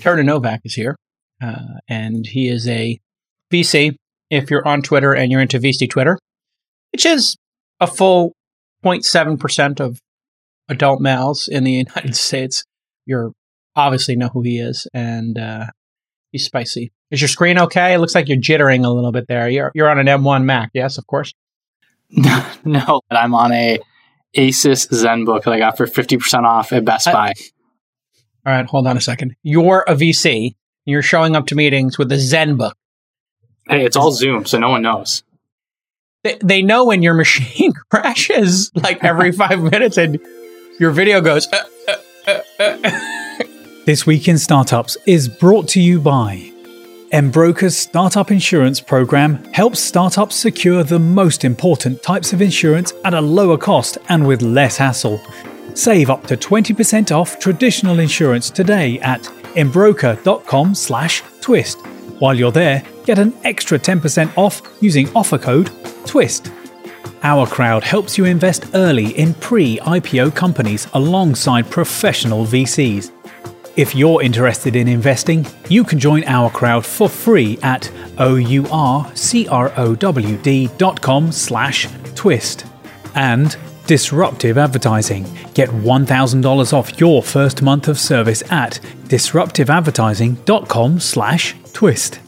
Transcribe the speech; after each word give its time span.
Turner 0.00 0.22
Novak 0.22 0.60
is 0.64 0.74
here, 0.74 0.96
uh, 1.42 1.78
and 1.88 2.26
he 2.26 2.48
is 2.48 2.68
a 2.68 2.98
VC. 3.52 3.96
If 4.30 4.50
you're 4.50 4.66
on 4.66 4.82
Twitter 4.82 5.12
and 5.12 5.32
you're 5.32 5.40
into 5.40 5.58
VC 5.58 5.90
Twitter, 5.90 6.18
which 6.92 7.04
is 7.04 7.36
a 7.80 7.86
full 7.86 8.32
0.7% 8.84 9.80
of 9.80 9.98
adult 10.68 11.00
males 11.00 11.48
in 11.48 11.64
the 11.64 11.72
United 11.88 12.14
States, 12.14 12.64
you're 13.06 13.32
obviously 13.74 14.16
know 14.16 14.28
who 14.28 14.42
he 14.42 14.58
is, 14.58 14.86
and 14.94 15.38
uh, 15.38 15.66
he's 16.32 16.44
spicy. 16.44 16.92
Is 17.10 17.20
your 17.20 17.28
screen 17.28 17.58
okay? 17.58 17.94
It 17.94 17.98
looks 17.98 18.14
like 18.14 18.28
you're 18.28 18.38
jittering 18.38 18.84
a 18.84 18.90
little 18.90 19.12
bit 19.12 19.26
there. 19.26 19.48
You're 19.48 19.72
you're 19.74 19.90
on 19.90 19.98
an 19.98 20.06
M1 20.06 20.44
Mac, 20.44 20.70
yes, 20.74 20.96
of 20.96 21.06
course. 21.06 21.32
no, 22.10 23.00
but 23.08 23.16
I'm 23.16 23.34
on 23.34 23.52
a 23.52 23.78
Asus 24.36 24.88
ZenBook 24.88 25.44
that 25.44 25.52
I 25.52 25.58
got 25.58 25.76
for 25.76 25.86
50% 25.86 26.44
off 26.44 26.72
at 26.72 26.84
Best 26.84 27.06
Buy. 27.06 27.32
All 28.46 28.52
right, 28.52 28.66
hold 28.66 28.86
on 28.86 28.96
a 28.96 29.00
second. 29.00 29.36
You're 29.42 29.84
a 29.86 29.94
VC. 29.94 30.54
You're 30.86 31.02
showing 31.02 31.36
up 31.36 31.46
to 31.48 31.54
meetings 31.54 31.98
with 31.98 32.10
a 32.10 32.16
ZenBook. 32.16 32.72
Hey, 33.68 33.84
it's 33.84 33.96
all 33.96 34.12
Zoom, 34.12 34.46
so 34.46 34.58
no 34.58 34.70
one 34.70 34.82
knows. 34.82 35.22
They, 36.24 36.38
they 36.42 36.62
know 36.62 36.86
when 36.86 37.02
your 37.02 37.14
machine 37.24 37.72
crashes 37.90 38.70
like 38.74 39.04
every 39.04 39.32
five 39.42 39.60
minutes 39.60 39.96
and 39.98 40.18
your 40.78 40.90
video 40.90 41.20
goes. 41.20 41.46
Uh, 41.52 41.64
uh, 42.26 42.40
uh, 42.58 43.44
this 43.86 44.06
Week 44.06 44.26
in 44.28 44.38
Startups 44.38 44.96
is 45.06 45.28
brought 45.28 45.68
to 45.68 45.80
you 45.80 46.00
by 46.00 46.50
Embroker's 47.12 47.76
Startup 47.76 48.30
Insurance 48.30 48.80
Program 48.80 49.42
helps 49.52 49.80
startups 49.80 50.36
secure 50.36 50.84
the 50.84 51.00
most 51.00 51.44
important 51.44 52.04
types 52.04 52.32
of 52.32 52.40
insurance 52.40 52.92
at 53.04 53.14
a 53.14 53.20
lower 53.20 53.58
cost 53.58 53.98
and 54.08 54.28
with 54.28 54.42
less 54.42 54.76
hassle. 54.76 55.20
Save 55.74 56.10
up 56.10 56.26
to 56.26 56.36
20% 56.36 57.14
off 57.14 57.38
traditional 57.38 58.00
insurance 58.00 58.50
today 58.50 58.98
at 59.00 59.28
embroker.com 59.56 60.74
slash 60.74 61.22
twist. 61.40 61.78
While 62.18 62.34
you're 62.34 62.52
there, 62.52 62.82
get 63.04 63.18
an 63.18 63.32
extra 63.44 63.78
10% 63.78 64.36
off 64.36 64.60
using 64.80 65.08
offer 65.14 65.38
code 65.38 65.66
TWIST. 66.06 66.50
Our 67.22 67.46
Crowd 67.46 67.84
helps 67.84 68.16
you 68.16 68.24
invest 68.24 68.66
early 68.74 69.08
in 69.18 69.34
pre-IPO 69.34 70.34
companies 70.34 70.88
alongside 70.94 71.70
professional 71.70 72.46
VCs. 72.46 73.10
If 73.76 73.94
you're 73.94 74.22
interested 74.22 74.74
in 74.74 74.88
investing, 74.88 75.46
you 75.68 75.84
can 75.84 75.98
join 75.98 76.24
our 76.24 76.50
crowd 76.50 76.84
for 76.84 77.08
free 77.08 77.58
at 77.62 77.82
ourcrowd.com 78.16 79.12
slash 81.32 81.88
twist. 82.14 82.66
And 83.14 83.56
Disruptive 83.90 84.56
Advertising. 84.56 85.24
Get 85.52 85.68
$1,000 85.70 86.72
off 86.72 87.00
your 87.00 87.24
first 87.24 87.60
month 87.60 87.88
of 87.88 87.98
service 87.98 88.40
at 88.48 88.78
disruptiveadvertising.com 89.08 91.00
slash 91.00 91.56
twist. 91.72 92.20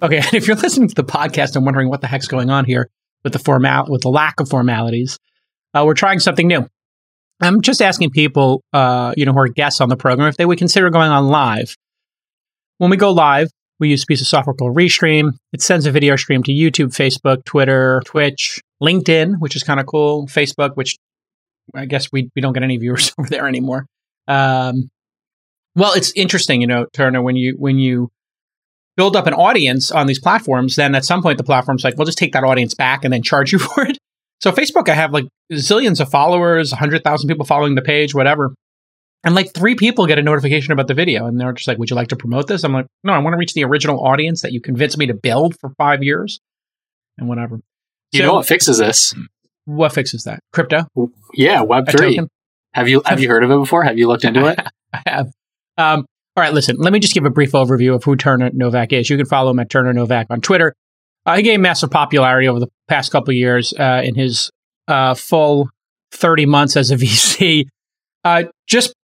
Okay, 0.00 0.18
and 0.24 0.34
if 0.34 0.46
you're 0.46 0.54
listening 0.54 0.86
to 0.86 0.94
the 0.94 1.02
podcast 1.02 1.56
and 1.56 1.64
wondering 1.64 1.88
what 1.88 2.00
the 2.00 2.06
heck's 2.06 2.28
going 2.28 2.48
on 2.48 2.64
here 2.64 2.88
with 3.24 3.32
the 3.32 3.40
formal 3.40 3.86
with 3.88 4.02
the 4.02 4.08
lack 4.08 4.38
of 4.38 4.48
formalities, 4.48 5.18
uh, 5.74 5.82
we're 5.84 5.94
trying 5.94 6.20
something 6.20 6.46
new. 6.46 6.64
I'm 7.42 7.60
just 7.60 7.82
asking 7.82 8.10
people, 8.10 8.62
uh, 8.72 9.14
you 9.16 9.26
know, 9.26 9.32
who 9.32 9.40
are 9.40 9.48
guests 9.48 9.80
on 9.80 9.88
the 9.88 9.96
program, 9.96 10.28
if 10.28 10.36
they 10.36 10.46
would 10.46 10.58
consider 10.58 10.90
going 10.90 11.10
on 11.10 11.26
live. 11.26 11.74
When 12.78 12.88
we 12.88 12.96
go 12.96 13.10
live, 13.10 13.50
we 13.78 13.88
use 13.88 14.02
a 14.02 14.06
piece 14.06 14.20
of 14.20 14.26
software 14.26 14.54
called 14.54 14.76
Restream. 14.76 15.36
It 15.52 15.60
sends 15.62 15.86
a 15.86 15.90
video 15.90 16.16
stream 16.16 16.42
to 16.44 16.52
YouTube, 16.52 16.88
Facebook, 16.96 17.44
Twitter, 17.44 18.02
Twitch, 18.04 18.60
LinkedIn, 18.82 19.34
which 19.38 19.56
is 19.56 19.62
kind 19.62 19.80
of 19.80 19.86
cool, 19.86 20.26
Facebook, 20.26 20.76
which 20.76 20.96
I 21.74 21.86
guess 21.86 22.10
we, 22.12 22.30
we 22.34 22.42
don't 22.42 22.52
get 22.52 22.62
any 22.62 22.76
viewers 22.76 23.12
over 23.18 23.28
there 23.28 23.46
anymore. 23.46 23.86
Um, 24.28 24.90
well, 25.74 25.92
it's 25.92 26.12
interesting, 26.16 26.60
you 26.60 26.66
know, 26.66 26.86
Turner, 26.92 27.20
when 27.20 27.36
you 27.36 27.54
when 27.58 27.78
you 27.78 28.10
build 28.96 29.14
up 29.14 29.26
an 29.26 29.34
audience 29.34 29.90
on 29.90 30.06
these 30.06 30.18
platforms, 30.18 30.76
then 30.76 30.94
at 30.94 31.04
some 31.04 31.22
point 31.22 31.36
the 31.36 31.44
platform's 31.44 31.84
like, 31.84 31.96
we'll 31.96 32.06
just 32.06 32.18
take 32.18 32.32
that 32.32 32.44
audience 32.44 32.74
back 32.74 33.04
and 33.04 33.12
then 33.12 33.22
charge 33.22 33.52
you 33.52 33.58
for 33.60 33.86
it. 33.86 33.98
So 34.40 34.52
Facebook, 34.52 34.88
I 34.88 34.94
have 34.94 35.12
like 35.12 35.26
zillions 35.52 36.00
of 36.00 36.10
followers, 36.10 36.72
100,000 36.72 37.28
people 37.28 37.44
following 37.44 37.74
the 37.74 37.82
page, 37.82 38.14
whatever. 38.14 38.54
And 39.26 39.34
like 39.34 39.52
three 39.52 39.74
people 39.74 40.06
get 40.06 40.20
a 40.20 40.22
notification 40.22 40.72
about 40.72 40.86
the 40.86 40.94
video 40.94 41.26
and 41.26 41.38
they're 41.38 41.52
just 41.52 41.66
like, 41.66 41.78
would 41.78 41.90
you 41.90 41.96
like 41.96 42.08
to 42.08 42.16
promote 42.16 42.46
this? 42.46 42.62
I'm 42.62 42.72
like, 42.72 42.86
no, 43.02 43.12
I 43.12 43.18
want 43.18 43.34
to 43.34 43.38
reach 43.38 43.54
the 43.54 43.64
original 43.64 43.98
audience 44.06 44.42
that 44.42 44.52
you 44.52 44.60
convinced 44.60 44.96
me 44.96 45.06
to 45.06 45.14
build 45.14 45.58
for 45.58 45.70
five 45.70 46.04
years 46.04 46.38
and 47.18 47.28
whatever. 47.28 47.60
You 48.12 48.20
so, 48.20 48.26
know 48.26 48.34
what 48.34 48.46
fixes 48.46 48.78
this? 48.78 49.14
What 49.64 49.92
fixes 49.92 50.22
that? 50.24 50.38
Crypto? 50.52 50.86
Yeah, 51.34 51.64
Web3. 51.64 52.28
Have 52.72 52.88
you 52.88 53.02
have 53.04 53.18
you 53.18 53.28
heard 53.28 53.42
of 53.42 53.50
it 53.50 53.56
before? 53.56 53.82
Have 53.82 53.98
you 53.98 54.06
looked 54.06 54.22
into 54.22 54.46
it? 54.46 54.60
I 54.92 55.02
have. 55.06 55.26
Um, 55.76 56.06
all 56.36 56.44
right, 56.44 56.52
listen, 56.54 56.76
let 56.76 56.92
me 56.92 57.00
just 57.00 57.12
give 57.12 57.24
a 57.24 57.30
brief 57.30 57.50
overview 57.50 57.96
of 57.96 58.04
who 58.04 58.14
Turner 58.14 58.50
Novak 58.52 58.92
is. 58.92 59.10
You 59.10 59.16
can 59.16 59.26
follow 59.26 59.50
him 59.50 59.58
at 59.58 59.68
Turner 59.68 59.92
Novak 59.92 60.28
on 60.30 60.40
Twitter. 60.40 60.72
Uh, 61.24 61.36
he 61.36 61.42
gained 61.42 61.62
massive 61.62 61.90
popularity 61.90 62.46
over 62.46 62.60
the 62.60 62.68
past 62.86 63.10
couple 63.10 63.32
of 63.32 63.36
years 63.36 63.72
uh, 63.72 64.02
in 64.04 64.14
his 64.14 64.52
uh, 64.86 65.14
full 65.14 65.68
30 66.12 66.46
months 66.46 66.76
as 66.76 66.92
a 66.92 66.96
VC. 66.98 67.64
Uh, 68.22 68.44
just 68.68 68.94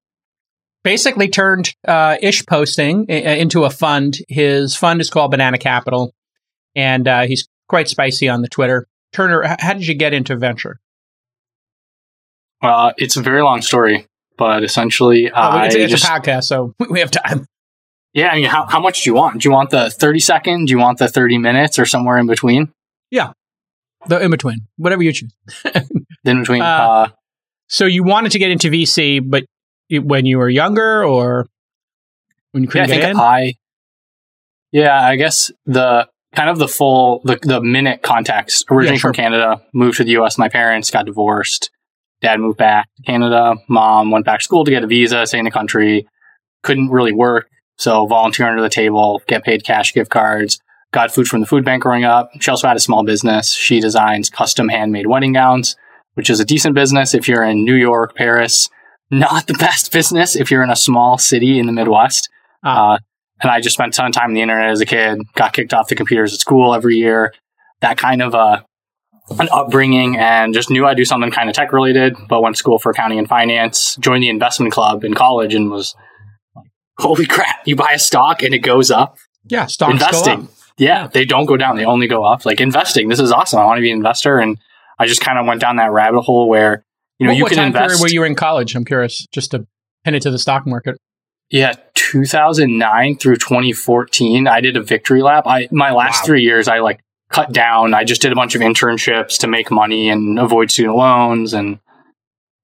basically 0.84 1.28
turned 1.28 1.74
uh, 1.86 2.16
ish 2.20 2.44
posting 2.46 3.06
into 3.06 3.64
a 3.64 3.70
fund. 3.70 4.18
His 4.28 4.76
fund 4.76 5.00
is 5.00 5.10
called 5.10 5.30
Banana 5.30 5.58
Capital, 5.58 6.12
and 6.74 7.06
uh, 7.06 7.22
he's 7.22 7.48
quite 7.68 7.88
spicy 7.88 8.28
on 8.28 8.42
the 8.42 8.48
Twitter. 8.48 8.86
Turner, 9.12 9.56
how 9.58 9.74
did 9.74 9.86
you 9.86 9.94
get 9.94 10.12
into 10.12 10.36
venture? 10.36 10.80
Well, 12.62 12.92
it's 12.96 13.16
a 13.16 13.22
very 13.22 13.42
long 13.42 13.60
story, 13.60 14.06
but 14.38 14.62
essentially, 14.62 15.30
oh, 15.30 15.34
I 15.34 15.66
it's, 15.66 15.74
it's 15.74 15.90
just, 15.90 16.04
a 16.04 16.08
podcast, 16.08 16.44
so 16.44 16.74
we 16.90 17.00
have 17.00 17.10
time. 17.10 17.46
Yeah, 18.14 18.28
I 18.28 18.36
mean, 18.36 18.44
how, 18.44 18.66
how 18.66 18.80
much 18.80 19.02
do 19.02 19.10
you 19.10 19.14
want? 19.14 19.40
Do 19.40 19.48
you 19.48 19.52
want 19.52 19.70
the 19.70 19.90
30 19.90 20.20
second? 20.20 20.66
Do 20.66 20.70
you 20.70 20.78
want 20.78 20.98
the 20.98 21.08
30 21.08 21.38
minutes 21.38 21.78
or 21.78 21.86
somewhere 21.86 22.18
in 22.18 22.26
between? 22.26 22.72
Yeah. 23.10 23.32
The 24.06 24.20
in 24.20 24.30
between, 24.30 24.66
whatever 24.76 25.02
you 25.02 25.12
choose. 25.12 25.32
in 26.24 26.40
between. 26.40 26.62
Uh, 26.62 26.64
uh, 26.64 27.08
so 27.68 27.86
you 27.86 28.04
wanted 28.04 28.32
to 28.32 28.38
get 28.38 28.50
into 28.50 28.68
VC, 28.68 29.20
but 29.24 29.44
when 29.90 30.26
you 30.26 30.38
were 30.38 30.48
younger 30.48 31.04
or 31.04 31.46
when 32.52 32.62
you 32.62 32.68
couldn't 32.68 32.88
yeah, 32.88 32.94
I 32.94 32.98
get 32.98 33.04
think 33.04 33.14
in? 33.14 33.20
I, 33.20 33.54
yeah, 34.70 35.06
I 35.06 35.16
guess 35.16 35.50
the 35.66 36.08
kind 36.34 36.48
of 36.48 36.58
the 36.58 36.68
full, 36.68 37.20
the, 37.24 37.38
the 37.42 37.60
minute 37.60 38.02
context. 38.02 38.64
Originally 38.70 38.96
yeah, 38.96 39.00
sure. 39.00 39.12
from 39.12 39.16
Canada, 39.16 39.62
moved 39.74 39.98
to 39.98 40.04
the 40.04 40.12
US. 40.18 40.38
My 40.38 40.48
parents 40.48 40.90
got 40.90 41.06
divorced. 41.06 41.70
Dad 42.20 42.40
moved 42.40 42.58
back 42.58 42.88
to 42.96 43.02
Canada. 43.02 43.56
Mom 43.68 44.10
went 44.10 44.24
back 44.24 44.38
to 44.40 44.44
school 44.44 44.64
to 44.64 44.70
get 44.70 44.84
a 44.84 44.86
visa, 44.86 45.26
stay 45.26 45.38
in 45.38 45.44
the 45.44 45.50
country. 45.50 46.06
Couldn't 46.62 46.90
really 46.90 47.12
work. 47.12 47.48
So 47.76 48.06
volunteer 48.06 48.46
under 48.46 48.62
the 48.62 48.68
table, 48.68 49.20
get 49.26 49.42
paid 49.42 49.64
cash 49.64 49.92
gift 49.92 50.10
cards, 50.10 50.60
got 50.92 51.12
food 51.12 51.26
from 51.26 51.40
the 51.40 51.46
food 51.46 51.64
bank 51.64 51.82
growing 51.82 52.04
up. 52.04 52.30
She 52.40 52.50
also 52.50 52.68
had 52.68 52.76
a 52.76 52.80
small 52.80 53.02
business. 53.02 53.52
She 53.52 53.80
designs 53.80 54.30
custom 54.30 54.68
handmade 54.68 55.08
wedding 55.08 55.32
gowns, 55.32 55.76
which 56.14 56.30
is 56.30 56.38
a 56.38 56.44
decent 56.44 56.74
business 56.74 57.14
if 57.14 57.26
you're 57.26 57.42
in 57.42 57.64
New 57.64 57.74
York, 57.74 58.14
Paris. 58.14 58.68
Not 59.12 59.46
the 59.46 59.54
best 59.54 59.92
business 59.92 60.34
if 60.34 60.50
you're 60.50 60.62
in 60.62 60.70
a 60.70 60.76
small 60.76 61.18
city 61.18 61.58
in 61.58 61.66
the 61.66 61.72
Midwest. 61.72 62.30
Uh, 62.64 62.98
and 63.42 63.50
I 63.50 63.60
just 63.60 63.74
spent 63.74 63.94
a 63.94 63.96
ton 63.96 64.06
of 64.06 64.12
time 64.12 64.30
on 64.30 64.34
the 64.34 64.40
internet 64.40 64.70
as 64.70 64.80
a 64.80 64.86
kid, 64.86 65.20
got 65.34 65.52
kicked 65.52 65.74
off 65.74 65.88
the 65.88 65.94
computers 65.94 66.32
at 66.32 66.40
school 66.40 66.74
every 66.74 66.96
year. 66.96 67.34
That 67.80 67.98
kind 67.98 68.22
of 68.22 68.34
uh, 68.34 68.62
an 69.38 69.48
upbringing 69.52 70.16
and 70.16 70.54
just 70.54 70.70
knew 70.70 70.86
I'd 70.86 70.96
do 70.96 71.04
something 71.04 71.30
kind 71.30 71.50
of 71.50 71.54
tech 71.54 71.72
related, 71.72 72.16
but 72.28 72.42
went 72.42 72.56
to 72.56 72.58
school 72.58 72.78
for 72.78 72.90
accounting 72.90 73.18
and 73.18 73.28
finance, 73.28 73.96
joined 73.96 74.22
the 74.22 74.28
investment 74.28 74.72
club 74.72 75.04
in 75.04 75.12
college 75.12 75.54
and 75.54 75.70
was 75.70 75.94
like, 76.56 76.70
holy 76.98 77.26
crap, 77.26 77.66
you 77.66 77.76
buy 77.76 77.92
a 77.92 77.98
stock 77.98 78.42
and 78.42 78.54
it 78.54 78.60
goes 78.60 78.90
up. 78.90 79.18
Yeah, 79.44 79.66
stock 79.66 79.90
investing. 79.90 80.48
Yeah, 80.78 81.08
they 81.08 81.26
don't 81.26 81.44
go 81.44 81.56
down; 81.58 81.76
they 81.76 81.84
only 81.84 82.06
go 82.06 82.24
up. 82.24 82.46
Like 82.46 82.60
investing, 82.60 83.08
this 83.08 83.20
is 83.20 83.30
awesome. 83.30 83.60
I 83.60 83.66
want 83.66 83.76
to 83.78 83.82
be 83.82 83.90
an 83.90 83.98
investor, 83.98 84.38
and 84.38 84.56
I 84.98 85.06
just 85.06 85.20
kind 85.20 85.38
of 85.38 85.46
went 85.46 85.60
down 85.60 85.76
that 85.76 85.92
rabbit 85.92 86.22
hole 86.22 86.48
where 86.48 86.84
you 87.22 87.26
know 87.26 87.32
what, 87.32 87.36
you 87.36 87.42
what 87.44 87.48
can 87.50 87.58
time 87.58 87.66
invest. 87.68 88.02
Were 88.02 88.08
you 88.08 88.24
in 88.24 88.34
college? 88.34 88.74
I'm 88.74 88.84
curious, 88.84 89.26
just 89.32 89.52
to 89.52 89.66
pin 90.04 90.14
it 90.14 90.22
to 90.22 90.30
the 90.30 90.38
stock 90.38 90.66
market. 90.66 90.98
Yeah, 91.50 91.74
2009 91.94 93.16
through 93.18 93.36
2014, 93.36 94.48
I 94.48 94.60
did 94.60 94.76
a 94.76 94.82
victory 94.82 95.22
lap. 95.22 95.44
I 95.46 95.68
my 95.70 95.92
last 95.92 96.22
wow. 96.22 96.26
three 96.26 96.42
years, 96.42 96.66
I 96.66 96.78
like 96.78 97.00
cut 97.28 97.52
down. 97.52 97.94
I 97.94 98.04
just 98.04 98.22
did 98.22 98.32
a 98.32 98.34
bunch 98.34 98.54
of 98.54 98.60
internships 98.60 99.38
to 99.38 99.46
make 99.46 99.70
money 99.70 100.08
and 100.08 100.38
avoid 100.38 100.70
student 100.70 100.96
loans, 100.96 101.52
and 101.52 101.78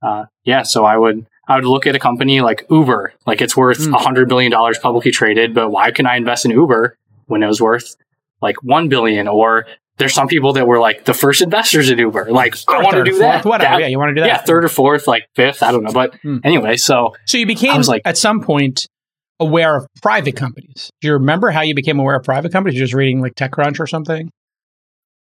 uh, 0.02 0.26
yeah, 0.44 0.62
so 0.62 0.84
I 0.84 0.96
would 0.96 1.26
I 1.48 1.56
would 1.56 1.64
look 1.64 1.86
at 1.86 1.96
a 1.96 1.98
company 1.98 2.40
like 2.40 2.66
Uber, 2.70 3.14
like 3.26 3.40
it's 3.40 3.56
worth 3.56 3.86
hmm. 3.86 3.94
a 3.94 3.98
hundred 3.98 4.28
billion 4.28 4.52
dollars 4.52 4.78
publicly 4.78 5.10
traded, 5.10 5.54
but 5.54 5.70
why 5.70 5.90
can 5.90 6.06
I 6.06 6.16
invest 6.16 6.44
in 6.44 6.50
Uber 6.50 6.96
when 7.26 7.42
it 7.42 7.46
was 7.46 7.60
worth 7.60 7.96
like 8.40 8.62
one 8.62 8.88
billion? 8.88 9.28
Or 9.28 9.66
there's 9.98 10.14
some 10.14 10.28
people 10.28 10.52
that 10.54 10.66
were 10.66 10.78
like 10.78 11.04
the 11.04 11.14
first 11.14 11.42
investors 11.42 11.90
in 11.90 11.98
Uber. 11.98 12.30
Like 12.30 12.56
I 12.68 12.82
want 12.82 12.96
to 12.96 13.04
do 13.04 13.18
that. 13.18 13.44
Whatever. 13.44 13.74
That, 13.74 13.80
yeah, 13.80 13.86
you 13.88 13.98
want 13.98 14.10
to 14.10 14.14
do 14.14 14.20
that. 14.22 14.26
Yeah, 14.26 14.38
third 14.38 14.64
or 14.64 14.68
fourth, 14.68 15.06
like 15.06 15.28
fifth. 15.34 15.62
I 15.62 15.72
don't 15.72 15.82
know. 15.82 15.92
But 15.92 16.14
hmm. 16.22 16.38
anyway, 16.44 16.76
so 16.76 17.14
so 17.26 17.38
you 17.38 17.46
became 17.46 17.80
like 17.82 18.02
at 18.04 18.16
some 18.16 18.40
point 18.40 18.86
aware 19.40 19.76
of 19.76 19.86
private 20.02 20.36
companies. 20.36 20.90
Do 21.00 21.08
you 21.08 21.14
remember 21.14 21.50
how 21.50 21.60
you 21.60 21.74
became 21.74 21.98
aware 21.98 22.16
of 22.16 22.24
private 22.24 22.52
companies? 22.52 22.78
You're 22.78 22.86
just 22.86 22.94
reading 22.94 23.20
like 23.20 23.34
TechCrunch 23.34 23.80
or 23.80 23.86
something. 23.86 24.30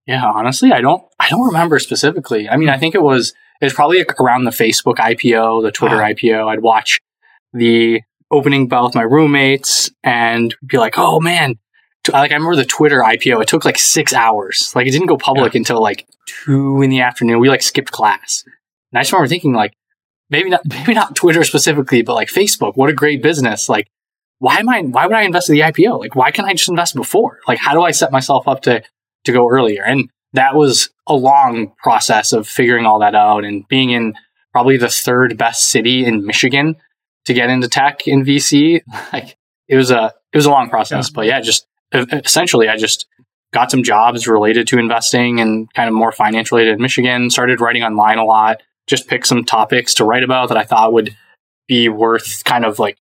Yeah, 0.07 0.25
honestly, 0.25 0.73
I 0.73 0.81
don't. 0.81 1.03
I 1.19 1.29
don't 1.29 1.47
remember 1.47 1.79
specifically. 1.79 2.49
I 2.49 2.57
mean, 2.57 2.69
I 2.69 2.79
think 2.79 2.95
it 2.95 3.03
was 3.03 3.33
it 3.61 3.65
was 3.67 3.75
probably 3.75 4.05
around 4.19 4.45
the 4.45 4.51
Facebook 4.51 4.97
IPO, 4.97 5.63
the 5.63 5.73
Twitter 5.73 5.97
IPO. 5.97 6.49
I'd 6.49 6.63
watch 6.63 7.01
the 7.53 8.03
opening 8.31 8.69
bell 8.69 8.85
with 8.85 8.95
my 8.95 9.03
roommates 9.03 9.91
and 10.03 10.55
be 10.65 10.79
like, 10.79 10.95
oh 10.97 11.21
man, 11.21 11.59
like 12.13 12.31
I 12.31 12.35
remember 12.35 12.57
the 12.57 12.65
Twitter 12.65 13.01
IPO. 13.01 13.43
It 13.43 13.49
took 13.49 13.65
like 13.65 13.79
six 13.79 14.13
hours. 14.13 14.73
Like 14.75 14.87
it 14.87 14.91
didn't 14.91 15.07
go 15.07 15.17
public 15.17 15.55
yeah. 15.55 15.59
until 15.59 15.81
like 15.81 16.07
two 16.27 16.83
in 16.83 16.91
the 16.91 17.01
afternoon. 17.01 17.41
We 17.41 17.49
like 17.49 17.63
skipped 17.63 17.93
class, 17.93 18.45
and 18.93 18.99
I 18.99 19.03
just 19.03 19.13
remember 19.13 19.29
thinking 19.29 19.53
like, 19.53 19.75
maybe 20.31 20.51
not, 20.51 20.63
maybe 20.69 20.95
not 20.95 21.17
Twitter 21.17 21.45
specifically, 21.45 22.03
but 22.03 22.15
like 22.15 22.29
Facebook. 22.29 22.77
What 22.77 22.91
a 22.91 22.95
great 22.95 23.23
business! 23.23 23.69
Like, 23.69 23.89
why 24.39 24.57
am 24.57 24.69
I? 24.69 24.83
Why 24.83 25.07
would 25.07 25.17
I 25.17 25.23
invest 25.23 25.49
in 25.49 25.55
the 25.55 25.63
IPO? 25.63 26.01
Like, 26.01 26.15
why 26.15 26.31
can't 26.31 26.49
I 26.49 26.55
just 26.55 26.69
invest 26.69 26.95
before? 26.95 27.39
Like, 27.47 27.59
how 27.59 27.75
do 27.75 27.83
I 27.83 27.91
set 27.91 28.13
myself 28.13 28.49
up 28.49 28.63
to 28.63 28.83
to 29.25 29.33
go 29.33 29.49
earlier? 29.49 29.85
And 29.85 30.11
that 30.33 30.55
was 30.55 30.91
a 31.07 31.15
long 31.15 31.73
process 31.83 32.33
of 32.33 32.49
figuring 32.49 32.87
all 32.87 33.01
that 33.01 33.15
out 33.15 33.45
and 33.45 33.67
being 33.69 33.91
in 33.91 34.15
probably 34.53 34.77
the 34.77 34.89
third 34.89 35.37
best 35.37 35.69
city 35.69 36.05
in 36.05 36.25
Michigan 36.25 36.77
to 37.27 37.35
get 37.35 37.51
into 37.51 37.69
tech 37.69 38.07
in 38.07 38.25
VC. 38.25 38.81
Like, 39.13 39.37
it 39.69 39.77
was 39.77 39.91
a 39.91 40.13
it 40.33 40.37
was 40.37 40.47
a 40.47 40.51
long 40.51 40.69
process, 40.69 41.09
yeah. 41.09 41.13
but 41.15 41.27
yeah, 41.27 41.41
just 41.41 41.67
essentially, 41.93 42.69
I 42.69 42.77
just 42.77 43.07
got 43.53 43.71
some 43.71 43.83
jobs 43.83 44.27
related 44.27 44.67
to 44.69 44.79
investing 44.79 45.41
and 45.41 45.73
kind 45.75 45.89
of 45.89 45.95
more 45.95 46.13
finance 46.13 46.53
related 46.53 46.75
in 46.75 46.83
Michigan, 46.83 47.31
started 47.31 47.61
writing 47.61 47.83
online 47.83 48.19
a 48.19 48.25
lot, 48.25 48.63
just 48.87 49.09
picked 49.09 49.27
some 49.27 49.45
topics 49.45 49.95
to 49.95 50.05
write 50.05 50.23
about 50.23 50.49
that 50.49 50.59
I 50.59 50.65
thought 50.65 50.93
would 50.93 51.17
be 51.67 51.89
worth 51.89 52.45
kind 52.45 52.65
of 52.65 52.79
like 52.79 52.99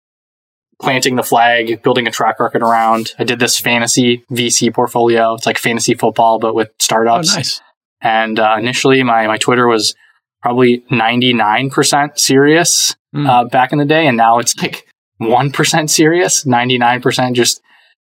planting 0.81 1.15
the 1.15 1.24
flag, 1.24 1.83
building 1.83 2.07
a 2.07 2.12
track 2.12 2.39
record 2.39 2.62
around. 2.62 3.13
I 3.19 3.24
did 3.24 3.39
this 3.39 3.59
fantasy 3.59 4.24
VC 4.31 4.74
portfolio. 4.74 5.33
It's 5.33 5.45
like 5.45 5.57
fantasy 5.57 5.94
football, 5.94 6.39
but 6.39 6.56
with 6.56 6.69
startups. 6.80 7.33
Oh, 7.33 7.38
nice. 7.38 7.62
And 8.01 8.39
uh, 8.39 8.56
initially, 8.57 9.03
my, 9.03 9.27
my 9.27 9.38
Twitter 9.38 9.68
was 9.68 9.94
probably 10.41 10.86
99% 10.89 12.18
serious 12.18 12.95
mm. 13.13 13.27
uh, 13.27 13.44
back 13.45 13.74
in 13.74 13.77
the 13.77 13.86
day. 13.86 14.07
And 14.07 14.15
now 14.15 14.39
it's 14.39 14.56
like 14.62 14.88
1% 15.21 15.89
serious, 15.89 16.45
99% 16.45 17.33
just 17.33 17.62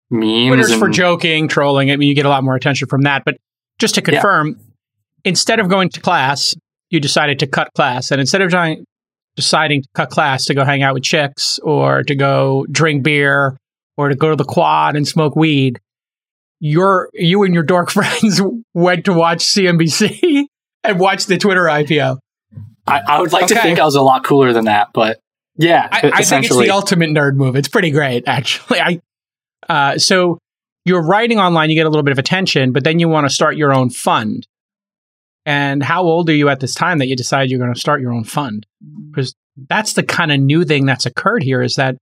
memes. 0.09 0.47
Twitter's 0.47 0.71
and, 0.71 0.79
for 0.79 0.89
joking, 0.89 1.47
trolling. 1.47 1.91
I 1.91 1.97
mean, 1.97 2.09
you 2.09 2.15
get 2.15 2.25
a 2.25 2.29
lot 2.29 2.43
more 2.43 2.55
attention 2.55 2.87
from 2.87 3.01
that. 3.03 3.23
But 3.25 3.37
just 3.79 3.95
to 3.95 4.01
confirm, 4.01 4.49
yeah. 4.49 4.55
instead 5.25 5.59
of 5.59 5.69
going 5.69 5.89
to 5.89 6.01
class, 6.01 6.55
you 6.89 6.99
decided 6.99 7.39
to 7.39 7.47
cut 7.47 7.69
class. 7.75 8.11
And 8.11 8.21
instead 8.21 8.41
of 8.41 8.49
trying, 8.49 8.85
deciding 9.35 9.83
to 9.83 9.87
cut 9.93 10.09
class 10.09 10.45
to 10.45 10.53
go 10.53 10.63
hang 10.63 10.83
out 10.83 10.93
with 10.93 11.03
chicks 11.03 11.59
or 11.59 12.03
to 12.03 12.15
go 12.15 12.65
drink 12.71 13.03
beer 13.03 13.57
or 13.97 14.09
to 14.09 14.15
go 14.15 14.29
to 14.29 14.35
the 14.35 14.45
quad 14.45 14.95
and 14.95 15.07
smoke 15.07 15.35
weed, 15.35 15.79
your 16.59 17.09
you 17.13 17.43
and 17.43 17.53
your 17.53 17.63
dork 17.63 17.89
friends 17.91 18.41
went 18.73 19.05
to 19.05 19.13
watch 19.13 19.39
CNBC 19.39 20.45
and 20.83 20.99
watch 20.99 21.25
the 21.25 21.37
Twitter 21.37 21.63
IPO. 21.63 22.17
I, 22.87 23.01
I 23.07 23.21
would 23.21 23.33
like 23.33 23.45
okay. 23.45 23.55
to 23.55 23.61
think 23.61 23.79
I 23.79 23.85
was 23.85 23.95
a 23.95 24.01
lot 24.01 24.23
cooler 24.23 24.53
than 24.53 24.65
that, 24.65 24.89
but 24.93 25.19
yeah, 25.57 25.87
I, 25.91 26.11
I 26.13 26.23
think 26.23 26.45
it's 26.45 26.55
the 26.55 26.69
ultimate 26.69 27.09
nerd 27.09 27.35
move. 27.35 27.55
It's 27.55 27.67
pretty 27.67 27.89
great, 27.89 28.27
actually. 28.27 28.79
I 28.79 29.01
uh, 29.69 29.97
so 29.97 30.39
you're 30.85 31.03
writing 31.03 31.39
online, 31.39 31.69
you 31.69 31.75
get 31.75 31.85
a 31.85 31.89
little 31.89 32.03
bit 32.03 32.11
of 32.11 32.19
attention, 32.19 32.71
but 32.71 32.83
then 32.83 32.99
you 32.99 33.09
want 33.09 33.27
to 33.27 33.33
start 33.33 33.57
your 33.57 33.73
own 33.73 33.89
fund. 33.89 34.47
And 35.45 35.83
how 35.83 36.03
old 36.03 36.29
are 36.29 36.35
you 36.35 36.49
at 36.49 36.59
this 36.59 36.73
time 36.73 36.99
that 36.99 37.07
you 37.07 37.15
decide 37.15 37.49
you're 37.49 37.59
going 37.59 37.73
to 37.73 37.79
start 37.79 38.01
your 38.01 38.13
own 38.13 38.23
fund? 38.23 38.65
Because 39.11 39.35
that's 39.69 39.93
the 39.93 40.03
kind 40.03 40.31
of 40.31 40.39
new 40.39 40.63
thing 40.65 40.85
that's 40.85 41.05
occurred 41.05 41.43
here 41.43 41.61
is 41.61 41.75
that 41.75 41.97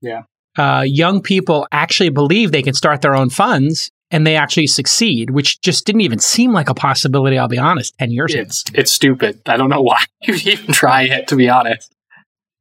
yeah. 0.00 0.22
Uh, 0.56 0.82
young 0.86 1.20
people 1.20 1.66
actually 1.70 2.08
believe 2.08 2.50
they 2.50 2.62
can 2.62 2.72
start 2.72 3.02
their 3.02 3.14
own 3.14 3.28
funds 3.28 3.90
and 4.10 4.26
they 4.26 4.36
actually 4.36 4.66
succeed, 4.66 5.30
which 5.30 5.60
just 5.60 5.84
didn't 5.84 6.00
even 6.00 6.18
seem 6.18 6.52
like 6.52 6.70
a 6.70 6.74
possibility, 6.74 7.36
I'll 7.36 7.48
be 7.48 7.58
honest, 7.58 7.94
10 7.98 8.10
years 8.10 8.34
it's, 8.34 8.66
ago. 8.66 8.80
It's 8.80 8.92
stupid. 8.92 9.42
I 9.46 9.58
don't 9.58 9.68
know 9.68 9.82
why 9.82 10.02
you 10.22 10.34
even 10.34 10.72
try 10.72 11.02
it, 11.02 11.28
to 11.28 11.36
be 11.36 11.50
honest. 11.50 11.92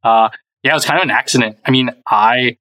Uh, 0.04 0.30
yeah, 0.64 0.72
it 0.72 0.74
was 0.74 0.86
kind 0.86 1.00
of 1.00 1.04
an 1.04 1.12
accident. 1.12 1.58
I 1.66 1.72
mean, 1.72 1.92
I 2.06 2.58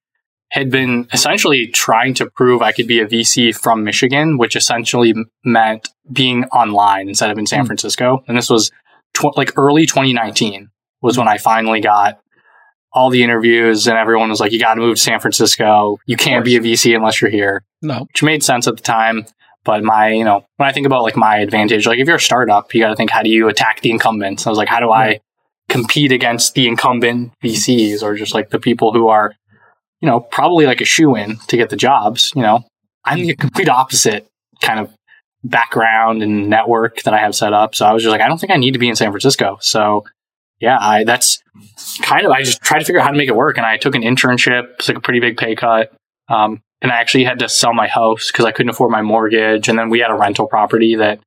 had 0.55 0.71
been 0.71 1.09
essentially 1.13 1.67
trying 1.67 2.15
to 2.15 2.31
prove 2.31 2.63
I 2.63 2.71
could 2.71 2.87
be 2.87 3.01
a 3.01 3.07
VC 3.07 3.53
from 3.53 3.83
Michigan, 3.83 4.39
which 4.39 4.55
essentially 4.55 5.13
meant 5.45 5.89
being 6.13 6.45
online 6.45 7.09
instead 7.09 7.29
of 7.29 7.39
in 7.39 7.47
San 7.47 7.65
mm. 7.65 7.67
Francisco. 7.67 8.23
And 8.29 8.39
this 8.39 8.49
was 8.49 8.71
tw- 9.15 9.37
like 9.37 9.59
early 9.59 9.85
2019 9.85 10.71
was 11.03 11.19
when 11.19 11.27
I 11.27 11.39
finally 11.39 11.81
got 11.81 12.21
all 12.93 13.11
the 13.11 13.25
interviews 13.25 13.89
and 13.89 13.99
everyone 13.99 14.31
was 14.31 14.39
like, 14.39 14.53
you 14.53 14.61
got 14.61 14.75
to 14.75 14.81
move 14.81 14.95
to 14.95 15.03
San 15.03 15.19
Francisco. 15.19 15.99
You 16.07 16.17
can't 16.17 16.45
be 16.45 16.55
a 16.55 16.61
VC 16.61 16.95
unless 16.95 17.21
you're 17.21 17.33
here. 17.33 17.65
No. 17.83 18.07
Which 18.13 18.23
made 18.23 18.45
sense 18.45 18.69
at 18.69 18.77
the 18.77 18.83
time. 18.83 19.27
But 19.65 19.83
my, 19.83 20.11
you 20.11 20.23
know, 20.23 20.47
when 20.59 20.69
I 20.69 20.73
think 20.73 20.87
about 20.87 21.03
like 21.03 21.17
my 21.17 21.39
advantage, 21.39 21.85
like 21.85 21.99
if 21.99 22.07
you're 22.07 22.19
a 22.19 22.21
startup, 22.21 22.73
you 22.73 22.81
got 22.81 22.91
to 22.91 22.97
think, 22.97 23.11
how 23.11 23.25
do 23.25 23.29
you 23.29 23.49
attack 23.49 23.81
the 23.81 23.91
incumbents? 23.91 24.47
I 24.47 24.51
was 24.51 24.59
like, 24.59 24.69
how 24.69 24.79
do 24.79 24.93
I 24.93 25.19
compete 25.69 26.13
against 26.13 26.55
the 26.55 26.69
incumbent 26.69 27.33
VCs 27.43 28.05
or 28.05 28.15
just 28.15 28.35
like 28.35 28.51
the 28.51 28.61
people 28.61 28.93
who 28.93 29.09
are 29.09 29.35
you 30.01 30.09
know, 30.09 30.21
probably 30.21 30.67
like 30.67 30.81
a 30.81 30.85
shoe 30.85 31.17
in 31.17 31.37
to 31.49 31.57
get 31.57 31.71
the 31.71 31.77
jobs. 31.77 32.33
You 32.35 32.43
know, 32.43 32.65
I'm 33.05 33.21
the 33.21 33.35
complete 33.35 33.69
opposite 33.69 34.27
kind 34.61 34.81
of 34.81 34.91
background 35.43 36.23
and 36.23 36.49
network 36.49 37.03
that 37.03 37.15
I 37.15 37.19
have 37.19 37.35
set 37.35 37.53
up. 37.53 37.75
So 37.75 37.87
I 37.87 37.93
was 37.93 38.03
just 38.03 38.11
like, 38.11 38.21
I 38.21 38.29
don't 38.29 38.39
think 38.39 38.53
I 38.53 38.57
need 38.57 38.73
to 38.73 38.79
be 38.79 38.89
in 38.89 38.97
San 38.97 39.11
Francisco. 39.11 39.59
So 39.61 40.05
yeah, 40.61 40.79
I 40.81 41.05
that's 41.05 41.43
kind 42.03 42.25
of 42.25 42.33
I 42.33 42.43
just 42.43 42.63
tried 42.63 42.79
to 42.79 42.85
figure 42.85 43.01
out 43.01 43.05
how 43.05 43.11
to 43.11 43.17
make 43.17 43.29
it 43.29 43.37
work. 43.37 43.57
And 43.57 43.67
I 43.67 43.77
took 43.77 43.95
an 43.95 44.03
internship, 44.03 44.75
it's 44.79 44.89
like 44.89 44.97
a 44.97 45.01
pretty 45.01 45.21
big 45.21 45.37
pay 45.37 45.55
cut. 45.55 45.93
Um, 46.29 46.63
and 46.81 46.91
I 46.91 46.97
actually 46.97 47.25
had 47.25 47.39
to 47.41 47.49
sell 47.49 47.75
my 47.75 47.87
house 47.87 48.31
because 48.31 48.45
I 48.45 48.53
couldn't 48.53 48.71
afford 48.71 48.91
my 48.91 49.03
mortgage. 49.03 49.69
And 49.69 49.79
then 49.79 49.91
we 49.91 50.01
had 50.01 50.11
a 50.11 50.15
rental 50.15 50.47
property 50.47 50.97
that 50.97 51.21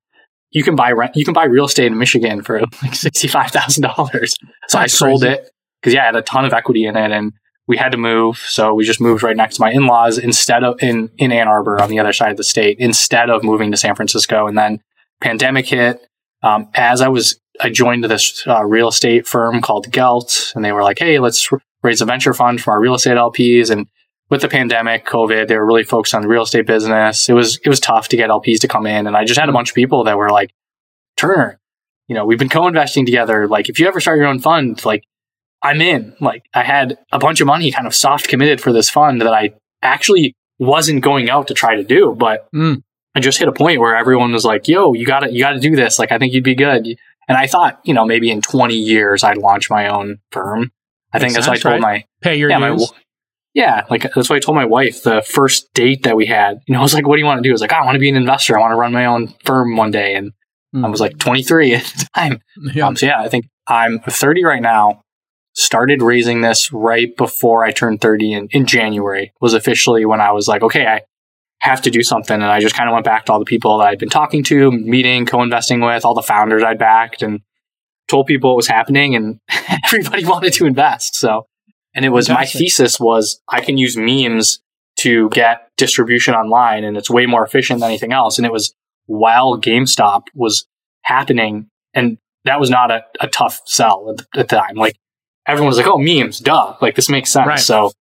you 0.52 0.63
can 0.63 0.75
buy 0.75 0.92
rent, 0.92 1.16
you 1.16 1.25
can 1.25 1.34
buy 1.34 1.46
real 1.46 1.66
estate 1.66 1.88
in 1.88 1.98
Michigan 1.98 2.42
for 2.42 2.62
like 2.81 2.96
sixty 2.96 3.28
five 3.28 3.52
thousand 3.52 3.84
dollars. 3.84 4.36
So 4.40 4.48
that's 4.62 4.75
I 4.75 4.88
sold 4.88 5.22
crazy. 5.22 5.36
it 5.36 5.52
because 5.81 5.94
yeah, 5.94 6.04
I 6.04 6.06
had 6.06 6.16
a 6.16 6.22
ton 6.22 6.46
of 6.46 6.54
equity 6.54 6.86
in 6.86 6.96
it, 6.96 7.12
and 7.12 7.34
we 7.68 7.78
had 7.78 7.92
to 7.92 7.98
move. 7.98 8.38
So 8.38 8.74
we 8.74 8.86
just 8.86 9.02
moved 9.02 9.24
right 9.24 9.36
next 9.36 9.56
to 9.58 9.62
my 9.62 9.72
in-laws 9.72 10.18
instead 10.18 10.64
of 10.64 10.81
in, 10.81 11.10
in 11.18 11.31
Ann 11.31 11.48
Arbor 11.48 11.81
on 11.81 11.90
the 11.90 12.00
other 12.00 12.14
side 12.14 12.31
of 12.31 12.38
the 12.38 12.44
state 12.44 12.78
instead 12.80 13.30
of 13.30 13.44
moving 13.44 13.72
to 13.72 13.78
San 13.78 13.96
Francisco. 13.96 14.48
And 14.48 14.58
then 14.58 14.81
pandemic 15.22 15.68
hit. 15.68 16.02
Um, 16.44 16.69
as 16.75 17.02
I 17.02 17.10
was, 17.10 17.40
I 17.60 17.69
joined 17.69 18.04
this 18.06 18.46
uh, 18.48 18.64
real 18.64 18.88
estate 18.88 19.28
firm 19.28 19.62
called 19.62 19.92
Gelt 19.92 20.54
and 20.56 20.64
they 20.64 20.72
were 20.72 20.84
like, 20.84 21.00
Hey, 21.00 21.19
let's 21.19 21.50
raise 21.84 22.02
a 22.02 22.06
venture 22.06 22.34
fund 22.34 22.62
from 22.62 22.72
our 22.72 22.80
real 22.80 22.96
estate 22.96 23.18
LPs. 23.18 23.70
And 23.70 23.88
with 24.30 24.42
the 24.42 24.48
pandemic, 24.48 25.06
COVID, 25.06 25.48
they 25.48 25.58
were 25.58 25.66
really 25.66 25.84
focused 25.84 26.13
on 26.13 26.22
the 26.22 26.28
real 26.28 26.44
estate 26.44 26.68
business. 26.68 27.28
It 27.28 27.34
was, 27.34 27.58
it 27.63 27.70
was 27.70 27.80
tough 27.80 28.08
to 28.10 28.18
get 28.18 28.30
LPs 28.30 28.60
to 28.62 28.68
come 28.68 28.86
in. 28.86 29.08
And 29.08 29.18
I 29.18 29.25
just 29.25 29.40
had 29.40 29.50
a 29.50 29.54
bunch 29.54 29.70
of 29.70 29.75
people 29.75 30.04
that 30.06 30.18
were 30.18 30.30
like, 30.30 30.52
Turner, 31.18 31.60
you 32.08 32.16
know, 32.16 32.25
we've 32.25 32.40
been 32.40 32.50
co-investing 32.50 33.06
together. 33.06 33.48
Like, 33.48 33.70
if 33.70 33.80
you 33.80 33.88
ever 33.88 34.00
start 34.00 34.20
your 34.20 34.28
own 34.28 34.40
fund, 34.40 34.84
like, 34.86 35.04
I'm 35.62 35.81
in. 35.81 36.15
Like 36.19 36.45
I 36.54 36.63
had 36.63 36.98
a 37.12 37.19
bunch 37.19 37.42
of 37.42 37.48
money 37.48 37.71
kind 37.71 37.88
of 37.88 37.95
soft 37.95 38.27
committed 38.27 38.62
for 38.62 38.71
this 38.71 38.89
fund 38.89 39.21
that 39.21 39.33
I 39.33 39.54
actually 39.81 40.36
wasn't 40.59 41.01
going 41.01 41.30
out 41.30 41.48
to 41.48 41.53
try 41.53 41.75
to 41.75 41.84
do, 41.84 42.15
but 42.17 42.48
mm. 42.53 42.82
I 43.15 43.20
just 43.20 43.39
hit 43.39 43.48
a 43.48 43.51
point 43.51 43.79
where 43.79 43.96
everyone 43.96 44.32
was 44.32 44.46
like, 44.46 44.67
"Yo, 44.67 44.93
you 44.93 45.05
got 45.05 45.22
to 45.22 45.32
you 45.32 45.39
got 45.39 45.53
to 45.53 45.60
do 45.60 45.75
this. 45.75 45.98
Like 46.00 46.12
I 46.12 46.17
think 46.17 46.34
you'd 46.34 46.43
be 46.43 46.55
good." 46.55 46.88
And 47.27 47.38
I 47.38 47.48
thought, 47.48 47.79
you 47.84 47.93
know, 47.93 48.05
maybe 48.05 48.32
in 48.32 48.41
20 48.41 48.75
years 48.75 49.24
I'd 49.24 49.38
launch 49.38 49.70
my 49.70 49.88
own 49.88 50.20
firm. 50.32 50.72
I 51.12 51.20
think 51.20 51.34
that's 51.34 51.48
what 51.48 51.58
I 51.58 51.60
told 51.60 51.74
right? 51.74 51.82
my 51.82 52.05
pay 52.22 52.38
your 52.38 52.50
yeah. 52.50 52.60
My, 52.60 52.77
yeah, 53.53 53.86
like 53.89 54.03
that's 54.03 54.29
what 54.29 54.36
I 54.36 54.39
told 54.39 54.55
my 54.55 54.65
wife 54.65 55.01
the 55.03 55.24
first 55.24 55.74
date 55.74 56.03
that 56.03 56.15
we 56.15 56.27
had. 56.27 56.62
You 56.67 56.74
know, 56.74 56.79
I 56.79 56.84
was 56.84 56.93
like, 56.93 57.08
"What 57.08 57.15
do 57.15 57.20
you 57.20 57.25
want 57.25 57.39
to 57.39 57.43
do?" 57.43 57.51
I 57.51 57.53
was 57.53 57.62
like, 57.62 57.74
"I 57.74 57.84
want 57.84 57.96
to 57.96 58.00
be 58.00 58.10
an 58.10 58.15
investor. 58.15 58.58
I 58.58 58.62
want 58.62 58.72
to 58.72 58.75
run 58.75 58.93
my 58.93 59.05
own 59.05 59.34
firm 59.43 59.75
one 59.75 59.91
day." 59.91 60.13
And 60.13 60.32
mm. 60.75 60.86
I 60.86 60.89
was 60.89 61.01
like 61.01 61.17
23 61.17 61.74
at 61.75 61.84
the 61.84 62.08
time. 62.13 62.39
Yeah. 62.74 62.88
Um, 62.88 62.96
so 62.96 63.08
yeah, 63.08 63.20
I 63.20 63.29
think 63.29 63.48
I'm 63.67 64.00
30 64.00 64.43
right 64.43 64.62
now 64.62 65.01
started 65.58 66.04
raising 66.04 66.42
this 66.42 66.72
right 66.72 67.18
before 67.18 67.64
I 67.64 67.72
turned 67.72 68.00
30 68.00 68.34
in, 68.34 68.48
in 68.52 68.68
January 68.68 69.34
was 69.42 69.56
officially 69.56 70.06
when 70.06 70.22
I 70.22 70.32
was 70.32 70.48
like, 70.48 70.62
okay, 70.62 70.86
I 70.86 71.02
have 71.62 71.82
to 71.82 71.90
do 71.90 72.04
something. 72.04 72.36
And 72.36 72.46
I 72.46 72.60
just 72.60 72.76
kind 72.76 72.88
of 72.88 72.94
went 72.94 73.06
back 73.06 73.26
to 73.26 73.34
all 73.34 73.40
the 73.40 73.46
people 73.46 73.80
that 73.80 73.88
I'd 73.88 73.98
been 73.98 74.08
talking 74.08 74.44
to, 74.46 74.72
meeting, 74.72 75.26
co-investing 75.26 75.82
with, 75.82 76.06
all 76.06 76.14
the 76.14 76.22
founders 76.22 76.62
I'd 76.62 76.78
backed 76.78 77.24
and 77.24 77.42
told 78.08 78.28
people 78.28 78.52
what 78.52 78.58
was 78.58 78.68
happening 78.68 79.16
and 79.16 79.40
everybody 79.86 80.24
wanted 80.26 80.54
to 80.54 80.68
invest. 80.68 81.16
So, 81.16 81.48
and 81.96 82.06
it 82.06 82.10
was 82.10 82.28
Fantastic. 82.28 82.56
my 82.56 82.60
thesis 82.60 83.00
was 83.00 83.42
I 83.50 83.62
can 83.62 83.80
use 83.80 83.98
memes 83.98 84.60
to 84.98 85.28
get 85.30 85.72
distribution 85.76 86.36
online 86.36 86.84
and 86.84 86.96
it's 86.98 87.10
way 87.10 87.26
more 87.26 87.44
efficient 87.44 87.80
than 87.80 87.90
anything 87.90 88.14
else. 88.14 88.38
And 88.38 88.46
it 88.46 88.54
was 88.54 88.76
while 89.08 89.60
GameStop 89.60 90.26
was 90.36 90.68
happening 91.02 91.72
and 91.96 92.20
that 92.46 92.60
was 92.60 92.70
not 92.70 92.92
a, 92.92 93.04
a 93.20 93.28
tough 93.28 93.62
sell 93.66 94.12
at 94.12 94.18
the, 94.18 94.40
at 94.40 94.50
the 94.50 94.56
time. 94.56 94.76
Like 94.76 94.96
everyone 95.48 95.70
was 95.70 95.77
like, 95.77 95.88
oh, 95.88 95.98
memes, 95.98 96.39
duh. 96.39 96.75
Like 96.82 96.96
this 96.96 97.10
makes 97.10 97.32
sense. 97.32 97.48
Right. 97.48 97.60
So 97.60 97.92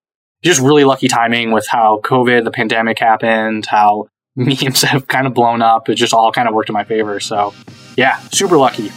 just 0.43 0.61
really 0.61 0.85
lucky 0.85 1.09
timing 1.09 1.53
with 1.53 1.67
how 1.69 2.01
COVID, 2.05 2.45
the 2.45 2.51
pandemic 2.51 2.99
happened, 2.99 3.67
how 3.67 4.09
memes 4.37 4.83
have 4.83 5.07
kind 5.07 5.27
of 5.27 5.35
blown 5.35 5.63
up. 5.63 5.89
It 5.89 5.95
just 5.95 6.13
all 6.13 6.33
kind 6.33 6.49
of 6.49 6.55
worked 6.55 6.69
in 6.69 6.75
my 6.75 6.85
favor. 6.85 7.21
So 7.21 7.55
yeah, 7.97 8.19
super 8.33 8.59
lucky. 8.59 8.91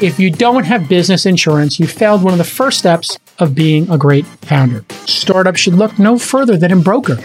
If 0.00 0.20
you 0.20 0.30
don't 0.30 0.62
have 0.62 0.88
business 0.88 1.26
insurance, 1.26 1.80
you 1.80 1.88
failed 1.88 2.22
one 2.22 2.32
of 2.32 2.38
the 2.38 2.44
first 2.44 2.78
steps 2.78 3.18
of 3.40 3.56
being 3.56 3.90
a 3.90 3.98
great 3.98 4.24
founder. 4.26 4.84
Startups 5.06 5.58
should 5.58 5.74
look 5.74 5.98
no 5.98 6.18
further 6.18 6.56
than 6.56 6.70
Embroker. 6.70 7.18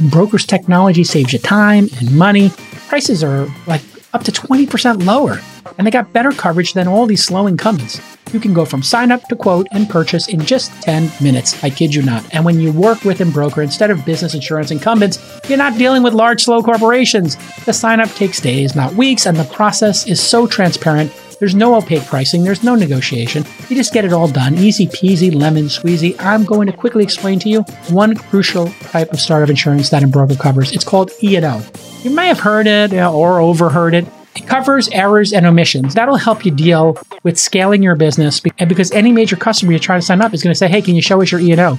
Embroker's 0.00 0.44
technology 0.44 1.04
saves 1.04 1.32
you 1.32 1.38
time 1.38 1.88
and 1.98 2.18
money. 2.18 2.50
Prices 2.88 3.22
are 3.22 3.46
like 3.68 3.80
up 4.16 4.24
to 4.24 4.32
20% 4.32 5.04
lower. 5.04 5.38
And 5.76 5.86
they 5.86 5.90
got 5.90 6.12
better 6.12 6.32
coverage 6.32 6.72
than 6.72 6.88
all 6.88 7.04
these 7.06 7.22
slow 7.22 7.46
incumbents. 7.46 8.00
You 8.32 8.40
can 8.40 8.54
go 8.54 8.64
from 8.64 8.82
sign 8.82 9.12
up 9.12 9.22
to 9.28 9.36
quote 9.36 9.66
and 9.72 9.88
purchase 9.88 10.28
in 10.28 10.40
just 10.40 10.72
10 10.82 11.10
minutes. 11.20 11.62
I 11.62 11.68
kid 11.68 11.94
you 11.94 12.02
not. 12.02 12.24
And 12.34 12.44
when 12.46 12.58
you 12.58 12.72
work 12.72 13.04
with 13.04 13.18
Embroker 13.18 13.62
instead 13.62 13.90
of 13.90 14.04
business 14.06 14.34
insurance 14.34 14.70
incumbents, 14.70 15.18
you're 15.48 15.58
not 15.58 15.76
dealing 15.76 16.02
with 16.02 16.14
large, 16.14 16.42
slow 16.42 16.62
corporations. 16.62 17.36
The 17.66 17.74
sign 17.74 18.00
up 18.00 18.08
takes 18.10 18.40
days, 18.40 18.74
not 18.74 18.94
weeks, 18.94 19.26
and 19.26 19.36
the 19.36 19.44
process 19.44 20.06
is 20.06 20.20
so 20.20 20.46
transparent. 20.46 21.12
There's 21.38 21.54
no 21.54 21.74
opaque 21.74 22.06
pricing, 22.06 22.42
there's 22.42 22.64
no 22.64 22.74
negotiation. 22.74 23.44
You 23.68 23.76
just 23.76 23.92
get 23.92 24.06
it 24.06 24.12
all 24.14 24.28
done. 24.28 24.56
Easy 24.56 24.86
peasy, 24.86 25.32
lemon 25.34 25.66
squeezy. 25.66 26.16
I'm 26.18 26.44
going 26.44 26.66
to 26.66 26.72
quickly 26.72 27.04
explain 27.04 27.38
to 27.40 27.50
you 27.50 27.60
one 27.90 28.16
crucial 28.16 28.68
type 28.92 29.12
of 29.12 29.20
startup 29.20 29.50
insurance 29.50 29.90
that 29.90 30.02
Embroker 30.02 30.40
covers. 30.40 30.72
It's 30.72 30.84
called 30.84 31.10
E&O. 31.22 31.62
You 32.06 32.14
may 32.14 32.28
have 32.28 32.38
heard 32.38 32.68
it 32.68 32.92
uh, 32.92 33.12
or 33.12 33.40
overheard 33.40 33.92
it. 33.92 34.06
It 34.36 34.46
covers 34.46 34.88
errors 34.90 35.32
and 35.32 35.44
omissions. 35.44 35.94
That'll 35.94 36.14
help 36.14 36.46
you 36.46 36.52
deal 36.52 36.98
with 37.24 37.36
scaling 37.36 37.82
your 37.82 37.96
business 37.96 38.38
because 38.38 38.92
any 38.92 39.10
major 39.10 39.34
customer 39.34 39.72
you 39.72 39.80
try 39.80 39.96
to 39.96 40.02
sign 40.02 40.20
up 40.20 40.32
is 40.32 40.40
going 40.40 40.52
to 40.52 40.56
say, 40.56 40.68
"Hey, 40.68 40.82
can 40.82 40.94
you 40.94 41.02
show 41.02 41.20
us 41.20 41.32
your 41.32 41.40
E&O?" 41.40 41.76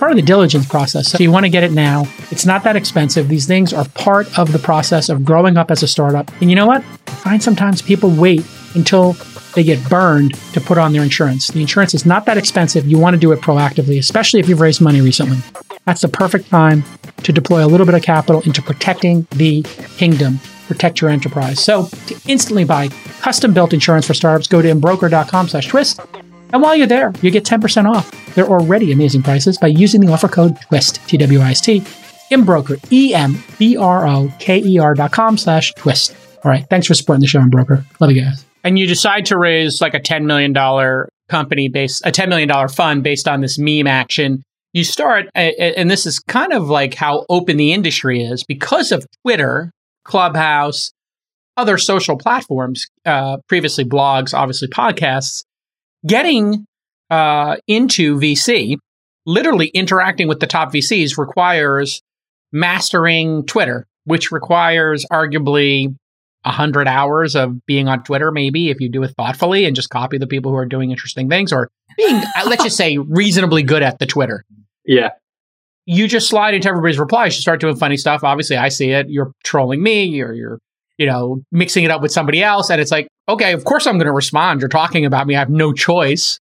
Part 0.00 0.10
of 0.10 0.16
the 0.16 0.22
diligence 0.22 0.66
process. 0.66 1.12
So 1.12 1.18
you 1.18 1.30
want 1.30 1.44
to 1.46 1.48
get 1.48 1.62
it 1.62 1.70
now. 1.70 2.08
It's 2.32 2.44
not 2.44 2.64
that 2.64 2.74
expensive. 2.74 3.28
These 3.28 3.46
things 3.46 3.72
are 3.72 3.84
part 3.90 4.36
of 4.36 4.50
the 4.50 4.58
process 4.58 5.08
of 5.08 5.24
growing 5.24 5.56
up 5.56 5.70
as 5.70 5.84
a 5.84 5.86
startup. 5.86 6.28
And 6.40 6.50
you 6.50 6.56
know 6.56 6.66
what? 6.66 6.82
I 7.06 7.10
find 7.12 7.40
sometimes 7.40 7.80
people 7.80 8.10
wait 8.10 8.44
until 8.74 9.14
they 9.54 9.62
get 9.64 9.88
burned 9.88 10.34
to 10.52 10.60
put 10.60 10.78
on 10.78 10.92
their 10.92 11.02
insurance. 11.02 11.48
The 11.48 11.60
insurance 11.60 11.94
is 11.94 12.04
not 12.06 12.26
that 12.26 12.36
expensive. 12.38 12.86
You 12.86 12.98
want 12.98 13.14
to 13.14 13.20
do 13.20 13.32
it 13.32 13.40
proactively, 13.40 13.98
especially 13.98 14.40
if 14.40 14.48
you've 14.48 14.60
raised 14.60 14.80
money 14.80 15.00
recently. 15.00 15.38
That's 15.84 16.02
the 16.02 16.08
perfect 16.08 16.48
time 16.48 16.84
to 17.24 17.32
deploy 17.32 17.64
a 17.64 17.68
little 17.68 17.86
bit 17.86 17.94
of 17.94 18.02
capital 18.02 18.42
into 18.42 18.60
protecting 18.62 19.26
the 19.32 19.62
kingdom, 19.96 20.38
protect 20.66 21.00
your 21.00 21.10
enterprise. 21.10 21.62
So 21.62 21.86
to 22.06 22.20
instantly 22.26 22.64
buy 22.64 22.88
custom 23.20 23.54
built 23.54 23.72
insurance 23.72 24.06
for 24.06 24.14
startups, 24.14 24.46
go 24.48 24.60
to 24.62 24.68
embroker.com 24.68 25.48
slash 25.48 25.66
twist. 25.66 26.00
And 26.52 26.62
while 26.62 26.76
you're 26.76 26.86
there, 26.86 27.12
you 27.20 27.30
get 27.30 27.44
10% 27.44 27.90
off 27.90 28.10
their 28.34 28.46
already 28.46 28.92
amazing 28.92 29.22
prices 29.22 29.58
by 29.58 29.66
using 29.68 30.00
the 30.00 30.12
offer 30.12 30.28
code 30.28 30.56
TWIST, 30.70 31.06
T-W-I-S-T, 31.06 31.84
Embroker, 32.30 32.78
E-M-B-R-O-K-E-R 32.90 33.34
dot 34.94 35.12
com 35.12 35.36
slash 35.38 35.72
twist. 35.74 36.14
All 36.44 36.50
right. 36.50 36.66
Thanks 36.68 36.86
for 36.86 36.94
supporting 36.94 37.20
the 37.22 37.26
show, 37.26 37.40
Embroker. 37.40 37.84
Love 38.00 38.12
you 38.12 38.22
guys. 38.22 38.47
And 38.64 38.78
you 38.78 38.86
decide 38.86 39.26
to 39.26 39.38
raise 39.38 39.80
like 39.80 39.94
a 39.94 40.00
$10 40.00 40.24
million 40.24 40.54
company 41.28 41.68
based, 41.68 42.04
a 42.06 42.10
$10 42.10 42.28
million 42.28 42.68
fund 42.68 43.02
based 43.02 43.28
on 43.28 43.40
this 43.40 43.58
meme 43.58 43.86
action. 43.86 44.42
You 44.72 44.84
start, 44.84 45.26
and 45.34 45.90
this 45.90 46.06
is 46.06 46.18
kind 46.18 46.52
of 46.52 46.68
like 46.68 46.94
how 46.94 47.24
open 47.28 47.56
the 47.56 47.72
industry 47.72 48.22
is 48.22 48.44
because 48.44 48.92
of 48.92 49.06
Twitter, 49.22 49.70
Clubhouse, 50.04 50.92
other 51.56 51.78
social 51.78 52.16
platforms, 52.16 52.86
uh, 53.04 53.38
previously 53.48 53.84
blogs, 53.84 54.32
obviously 54.34 54.68
podcasts, 54.68 55.44
getting 56.06 56.66
uh, 57.10 57.56
into 57.66 58.16
VC, 58.16 58.76
literally 59.26 59.68
interacting 59.68 60.28
with 60.28 60.40
the 60.40 60.46
top 60.46 60.72
VCs 60.72 61.18
requires 61.18 62.00
mastering 62.52 63.44
Twitter, 63.46 63.86
which 64.04 64.30
requires 64.30 65.04
arguably 65.12 65.94
100 66.42 66.88
hours 66.88 67.34
of 67.34 67.64
being 67.66 67.88
on 67.88 68.02
Twitter, 68.04 68.30
maybe 68.30 68.70
if 68.70 68.80
you 68.80 68.88
do 68.88 69.02
it 69.02 69.14
thoughtfully 69.16 69.64
and 69.64 69.74
just 69.74 69.90
copy 69.90 70.18
the 70.18 70.26
people 70.26 70.50
who 70.50 70.56
are 70.56 70.66
doing 70.66 70.90
interesting 70.90 71.28
things 71.28 71.52
or 71.52 71.70
being, 71.96 72.16
uh, 72.36 72.44
let's 72.46 72.64
just 72.64 72.76
say, 72.76 72.98
reasonably 72.98 73.62
good 73.62 73.82
at 73.82 73.98
the 73.98 74.06
Twitter. 74.06 74.44
Yeah. 74.84 75.10
You 75.86 76.06
just 76.06 76.28
slide 76.28 76.54
into 76.54 76.68
everybody's 76.68 76.98
replies. 76.98 77.36
You 77.36 77.42
start 77.42 77.60
doing 77.60 77.76
funny 77.76 77.96
stuff. 77.96 78.22
Obviously, 78.22 78.56
I 78.56 78.68
see 78.68 78.90
it. 78.90 79.08
You're 79.08 79.32
trolling 79.42 79.82
me. 79.82 80.04
You're, 80.04 80.34
you're, 80.34 80.58
you 80.98 81.06
know, 81.06 81.42
mixing 81.50 81.84
it 81.84 81.90
up 81.90 82.02
with 82.02 82.12
somebody 82.12 82.42
else. 82.42 82.70
And 82.70 82.80
it's 82.80 82.90
like, 82.90 83.08
okay, 83.28 83.52
of 83.52 83.64
course 83.64 83.86
I'm 83.86 83.96
going 83.96 84.06
to 84.06 84.12
respond. 84.12 84.60
You're 84.60 84.68
talking 84.68 85.06
about 85.06 85.26
me. 85.26 85.34
I 85.34 85.38
have 85.38 85.50
no 85.50 85.72
choice. 85.72 86.38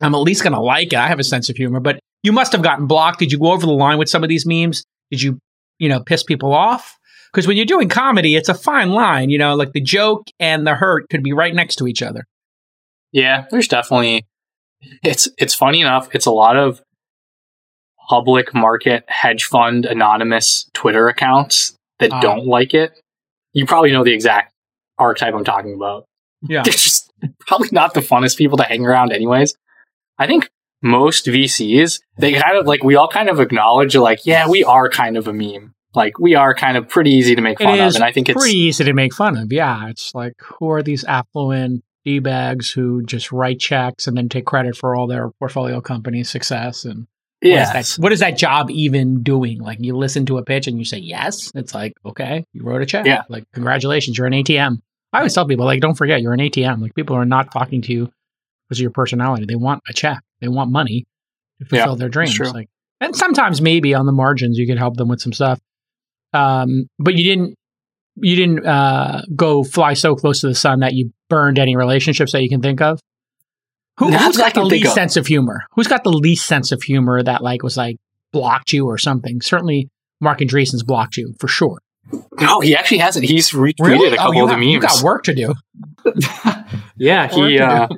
I'm 0.00 0.14
at 0.14 0.18
least 0.18 0.42
going 0.42 0.52
to 0.52 0.60
like 0.60 0.92
it. 0.92 0.98
I 0.98 1.08
have 1.08 1.18
a 1.18 1.24
sense 1.24 1.50
of 1.50 1.56
humor, 1.56 1.80
but 1.80 1.98
you 2.22 2.32
must 2.32 2.52
have 2.52 2.62
gotten 2.62 2.86
blocked. 2.86 3.18
Did 3.18 3.32
you 3.32 3.38
go 3.38 3.52
over 3.52 3.66
the 3.66 3.72
line 3.72 3.98
with 3.98 4.08
some 4.08 4.22
of 4.22 4.28
these 4.28 4.46
memes? 4.46 4.84
Did 5.10 5.20
you, 5.20 5.38
you 5.78 5.88
know, 5.88 6.00
piss 6.00 6.22
people 6.22 6.54
off? 6.54 6.96
Because 7.32 7.46
when 7.46 7.56
you're 7.56 7.66
doing 7.66 7.88
comedy, 7.88 8.34
it's 8.34 8.48
a 8.48 8.54
fine 8.54 8.90
line, 8.90 9.30
you 9.30 9.38
know, 9.38 9.54
like 9.54 9.72
the 9.72 9.80
joke 9.80 10.26
and 10.40 10.66
the 10.66 10.74
hurt 10.74 11.08
could 11.10 11.22
be 11.22 11.32
right 11.32 11.54
next 11.54 11.76
to 11.76 11.86
each 11.86 12.02
other. 12.02 12.24
Yeah, 13.12 13.46
there's 13.50 13.68
definitely 13.68 14.26
it's 15.02 15.28
it's 15.38 15.54
funny 15.54 15.80
enough, 15.80 16.08
it's 16.14 16.26
a 16.26 16.30
lot 16.30 16.56
of 16.56 16.80
public 18.08 18.52
market 18.54 19.04
hedge 19.06 19.44
fund 19.44 19.86
anonymous 19.86 20.68
Twitter 20.74 21.08
accounts 21.08 21.76
that 22.00 22.12
uh, 22.12 22.20
don't 22.20 22.46
like 22.46 22.74
it. 22.74 22.98
You 23.52 23.66
probably 23.66 23.92
know 23.92 24.04
the 24.04 24.12
exact 24.12 24.52
archetype 24.98 25.34
I'm 25.34 25.44
talking 25.44 25.74
about. 25.74 26.04
Yeah. 26.42 26.62
They're 26.64 26.72
just 26.72 27.12
probably 27.46 27.68
not 27.72 27.94
the 27.94 28.00
funnest 28.00 28.36
people 28.36 28.58
to 28.58 28.64
hang 28.64 28.84
around 28.84 29.12
anyways. 29.12 29.54
I 30.18 30.26
think 30.26 30.48
most 30.82 31.26
VCs, 31.26 32.00
they 32.18 32.32
kind 32.32 32.56
of 32.56 32.66
like 32.66 32.82
we 32.82 32.96
all 32.96 33.08
kind 33.08 33.28
of 33.28 33.38
acknowledge 33.38 33.94
like, 33.94 34.20
yeah, 34.24 34.48
we 34.48 34.64
are 34.64 34.88
kind 34.88 35.16
of 35.16 35.28
a 35.28 35.32
meme 35.32 35.74
like 35.94 36.18
we 36.18 36.34
are 36.34 36.54
kind 36.54 36.76
of 36.76 36.88
pretty 36.88 37.10
easy 37.10 37.34
to 37.34 37.42
make 37.42 37.58
fun 37.58 37.78
of 37.80 37.94
and 37.94 38.04
i 38.04 38.12
think 38.12 38.28
it's 38.28 38.40
pretty 38.40 38.56
easy 38.56 38.84
to 38.84 38.92
make 38.92 39.14
fun 39.14 39.36
of 39.36 39.52
yeah. 39.52 39.88
It's 39.88 40.14
like 40.14 40.34
who 40.40 40.70
are 40.70 40.82
these 40.82 41.04
affluent 41.04 41.84
d-bags 42.04 42.70
who 42.70 43.02
just 43.04 43.30
write 43.30 43.58
checks 43.58 44.06
and 44.06 44.16
then 44.16 44.28
take 44.28 44.46
credit 44.46 44.76
for 44.76 44.96
all 44.96 45.06
their 45.06 45.30
portfolio 45.38 45.80
company's 45.80 46.30
success? 46.30 46.84
And 46.84 47.06
yeah 47.42 47.72
what, 47.72 47.76
is 47.76 47.96
that, 47.96 48.02
what 48.02 48.12
is 48.12 48.20
that 48.20 48.38
job 48.38 48.70
even 48.70 49.22
doing? 49.22 49.60
Like 49.60 49.78
you 49.80 49.96
listen 49.96 50.26
to 50.26 50.38
a 50.38 50.44
pitch 50.44 50.66
and 50.66 50.78
you 50.78 50.84
say 50.84 50.98
yes. 50.98 51.50
It's 51.54 51.74
like 51.74 51.94
okay 52.04 52.44
you 52.52 52.62
wrote 52.62 52.82
a 52.82 52.86
check. 52.86 53.06
Yeah. 53.06 53.22
Like 53.28 53.44
congratulations 53.52 54.16
you're 54.16 54.26
an 54.26 54.32
atm 54.32 54.80
i 55.12 55.18
always 55.18 55.34
tell 55.34 55.46
people 55.46 55.64
like 55.64 55.80
don't 55.80 55.96
forget 55.96 56.22
you're 56.22 56.32
an 56.32 56.40
atm 56.40 56.80
like 56.80 56.94
people 56.94 57.16
are 57.16 57.24
not 57.24 57.50
talking 57.50 57.82
to 57.82 57.92
you 57.92 58.12
because 58.68 58.78
of 58.78 58.82
your 58.82 58.92
personality. 58.92 59.46
They 59.46 59.56
want 59.56 59.82
a 59.88 59.92
check. 59.92 60.22
They 60.40 60.46
want 60.46 60.70
money 60.70 61.06
to 61.58 61.66
fulfill 61.66 61.94
yeah, 61.94 61.96
their 61.96 62.08
dreams. 62.08 62.38
like 62.38 62.68
and 63.00 63.16
sometimes 63.16 63.60
maybe 63.60 63.94
on 63.94 64.06
the 64.06 64.12
margins 64.12 64.56
you 64.56 64.66
could 64.66 64.78
help 64.78 64.96
them 64.96 65.08
with 65.08 65.20
some 65.20 65.32
stuff 65.32 65.60
um, 66.32 66.86
but 66.98 67.14
you 67.14 67.24
didn't 67.24 67.54
you 68.16 68.36
didn't 68.36 68.66
uh, 68.66 69.22
go 69.34 69.64
fly 69.64 69.94
so 69.94 70.14
close 70.14 70.40
to 70.40 70.48
the 70.48 70.54
sun 70.54 70.80
that 70.80 70.94
you 70.94 71.12
burned 71.28 71.58
any 71.58 71.76
relationships 71.76 72.32
that 72.32 72.42
you 72.42 72.48
can 72.48 72.60
think 72.60 72.80
of. 72.80 73.00
Who, 73.98 74.08
has 74.08 74.36
got 74.36 74.54
the 74.54 74.64
least 74.64 74.86
of. 74.86 74.92
sense 74.92 75.16
of 75.16 75.26
humor? 75.26 75.64
Who's 75.72 75.86
got 75.86 76.04
the 76.04 76.12
least 76.12 76.46
sense 76.46 76.72
of 76.72 76.82
humor 76.82 77.22
that 77.22 77.42
like 77.42 77.62
was 77.62 77.76
like 77.76 77.96
blocked 78.32 78.72
you 78.72 78.86
or 78.86 78.98
something? 78.98 79.40
Certainly, 79.42 79.88
Marc 80.20 80.40
Andreessen's 80.40 80.82
blocked 80.82 81.16
you 81.16 81.34
for 81.38 81.48
sure. 81.48 81.78
No, 82.40 82.60
he 82.60 82.74
actually 82.74 82.98
hasn't. 82.98 83.26
He's 83.26 83.50
retweeted 83.50 83.78
really? 83.78 84.14
a 84.14 84.16
couple 84.16 84.40
oh, 84.40 84.44
of 84.44 84.50
the 84.50 84.56
memes. 84.56 84.68
You 84.68 84.80
got 84.80 85.02
work 85.02 85.24
to 85.24 85.34
do. 85.34 85.54
yeah, 86.96 87.28
he. 87.28 87.58
Uh, 87.58 87.88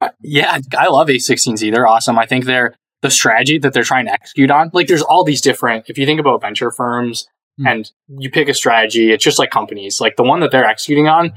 uh, 0.00 0.10
yeah, 0.20 0.58
I 0.76 0.88
love 0.88 1.08
A16Z. 1.08 1.72
They're 1.72 1.86
awesome. 1.86 2.18
I 2.18 2.26
think 2.26 2.44
they're 2.44 2.74
the 3.02 3.10
strategy 3.10 3.58
that 3.58 3.72
they're 3.72 3.84
trying 3.84 4.06
to 4.06 4.12
execute 4.12 4.50
on. 4.50 4.70
Like 4.72 4.86
there's 4.86 5.02
all 5.02 5.24
these 5.24 5.40
different, 5.40 5.86
if 5.88 5.98
you 5.98 6.06
think 6.06 6.20
about 6.20 6.40
venture 6.40 6.70
firms 6.70 7.28
mm. 7.60 7.70
and 7.70 7.90
you 8.08 8.30
pick 8.30 8.48
a 8.48 8.54
strategy, 8.54 9.12
it's 9.12 9.24
just 9.24 9.38
like 9.38 9.50
companies. 9.50 10.00
Like 10.00 10.16
the 10.16 10.22
one 10.22 10.40
that 10.40 10.50
they're 10.50 10.64
executing 10.64 11.08
on, 11.08 11.32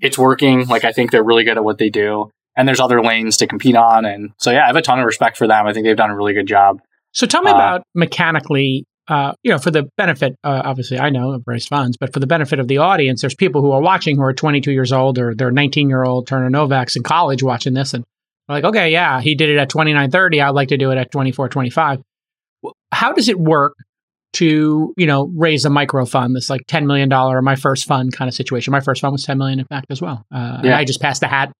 it's 0.00 0.18
working. 0.18 0.66
Like 0.66 0.84
I 0.84 0.92
think 0.92 1.10
they're 1.10 1.24
really 1.24 1.44
good 1.44 1.56
at 1.56 1.64
what 1.64 1.78
they 1.78 1.90
do. 1.90 2.30
And 2.56 2.66
there's 2.66 2.80
other 2.80 3.02
lanes 3.02 3.36
to 3.38 3.46
compete 3.46 3.76
on. 3.76 4.04
And 4.04 4.32
so, 4.38 4.50
yeah, 4.50 4.64
I 4.64 4.66
have 4.66 4.76
a 4.76 4.82
ton 4.82 4.98
of 4.98 5.06
respect 5.06 5.38
for 5.38 5.46
them. 5.46 5.66
I 5.66 5.72
think 5.72 5.86
they've 5.86 5.96
done 5.96 6.10
a 6.10 6.16
really 6.16 6.34
good 6.34 6.46
job. 6.46 6.80
So 7.12 7.26
tell 7.26 7.42
me 7.42 7.50
uh, 7.50 7.54
about 7.54 7.82
mechanically, 7.94 8.84
uh, 9.08 9.32
you 9.42 9.50
know, 9.52 9.58
for 9.58 9.70
the 9.70 9.88
benefit, 9.96 10.34
uh, 10.44 10.62
obviously 10.64 10.98
I 10.98 11.10
know 11.10 11.32
of 11.32 11.44
raised 11.46 11.68
funds, 11.68 11.96
but 11.96 12.12
for 12.12 12.20
the 12.20 12.26
benefit 12.26 12.58
of 12.58 12.68
the 12.68 12.78
audience, 12.78 13.20
there's 13.20 13.34
people 13.34 13.62
who 13.62 13.70
are 13.70 13.80
watching 13.80 14.16
who 14.16 14.22
are 14.22 14.34
22 14.34 14.72
years 14.72 14.92
old 14.92 15.18
or 15.18 15.34
they're 15.34 15.50
19 15.50 15.88
year 15.88 16.04
old 16.04 16.26
Turner 16.26 16.50
Novaks 16.50 16.96
in 16.96 17.02
college 17.02 17.42
watching 17.42 17.72
this. 17.72 17.94
And 17.94 18.04
like, 18.50 18.64
okay, 18.64 18.90
yeah, 18.90 19.20
he 19.20 19.34
did 19.34 19.48
it 19.48 19.58
at 19.58 19.70
29.30. 19.70 20.42
I'd 20.42 20.50
like 20.50 20.68
to 20.68 20.76
do 20.76 20.90
it 20.90 20.98
at 20.98 21.12
24.25. 21.12 22.02
How 22.92 23.12
does 23.12 23.28
it 23.28 23.38
work 23.38 23.74
to, 24.34 24.94
you 24.96 25.06
know, 25.06 25.30
raise 25.36 25.64
a 25.64 25.70
micro 25.70 26.04
fund, 26.04 26.34
this 26.34 26.50
like 26.50 26.62
$10 26.66 26.86
million, 26.86 27.08
my 27.44 27.56
first 27.56 27.86
fund 27.86 28.12
kind 28.12 28.28
of 28.28 28.34
situation? 28.34 28.72
My 28.72 28.80
first 28.80 29.00
fund 29.00 29.12
was 29.12 29.24
10 29.24 29.38
million 29.38 29.60
in 29.60 29.66
fact 29.66 29.86
as 29.90 30.02
well. 30.02 30.24
Uh, 30.32 30.60
yeah. 30.64 30.76
I 30.76 30.84
just 30.84 31.00
passed 31.00 31.20
the 31.20 31.28
hat, 31.28 31.52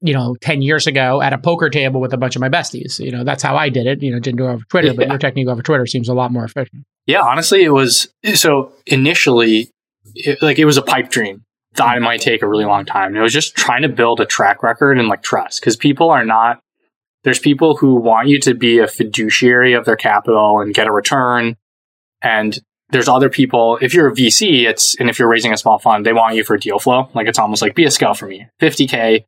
you 0.00 0.14
know, 0.14 0.36
10 0.40 0.62
years 0.62 0.86
ago 0.86 1.20
at 1.20 1.32
a 1.32 1.38
poker 1.38 1.70
table 1.70 2.00
with 2.00 2.12
a 2.12 2.16
bunch 2.16 2.36
of 2.36 2.40
my 2.40 2.48
besties. 2.48 2.98
You 2.98 3.12
know, 3.12 3.24
that's 3.24 3.42
how 3.42 3.56
I 3.56 3.68
did 3.68 3.86
it. 3.86 4.02
You 4.02 4.10
know, 4.10 4.20
didn't 4.20 4.38
do 4.38 4.46
it 4.46 4.52
over 4.52 4.64
Twitter, 4.64 4.88
yeah. 4.88 4.94
but 4.94 5.08
your 5.08 5.18
technique 5.18 5.48
over 5.48 5.62
Twitter 5.62 5.86
seems 5.86 6.08
a 6.08 6.14
lot 6.14 6.32
more 6.32 6.44
efficient. 6.44 6.84
Yeah, 7.06 7.20
honestly, 7.20 7.62
it 7.62 7.70
was 7.70 8.08
so 8.34 8.72
initially, 8.86 9.70
it, 10.14 10.42
like 10.42 10.58
it 10.58 10.64
was 10.64 10.76
a 10.76 10.82
pipe 10.82 11.10
dream 11.10 11.45
thought 11.76 11.96
it 11.96 12.00
might 12.00 12.20
take 12.20 12.42
a 12.42 12.48
really 12.48 12.64
long 12.64 12.84
time. 12.84 13.08
And 13.08 13.16
it 13.16 13.22
was 13.22 13.32
just 13.32 13.54
trying 13.54 13.82
to 13.82 13.88
build 13.88 14.20
a 14.20 14.26
track 14.26 14.62
record 14.62 14.98
and 14.98 15.08
like 15.08 15.22
trust 15.22 15.60
because 15.60 15.76
people 15.76 16.10
are 16.10 16.24
not, 16.24 16.60
there's 17.24 17.38
people 17.38 17.76
who 17.76 17.96
want 17.96 18.28
you 18.28 18.40
to 18.40 18.54
be 18.54 18.78
a 18.78 18.88
fiduciary 18.88 19.74
of 19.74 19.84
their 19.84 19.96
capital 19.96 20.60
and 20.60 20.74
get 20.74 20.86
a 20.86 20.92
return. 20.92 21.56
And 22.22 22.58
there's 22.90 23.08
other 23.08 23.28
people, 23.28 23.78
if 23.80 23.94
you're 23.94 24.08
a 24.08 24.14
VC, 24.14 24.68
it's, 24.68 24.94
and 24.96 25.10
if 25.10 25.18
you're 25.18 25.28
raising 25.28 25.52
a 25.52 25.56
small 25.56 25.78
fund, 25.78 26.06
they 26.06 26.12
want 26.12 26.36
you 26.36 26.44
for 26.44 26.56
deal 26.56 26.78
flow. 26.78 27.08
Like 27.14 27.26
it's 27.26 27.38
almost 27.38 27.62
like 27.62 27.74
be 27.74 27.84
a 27.84 27.90
scout 27.90 28.16
for 28.16 28.26
me. 28.26 28.46
50K. 28.60 29.24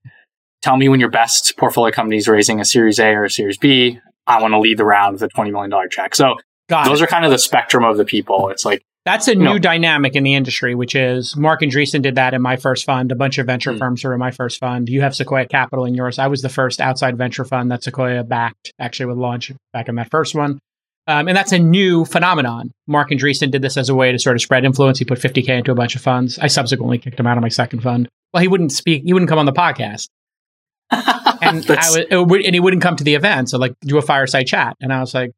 Tell 0.63 0.77
me 0.77 0.89
when 0.89 1.01
your 1.01 1.11
best 1.11 1.57
portfolio 1.57 1.93
company 1.93 2.17
is 2.17 2.29
raising 2.29 2.61
a 2.61 2.65
series 2.65 2.99
A 2.99 3.11
or 3.11 3.25
a 3.25 3.31
series 3.31 3.59
B. 3.59 4.01
I 4.27 4.41
want 4.43 4.53
to 4.53 4.59
lead 4.59 4.79
the 4.79 4.85
round 4.85 5.15
with 5.15 5.23
a 5.23 5.29
$20 5.29 5.53
million 5.53 5.73
check. 5.91 6.15
So 6.15 6.37
Got 6.69 6.87
those 6.87 7.01
it. 7.01 7.05
are 7.05 7.07
kind 7.07 7.25
of 7.25 7.31
the 7.31 7.39
spectrum 7.39 7.85
of 7.85 7.97
the 7.97 8.05
people. 8.05 8.51
It's 8.51 8.65
like 8.65 8.83
That's 9.05 9.29
a 9.29 9.35
new 9.35 9.59
dynamic 9.59 10.17
in 10.17 10.23
the 10.23 10.35
industry, 10.35 10.75
which 10.75 10.95
is 10.95 11.35
Marc 11.35 11.63
Andreessen 11.63 12.03
did 12.03 12.17
that 12.17 12.35
in 12.35 12.43
my 12.43 12.57
first 12.57 12.85
fund. 12.85 13.11
A 13.11 13.15
bunch 13.15 13.39
of 13.39 13.47
venture 13.47 13.73
mm. 13.73 13.79
firms 13.79 14.05
are 14.05 14.13
in 14.13 14.19
my 14.19 14.31
first 14.31 14.61
fund. 14.61 14.89
You 14.89 15.01
have 15.01 15.17
Sequoia 15.17 15.47
Capital 15.47 15.87
in 15.87 15.95
yours. 15.95 16.19
I 16.19 16.27
was 16.27 16.43
the 16.43 16.51
first 16.51 16.81
outside 16.81 17.17
venture 17.17 17.45
fund 17.45 17.71
that 17.71 17.83
Sequoia 17.83 18.23
backed, 18.23 18.73
actually, 18.79 19.07
with 19.07 19.17
launch 19.17 19.51
back 19.73 19.89
in 19.89 19.95
that 19.95 20.11
first 20.11 20.35
one. 20.35 20.59
Um, 21.07 21.27
and 21.27 21.35
that's 21.35 21.53
a 21.53 21.59
new 21.59 22.05
phenomenon. 22.05 22.71
Marc 22.87 23.09
Andreessen 23.09 23.51
did 23.51 23.63
this 23.63 23.79
as 23.79 23.89
a 23.89 23.95
way 23.95 24.13
to 24.13 24.19
sort 24.19 24.37
of 24.37 24.43
spread 24.43 24.67
influence. 24.67 24.99
He 24.99 25.07
put 25.07 25.19
50K 25.19 25.49
into 25.49 25.73
a 25.73 25.75
bunch 25.75 25.97
of 25.97 26.03
funds. 26.03 26.39
I 26.39 26.49
subsequently 26.49 26.99
kicked 26.99 27.19
him 27.19 27.27
out 27.27 27.39
of 27.39 27.43
my 27.43 27.49
second 27.49 27.83
fund. 27.83 28.11
Well, 28.35 28.43
he 28.43 28.49
wouldn't 28.49 28.73
speak, 28.73 29.05
he 29.05 29.15
wouldn't 29.15 29.31
come 29.31 29.39
on 29.39 29.47
the 29.47 29.53
podcast. 29.53 30.09
and, 30.91 31.65
I 31.71 32.17
would, 32.19 32.45
and 32.45 32.55
he 32.55 32.61
wouldn't 32.61 32.83
come 32.83 32.97
to 32.97 33.05
the 33.05 33.15
event. 33.15 33.49
So, 33.49 33.59
like, 33.59 33.73
do 33.81 33.97
a 33.97 34.03
fireside 34.03 34.47
chat. 34.47 34.77
And 34.83 34.93
I 34.93 35.01
was 35.01 35.15
like, 35.15 35.33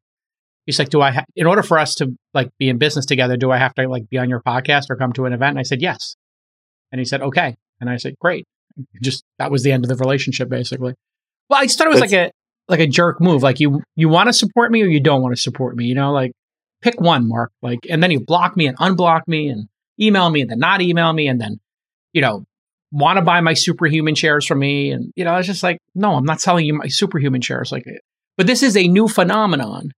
he's 0.65 0.79
like, 0.79 0.89
do 0.89 1.01
I, 1.01 1.11
ha- 1.11 1.25
in 1.35 1.47
order 1.47 1.63
for 1.63 1.79
us 1.79 1.95
to 1.95 2.15
like 2.33 2.49
be 2.59 2.69
in 2.69 2.77
business 2.77 3.05
together, 3.05 3.37
do 3.37 3.51
I 3.51 3.57
have 3.57 3.73
to 3.75 3.87
like 3.87 4.09
be 4.09 4.17
on 4.17 4.29
your 4.29 4.41
podcast 4.41 4.89
or 4.89 4.95
come 4.95 5.13
to 5.13 5.25
an 5.25 5.33
event? 5.33 5.51
And 5.51 5.59
I 5.59 5.63
said, 5.63 5.81
yes. 5.81 6.15
And 6.91 6.99
he 6.99 7.05
said, 7.05 7.21
okay. 7.21 7.55
And 7.79 7.89
I 7.89 7.97
said, 7.97 8.17
great. 8.19 8.45
Just 9.01 9.23
that 9.37 9.51
was 9.51 9.63
the 9.63 9.71
end 9.71 9.83
of 9.83 9.89
the 9.89 9.95
relationship, 9.95 10.49
basically. 10.49 10.93
Well, 11.49 11.59
I 11.59 11.65
just 11.65 11.77
thought 11.77 11.87
it 11.87 11.91
was 11.91 11.99
That's, 11.99 12.13
like 12.13 12.29
a 12.29 12.31
like 12.69 12.79
a 12.79 12.87
jerk 12.87 13.19
move. 13.19 13.43
Like 13.43 13.59
you 13.59 13.81
you 13.95 14.07
want 14.07 14.27
to 14.27 14.33
support 14.33 14.71
me 14.71 14.81
or 14.81 14.85
you 14.85 15.01
don't 15.01 15.21
want 15.21 15.35
to 15.35 15.41
support 15.41 15.75
me. 15.75 15.85
You 15.85 15.95
know, 15.95 16.13
like 16.13 16.31
pick 16.81 16.99
one, 16.99 17.27
Marc. 17.27 17.51
Like, 17.61 17.79
and 17.89 18.01
then 18.01 18.11
you 18.11 18.19
block 18.19 18.57
me 18.57 18.67
and 18.67 18.77
unblock 18.77 19.21
me 19.27 19.49
and 19.49 19.67
email 19.99 20.29
me 20.29 20.41
and 20.41 20.49
then 20.49 20.59
not 20.59 20.81
email 20.81 21.11
me 21.13 21.27
and 21.27 21.39
then, 21.39 21.59
you 22.13 22.21
know, 22.21 22.45
want 22.91 23.17
to 23.17 23.21
buy 23.21 23.41
my 23.41 23.53
Superhuman 23.53 24.15
shares 24.15 24.45
from 24.45 24.59
me. 24.59 24.91
And, 24.91 25.13
you 25.15 25.23
know, 25.23 25.35
it's 25.35 25.47
just 25.47 25.63
like, 25.63 25.79
no, 25.95 26.15
I'm 26.15 26.25
not 26.25 26.41
selling 26.41 26.65
you 26.65 26.73
my 26.73 26.87
Superhuman 26.87 27.41
shares. 27.41 27.71
Like, 27.71 27.85
but 28.37 28.47
this 28.47 28.63
is 28.63 28.75
a 28.75 28.87
new 28.87 29.07
phenomenon 29.07 29.91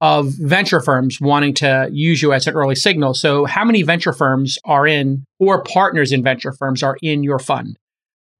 of 0.00 0.32
venture 0.38 0.80
firms 0.80 1.20
wanting 1.20 1.54
to 1.54 1.88
use 1.92 2.22
you 2.22 2.32
as 2.32 2.46
an 2.46 2.54
early 2.54 2.74
signal. 2.74 3.14
So, 3.14 3.44
how 3.44 3.64
many 3.64 3.82
venture 3.82 4.12
firms 4.12 4.58
are 4.64 4.86
in, 4.86 5.24
or 5.38 5.62
partners 5.62 6.12
in 6.12 6.22
venture 6.22 6.52
firms 6.52 6.82
are 6.82 6.96
in 7.02 7.22
your 7.22 7.38
fund? 7.38 7.76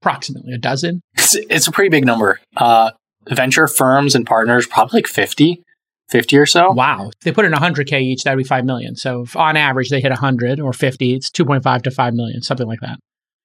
Approximately 0.00 0.54
a 0.54 0.58
dozen. 0.58 1.02
It's, 1.14 1.34
it's 1.34 1.66
a 1.66 1.72
pretty 1.72 1.90
big 1.90 2.06
number. 2.06 2.40
Uh, 2.56 2.92
venture 3.28 3.68
firms 3.68 4.14
and 4.14 4.26
partners, 4.26 4.66
probably 4.66 4.98
like 4.98 5.06
50, 5.06 5.62
50 6.08 6.38
or 6.38 6.46
so. 6.46 6.72
Wow. 6.72 7.08
If 7.08 7.20
they 7.20 7.32
put 7.32 7.44
in 7.44 7.52
100K 7.52 8.00
each, 8.00 8.24
that'd 8.24 8.38
be 8.38 8.44
5 8.44 8.64
million. 8.64 8.96
So, 8.96 9.26
on 9.34 9.56
average, 9.56 9.90
they 9.90 10.00
hit 10.00 10.10
100 10.10 10.60
or 10.60 10.72
50, 10.72 11.14
it's 11.14 11.30
2.5 11.30 11.82
to 11.82 11.90
5 11.90 12.14
million, 12.14 12.42
something 12.42 12.66
like 12.66 12.80
that. 12.80 12.98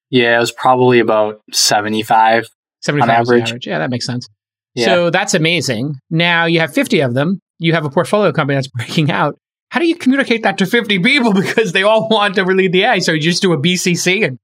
Yeah, 0.08 0.36
it 0.36 0.40
was 0.40 0.52
probably 0.52 1.00
about 1.00 1.40
75. 1.52 2.48
75 2.80 3.08
on 3.08 3.14
average. 3.14 3.48
average. 3.48 3.66
Yeah, 3.66 3.78
that 3.78 3.90
makes 3.90 4.06
sense. 4.06 4.28
Yeah. 4.74 4.86
So 4.86 5.10
that's 5.10 5.34
amazing. 5.34 5.94
Now 6.10 6.44
you 6.44 6.60
have 6.60 6.72
50 6.72 7.00
of 7.00 7.14
them 7.14 7.40
you 7.58 7.72
have 7.72 7.84
a 7.84 7.90
portfolio 7.90 8.32
company 8.32 8.56
that's 8.56 8.68
breaking 8.74 9.10
out. 9.10 9.38
How 9.70 9.80
do 9.80 9.86
you 9.86 9.96
communicate 9.96 10.42
that 10.44 10.58
to 10.58 10.66
50 10.66 11.00
people 11.00 11.32
because 11.40 11.72
they 11.72 11.82
all 11.82 12.08
want 12.08 12.36
to 12.36 12.44
read 12.44 12.72
the 12.72 12.84
A? 12.84 13.00
So 13.00 13.12
you 13.12 13.20
just 13.20 13.42
do 13.42 13.52
a 13.52 13.58
BCC 13.58 14.26
and, 14.26 14.38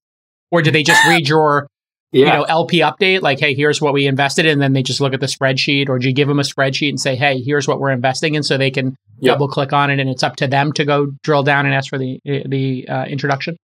or 0.50 0.62
do 0.62 0.70
they 0.70 0.82
just 0.82 1.06
read 1.06 1.28
your, 1.28 1.68
yeah. 2.10 2.26
you 2.26 2.32
know, 2.32 2.42
LP 2.42 2.80
update? 2.80 3.22
Like, 3.22 3.38
hey, 3.38 3.54
here's 3.54 3.80
what 3.80 3.94
we 3.94 4.06
invested 4.06 4.46
in. 4.46 4.52
And 4.52 4.62
then 4.62 4.72
they 4.72 4.82
just 4.82 5.00
look 5.00 5.14
at 5.14 5.20
the 5.20 5.26
spreadsheet 5.26 5.88
or 5.88 5.98
do 5.98 6.08
you 6.08 6.14
give 6.14 6.28
them 6.28 6.40
a 6.40 6.42
spreadsheet 6.42 6.90
and 6.90 7.00
say, 7.00 7.14
hey, 7.16 7.40
here's 7.40 7.68
what 7.68 7.80
we're 7.80 7.92
investing 7.92 8.34
in 8.34 8.42
so 8.42 8.58
they 8.58 8.70
can 8.70 8.96
yep. 9.18 9.34
double 9.34 9.48
click 9.48 9.72
on 9.72 9.90
it 9.90 10.00
and 10.00 10.10
it's 10.10 10.22
up 10.22 10.36
to 10.36 10.46
them 10.46 10.72
to 10.72 10.84
go 10.84 11.12
drill 11.22 11.42
down 11.42 11.66
and 11.66 11.74
ask 11.74 11.88
for 11.88 11.98
the, 11.98 12.20
the 12.24 12.86
uh, 12.88 13.04
introduction? 13.04 13.56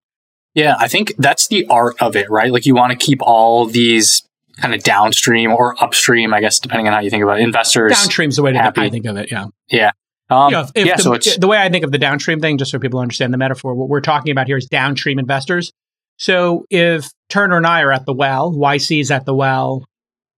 Yeah, 0.54 0.74
I 0.78 0.88
think 0.88 1.14
that's 1.18 1.48
the 1.48 1.66
art 1.68 1.96
of 2.00 2.16
it, 2.16 2.30
right? 2.30 2.50
Like 2.50 2.64
you 2.64 2.74
want 2.74 2.90
to 2.90 2.96
keep 2.96 3.20
all 3.20 3.66
these 3.66 4.25
kind 4.56 4.74
of 4.74 4.82
downstream 4.82 5.52
or 5.52 5.82
upstream, 5.82 6.32
I 6.32 6.40
guess, 6.40 6.58
depending 6.58 6.86
on 6.86 6.94
how 6.94 7.00
you 7.00 7.10
think 7.10 7.22
about 7.22 7.40
it. 7.40 7.42
Investors. 7.42 7.92
Downstream's 7.92 8.36
the 8.36 8.42
way 8.42 8.52
to 8.52 8.58
happy. 8.58 8.80
I 8.80 8.90
think 8.90 9.06
of 9.06 9.16
it. 9.16 9.30
Yeah. 9.30 9.46
Yeah. 9.68 9.90
Um, 10.28 10.50
you 10.50 10.56
know, 10.56 10.66
yeah, 10.74 10.96
the, 10.96 11.20
so 11.20 11.38
the 11.38 11.46
way 11.46 11.58
I 11.58 11.68
think 11.68 11.84
of 11.84 11.92
the 11.92 11.98
downstream 11.98 12.40
thing, 12.40 12.58
just 12.58 12.72
so 12.72 12.78
people 12.78 12.98
understand 12.98 13.32
the 13.32 13.38
metaphor, 13.38 13.74
what 13.74 13.88
we're 13.88 14.00
talking 14.00 14.32
about 14.32 14.46
here 14.46 14.56
is 14.56 14.66
downstream 14.66 15.18
investors. 15.18 15.72
So 16.18 16.64
if 16.70 17.10
Turner 17.28 17.58
and 17.58 17.66
I 17.66 17.82
are 17.82 17.92
at 17.92 18.06
the 18.06 18.12
well, 18.12 18.52
YC 18.52 19.00
is 19.00 19.10
at 19.10 19.24
the 19.24 19.34
well, 19.34 19.84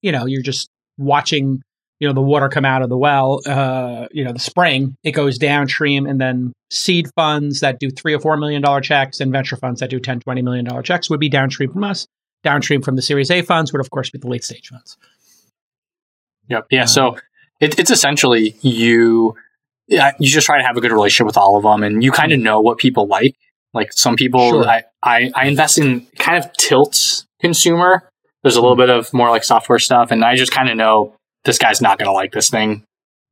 you 0.03 0.13
know, 0.13 0.27
you're 0.27 0.43
just 0.43 0.69
watching, 0.99 1.63
you 2.01 2.09
know, 2.09 2.13
the 2.13 2.21
water 2.21 2.49
come 2.49 2.67
out 2.67 2.83
of 2.83 2.91
the 2.91 2.99
well, 2.99 3.41
uh, 3.47 4.09
you 4.11 4.25
know, 4.25 4.33
the 4.33 4.41
spring, 4.41 4.95
it 5.05 5.13
goes 5.13 5.39
downstream 5.39 6.05
and 6.05 6.21
then 6.21 6.53
seed 6.71 7.09
funds 7.15 7.61
that 7.61 7.79
do 7.79 7.89
three 7.91 8.13
or 8.13 8.21
four 8.21 8.37
million 8.37 8.61
dollar 8.61 8.83
checks 8.83 9.21
and 9.21 9.33
venture 9.33 9.57
funds 9.57 9.81
that 9.81 9.89
do 9.89 10.01
10, 10.01 10.21
20 10.21 10.43
million 10.43 10.67
dollar 10.67 10.83
checks 10.83 11.09
would 11.09 11.21
be 11.21 11.31
downstream 11.31 11.73
from 11.73 11.85
us 11.85 12.07
downstream 12.43 12.83
from 12.83 12.97
the 12.97 13.03
Series 13.03 13.31
A 13.31 13.43
funds 13.43 13.73
would, 13.73 13.81
of 13.81 13.91
course, 13.91 14.11
be 14.11 14.19
the 14.19 14.29
late 14.29 14.45
stage 14.45 14.69
funds. 14.69 14.97
Yep. 16.49 16.67
Yeah. 16.71 16.85
so 16.87 17.19
it, 17.61 17.79
it's 17.79 17.91
essentially 17.91 18.57
you. 18.63 19.35
Yeah, 19.87 20.13
you 20.19 20.29
just 20.29 20.45
try 20.47 20.59
to 20.59 20.65
have 20.65 20.77
a 20.77 20.83
good 20.83 20.93
relationship 20.93 21.27
with 21.27 21.39
all 21.39 21.57
of 21.57 21.63
them, 21.63 21.83
and 21.83 22.05
you 22.05 22.13
kind 22.13 22.33
of 22.33 22.39
know 22.39 22.61
what 22.61 22.77
people 22.77 23.07
like. 23.07 23.37
Like 23.73 23.93
some 23.93 24.17
people, 24.17 24.51
sure. 24.51 24.69
I, 24.69 24.85
I, 25.03 25.31
I 25.35 25.47
invest 25.47 25.79
in 25.79 26.07
kind 26.19 26.43
of 26.43 26.53
tilts 26.55 27.27
consumer. 27.41 28.09
There's 28.43 28.57
a 28.57 28.61
little 28.61 28.77
mm. 28.77 28.81
bit 28.81 28.91
of 28.91 29.13
more 29.15 29.31
like 29.31 29.45
software 29.45 29.79
stuff, 29.79 30.11
and 30.11 30.25
I 30.25 30.37
just 30.37 30.53
kind 30.53 30.69
of 30.69 30.77
know 30.77 31.17
this 31.45 31.59
guy's 31.59 31.81
not 31.81 31.99
going 31.99 32.07
to 32.09 32.13
like 32.13 32.33
this 32.33 32.51
thing. 32.51 32.85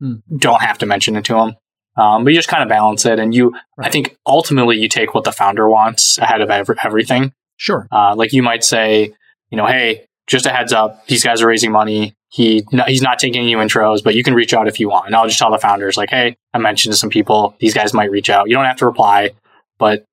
Mm. 0.02 0.22
Don't 0.38 0.62
have 0.62 0.78
to 0.78 0.86
mention 0.86 1.16
it 1.16 1.26
to 1.26 1.38
him. 1.38 1.56
Um, 1.98 2.24
but 2.24 2.32
you 2.32 2.38
just 2.38 2.48
kind 2.48 2.62
of 2.62 2.68
balance 2.70 3.04
it, 3.04 3.18
and 3.18 3.34
you. 3.34 3.52
Right. 3.76 3.88
I 3.88 3.90
think 3.90 4.16
ultimately 4.26 4.78
you 4.78 4.88
take 4.88 5.14
what 5.14 5.24
the 5.24 5.32
founder 5.32 5.68
wants 5.68 6.16
ahead 6.18 6.40
of 6.40 6.50
every, 6.50 6.76
everything. 6.82 7.32
Sure. 7.56 7.88
Uh, 7.90 8.14
like 8.14 8.32
you 8.32 8.42
might 8.42 8.64
say, 8.64 9.14
you 9.50 9.56
know, 9.56 9.66
hey, 9.66 10.06
just 10.26 10.46
a 10.46 10.50
heads 10.50 10.72
up, 10.72 11.06
these 11.06 11.22
guys 11.22 11.40
are 11.42 11.46
raising 11.46 11.72
money. 11.72 12.14
He 12.28 12.64
he's 12.86 13.02
not 13.02 13.18
taking 13.18 13.42
any 13.42 13.54
intros, 13.54 14.02
but 14.02 14.14
you 14.14 14.22
can 14.22 14.34
reach 14.34 14.52
out 14.52 14.68
if 14.68 14.80
you 14.80 14.88
want. 14.88 15.06
And 15.06 15.14
I'll 15.14 15.26
just 15.26 15.38
tell 15.38 15.50
the 15.50 15.58
founders, 15.58 15.96
like, 15.96 16.10
hey, 16.10 16.36
I 16.52 16.58
mentioned 16.58 16.92
to 16.92 16.98
some 16.98 17.10
people, 17.10 17.54
these 17.60 17.72
guys 17.72 17.94
might 17.94 18.10
reach 18.10 18.28
out. 18.28 18.48
You 18.48 18.56
don't 18.56 18.64
have 18.64 18.76
to 18.78 18.86
reply, 18.86 19.30
but 19.78 20.04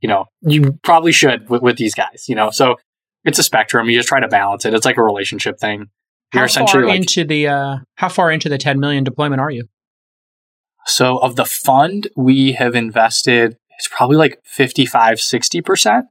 you 0.00 0.08
know, 0.08 0.26
you 0.42 0.78
probably 0.82 1.12
should 1.12 1.48
with, 1.48 1.62
with 1.62 1.76
these 1.76 1.94
guys. 1.94 2.26
You 2.28 2.34
know, 2.34 2.50
so 2.50 2.76
it's 3.24 3.38
a 3.38 3.42
spectrum. 3.42 3.88
You 3.88 3.98
just 3.98 4.08
try 4.08 4.20
to 4.20 4.28
balance 4.28 4.64
it. 4.64 4.74
It's 4.74 4.84
like 4.84 4.98
a 4.98 5.02
relationship 5.02 5.58
thing. 5.58 5.86
You're 6.34 6.42
how 6.42 6.46
essentially 6.46 6.82
far 6.82 6.90
like, 6.90 7.00
into 7.00 7.24
the 7.24 7.48
uh, 7.48 7.76
how 7.94 8.08
far 8.08 8.30
into 8.30 8.48
the 8.48 8.58
10 8.58 8.78
million 8.78 9.04
deployment 9.04 9.40
are 9.40 9.50
you? 9.50 9.68
So 10.86 11.18
of 11.18 11.36
the 11.36 11.44
fund, 11.44 12.08
we 12.16 12.52
have 12.52 12.74
invested. 12.74 13.56
It's 13.78 13.88
probably 13.88 14.16
like 14.16 14.40
55, 14.44 15.20
60 15.20 15.60
percent. 15.62 16.06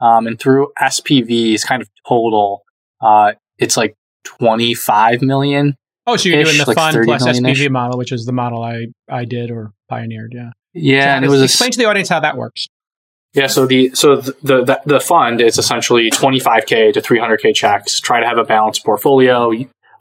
Um, 0.00 0.26
and 0.26 0.38
through 0.38 0.72
SPVs, 0.80 1.66
kind 1.66 1.82
of 1.82 1.88
total, 2.08 2.62
uh, 3.00 3.32
it's 3.58 3.76
like 3.76 3.94
25 4.24 5.22
million. 5.22 5.76
Oh, 6.06 6.16
so 6.16 6.28
you're 6.28 6.42
doing 6.42 6.58
the 6.58 6.64
like 6.66 6.74
fund 6.74 7.04
plus 7.04 7.22
SPV 7.24 7.70
model, 7.70 7.98
which 7.98 8.12
is 8.12 8.24
the 8.24 8.32
model 8.32 8.62
I, 8.62 8.86
I 9.08 9.24
did 9.24 9.50
or 9.50 9.72
pioneered. 9.88 10.32
Yeah. 10.34 10.50
Yeah. 10.72 11.02
So 11.02 11.16
and 11.16 11.24
it 11.24 11.28
was 11.28 11.42
explain 11.42 11.68
a, 11.68 11.72
to 11.72 11.78
the 11.78 11.84
audience 11.84 12.08
how 12.08 12.20
that 12.20 12.36
works. 12.36 12.66
Yeah. 13.34 13.46
So 13.46 13.66
the, 13.66 13.90
so 13.94 14.16
the, 14.16 14.32
the, 14.42 14.80
the 14.86 15.00
fund 15.00 15.40
is 15.40 15.58
essentially 15.58 16.10
25K 16.10 16.92
to 16.94 17.00
300K 17.00 17.54
checks, 17.54 18.00
try 18.00 18.20
to 18.20 18.26
have 18.26 18.38
a 18.38 18.44
balanced 18.44 18.84
portfolio. 18.84 19.52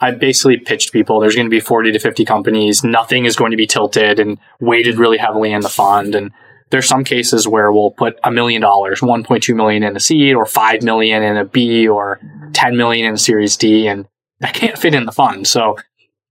I 0.02 0.12
basically 0.12 0.58
pitched 0.58 0.94
people 0.94 1.20
there's 1.20 1.36
going 1.36 1.48
to 1.48 1.52
be 1.52 1.60
40 1.60 1.92
to 1.92 2.00
50 2.00 2.24
companies. 2.26 2.84
Nothing 2.84 3.26
is 3.26 3.36
going 3.36 3.52
to 3.52 3.58
be 3.58 3.68
tilted 3.68 4.20
and 4.20 4.40
weighted 4.60 4.98
really 4.98 5.18
heavily 5.18 5.52
in 5.52 5.62
the 5.62 5.70
fund. 5.70 6.16
And 6.16 6.32
there's 6.70 6.88
some 6.88 7.04
cases 7.04 7.48
where 7.48 7.72
we'll 7.72 7.92
put 7.92 8.20
a 8.24 8.32
million 8.32 8.62
dollars, 8.62 9.02
1.2 9.02 9.56
million 9.56 9.84
in 9.84 9.96
a 9.96 10.00
seed 10.00 10.36
or 10.36 10.46
5 10.46 10.84
million 10.84 11.24
in 11.24 11.38
a 11.38 11.46
B 11.46 11.88
or 11.88 12.20
10 12.54 12.78
million 12.78 13.08
in 13.08 13.14
a 13.14 13.18
series 13.18 13.58
D. 13.58 13.88
And 13.88 14.08
that 14.40 14.54
can't 14.54 14.78
fit 14.78 14.94
in 14.94 15.06
the 15.06 15.12
fund. 15.12 15.48
So 15.48 15.78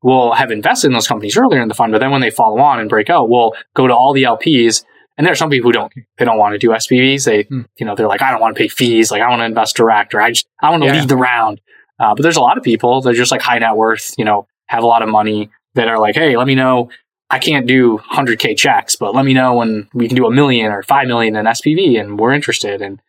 we'll 0.02 0.32
have 0.32 0.50
invested 0.50 0.88
in 0.88 0.92
those 0.92 1.08
companies 1.08 1.36
earlier 1.36 1.60
in 1.60 1.68
the 1.68 1.74
fund, 1.74 1.92
but 1.92 1.98
then 1.98 2.10
when 2.10 2.20
they 2.20 2.30
follow 2.30 2.58
on 2.58 2.78
and 2.78 2.88
break 2.88 3.10
out, 3.10 3.28
we'll 3.28 3.54
go 3.74 3.86
to 3.86 3.94
all 3.94 4.12
the 4.12 4.22
LPs. 4.22 4.84
And 5.16 5.26
there 5.26 5.32
are 5.32 5.36
some 5.36 5.50
people 5.50 5.68
who 5.68 5.72
don't, 5.72 5.92
they 6.16 6.24
don't 6.24 6.38
want 6.38 6.52
to 6.52 6.58
do 6.58 6.68
SPVs. 6.68 7.24
They, 7.24 7.42
hmm. 7.42 7.62
you 7.76 7.84
know, 7.84 7.96
they're 7.96 8.06
like, 8.06 8.22
I 8.22 8.30
don't 8.30 8.40
want 8.40 8.56
to 8.56 8.62
pay 8.62 8.68
fees. 8.68 9.10
Like 9.10 9.22
I 9.22 9.28
want 9.28 9.40
to 9.40 9.46
invest 9.46 9.76
direct 9.76 10.14
or 10.14 10.20
I 10.20 10.30
just, 10.30 10.46
I 10.62 10.70
want 10.70 10.84
to 10.84 10.88
yeah. 10.88 11.00
lead 11.00 11.08
the 11.08 11.16
round. 11.16 11.60
Uh, 11.98 12.14
but 12.14 12.22
there's 12.22 12.36
a 12.36 12.40
lot 12.40 12.56
of 12.56 12.62
people 12.62 13.00
that 13.00 13.10
are 13.10 13.14
just 13.14 13.32
like 13.32 13.42
high 13.42 13.58
net 13.58 13.74
worth, 13.74 14.14
you 14.16 14.24
know, 14.24 14.46
have 14.66 14.84
a 14.84 14.86
lot 14.86 15.02
of 15.02 15.08
money 15.08 15.50
that 15.74 15.88
are 15.88 15.98
like, 15.98 16.14
Hey, 16.14 16.36
let 16.36 16.46
me 16.46 16.54
know 16.54 16.90
I 17.30 17.38
can't 17.38 17.66
do 17.66 17.98
100k 17.98 18.56
checks, 18.56 18.96
but 18.96 19.14
let 19.14 19.24
me 19.24 19.34
know 19.34 19.54
when 19.54 19.88
we 19.92 20.08
can 20.08 20.16
do 20.16 20.26
a 20.26 20.30
million 20.30 20.72
or 20.72 20.82
5 20.82 21.06
million 21.06 21.36
in 21.36 21.44
SPV 21.44 22.00
and 22.00 22.18
we're 22.18 22.32
interested. 22.32 22.80
And 22.80 23.00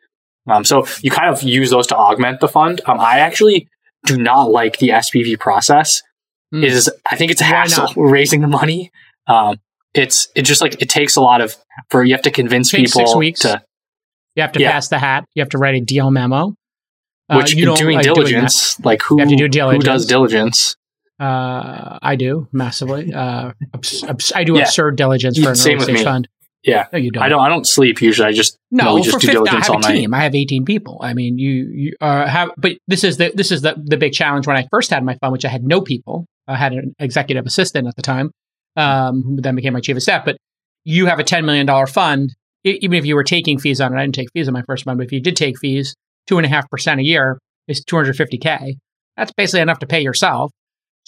um, 0.48 0.66
so 0.66 0.86
you 1.02 1.10
kind 1.10 1.34
of 1.34 1.42
use 1.42 1.70
those 1.70 1.88
to 1.88 1.96
augment 1.96 2.42
the 2.42 2.50
fund. 2.50 2.82
Um, 2.86 3.00
I 3.00 3.20
actually 3.20 3.70
do 4.06 4.18
not 4.18 4.52
like 4.52 4.80
the 4.80 4.90
SPV 4.90 5.40
process. 5.40 6.02
Mm. 6.54 6.64
Is, 6.64 6.92
I 7.10 7.16
think 7.16 7.32
it's 7.32 7.42
a 7.42 7.46
hassle 7.46 7.94
raising 7.96 8.42
the 8.42 8.48
money. 8.48 8.92
Um, 9.28 9.60
it's, 9.94 10.28
it 10.36 10.42
just 10.42 10.62
like, 10.62 10.82
it 10.82 10.90
takes 10.90 11.16
a 11.16 11.22
lot 11.22 11.42
of, 11.42 11.56
for 11.90 12.04
you 12.04 12.14
have 12.14 12.24
to 12.24 12.32
convince 12.32 12.72
people 12.72 12.92
six 12.92 13.16
weeks. 13.16 13.42
to, 13.42 13.64
you 14.36 14.42
have 14.42 14.52
to 14.54 14.60
yeah. 14.60 14.72
pass 14.72 14.90
the 14.90 15.00
hat. 15.00 15.26
You 15.34 15.42
have 15.42 15.50
to 15.50 15.58
write 15.58 15.76
a 15.76 15.82
deal 15.82 16.12
memo. 16.12 16.56
Uh, 17.30 17.38
Which 17.38 17.54
you 17.54 17.66
don't 17.66 17.78
doing 17.78 17.98
like 17.98 18.04
diligence, 18.04 18.76
doing 18.76 18.86
like 18.86 19.02
who, 19.04 19.24
do 19.24 19.48
diligence. 19.48 19.84
who 19.84 19.92
does 19.92 20.06
diligence? 20.08 20.76
Uh, 21.20 22.00
I 22.02 22.16
do 22.16 22.48
massively. 22.52 23.14
Uh, 23.14 23.52
abs- 23.74 24.04
abs- 24.04 24.32
I 24.34 24.44
do 24.44 24.56
yeah. 24.56 24.62
absurd 24.62 24.96
diligence 24.96 25.38
for 25.38 25.50
an 25.50 25.56
Same 25.56 25.78
early 25.78 25.96
stage 25.96 26.04
fund. 26.04 26.30
Yeah, 26.64 26.88
no, 26.92 27.00
you 27.00 27.12
don't. 27.12 27.24
I 27.24 27.30
don't. 27.30 27.42
I 27.42 27.50
don't 27.50 27.66
sleep 27.66 28.02
usually. 28.02 28.28
I 28.28 28.32
just 28.32 28.58
no. 28.70 28.96
we 28.96 29.02
just 29.02 29.20
do 29.20 29.28
50, 29.28 29.34
diligence 29.34 29.70
I 29.70 29.74
have 29.74 29.84
a 29.84 29.88
team. 29.88 30.14
I 30.14 30.24
have 30.24 30.36
eighteen 30.36 30.66
people. 30.66 31.00
I 31.02 31.14
mean, 31.14 31.38
you 31.38 31.70
you 31.74 31.94
uh, 32.02 32.28
have, 32.28 32.52
but 32.58 32.74
this 32.88 33.04
is 33.04 33.18
the 33.18 33.32
this 33.34 33.52
is 33.52 33.62
the 33.62 33.82
the 33.82 33.98
big 33.98 34.12
challenge 34.12 34.46
when 34.46 34.58
I 34.58 34.68
first 34.70 34.90
had 34.90 35.04
my 35.04 35.16
fund, 35.16 35.32
which 35.32 35.46
I 35.46 35.50
had 35.50 35.64
no 35.64 35.82
people. 35.82 36.26
I 36.48 36.58
had 36.58 36.74
an 36.74 36.96
executive 37.00 37.46
assistant 37.46 37.88
at 37.88 37.96
the 37.96 38.02
time, 38.02 38.32
um, 38.76 39.24
who 39.24 39.42
then 39.42 39.56
became 39.56 39.74
my 39.74 39.80
chief 39.80 39.96
of 39.96 40.04
staff. 40.04 40.26
But 40.26 40.38
you 40.84 41.06
have 41.06 41.20
a 41.20 41.24
ten 41.24 41.46
million 41.46 41.66
dollar 41.66 41.88
fund. 41.88 42.36
even 42.66 42.98
if 42.98 43.06
you 43.06 43.16
were 43.16 43.24
taking 43.24 43.58
fees 43.58 43.80
on 43.80 43.94
it, 43.94 43.98
I 43.98 44.02
didn't 44.02 44.16
take 44.16 44.32
fees 44.34 44.50
on 44.50 44.54
my 44.54 44.64
first 44.64 44.84
fund, 44.84 44.98
but 44.98 45.06
if 45.06 45.14
you 45.14 45.22
did 45.22 45.38
take 45.38 45.58
fees, 45.58 45.96
two 46.28 46.38
and 46.38 46.46
a 46.46 46.50
half 46.50 46.70
percent 46.70 47.00
a 47.00 47.04
year 47.04 47.40
is 47.70 47.86
250k. 47.86 48.74
That's 49.16 49.32
basically 49.32 49.62
enough 49.62 49.80
to 49.80 49.88
pay 49.88 50.02
yourself. 50.02 50.52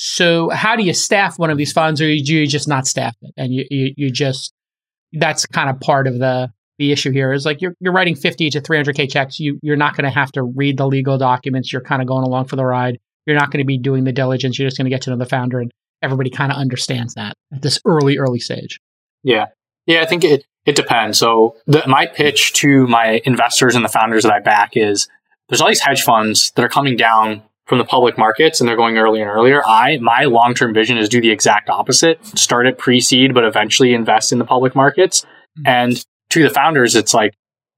So 0.04 0.50
how 0.50 0.76
do 0.76 0.84
you 0.84 0.94
staff 0.94 1.38
one 1.38 1.52
of 1.52 1.60
these 1.60 1.72
funds, 1.72 2.02
or 2.02 2.06
do 2.06 2.12
you 2.12 2.48
just 2.48 2.68
not 2.68 2.88
staff 2.88 3.16
it, 3.22 3.36
and 3.38 3.54
you 3.54 3.66
you, 3.70 3.94
you 3.96 4.12
just 4.12 4.52
that's 5.14 5.46
kind 5.46 5.70
of 5.70 5.80
part 5.80 6.08
of 6.08 6.18
the 6.18 6.52
the 6.80 6.92
issue 6.92 7.12
here 7.12 7.32
is 7.32 7.46
like 7.46 7.62
you're 7.62 7.76
you're 7.80 7.94
writing 7.94 8.16
50 8.16 8.50
to 8.50 8.62
300k 8.62 9.12
checks. 9.12 9.40
You 9.40 9.60
you're 9.62 9.76
not 9.76 9.96
going 9.96 10.06
to 10.06 10.10
have 10.10 10.32
to 10.32 10.42
read 10.42 10.78
the 10.78 10.88
legal 10.88 11.20
documents. 11.20 11.72
You're 11.72 11.84
kind 11.84 12.02
of 12.02 12.08
going 12.08 12.24
along 12.24 12.46
for 12.46 12.56
the 12.56 12.66
ride. 12.66 12.98
You're 13.28 13.36
not 13.36 13.52
going 13.52 13.60
to 13.60 13.68
be 13.68 13.78
doing 13.78 14.04
the 14.04 14.12
diligence. 14.12 14.58
You're 14.58 14.68
just 14.68 14.78
going 14.78 14.86
to 14.86 14.90
get 14.90 15.04
to 15.04 15.12
know 15.12 15.18
the 15.18 15.28
founder, 15.28 15.60
and 15.60 15.72
everybody 16.02 16.32
kind 16.32 16.52
of 16.52 16.58
understands 16.58 17.14
that 17.14 17.36
at 17.54 17.62
this 17.62 17.80
early 17.86 18.18
early 18.18 18.40
stage. 18.40 18.80
Yeah, 19.22 19.50
yeah. 19.86 20.02
I 20.02 20.08
think 20.08 20.24
it 20.24 20.44
it 20.66 20.76
depends. 20.76 21.20
So 21.20 21.58
the, 21.68 21.84
my 21.86 22.08
pitch 22.08 22.54
to 22.54 22.88
my 22.88 23.22
investors 23.24 23.76
and 23.76 23.86
the 23.86 23.90
founders 23.90 24.24
that 24.24 24.34
I 24.34 24.40
back 24.40 24.72
is 24.74 25.08
there's 25.48 25.62
all 25.62 25.68
these 25.68 25.82
hedge 25.82 26.02
funds 26.02 26.50
that 26.56 26.66
are 26.66 26.70
coming 26.70 26.98
down 26.98 27.44
from 27.68 27.78
the 27.78 27.86
public 27.86 28.18
markets 28.18 28.60
and 28.60 28.68
they're 28.68 28.76
going 28.76 28.98
earlier 28.98 29.24
and 29.24 29.32
earlier. 29.32 29.62
I 29.66 29.98
my 29.98 30.26
long 30.26 30.54
term 30.54 30.74
vision 30.74 30.98
is 30.98 31.10
do 31.10 31.22
the 31.22 31.32
exact 31.32 31.70
opposite. 31.70 32.26
Start 32.38 32.66
at 32.66 32.78
pre 32.78 33.00
seed, 33.00 33.34
but 33.34 33.44
eventually 33.44 33.94
invest 33.94 34.32
in 34.32 34.40
the 34.40 34.46
public 34.46 34.76
markets. 34.76 35.22
Mm-hmm. 35.22 35.68
And 35.68 36.06
to 36.32 36.44
the 36.44 36.50
founders, 36.50 36.96
it's 36.96 37.14
like, 37.14 37.34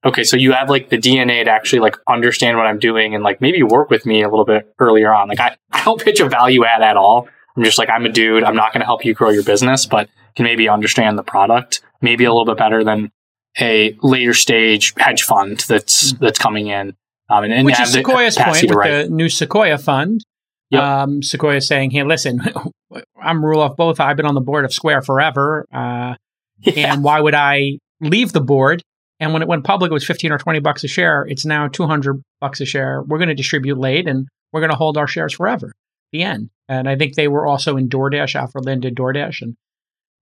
okay, 0.06 0.24
so 0.24 0.38
you 0.38 0.52
have 0.54 0.69
like 0.69 0.89
the 0.89 0.98
DNA 0.98 1.46
to 1.46 1.52
actually 1.52 1.80
like 1.80 1.96
understand 2.08 2.58
what 2.58 2.65
I'm 2.65 2.80
doing 2.80 3.15
and 3.15 3.24
like 3.24 3.41
maybe 3.41 3.63
work 3.63 3.89
with 3.89 4.06
me 4.06 4.22
a 4.22 4.30
little 4.30 4.46
bit 4.46 4.74
earlier 4.80 5.13
on. 5.13 5.28
Like 5.28 5.39
I, 5.39 5.56
I 5.72 5.84
don't 5.84 6.02
pitch 6.02 6.19
a 6.19 6.28
value 6.28 6.65
add 6.65 6.82
at 6.82 6.98
all. 6.98 7.28
I'm 7.56 7.63
just 7.63 7.78
like, 7.78 7.89
I'm 7.89 8.06
a 8.06 8.10
dude. 8.10 8.43
I'm 8.43 8.56
not 8.56 8.74
going 8.74 8.82
to 8.82 8.86
help 8.86 9.06
you 9.06 9.13
grow 9.13 9.30
your 9.30 9.43
business, 9.43 9.86
but 9.86 10.10
can 10.36 10.46
maybe 10.46 10.67
understand 10.67 11.17
the 11.17 11.24
product 11.24 11.82
maybe 12.02 12.26
a 12.26 12.32
little 12.32 12.46
bit 12.46 12.58
better 12.58 12.84
than 12.84 13.12
a 13.60 13.96
later 14.02 14.34
stage 14.34 14.93
hedge 14.98 15.24
fund 15.24 15.63
that's, 15.67 16.13
mm-hmm. 16.13 16.24
that's 16.24 16.39
coming 16.39 16.67
in. 16.67 16.96
Um, 17.30 17.46
and, 17.46 17.54
and 17.54 17.66
Which 17.66 17.80
is 17.80 17.94
Sequoia's 17.94 18.38
point 18.38 18.70
with 18.70 18.84
the 18.84 19.08
new 19.10 19.30
Sequoia 19.30 19.78
fund. 19.78 20.24
Yep. 20.70 20.84
Um, 20.84 21.24
Sequoia 21.24 21.62
saying, 21.62 21.92
"Hey, 21.92 22.04
listen, 22.04 22.42
I'm 23.22 23.42
Roelof 23.42 23.76
Botha. 23.76 24.04
I've 24.04 24.18
been 24.18 24.26
on 24.26 24.36
the 24.36 24.42
board 24.42 24.66
of 24.66 24.74
Square 24.74 25.04
forever, 25.04 25.66
uh, 25.72 26.16
yeah. 26.60 26.94
and 26.94 27.04
why 27.04 27.20
would 27.20 27.36
I 27.36 27.80
leave 28.02 28.34
the 28.34 28.42
board? 28.42 28.82
And 29.20 29.32
when 29.32 29.42
it 29.42 29.48
went 29.48 29.64
public, 29.64 29.92
it 29.92 29.94
was 29.94 30.06
15 30.06 30.32
or 30.32 30.38
20 30.38 30.60
bucks 30.60 30.84
a 30.84 30.88
share. 30.88 31.26
It's 31.30 31.46
now 31.46 31.68
200 31.68 32.22
bucks 32.42 32.60
a 32.60 32.66
share. 32.66 33.04
We're 33.04 33.20
going 33.20 33.30
to 33.30 33.36
distribute 33.36 33.78
late, 33.78 34.08
and 34.08 34.28
we're 34.52 34.60
going 34.60 34.72
to 34.72 34.76
hold 34.76 34.98
our 34.98 35.08
shares 35.08 35.34
forever. 35.34 35.72
The 36.12 36.24
end. 36.24 36.50
And 36.68 36.90
I 36.90 36.98
think 36.98 37.16
they 37.16 37.28
were 37.28 37.48
also 37.48 37.78
in 37.78 37.88
DoorDash. 37.88 38.36
Alfred 38.36 38.66
Lin 38.66 38.82
did 38.82 38.96
DoorDash, 38.96 39.42
and 39.42 39.56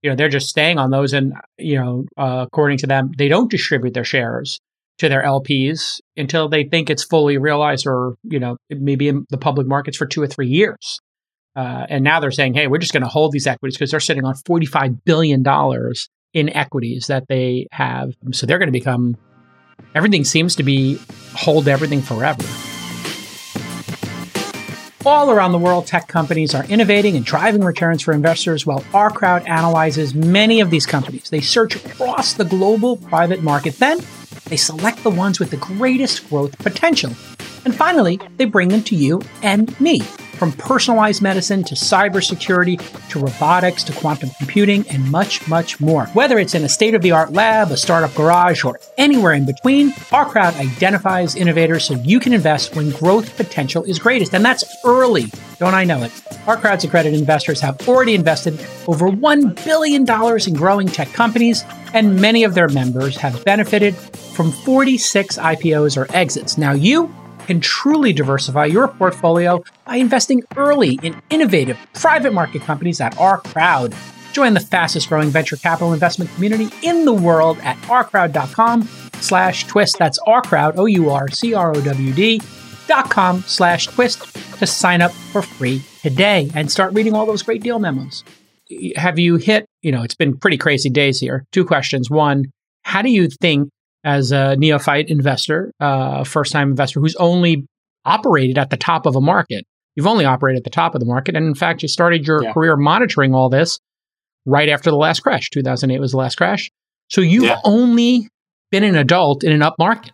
you 0.02 0.10
know 0.10 0.16
they're 0.16 0.30
just 0.30 0.50
staying 0.50 0.78
on 0.78 0.92
those. 0.92 1.14
And 1.14 1.34
you 1.58 1.78
know, 1.78 2.06
uh, 2.18 2.46
according 2.48 2.78
to 2.80 2.88
them, 2.88 3.12
they 3.18 3.28
don't 3.28 3.50
distribute 3.50 3.94
their 3.94 4.04
shares 4.04 4.60
to 4.99 5.10
their 5.10 5.23
LPs 5.23 5.99
until 6.15 6.47
they 6.47 6.63
think 6.63 6.89
it's 6.89 7.04
fully 7.04 7.38
realized 7.38 7.88
or, 7.88 8.15
you 8.23 8.39
know, 8.39 8.58
maybe 8.69 9.08
in 9.08 9.25
the 9.30 9.38
public 9.38 9.67
markets 9.67 9.97
for 9.97 10.06
two 10.06 10.21
or 10.21 10.27
three 10.27 10.47
years. 10.47 10.99
Uh, 11.56 11.86
and 11.89 12.04
now 12.04 12.19
they're 12.19 12.32
saying, 12.32 12.54
hey, 12.54 12.67
we're 12.67 12.77
just 12.77 12.93
going 12.93 13.04
to 13.04 13.10
hold 13.10 13.32
these 13.32 13.47
equities 13.47 13.77
because 13.77 13.91
they're 13.91 13.99
sitting 13.99 14.23
on 14.23 14.36
$45 14.36 15.04
billion 15.04 15.43
in 16.34 16.49
equities 16.56 17.08
that 17.08 17.27
they 17.27 17.67
have. 17.71 18.13
So 18.32 18.45
they're 18.45 18.60
going 18.60 18.67
to 18.67 18.73
become, 18.73 19.17
everything 19.95 20.23
seems 20.23 20.56
to 20.58 20.63
be 20.63 20.99
hold 21.34 21.67
everything 21.67 22.01
forever. 22.01 22.43
All 25.04 25.32
around 25.32 25.51
the 25.51 25.58
world, 25.58 25.88
tech 25.88 26.08
companies 26.08 26.54
are 26.54 26.63
innovating 26.65 27.15
and 27.17 27.25
driving 27.25 27.63
returns 27.63 28.04
for 28.04 28.13
investors 28.13 28.67
while 28.67 28.86
our 28.93 29.10
crowd 29.10 29.47
analyzes 29.47 30.13
many 30.13 30.60
of 30.60 30.69
these 30.69 30.86
companies. 30.86 31.30
They 31.32 31.41
search 31.41 31.75
across 31.75 32.34
the 32.36 32.45
global 32.45 32.97
private 32.97 33.41
market. 33.41 33.80
Then 33.80 33.99
they 34.52 34.58
select 34.58 35.02
the 35.02 35.10
ones 35.10 35.40
with 35.40 35.50
the 35.50 35.58
greatest 35.58 36.30
growth 36.30 36.58
potential. 36.60 37.12
And 37.64 37.74
finally, 37.74 38.20
they 38.36 38.44
bring 38.44 38.68
them 38.68 38.84
to 38.84 38.96
you 38.96 39.22
and 39.42 39.80
me. 39.80 40.02
From 40.41 40.54
personalized 40.54 41.21
medicine 41.21 41.63
to 41.65 41.75
cybersecurity 41.75 42.80
to 43.10 43.19
robotics 43.19 43.84
to 43.84 43.93
quantum 43.93 44.32
computing 44.39 44.84
and 44.89 45.12
much, 45.12 45.47
much 45.47 45.80
more. 45.80 46.08
Whether 46.13 46.39
it's 46.39 46.56
in 46.56 46.63
a 46.63 46.67
state 46.67 46.95
of 46.95 47.04
the 47.04 47.12
art 47.12 47.32
lab, 47.32 47.69
a 47.69 47.77
startup 47.77 48.12
garage, 48.15 48.63
or 48.63 48.80
anywhere 48.97 49.34
in 49.34 49.45
between, 49.45 49.93
our 50.12 50.25
crowd 50.25 50.56
identifies 50.56 51.36
innovators 51.36 51.86
so 51.86 51.93
you 51.93 52.19
can 52.19 52.34
invest 52.34 52.75
when 52.75 52.89
growth 52.89 53.38
potential 53.38 53.84
is 53.84 53.99
greatest. 53.99 54.34
And 54.34 54.43
that's 54.43 54.63
early. 54.84 55.25
Don't 55.60 55.75
I 55.75 55.84
know 55.84 56.01
it? 56.01 56.12
Our 56.47 56.58
crowd's 56.58 56.86
accredited 56.86 57.19
investors 57.19 57.62
have 57.62 57.88
already 57.88 58.15
invested 58.15 58.60
over 58.88 59.10
$1 59.10 59.63
billion 59.63 60.08
in 60.47 60.54
growing 60.56 60.88
tech 60.88 61.13
companies, 61.13 61.63
and 61.93 62.19
many 62.19 62.43
of 62.43 62.56
their 62.56 62.69
members 62.69 63.15
have 63.17 63.45
benefited 63.45 63.95
from 63.95 64.51
46 64.51 65.38
IPOs 65.38 65.97
or 65.97 66.12
exits. 66.15 66.58
Now, 66.58 66.71
you 66.71 67.13
can 67.47 67.60
truly 67.60 68.13
diversify 68.13 68.65
your 68.65 68.88
portfolio 68.88 69.63
by 69.86 69.97
investing 69.97 70.43
early 70.58 70.99
in 71.04 71.21
innovative 71.30 71.77
private 71.93 72.34
market 72.34 72.62
companies 72.62 73.01
at 73.01 73.17
our 73.17 73.39
crowd. 73.39 73.95
Join 74.34 74.54
the 74.54 74.60
fastest 74.60 75.10
growing 75.10 75.30
venture 75.30 75.58
capital 75.58 75.93
investment 75.93 76.32
community 76.36 76.69
in 76.84 77.06
the 77.06 77.13
world 77.13 77.58
at 77.60 77.77
ourcrowd.com 77.82 78.88
slash 79.15 79.67
twist. 79.67 79.97
That's 79.99 80.19
our 80.19 80.41
crowd, 80.41 80.77
O-U-R-C-R-O-W-D 80.77 82.41
dot 82.88 83.10
com 83.10 83.41
slash 83.43 83.88
twist 83.88 84.36
to 84.60 84.67
sign 84.67 85.01
up 85.01 85.12
for 85.12 85.41
free 85.41 85.82
today 86.01 86.49
and 86.56 86.71
start 86.71 86.93
reading 86.93 87.13
all 87.13 87.25
those 87.25 87.43
great 87.43 87.62
deal 87.62 87.80
memos. 87.80 88.23
Have 88.95 89.19
you 89.19 89.36
hit, 89.36 89.65
you 89.82 89.91
know, 89.91 90.04
it's 90.04 90.15
been 90.15 90.38
pretty 90.38 90.58
crazy 90.58 90.89
days 90.89 91.19
here. 91.19 91.45
Two 91.51 91.65
questions. 91.65 92.10
One, 92.10 92.45
how 92.84 93.01
do 93.01 93.10
you 93.10 93.27
think 93.41 93.69
as 94.04 94.32
a 94.32 94.56
neophyte 94.56 95.10
investor, 95.10 95.72
uh, 95.80 96.24
first 96.24 96.52
time 96.52 96.70
investor 96.70 97.00
who's 97.00 97.16
only 97.16 97.66
operated 98.06 98.58
at 98.58 98.70
the 98.70 98.78
top 98.78 99.06
of 99.06 99.16
a 99.16 99.22
market. 99.22 99.66
You've 99.96 100.08
only 100.08 100.26
operated 100.26 100.60
at 100.60 100.64
the 100.64 100.70
top 100.70 100.96
of 100.96 101.00
the 101.00 101.06
market. 101.06 101.36
And 101.36 101.46
in 101.46 101.56
fact, 101.56 101.82
you 101.82 101.88
started 101.88 102.26
your 102.26 102.44
yeah. 102.44 102.54
career 102.54 102.78
monitoring 102.78 103.36
all 103.36 103.50
this 103.50 103.80
right 104.46 104.70
after 104.70 104.90
the 104.90 104.98
last 104.98 105.20
crash. 105.20 105.50
2008 105.50 106.00
was 106.00 106.12
the 106.12 106.18
last 106.18 106.36
crash. 106.36 106.72
So 107.10 107.22
you've 107.22 107.44
yeah. 107.44 107.60
only 107.64 108.30
been 108.72 108.84
an 108.84 108.96
adult 108.96 109.44
in 109.44 109.52
an 109.52 109.62
up 109.62 109.76
market. 109.78 110.14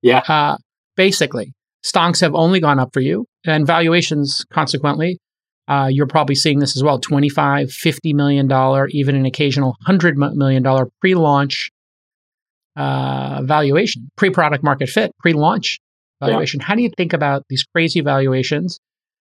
Yeah. 0.00 0.22
Uh, 0.26 0.56
basically, 0.96 1.52
stonks 1.84 2.20
have 2.20 2.34
only 2.34 2.60
gone 2.60 2.78
up 2.78 2.90
for 2.92 3.00
you 3.00 3.26
and 3.44 3.66
valuations, 3.66 4.46
consequently, 4.50 5.18
uh, 5.68 5.88
you're 5.90 6.06
probably 6.06 6.34
seeing 6.34 6.58
this 6.58 6.76
as 6.76 6.82
well 6.82 6.98
25 6.98 7.70
50 7.70 8.14
million 8.14 8.48
dollar 8.48 8.88
even 8.88 9.14
an 9.14 9.26
occasional 9.26 9.70
100 9.84 10.16
million 10.16 10.62
dollar 10.62 10.88
pre-launch 11.00 11.70
uh, 12.78 13.42
valuation, 13.42 14.08
pre 14.16 14.30
product 14.30 14.62
market 14.62 14.88
fit, 14.88 15.10
pre 15.18 15.32
launch 15.32 15.78
valuation. 16.22 16.60
Yeah. 16.60 16.66
How 16.66 16.74
do 16.76 16.82
you 16.82 16.90
think 16.96 17.12
about 17.12 17.42
these 17.48 17.64
crazy 17.64 18.00
valuations 18.00 18.78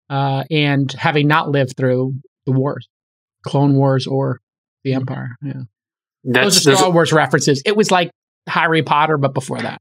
uh, 0.09 0.43
and 0.49 0.91
having 0.93 1.27
not 1.27 1.49
lived 1.49 1.77
through 1.77 2.15
the 2.47 2.51
wars, 2.51 2.87
Clone 3.45 3.75
Wars 3.75 4.07
or 4.07 4.39
the 4.83 4.91
mm-hmm. 4.91 5.01
Empire? 5.01 5.35
Yeah. 5.43 5.53
That's, 6.23 6.63
Those 6.63 6.67
are 6.67 6.75
Star 6.77 6.91
Wars 6.91 7.13
references. 7.13 7.61
It 7.65 7.77
was 7.77 7.91
like 7.91 8.09
Harry 8.47 8.81
Potter, 8.81 9.17
but 9.17 9.35
before 9.35 9.59
that. 9.59 9.79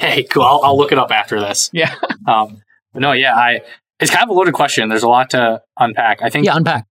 Hey, 0.00 0.22
cool. 0.22 0.42
I'll, 0.42 0.62
I'll 0.64 0.78
look 0.78 0.92
it 0.92 0.98
up 0.98 1.10
after 1.10 1.40
this. 1.40 1.68
Yeah. 1.74 1.94
um, 2.26 2.62
no, 2.94 3.12
yeah, 3.12 3.34
I. 3.34 3.60
It's 4.00 4.10
kind 4.10 4.22
of 4.22 4.30
a 4.30 4.32
loaded 4.32 4.54
question. 4.54 4.88
There's 4.88 5.02
a 5.02 5.08
lot 5.08 5.30
to 5.30 5.60
unpack. 5.78 6.22
I 6.22 6.30
think. 6.30 6.46
Yeah, 6.46 6.56
unpack. 6.56 6.86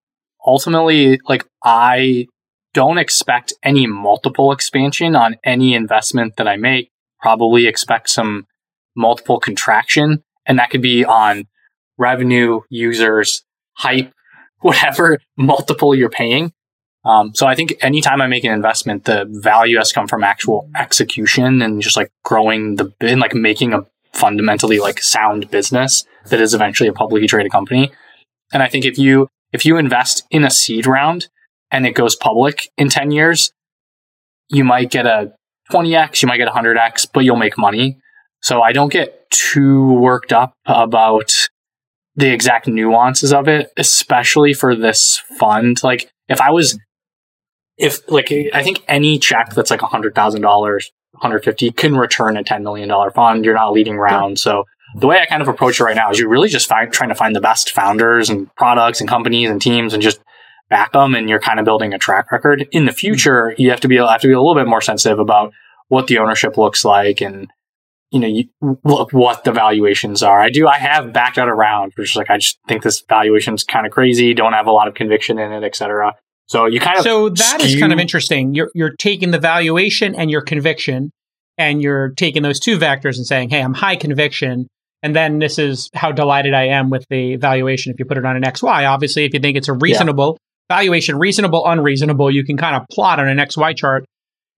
Ultimately, 0.45 1.21
like 1.25 1.45
I 1.63 2.27
don't 2.75 2.97
expect 2.97 3.53
any 3.63 3.87
multiple 3.87 4.51
expansion 4.51 5.15
on 5.15 5.37
any 5.45 5.73
investment 5.73 6.35
that 6.35 6.47
I 6.47 6.57
make. 6.57 6.91
Probably 7.21 7.67
expect 7.67 8.09
some 8.09 8.45
multiple 8.97 9.39
contraction. 9.39 10.23
And 10.45 10.59
that 10.59 10.69
could 10.69 10.81
be 10.81 11.05
on 11.05 11.45
revenue, 11.97 12.59
users, 12.69 13.43
hype, 13.73 14.11
whatever 14.59 15.19
multiple 15.37 15.95
you're 15.95 16.09
paying. 16.09 16.51
Um, 17.05 17.33
so 17.33 17.47
I 17.47 17.55
think 17.55 17.75
anytime 17.81 18.19
I 18.19 18.27
make 18.27 18.43
an 18.43 18.51
investment, 18.51 19.05
the 19.05 19.25
value 19.29 19.77
has 19.77 19.93
come 19.93 20.07
from 20.07 20.23
actual 20.23 20.69
execution 20.77 21.61
and 21.61 21.81
just 21.81 21.95
like 21.95 22.11
growing 22.23 22.75
the 22.75 22.91
and 22.99 23.21
like 23.21 23.35
making 23.35 23.73
a 23.73 23.85
fundamentally 24.11 24.79
like 24.79 25.01
sound 25.01 25.49
business 25.51 26.03
that 26.27 26.41
is 26.41 26.53
eventually 26.53 26.89
a 26.89 26.93
publicly 26.93 27.27
traded 27.27 27.51
company. 27.51 27.91
And 28.51 28.63
I 28.63 28.67
think 28.67 28.85
if 28.85 28.97
you 28.97 29.29
if 29.53 29.65
you 29.65 29.77
invest 29.77 30.23
in 30.31 30.43
a 30.43 30.49
seed 30.49 30.87
round 30.87 31.27
and 31.75 31.85
it 31.85 31.91
goes 31.91 32.15
public 32.15 32.69
in 32.77 32.87
10 32.87 33.11
years, 33.11 33.51
you 34.47 34.63
might 34.63 34.89
get 34.89 35.05
a 35.05 35.33
20x, 35.71 36.21
you 36.21 36.27
might 36.27 36.37
get 36.37 36.47
a 36.47 36.51
100x, 36.51 37.09
but 37.13 37.25
you'll 37.25 37.35
make 37.35 37.57
money. 37.57 37.99
So 38.41 38.61
I 38.61 38.71
don't 38.71 38.93
get 38.93 39.29
too 39.29 39.91
worked 39.91 40.31
up 40.31 40.53
about 40.65 41.33
the 42.15 42.31
exact 42.31 42.67
nuances 42.67 43.33
of 43.33 43.49
it, 43.49 43.71
especially 43.75 44.53
for 44.53 44.73
this 44.73 45.21
fund. 45.37 45.83
Like 45.83 46.09
if 46.29 46.39
I 46.39 46.51
was, 46.51 46.79
if 47.77 48.09
like, 48.09 48.31
I 48.53 48.63
think 48.63 48.81
any 48.87 49.19
check 49.19 49.53
that's 49.53 49.69
like 49.69 49.81
$100,000, 49.81 50.41
150 50.41 51.71
can 51.71 51.97
return 51.97 52.37
a 52.37 52.43
$10 52.43 52.61
million 52.61 52.89
fund. 53.11 53.43
You're 53.43 53.53
not 53.53 53.73
leading 53.73 53.97
round. 53.97 54.39
So 54.39 54.63
the 54.95 55.07
way 55.07 55.19
I 55.19 55.25
kind 55.25 55.41
of 55.41 55.49
approach 55.49 55.81
it 55.81 55.83
right 55.83 55.95
now 55.95 56.09
is 56.09 56.19
you're 56.19 56.29
really 56.29 56.47
just 56.47 56.69
find, 56.69 56.89
trying 56.93 57.09
to 57.09 57.15
find 57.15 57.35
the 57.35 57.41
best 57.41 57.71
founders 57.71 58.29
and 58.29 58.49
products 58.55 59.01
and 59.01 59.09
companies 59.09 59.49
and 59.49 59.61
teams 59.61 59.93
and 59.93 60.01
just 60.01 60.21
back 60.69 60.93
them 60.93 61.15
and 61.15 61.29
you're 61.29 61.39
kind 61.39 61.59
of 61.59 61.65
building 61.65 61.93
a 61.93 61.99
track 61.99 62.31
record. 62.31 62.67
In 62.71 62.85
the 62.85 62.91
future, 62.91 63.53
you 63.57 63.69
have 63.69 63.81
to 63.81 63.87
be 63.87 63.97
have 63.97 64.21
to 64.21 64.27
be 64.27 64.33
a 64.33 64.39
little 64.39 64.55
bit 64.55 64.67
more 64.67 64.81
sensitive 64.81 65.19
about 65.19 65.53
what 65.87 66.07
the 66.07 66.17
ownership 66.17 66.57
looks 66.57 66.83
like 66.83 67.21
and 67.21 67.47
you 68.11 68.19
know, 68.19 68.27
you, 68.27 68.45
look 68.83 69.11
what 69.11 69.43
the 69.43 69.51
valuations 69.51 70.23
are. 70.23 70.39
I 70.39 70.49
do. 70.49 70.67
I 70.67 70.77
have 70.77 71.11
backed 71.11 71.37
out 71.37 71.49
around, 71.49 71.91
which 71.95 72.11
is 72.11 72.15
like 72.15 72.29
I 72.29 72.37
just 72.37 72.59
think 72.67 72.83
this 72.83 73.03
valuation 73.09 73.55
is 73.55 73.63
kind 73.63 73.85
of 73.85 73.91
crazy. 73.91 74.33
Don't 74.33 74.53
have 74.53 74.67
a 74.67 74.71
lot 74.71 74.87
of 74.87 74.93
conviction 74.93 75.37
in 75.37 75.51
it, 75.51 75.63
etc. 75.63 76.15
So 76.47 76.65
you 76.65 76.79
kind 76.79 76.97
of 76.97 77.03
so 77.03 77.29
that 77.29 77.61
skew. 77.61 77.65
is 77.65 77.79
kind 77.79 77.91
of 77.91 77.99
interesting. 77.99 78.53
You're 78.53 78.71
you're 78.73 78.95
taking 78.95 79.31
the 79.31 79.39
valuation 79.39 80.15
and 80.15 80.29
your 80.29 80.41
conviction, 80.41 81.11
and 81.57 81.81
you're 81.81 82.09
taking 82.11 82.43
those 82.43 82.59
two 82.59 82.77
vectors 82.77 83.17
and 83.17 83.25
saying, 83.25 83.49
"Hey, 83.49 83.61
I'm 83.61 83.73
high 83.73 83.95
conviction." 83.95 84.67
And 85.03 85.15
then 85.15 85.39
this 85.39 85.59
is 85.59 85.89
how 85.93 86.11
delighted 86.11 86.53
I 86.53 86.67
am 86.67 86.89
with 86.89 87.05
the 87.09 87.35
valuation. 87.35 87.91
If 87.91 87.99
you 87.99 88.05
put 88.05 88.17
it 88.17 88.25
on 88.25 88.35
an 88.35 88.43
XY, 88.43 88.89
obviously, 88.89 89.25
if 89.25 89.33
you 89.33 89.39
think 89.39 89.57
it's 89.57 89.67
a 89.67 89.73
reasonable. 89.73 90.37
Valuation, 90.69 91.17
reasonable, 91.17 91.65
unreasonable, 91.65 92.31
you 92.31 92.43
can 92.43 92.57
kind 92.57 92.75
of 92.75 92.83
plot 92.91 93.19
on 93.19 93.27
an 93.27 93.37
XY 93.37 93.75
chart. 93.75 94.05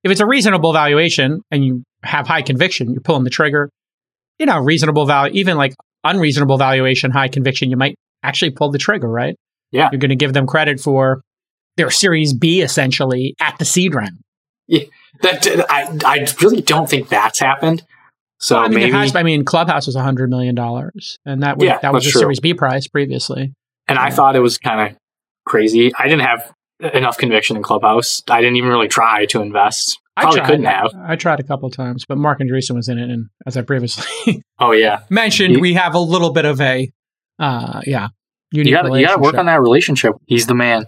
If 0.03 0.11
it's 0.11 0.21
a 0.21 0.25
reasonable 0.25 0.73
valuation 0.73 1.41
and 1.51 1.65
you 1.65 1.83
have 2.03 2.27
high 2.27 2.41
conviction, 2.41 2.91
you're 2.91 3.01
pulling 3.01 3.23
the 3.23 3.29
trigger. 3.29 3.69
You 4.39 4.45
know, 4.45 4.59
reasonable 4.59 5.05
value, 5.05 5.33
even 5.39 5.57
like 5.57 5.73
unreasonable 6.03 6.57
valuation, 6.57 7.11
high 7.11 7.27
conviction, 7.27 7.69
you 7.69 7.77
might 7.77 7.95
actually 8.23 8.51
pull 8.51 8.71
the 8.71 8.77
trigger, 8.77 9.09
right? 9.09 9.35
Yeah. 9.71 9.89
You're 9.91 9.99
going 9.99 10.09
to 10.09 10.15
give 10.15 10.33
them 10.33 10.47
credit 10.47 10.79
for 10.79 11.21
their 11.75 11.89
Series 11.89 12.33
B 12.33 12.61
essentially 12.61 13.35
at 13.39 13.57
the 13.57 13.65
seed 13.65 13.95
round. 13.95 14.19
Yeah, 14.67 14.83
that 15.21 15.47
I 15.69 15.97
I 16.05 16.27
really 16.41 16.61
don't 16.61 16.89
think 16.89 17.07
that's 17.07 17.39
happened. 17.39 17.83
So 18.39 18.55
well, 18.55 18.65
I 18.65 18.67
mean, 18.67 18.79
maybe 18.79 18.91
has, 18.91 19.15
I 19.15 19.23
mean, 19.23 19.45
Clubhouse 19.45 19.87
was 19.87 19.95
a 19.95 20.03
hundred 20.03 20.29
million 20.29 20.55
dollars, 20.55 21.17
and 21.25 21.41
that 21.41 21.57
would, 21.57 21.65
yeah, 21.65 21.79
that 21.79 21.93
was 21.93 22.05
a 22.05 22.11
true. 22.11 22.19
Series 22.19 22.39
B 22.39 22.53
price 22.53 22.87
previously. 22.87 23.53
And 23.87 23.95
yeah. 23.95 24.03
I 24.03 24.11
thought 24.11 24.35
it 24.35 24.41
was 24.41 24.57
kind 24.57 24.91
of 24.91 24.97
crazy. 25.47 25.91
I 25.97 26.07
didn't 26.07 26.25
have 26.25 26.53
enough 26.93 27.17
conviction 27.17 27.57
in 27.57 27.63
Clubhouse. 27.63 28.21
I 28.29 28.41
didn't 28.41 28.57
even 28.57 28.69
really 28.69 28.87
try 28.87 29.25
to 29.27 29.41
invest. 29.41 29.99
Probably 30.15 30.39
I 30.39 30.43
tried, 30.43 30.49
couldn't 30.49 30.65
have. 30.65 30.91
I 30.95 31.15
tried 31.15 31.39
a 31.39 31.43
couple 31.43 31.69
times, 31.69 32.05
but 32.07 32.17
Marc 32.17 32.39
Andreessen 32.39 32.75
was 32.75 32.89
in 32.89 32.97
it, 32.97 33.09
and 33.09 33.27
as 33.45 33.55
I 33.55 33.61
previously 33.61 34.43
oh 34.59 34.71
yeah 34.71 35.01
mentioned, 35.09 35.55
he, 35.55 35.61
we 35.61 35.73
have 35.73 35.93
a 35.93 35.99
little 35.99 36.31
bit 36.31 36.45
of 36.45 36.59
a 36.61 36.91
uh 37.39 37.81
yeah. 37.85 38.09
You 38.51 38.63
got 38.71 38.85
you 38.93 39.05
got 39.05 39.15
to 39.15 39.21
work 39.21 39.35
on 39.35 39.47
that 39.47 39.61
relationship. 39.61 40.13
He's 40.25 40.47
the 40.47 40.55
man. 40.55 40.85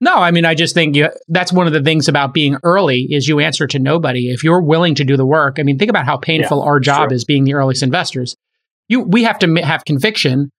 No, 0.00 0.14
I 0.14 0.30
mean, 0.30 0.44
I 0.44 0.54
just 0.54 0.74
think 0.74 0.96
you, 0.96 1.10
that's 1.28 1.52
one 1.52 1.66
of 1.66 1.72
the 1.72 1.82
things 1.82 2.08
about 2.08 2.34
being 2.34 2.56
early 2.62 3.06
is 3.10 3.28
you 3.28 3.40
answer 3.40 3.66
to 3.66 3.78
nobody. 3.78 4.30
If 4.30 4.42
you're 4.42 4.62
willing 4.62 4.94
to 4.96 5.04
do 5.04 5.16
the 5.16 5.26
work, 5.26 5.58
I 5.58 5.62
mean, 5.62 5.78
think 5.78 5.90
about 5.90 6.06
how 6.06 6.16
painful 6.16 6.58
yeah, 6.58 6.64
our 6.64 6.80
job 6.80 7.12
is 7.12 7.24
being 7.24 7.44
the 7.44 7.54
earliest 7.54 7.82
investors. 7.82 8.36
You, 8.88 9.00
we 9.00 9.24
have 9.24 9.38
to 9.40 9.54
have 9.56 9.84
conviction 9.84 10.50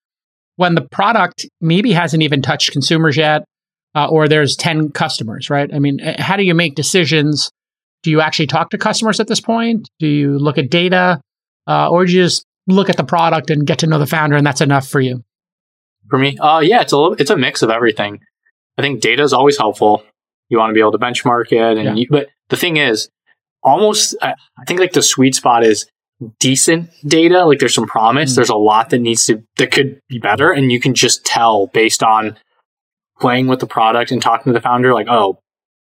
when 0.59 0.75
the 0.75 0.81
product 0.81 1.45
maybe 1.61 1.93
hasn't 1.93 2.21
even 2.21 2.41
touched 2.41 2.73
consumers 2.73 3.15
yet, 3.15 3.45
uh, 3.95 4.09
or 4.09 4.27
there's 4.27 4.57
10 4.57 4.91
customers, 4.91 5.49
right? 5.49 5.73
I 5.73 5.79
mean, 5.79 5.99
how 5.99 6.35
do 6.35 6.43
you 6.43 6.53
make 6.53 6.75
decisions? 6.75 7.49
Do 8.03 8.11
you 8.11 8.19
actually 8.19 8.47
talk 8.47 8.71
to 8.71 8.77
customers 8.77 9.21
at 9.21 9.27
this 9.27 9.39
point? 9.39 9.89
Do 9.99 10.07
you 10.07 10.37
look 10.37 10.57
at 10.57 10.69
data? 10.69 11.21
Uh, 11.65 11.89
or 11.89 12.05
do 12.05 12.11
you 12.11 12.23
just 12.23 12.45
look 12.67 12.89
at 12.89 12.97
the 12.97 13.05
product 13.05 13.49
and 13.49 13.65
get 13.65 13.79
to 13.79 13.87
know 13.87 13.99
the 13.99 14.05
founder 14.05 14.35
and 14.35 14.45
that's 14.45 14.59
enough 14.59 14.85
for 14.85 14.99
you? 14.99 15.23
For 16.09 16.19
me, 16.19 16.37
uh, 16.37 16.59
yeah, 16.59 16.81
it's 16.81 16.91
a 16.91 16.97
little, 16.97 17.13
it's 17.13 17.29
a 17.29 17.37
mix 17.37 17.61
of 17.61 17.69
everything. 17.69 18.19
I 18.77 18.81
think 18.81 18.99
data 18.99 19.23
is 19.23 19.31
always 19.31 19.57
helpful. 19.57 20.03
You 20.49 20.57
want 20.57 20.71
to 20.71 20.73
be 20.73 20.81
able 20.81 20.91
to 20.91 20.97
benchmark 20.97 21.53
it, 21.53 21.77
and 21.77 21.85
yeah. 21.85 21.93
you, 21.93 22.07
but 22.09 22.27
the 22.49 22.57
thing 22.57 22.75
is, 22.75 23.07
almost 23.63 24.13
I, 24.21 24.33
I 24.57 24.65
think 24.67 24.81
like 24.81 24.91
the 24.91 25.03
sweet 25.03 25.35
spot 25.35 25.63
is 25.63 25.85
decent 26.39 26.89
data. 27.05 27.45
Like 27.45 27.59
there's 27.59 27.73
some 27.73 27.87
promise. 27.87 28.31
Mm-hmm. 28.31 28.35
There's 28.35 28.49
a 28.49 28.55
lot 28.55 28.89
that 28.89 28.99
needs 28.99 29.25
to 29.25 29.43
that 29.57 29.71
could 29.71 29.99
be 30.07 30.19
better, 30.19 30.51
and 30.51 30.71
you 30.71 30.79
can 30.79 30.93
just 30.93 31.25
tell 31.25 31.67
based 31.67 32.03
on 32.03 32.37
playing 33.19 33.47
with 33.47 33.59
the 33.59 33.67
product 33.67 34.11
and 34.11 34.21
talking 34.21 34.51
to 34.51 34.57
the 34.57 34.61
founder. 34.61 34.93
Like, 34.93 35.07
oh, 35.09 35.39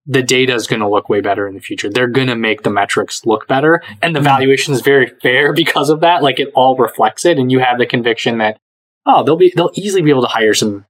the 0.06 0.22
data 0.22 0.54
is 0.54 0.66
going 0.66 0.80
to 0.80 0.88
look 0.88 1.08
way 1.08 1.20
better 1.20 1.46
in 1.46 1.54
the 1.54 1.60
future. 1.60 1.88
They're 1.88 2.08
going 2.08 2.26
to 2.26 2.36
make 2.36 2.62
the 2.62 2.70
metrics 2.70 3.24
look 3.26 3.46
better, 3.48 3.82
and 4.00 4.14
the 4.14 4.20
mm-hmm. 4.20 4.24
valuation 4.24 4.74
is 4.74 4.80
very 4.80 5.12
fair 5.22 5.52
because 5.54 5.90
of 5.90 6.00
that. 6.00 6.22
Like 6.22 6.40
it 6.40 6.50
all 6.54 6.76
reflects 6.76 7.24
it, 7.24 7.38
and 7.38 7.50
you 7.50 7.60
have 7.60 7.78
the 7.78 7.86
conviction 7.86 8.38
that 8.38 8.58
oh, 9.06 9.22
they'll 9.22 9.36
be 9.36 9.52
they'll 9.54 9.72
easily 9.74 10.02
be 10.02 10.10
able 10.10 10.22
to 10.22 10.28
hire 10.28 10.54
some 10.54 10.86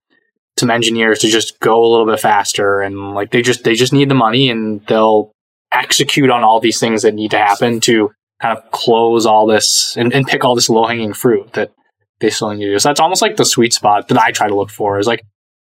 some 0.59 0.71
engineers 0.71 1.21
to 1.21 1.29
just 1.29 1.59
go 1.61 1.83
a 1.83 1.89
little 1.89 2.07
bit 2.07 2.21
faster 2.21 2.83
and 2.83 3.15
like 3.15 3.31
they 3.31 3.41
just 3.41 3.65
they 3.65 3.75
just 3.75 3.93
need 3.93 4.11
the 4.11 4.15
money 4.15 4.51
and 4.51 4.85
they'll 4.87 5.33
execute 5.73 6.29
on 6.29 6.45
all 6.45 6.61
these 6.61 6.79
things 6.79 7.03
that 7.03 7.15
need 7.15 7.31
to 7.31 7.39
happen 7.39 7.81
to 7.81 8.13
kind 8.43 8.59
of 8.59 8.71
close 8.73 9.25
all 9.25 9.47
this 9.47 9.97
and, 9.97 10.13
and 10.13 10.27
pick 10.27 10.45
all 10.45 10.57
this 10.57 10.69
low 10.69 10.85
hanging 10.87 11.13
fruit 11.13 11.53
that 11.53 11.73
they 12.19 12.29
still 12.29 12.51
need 12.51 12.65
to 12.65 12.73
do. 12.73 12.79
So 12.79 12.89
that's 12.89 13.01
almost 13.01 13.23
like 13.23 13.37
the 13.37 13.45
sweet 13.45 13.73
spot 13.73 14.09
that 14.09 14.19
I 14.19 14.33
try 14.33 14.49
to 14.49 14.57
look 14.57 14.71
for 14.71 14.99
is 14.99 15.07
like 15.07 15.23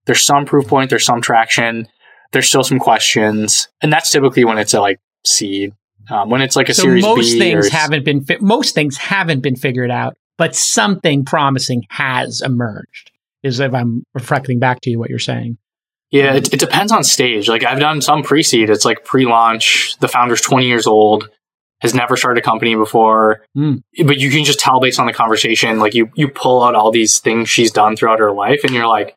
there's 0.05 0.25
some 0.25 0.45
proof 0.45 0.67
point, 0.67 0.89
there's 0.89 1.05
some 1.05 1.21
traction, 1.21 1.87
there's 2.31 2.49
still 2.49 2.63
some 2.63 2.79
questions, 2.79 3.67
and 3.81 3.93
that's 3.93 4.11
typically 4.11 4.43
when 4.43 4.57
it's 4.57 4.73
a 4.73 4.81
like 4.81 4.99
seed. 5.23 5.73
Um, 6.09 6.29
when 6.29 6.41
it's 6.41 6.57
like 6.57 6.67
a 6.67 6.73
so 6.73 6.83
series 6.83 7.03
most 7.03 7.31
B 7.33 7.39
things 7.39 7.69
haven't 7.69 8.03
been 8.03 8.25
fi- 8.25 8.39
most 8.41 8.75
things 8.75 8.97
haven't 8.97 9.41
been 9.41 9.55
figured 9.55 9.91
out, 9.91 10.17
but 10.37 10.55
something 10.55 11.23
promising 11.23 11.83
has 11.89 12.41
emerged 12.41 13.11
is 13.43 13.59
if 13.59 13.73
I'm 13.73 14.03
reflecting 14.13 14.59
back 14.59 14.81
to 14.81 14.89
you 14.89 14.99
what 14.99 15.09
you're 15.09 15.19
saying. 15.19 15.57
Yeah, 16.11 16.33
it, 16.33 16.53
it 16.53 16.59
depends 16.59 16.91
on 16.91 17.03
stage. 17.03 17.47
Like 17.47 17.63
I've 17.63 17.79
done 17.79 18.01
some 18.01 18.23
pre-seed. 18.23 18.69
It's 18.69 18.83
like 18.83 19.05
pre-launch. 19.05 19.97
The 19.99 20.07
founder's 20.07 20.41
20 20.41 20.67
years 20.67 20.87
old, 20.87 21.29
has 21.83 21.93
never 21.93 22.15
started 22.15 22.41
a 22.41 22.43
company 22.43 22.75
before, 22.75 23.45
mm. 23.55 23.83
but 24.05 24.17
you 24.17 24.31
can 24.31 24.45
just 24.45 24.59
tell 24.59 24.79
based 24.79 24.99
on 24.99 25.05
the 25.05 25.13
conversation. 25.13 25.79
Like 25.79 25.93
you, 25.93 26.09
you 26.15 26.29
pull 26.29 26.63
out 26.63 26.75
all 26.75 26.91
these 26.91 27.19
things 27.19 27.49
she's 27.49 27.71
done 27.71 27.97
throughout 27.97 28.19
her 28.19 28.31
life, 28.31 28.61
and 28.63 28.73
you're 28.73 28.87
like, 28.87 29.15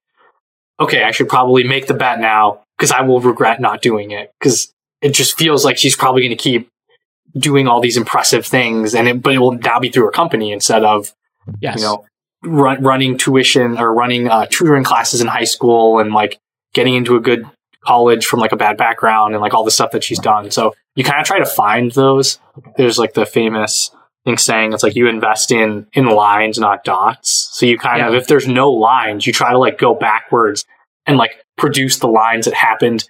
okay, 0.80 1.04
I 1.04 1.12
should 1.12 1.28
probably 1.28 1.62
make 1.62 1.86
the 1.86 1.94
bet 1.94 2.20
now 2.20 2.64
because 2.76 2.90
I 2.90 3.02
will 3.02 3.20
regret 3.20 3.60
not 3.60 3.82
doing 3.82 4.10
it 4.10 4.32
because 4.38 4.74
it 5.00 5.14
just 5.14 5.38
feels 5.38 5.64
like 5.64 5.78
she's 5.78 5.96
probably 5.96 6.22
going 6.22 6.36
to 6.36 6.42
keep 6.42 6.68
doing 7.38 7.68
all 7.68 7.80
these 7.80 7.96
impressive 7.96 8.44
things, 8.44 8.96
and 8.96 9.06
it, 9.06 9.22
but 9.22 9.32
it 9.32 9.38
will 9.38 9.52
now 9.52 9.78
be 9.78 9.88
through 9.88 10.06
her 10.06 10.10
company 10.10 10.50
instead 10.50 10.82
of 10.82 11.14
yes. 11.60 11.78
you 11.78 11.82
know 11.82 12.04
run, 12.42 12.82
running 12.82 13.16
tuition 13.16 13.78
or 13.78 13.94
running 13.94 14.28
uh, 14.28 14.46
tutoring 14.50 14.82
classes 14.82 15.20
in 15.20 15.28
high 15.28 15.44
school 15.44 16.00
and 16.00 16.12
like 16.12 16.40
getting 16.74 16.94
into 16.94 17.14
a 17.14 17.20
good 17.20 17.48
college 17.86 18.26
from 18.26 18.40
like 18.40 18.52
a 18.52 18.56
bad 18.56 18.76
background 18.76 19.34
and 19.34 19.40
like 19.40 19.54
all 19.54 19.64
the 19.64 19.70
stuff 19.70 19.92
that 19.92 20.04
she's 20.04 20.18
done. 20.18 20.50
So 20.50 20.74
you 20.94 21.04
kind 21.04 21.20
of 21.20 21.26
try 21.26 21.38
to 21.38 21.46
find 21.46 21.92
those. 21.92 22.38
There's 22.76 22.98
like 22.98 23.14
the 23.14 23.26
famous 23.26 23.90
thing 24.24 24.38
saying 24.38 24.72
it's 24.72 24.82
like 24.82 24.96
you 24.96 25.08
invest 25.08 25.52
in 25.52 25.86
in 25.92 26.06
lines, 26.06 26.58
not 26.58 26.84
dots. 26.84 27.48
So 27.52 27.66
you 27.66 27.78
kind 27.78 27.98
yeah. 27.98 28.08
of 28.08 28.14
if 28.14 28.26
there's 28.26 28.48
no 28.48 28.70
lines, 28.70 29.26
you 29.26 29.32
try 29.32 29.52
to 29.52 29.58
like 29.58 29.78
go 29.78 29.94
backwards 29.94 30.64
and 31.06 31.16
like 31.16 31.42
produce 31.56 31.98
the 31.98 32.08
lines 32.08 32.44
that 32.44 32.54
happened 32.54 33.08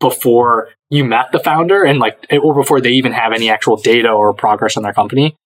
before 0.00 0.68
you 0.90 1.04
met 1.04 1.32
the 1.32 1.38
founder 1.40 1.82
and 1.84 1.98
like 1.98 2.26
or 2.42 2.54
before 2.54 2.80
they 2.80 2.90
even 2.90 3.12
have 3.12 3.32
any 3.32 3.48
actual 3.48 3.76
data 3.76 4.10
or 4.10 4.34
progress 4.34 4.76
on 4.76 4.82
their 4.82 4.92
company. 4.92 5.36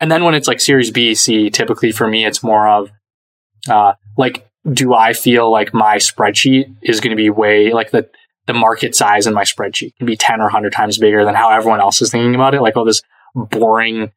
And 0.00 0.10
then 0.10 0.24
when 0.24 0.34
it's 0.34 0.46
like 0.46 0.60
Series 0.60 0.90
B, 0.90 1.14
C, 1.14 1.50
typically 1.50 1.90
for 1.90 2.06
me, 2.06 2.24
it's 2.24 2.42
more 2.42 2.68
of 2.68 2.90
uh, 3.68 3.94
like, 4.16 4.47
do 4.72 4.94
I 4.94 5.12
feel 5.12 5.50
like 5.50 5.74
my 5.74 5.96
spreadsheet 5.96 6.74
is 6.82 7.00
going 7.00 7.10
to 7.10 7.16
be 7.16 7.30
way 7.30 7.72
like 7.72 7.90
the 7.90 8.08
the 8.48 8.54
market 8.54 8.96
size 8.96 9.26
in 9.26 9.34
my 9.34 9.44
spreadsheet 9.44 9.94
can 9.96 10.06
be 10.06 10.16
10 10.16 10.40
or 10.40 10.44
100 10.44 10.72
times 10.72 10.96
bigger 10.96 11.24
than 11.24 11.34
how 11.34 11.50
everyone 11.50 11.80
else 11.80 12.00
is 12.00 12.10
thinking 12.10 12.34
about 12.34 12.54
it. 12.54 12.62
Like, 12.62 12.78
oh, 12.78 12.84
this 12.84 13.02
boring, 13.34 13.96
you 13.96 14.08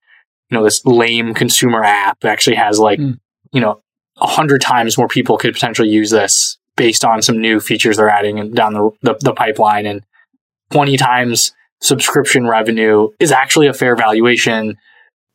know, 0.50 0.64
this 0.64 0.86
lame 0.86 1.34
consumer 1.34 1.84
app 1.84 2.24
actually 2.24 2.56
has 2.56 2.80
like, 2.80 2.98
mm. 2.98 3.20
you 3.52 3.60
know, 3.60 3.82
100 4.20 4.62
times 4.62 4.98
more 4.98 5.10
people 5.10 5.38
could 5.38 5.54
potentially 5.54 5.90
use 5.90 6.12
this 6.12 6.58
based 6.78 7.04
on 7.04 7.22
some 7.22 7.40
new 7.40 7.60
features 7.60 7.98
they're 7.98 8.10
adding 8.10 8.52
down 8.54 8.74
the, 8.74 8.92
the, 9.02 9.16
the 9.20 9.34
pipeline. 9.34 9.86
And 9.86 10.02
20 10.72 10.96
times 10.96 11.52
subscription 11.82 12.48
revenue 12.48 13.10
is 13.20 13.34
actually 13.34 13.68
a 13.68 13.74
fair 13.74 13.98
valuation 13.98 14.78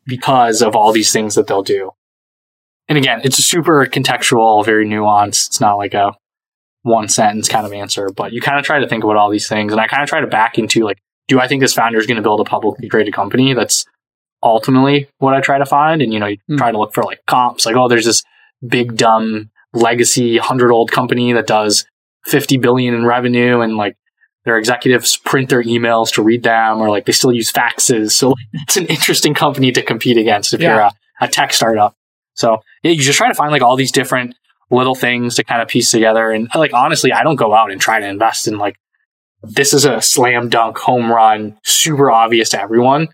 because 0.06 0.62
of 0.62 0.74
all 0.74 0.92
these 0.92 1.12
things 1.12 1.34
that 1.34 1.46
they'll 1.48 1.62
do. 1.62 1.90
And 2.88 2.96
again, 2.98 3.20
it's 3.24 3.36
super 3.36 3.84
contextual, 3.86 4.64
very 4.64 4.86
nuanced. 4.86 5.48
It's 5.48 5.60
not 5.60 5.76
like 5.76 5.94
a 5.94 6.16
one 6.82 7.08
sentence 7.08 7.48
kind 7.48 7.66
of 7.66 7.72
answer, 7.72 8.08
but 8.10 8.32
you 8.32 8.40
kind 8.40 8.58
of 8.58 8.64
try 8.64 8.78
to 8.78 8.88
think 8.88 9.02
about 9.02 9.16
all 9.16 9.30
these 9.30 9.48
things. 9.48 9.72
And 9.72 9.80
I 9.80 9.88
kind 9.88 10.02
of 10.02 10.08
try 10.08 10.20
to 10.20 10.26
back 10.26 10.56
into 10.58 10.84
like, 10.84 10.98
do 11.26 11.40
I 11.40 11.48
think 11.48 11.60
this 11.60 11.74
founder 11.74 11.98
is 11.98 12.06
going 12.06 12.16
to 12.16 12.22
build 12.22 12.40
a 12.40 12.44
publicly 12.44 12.88
traded 12.88 13.12
company? 13.12 13.54
That's 13.54 13.84
ultimately 14.42 15.08
what 15.18 15.34
I 15.34 15.40
try 15.40 15.58
to 15.58 15.66
find. 15.66 16.00
And, 16.00 16.12
you 16.12 16.20
know, 16.20 16.26
you 16.26 16.38
mm. 16.48 16.58
try 16.58 16.70
to 16.70 16.78
look 16.78 16.94
for 16.94 17.02
like 17.02 17.20
comps, 17.26 17.66
like, 17.66 17.74
oh, 17.74 17.88
there's 17.88 18.04
this 18.04 18.22
big, 18.66 18.96
dumb 18.96 19.50
legacy 19.72 20.38
hundred 20.38 20.72
old 20.72 20.92
company 20.92 21.32
that 21.32 21.46
does 21.46 21.84
50 22.26 22.56
billion 22.58 22.94
in 22.94 23.04
revenue 23.04 23.60
and 23.60 23.76
like 23.76 23.96
their 24.44 24.58
executives 24.58 25.16
print 25.16 25.48
their 25.48 25.62
emails 25.62 26.12
to 26.14 26.22
read 26.22 26.44
them 26.44 26.80
or 26.80 26.88
like 26.88 27.04
they 27.04 27.12
still 27.12 27.32
use 27.32 27.52
faxes. 27.52 28.12
So 28.12 28.34
it's 28.52 28.76
an 28.76 28.86
interesting 28.86 29.34
company 29.34 29.72
to 29.72 29.82
compete 29.82 30.16
against 30.16 30.54
if 30.54 30.60
yeah. 30.60 30.74
you're 30.74 30.80
a, 30.80 30.92
a, 31.20 31.28
tech 31.28 31.52
startup. 31.52 31.94
So 32.34 32.60
you 32.92 33.02
just 33.02 33.18
try 33.18 33.28
to 33.28 33.34
find 33.34 33.52
like 33.52 33.62
all 33.62 33.76
these 33.76 33.92
different 33.92 34.34
little 34.70 34.94
things 34.94 35.36
to 35.36 35.44
kind 35.44 35.62
of 35.62 35.68
piece 35.68 35.90
together. 35.90 36.30
And 36.30 36.48
like, 36.54 36.72
honestly, 36.72 37.12
I 37.12 37.22
don't 37.22 37.36
go 37.36 37.54
out 37.54 37.70
and 37.70 37.80
try 37.80 38.00
to 38.00 38.06
invest 38.06 38.48
in 38.48 38.58
like, 38.58 38.76
this 39.42 39.72
is 39.72 39.84
a 39.84 40.00
slam 40.00 40.48
dunk 40.48 40.78
home 40.78 41.10
run, 41.10 41.58
super 41.62 42.10
obvious 42.10 42.50
to 42.50 42.60
everyone. 42.60 43.08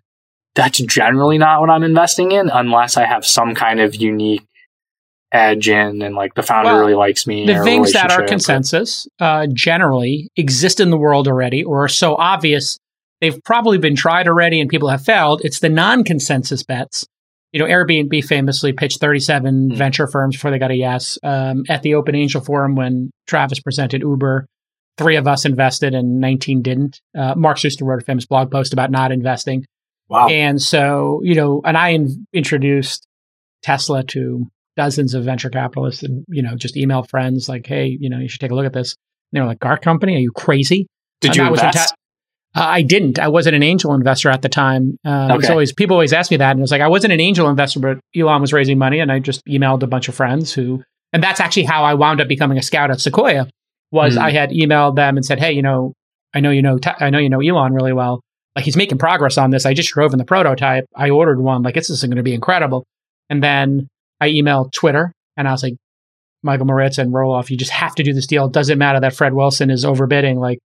That's 0.55 0.79
generally 0.79 1.39
not 1.39 1.61
what 1.61 1.71
I'm 1.71 1.83
investing 1.83 2.33
in 2.33 2.51
unless 2.51 2.97
I 2.97 3.05
have 3.05 3.27
some 3.27 3.55
kind 3.55 3.81
of 3.81 3.95
unique 3.95 4.47
edge 5.33 5.69
in 5.69 6.03
and 6.03 6.15
like 6.15 6.35
the 6.35 6.43
founder 6.43 6.71
Well, 6.71 6.81
really 6.81 6.95
likes 6.95 7.27
me. 7.27 7.47
the 7.47 7.63
things 7.63 7.95
that 7.95 8.11
are 8.13 8.27
consensus 8.27 9.07
uh, 9.19 9.47
generally 9.53 10.31
exist 10.37 10.79
in 10.79 10.91
the 10.91 10.99
world 10.99 11.27
already 11.27 11.65
or 11.65 11.85
are 11.85 11.89
so 11.89 12.17
obvious 12.17 12.79
they've 13.23 13.43
probably 13.45 13.79
been 13.79 13.97
tried 13.97 14.29
already 14.29 14.61
and 14.61 14.69
people 14.69 14.91
have 14.91 15.03
failed. 15.03 15.41
It's 15.43 15.61
the 15.61 15.71
non-consensus 15.71 16.63
bets. 16.65 17.07
You 17.53 17.61
know, 17.61 17.67
Airbnb 17.67 18.25
famously 18.25 18.73
pitched 18.73 18.99
37 19.01 19.71
Hmm. 19.71 19.77
venture 19.77 20.07
firms 20.07 20.37
before 20.37 20.51
they 20.51 20.59
got 20.59 20.71
a 20.71 20.75
yes. 20.77 21.19
Um, 21.23 21.65
at 21.69 21.83
the 21.83 21.95
Open 21.95 22.15
Angel 22.15 22.41
Forum, 22.41 22.75
when 22.75 23.11
Travis 23.27 23.61
presented 23.61 24.01
Uber, 24.03 24.47
three 24.99 25.17
of 25.17 25.27
us 25.29 25.45
invested 25.45 25.95
and 25.95 26.19
19 26.21 26.63
didn't. 26.63 27.01
Uh, 27.17 27.35
Mark 27.37 27.59
Suster 27.59 27.83
wrote 27.83 28.03
a 28.03 28.05
famous 28.05 28.27
blog 28.27 28.51
post 28.51 28.73
about 28.73 28.91
not 28.91 29.13
investing. 29.13 29.65
Wow. 30.09 30.29
And 30.29 30.61
so, 30.61 31.21
you 31.23 31.35
know, 31.35 31.61
and 31.65 31.77
I 31.77 31.91
in- 31.91 32.27
introduced 32.33 33.07
Tesla 33.63 34.03
to 34.05 34.47
dozens 34.77 35.15
of 35.15 35.25
venture 35.25 35.51
capitalists 35.51 36.03
and, 36.03 36.25
you 36.29 36.43
know, 36.43 36.57
just 36.57 36.77
email 36.77 37.03
friends 37.03 37.49
like, 37.49 37.67
hey, 37.67 37.97
you 38.01 38.09
know, 38.11 38.19
you 38.19 38.29
should 38.29 38.41
take 38.41 38.51
a 38.51 38.55
look 38.55 38.67
at 38.67 38.73
this. 38.73 38.97
And 39.33 39.37
they 39.39 39.41
were 39.41 39.47
like, 39.47 39.65
our 39.65 39.79
company? 39.79 40.17
Are 40.17 40.19
you 40.21 40.33
crazy? 40.33 40.87
Did 41.21 41.29
And 41.29 41.37
you 41.37 41.43
that 41.45 41.51
was 41.51 41.61
in 41.61 41.67
invest? 41.67 41.95
Uh, 42.55 42.61
I 42.65 42.83
didn't. 42.83 43.19
I 43.19 43.29
wasn't 43.29 43.57
an 43.57 43.63
angel 43.63 43.95
investor 43.95 44.29
at 44.29 44.43
the 44.43 44.49
time. 44.49 44.97
Uh, 45.07 45.29
Okay. 45.39 45.49
always 45.49 45.73
people 45.73 45.95
always 45.95 46.13
ask 46.13 46.31
me 46.31 46.37
that, 46.37 46.51
and 46.51 46.61
it 46.61 46.63
was 46.63 46.71
like 46.71 46.83
I 46.83 46.89
wasn't 46.89 47.13
an 47.15 47.21
angel 47.21 47.49
investor, 47.49 47.81
but 47.81 47.99
Elon 48.15 48.41
was 48.41 48.53
raising 48.53 48.79
money, 48.79 48.99
and 49.01 49.11
I 49.11 49.19
just 49.21 49.43
emailed 49.47 49.83
a 49.83 49.87
bunch 49.87 50.09
of 50.09 50.15
friends 50.15 50.53
who, 50.53 50.83
and 51.13 51.23
that's 51.23 51.41
actually 51.41 51.65
how 51.65 51.85
I 51.85 51.95
wound 51.95 52.21
up 52.21 52.29
becoming 52.29 52.59
a 52.59 52.63
scout 52.63 52.91
at 52.91 53.01
Sequoia. 53.01 53.47
Was 53.91 54.15
Hmm. 54.15 54.21
I 54.21 54.31
had 54.33 54.51
emailed 54.51 54.97
them 54.97 55.17
and 55.17 55.25
said, 55.25 55.39
hey, 55.39 55.53
you 55.53 55.63
know, 55.63 55.93
I 56.35 56.41
know 56.41 56.51
you 56.51 56.63
know, 56.63 56.79
I 57.01 57.11
know 57.11 57.19
you 57.19 57.29
know 57.31 57.41
Elon 57.41 57.73
really 57.75 57.93
well. 57.93 58.21
Like 58.57 58.65
he's 58.67 58.77
making 58.77 58.99
progress 58.99 59.39
on 59.39 59.51
this. 59.51 59.65
I 59.65 59.73
just 59.73 59.91
drove 59.91 60.13
in 60.13 60.19
the 60.19 60.25
prototype. 60.27 60.85
I 60.95 61.09
ordered 61.11 61.41
one. 61.41 61.63
Like 61.63 61.75
this 61.75 61.89
is 61.89 62.03
going 62.03 62.17
to 62.17 62.23
be 62.23 62.35
incredible. 62.35 62.85
And 63.31 63.43
then 63.43 63.89
I 64.21 64.29
emailed 64.31 64.73
Twitter, 64.73 65.13
and 65.39 65.49
I 65.49 65.53
was 65.53 65.63
like, 65.63 65.75
Michael 66.43 66.67
Moritz 66.67 66.99
and 66.99 67.13
Roelof, 67.15 67.49
you 67.51 67.57
just 67.57 67.71
have 67.71 67.95
to 67.95 68.03
do 68.03 68.13
this 68.13 68.27
deal. 68.27 68.47
It 68.47 68.53
doesn't 68.53 68.77
matter 68.79 69.01
that 69.01 69.15
Fred 69.15 69.33
Wilson 69.33 69.71
is 69.71 69.85
overbidding. 69.87 70.37
Like, 70.37 70.59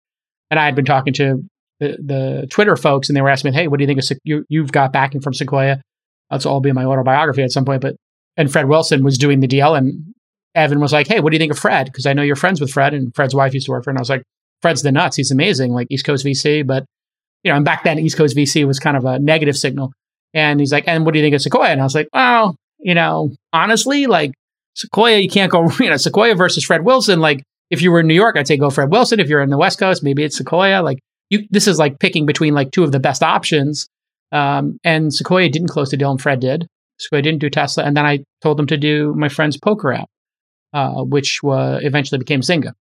and 0.52 0.60
I 0.60 0.65
had 0.65 0.76
been 0.76 0.86
talking 0.86 1.13
to 1.13 1.43
the, 1.79 1.97
the 2.03 2.47
Twitter 2.49 2.75
folks, 2.75 3.09
and 3.09 3.15
they 3.15 3.21
were 3.21 3.29
asking 3.29 3.51
me, 3.51 3.57
"Hey, 3.57 3.67
what 3.67 3.77
do 3.77 3.83
you 3.83 3.87
think 3.87 3.99
of 3.99 4.17
you? 4.23 4.45
You've 4.49 4.71
got 4.71 4.93
backing 4.93 5.21
from 5.21 5.33
Sequoia. 5.33 5.81
That's 6.29 6.45
all 6.45 6.59
be 6.59 6.69
in 6.69 6.75
my 6.75 6.85
autobiography 6.85 7.43
at 7.43 7.51
some 7.51 7.65
point." 7.65 7.81
But 7.81 7.95
and 8.35 8.51
Fred 8.51 8.67
Wilson 8.67 9.03
was 9.03 9.17
doing 9.17 9.39
the 9.39 9.47
deal, 9.47 9.75
and 9.75 10.13
Evan 10.55 10.79
was 10.79 10.93
like, 10.93 11.07
"Hey, 11.07 11.19
what 11.19 11.31
do 11.31 11.35
you 11.35 11.39
think 11.39 11.51
of 11.51 11.59
Fred? 11.59 11.85
Because 11.85 12.05
I 12.05 12.13
know 12.13 12.23
you're 12.23 12.35
friends 12.35 12.59
with 12.59 12.71
Fred, 12.71 12.93
and 12.93 13.13
Fred's 13.15 13.35
wife 13.35 13.53
used 13.53 13.67
to 13.67 13.71
work 13.71 13.83
for." 13.83 13.91
him. 13.91 13.95
And 13.95 13.99
I 13.99 14.01
was 14.01 14.09
like, 14.09 14.23
"Fred's 14.61 14.81
the 14.81 14.91
nuts. 14.91 15.17
He's 15.17 15.31
amazing, 15.31 15.71
like 15.71 15.87
East 15.89 16.05
Coast 16.05 16.25
VC." 16.25 16.65
But 16.65 16.85
you 17.43 17.51
know, 17.51 17.57
and 17.57 17.65
back 17.65 17.83
then 17.83 17.99
East 17.99 18.17
Coast 18.17 18.35
VC 18.35 18.65
was 18.65 18.79
kind 18.79 18.97
of 18.97 19.05
a 19.05 19.19
negative 19.19 19.57
signal. 19.57 19.91
And 20.33 20.59
he's 20.59 20.71
like, 20.71 20.85
"And 20.87 21.05
what 21.05 21.13
do 21.13 21.19
you 21.19 21.25
think 21.25 21.35
of 21.35 21.41
Sequoia?" 21.41 21.69
And 21.69 21.81
I 21.81 21.83
was 21.83 21.95
like, 21.95 22.09
"Well, 22.13 22.55
you 22.79 22.95
know, 22.95 23.31
honestly, 23.53 24.07
like 24.07 24.31
Sequoia, 24.75 25.19
you 25.19 25.29
can't 25.29 25.51
go. 25.51 25.69
You 25.79 25.89
know, 25.89 25.97
Sequoia 25.97 26.35
versus 26.35 26.63
Fred 26.63 26.83
Wilson. 26.83 27.19
Like, 27.19 27.43
if 27.69 27.81
you 27.81 27.91
were 27.91 27.99
in 27.99 28.07
New 28.07 28.13
York, 28.15 28.35
I'd 28.37 28.47
say 28.47 28.57
go 28.57 28.69
Fred 28.69 28.91
Wilson. 28.91 29.19
If 29.19 29.29
you're 29.29 29.41
in 29.41 29.49
the 29.49 29.57
West 29.57 29.79
Coast, 29.79 30.03
maybe 30.03 30.23
it's 30.23 30.37
Sequoia. 30.37 30.81
Like." 30.81 30.99
You 31.29 31.45
this 31.49 31.67
is 31.67 31.77
like 31.79 31.99
picking 31.99 32.25
between 32.25 32.53
like 32.53 32.71
two 32.71 32.83
of 32.83 32.91
the 32.91 32.99
best 32.99 33.23
options. 33.23 33.87
Um, 34.31 34.77
and 34.83 35.13
Sequoia 35.13 35.49
didn't 35.49 35.69
close 35.69 35.89
the 35.89 35.97
deal, 35.97 36.11
and 36.11 36.21
Fred 36.21 36.39
did. 36.41 36.67
Sequoia 36.99 37.21
didn't 37.21 37.39
do 37.39 37.49
Tesla, 37.49 37.83
and 37.83 37.95
then 37.95 38.05
I 38.05 38.19
told 38.41 38.57
them 38.57 38.67
to 38.67 38.77
do 38.77 39.13
my 39.15 39.29
friend's 39.29 39.57
poker 39.57 39.93
app, 39.93 40.09
uh, 40.73 41.03
which 41.03 41.39
eventually 41.43 42.17
became 42.19 42.41
Zynga, 42.41 42.71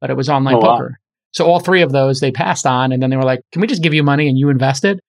but 0.00 0.10
it 0.10 0.16
was 0.16 0.28
online 0.28 0.56
Oh, 0.56 0.58
wow. 0.58 0.76
poker. 0.76 0.98
So 1.32 1.46
all 1.46 1.60
three 1.60 1.80
of 1.82 1.90
those 1.92 2.20
they 2.20 2.30
passed 2.30 2.66
on, 2.66 2.92
and 2.92 3.02
then 3.02 3.10
they 3.10 3.16
were 3.16 3.24
like, 3.24 3.40
"Can 3.52 3.60
we 3.62 3.66
just 3.66 3.82
give 3.82 3.94
you 3.94 4.02
money 4.02 4.28
and 4.28 4.38
you 4.38 4.48
invest 4.50 4.84
it?" 4.84 5.00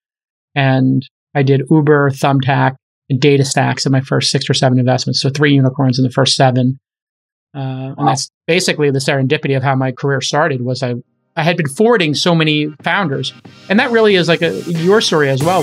And 0.54 1.06
I 1.34 1.42
did 1.42 1.62
Uber, 1.70 2.10
Thumbtack, 2.10 2.76
and 3.10 3.20
DataStax 3.20 3.84
in 3.86 3.92
my 3.92 4.00
first 4.00 4.30
six 4.30 4.48
or 4.48 4.54
seven 4.54 4.78
investments. 4.78 5.20
So 5.20 5.28
three 5.30 5.52
unicorns 5.52 5.98
in 5.98 6.04
the 6.04 6.10
first 6.10 6.36
seven. 6.36 6.78
Uh, 7.54 7.94
and 7.98 8.08
that's 8.08 8.30
basically 8.46 8.90
the 8.90 8.98
serendipity 8.98 9.56
of 9.56 9.62
how 9.62 9.74
my 9.76 9.92
career 9.92 10.20
started. 10.20 10.62
Was 10.62 10.82
I 10.82 10.94
I 11.36 11.42
had 11.42 11.56
been 11.56 11.68
forwarding 11.68 12.14
so 12.14 12.32
many 12.34 12.68
founders, 12.82 13.32
and 13.68 13.80
that 13.80 13.90
really 13.90 14.14
is 14.14 14.28
like 14.28 14.40
a 14.40 14.60
your 14.70 15.00
story 15.00 15.28
as 15.28 15.42
well. 15.42 15.62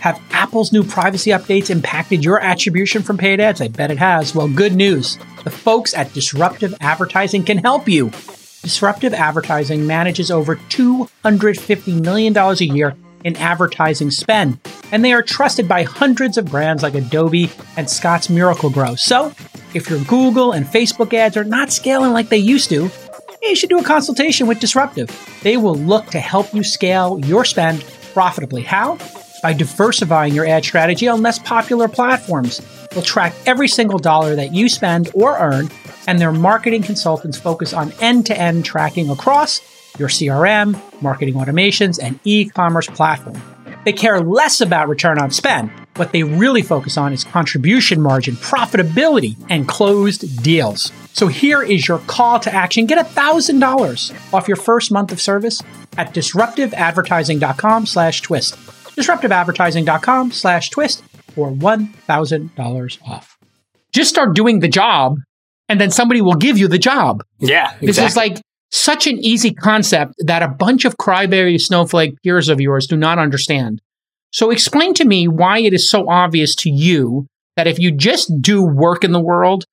Have 0.00 0.20
Apple's 0.30 0.72
new 0.72 0.82
privacy 0.82 1.30
updates 1.30 1.70
impacted 1.70 2.24
your 2.24 2.40
attribution 2.40 3.02
from 3.02 3.16
paid 3.16 3.40
ads? 3.40 3.60
I 3.60 3.68
bet 3.68 3.92
it 3.92 3.98
has. 3.98 4.34
Well, 4.34 4.48
good 4.48 4.74
news. 4.74 5.16
The 5.44 5.50
folks 5.50 5.94
at 5.94 6.12
Disruptive 6.12 6.74
Advertising 6.80 7.44
can 7.44 7.58
help 7.58 7.88
you. 7.88 8.10
Disruptive 8.62 9.14
Advertising 9.14 9.86
manages 9.86 10.32
over 10.32 10.56
$250 10.56 12.02
million 12.02 12.36
a 12.36 12.54
year 12.54 12.96
in 13.24 13.36
advertising 13.36 14.10
spend, 14.10 14.58
and 14.92 15.04
they 15.04 15.12
are 15.12 15.22
trusted 15.22 15.68
by 15.68 15.82
hundreds 15.82 16.38
of 16.38 16.46
brands 16.46 16.82
like 16.82 16.94
Adobe 16.94 17.50
and 17.76 17.88
Scotts 17.88 18.28
Miracle-Gro. 18.30 18.94
So, 18.94 19.32
if 19.74 19.90
your 19.90 20.02
Google 20.04 20.52
and 20.52 20.66
Facebook 20.66 21.12
ads 21.12 21.36
are 21.36 21.44
not 21.44 21.70
scaling 21.70 22.12
like 22.12 22.28
they 22.28 22.38
used 22.38 22.70
to, 22.70 22.90
you 23.42 23.54
should 23.54 23.70
do 23.70 23.78
a 23.78 23.84
consultation 23.84 24.46
with 24.46 24.60
Disruptive. 24.60 25.10
They 25.42 25.56
will 25.56 25.76
look 25.76 26.06
to 26.06 26.20
help 26.20 26.52
you 26.54 26.62
scale 26.64 27.18
your 27.24 27.44
spend 27.44 27.84
profitably. 28.12 28.62
How? 28.62 28.98
By 29.42 29.52
diversifying 29.52 30.34
your 30.34 30.46
ad 30.46 30.64
strategy 30.64 31.06
on 31.06 31.22
less 31.22 31.38
popular 31.38 31.86
platforms. 31.88 32.60
They'll 32.90 33.02
track 33.02 33.34
every 33.46 33.68
single 33.68 33.98
dollar 33.98 34.34
that 34.34 34.52
you 34.54 34.68
spend 34.68 35.10
or 35.14 35.38
earn, 35.38 35.70
and 36.06 36.20
their 36.20 36.32
marketing 36.32 36.82
consultants 36.82 37.38
focus 37.38 37.72
on 37.72 37.92
end 38.00 38.26
to 38.26 38.38
end 38.38 38.64
tracking 38.64 39.10
across 39.10 39.60
your 39.98 40.08
CRM, 40.08 40.80
marketing 41.02 41.34
automations, 41.34 42.02
and 42.02 42.18
e 42.24 42.48
commerce 42.48 42.86
platform. 42.86 43.40
They 43.84 43.92
care 43.92 44.20
less 44.20 44.60
about 44.60 44.88
return 44.88 45.18
on 45.18 45.30
spend. 45.30 45.70
What 45.96 46.12
they 46.12 46.22
really 46.22 46.62
focus 46.62 46.96
on 46.96 47.12
is 47.12 47.24
contribution 47.24 48.00
margin, 48.00 48.36
profitability, 48.36 49.36
and 49.48 49.66
closed 49.66 50.42
deals. 50.42 50.92
So 51.12 51.26
here 51.26 51.62
is 51.62 51.88
your 51.88 51.98
call 52.00 52.38
to 52.40 52.52
action. 52.52 52.86
Get 52.86 53.04
$1,000 53.04 54.34
off 54.34 54.46
your 54.46 54.56
first 54.56 54.92
month 54.92 55.10
of 55.10 55.20
service 55.20 55.62
at 55.96 56.14
disruptiveadvertising.com 56.14 57.86
slash 57.86 58.20
twist. 58.20 58.56
Disruptiveadvertising.com 58.96 60.32
slash 60.32 60.70
twist 60.70 61.02
for 61.32 61.50
$1,000 61.50 62.98
off. 63.08 63.38
Just 63.92 64.10
start 64.10 64.36
doing 64.36 64.60
the 64.60 64.68
job 64.68 65.16
and 65.68 65.80
then 65.80 65.90
somebody 65.90 66.20
will 66.20 66.34
give 66.34 66.58
you 66.58 66.68
the 66.68 66.78
job. 66.78 67.24
Yeah, 67.38 67.66
exactly. 67.66 67.86
This 67.86 67.98
is 67.98 68.16
like 68.16 68.40
such 68.70 69.06
an 69.06 69.18
easy 69.18 69.52
concept 69.52 70.14
that 70.18 70.42
a 70.42 70.48
bunch 70.48 70.84
of 70.84 70.96
crybaby 70.96 71.60
snowflake 71.60 72.14
peers 72.22 72.48
of 72.48 72.60
yours 72.60 72.86
do 72.86 72.96
not 72.96 73.18
understand. 73.18 73.80
So 74.30 74.50
explain 74.50 74.94
to 74.94 75.04
me 75.04 75.26
why 75.26 75.60
it 75.60 75.72
is 75.72 75.88
so 75.88 76.08
obvious 76.08 76.54
to 76.56 76.70
you 76.70 77.26
that 77.56 77.66
if 77.66 77.78
you 77.78 77.90
just 77.90 78.30
do 78.40 78.62
work 78.62 79.04
in 79.04 79.12
the 79.12 79.20
world 79.20 79.64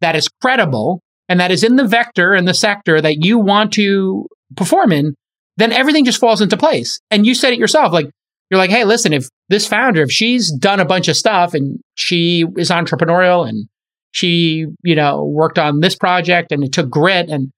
that 0.00 0.14
is 0.14 0.28
credible 0.42 1.00
and 1.28 1.40
that 1.40 1.50
is 1.50 1.64
in 1.64 1.76
the 1.76 1.86
vector 1.86 2.34
and 2.34 2.46
the 2.46 2.54
sector 2.54 3.00
that 3.00 3.24
you 3.24 3.38
want 3.38 3.72
to 3.72 4.26
perform 4.56 4.92
in, 4.92 5.14
then 5.56 5.72
everything 5.72 6.04
just 6.04 6.20
falls 6.20 6.42
into 6.42 6.56
place. 6.56 6.98
And 7.10 7.26
you 7.26 7.34
said 7.34 7.52
it 7.52 7.58
yourself, 7.58 7.92
like 7.92 8.10
you're 8.50 8.58
like, 8.58 8.70
hey, 8.70 8.84
listen, 8.84 9.12
if 9.12 9.28
this 9.48 9.66
founder, 9.66 10.02
if 10.02 10.10
she's 10.10 10.52
done 10.52 10.80
a 10.80 10.84
bunch 10.84 11.08
of 11.08 11.16
stuff 11.16 11.54
and 11.54 11.80
she 11.94 12.44
is 12.56 12.70
entrepreneurial 12.70 13.48
and 13.48 13.68
she, 14.10 14.66
you 14.82 14.94
know, 14.94 15.24
worked 15.24 15.58
on 15.58 15.80
this 15.80 15.96
project 15.96 16.52
and 16.52 16.62
it 16.62 16.72
took 16.72 16.90
grit 16.90 17.28
and 17.28 17.50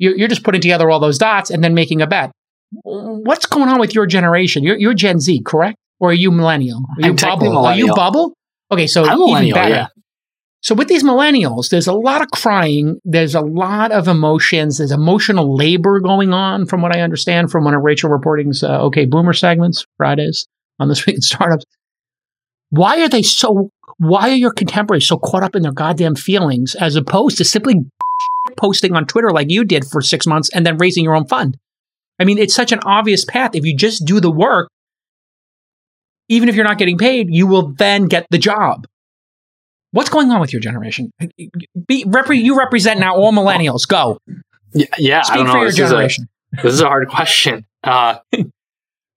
you're, 0.00 0.16
you're 0.16 0.28
just 0.28 0.42
putting 0.42 0.62
together 0.62 0.90
all 0.90 0.98
those 0.98 1.18
dots 1.18 1.50
and 1.50 1.62
then 1.62 1.74
making 1.74 2.00
a 2.00 2.06
bet. 2.06 2.32
What's 2.82 3.46
going 3.46 3.68
on 3.68 3.78
with 3.78 3.94
your 3.94 4.06
generation? 4.06 4.64
You're, 4.64 4.78
you're 4.78 4.94
Gen 4.94 5.20
Z, 5.20 5.42
correct? 5.44 5.76
Or 6.00 6.10
are 6.10 6.14
you 6.14 6.30
millennial? 6.30 6.82
Are 6.96 7.06
you 7.06 7.10
I'm 7.10 7.16
bubble? 7.16 7.58
Are 7.58 7.76
you 7.76 7.94
bubble? 7.94 8.32
Okay, 8.70 8.86
so 8.86 9.04
I'm 9.04 9.18
even 9.18 9.26
millennial, 9.26 9.54
better. 9.54 9.74
yeah. 9.74 9.86
So 10.62 10.74
with 10.74 10.88
these 10.88 11.02
millennials, 11.02 11.68
there's 11.68 11.86
a 11.86 11.92
lot 11.92 12.22
of 12.22 12.28
crying. 12.30 12.98
There's 13.04 13.34
a 13.34 13.40
lot 13.40 13.92
of 13.92 14.08
emotions. 14.08 14.78
There's 14.78 14.92
emotional 14.92 15.54
labor 15.54 16.00
going 16.00 16.32
on, 16.32 16.66
from 16.66 16.80
what 16.80 16.96
I 16.96 17.00
understand 17.00 17.50
from 17.50 17.64
one 17.64 17.74
of 17.74 17.82
Rachel 17.82 18.10
Reporting's 18.10 18.62
uh, 18.62 18.80
OK 18.80 19.04
Boomer 19.06 19.32
segments 19.32 19.84
Fridays 19.96 20.46
on 20.78 20.88
this 20.88 21.04
week 21.06 21.16
in 21.16 21.22
startups. 21.22 21.64
Why 22.70 23.02
are 23.02 23.08
they 23.08 23.22
so? 23.22 23.70
Why 23.98 24.30
are 24.30 24.36
your 24.36 24.52
contemporaries 24.52 25.06
so 25.06 25.18
caught 25.18 25.42
up 25.42 25.56
in 25.56 25.62
their 25.62 25.72
goddamn 25.72 26.14
feelings 26.14 26.74
as 26.74 26.96
opposed 26.96 27.36
to 27.38 27.44
simply 27.44 27.76
posting 28.56 28.94
on 28.94 29.06
Twitter 29.06 29.30
like 29.30 29.50
you 29.50 29.64
did 29.64 29.84
for 29.86 30.00
six 30.00 30.26
months 30.26 30.50
and 30.52 30.64
then 30.64 30.76
raising 30.78 31.04
your 31.04 31.16
own 31.16 31.26
fund? 31.26 31.56
I 32.18 32.24
mean, 32.24 32.38
it's 32.38 32.54
such 32.54 32.72
an 32.72 32.80
obvious 32.84 33.24
path. 33.24 33.54
If 33.54 33.64
you 33.64 33.76
just 33.76 34.04
do 34.04 34.20
the 34.20 34.30
work, 34.30 34.70
even 36.28 36.48
if 36.48 36.54
you're 36.54 36.64
not 36.64 36.78
getting 36.78 36.98
paid, 36.98 37.34
you 37.34 37.46
will 37.46 37.68
then 37.72 38.06
get 38.06 38.26
the 38.30 38.38
job. 38.38 38.86
What's 39.92 40.10
going 40.10 40.30
on 40.30 40.40
with 40.40 40.52
your 40.52 40.60
generation? 40.60 41.10
Be, 41.18 42.04
repre- 42.04 42.40
you 42.40 42.56
represent 42.56 43.00
now 43.00 43.16
all 43.16 43.32
millennials. 43.32 43.88
Go. 43.88 44.18
Yeah, 44.72 44.86
yeah 44.98 45.22
I 45.28 45.36
don't 45.36 45.46
for 45.46 45.52
know. 45.54 45.60
your 45.62 45.70
This 45.72 45.80
is, 45.80 45.92
a, 45.92 46.08
this 46.62 46.74
is 46.74 46.80
a 46.80 46.86
hard 46.86 47.08
question. 47.08 47.66
Uh, 47.82 48.18
I, 48.32 48.42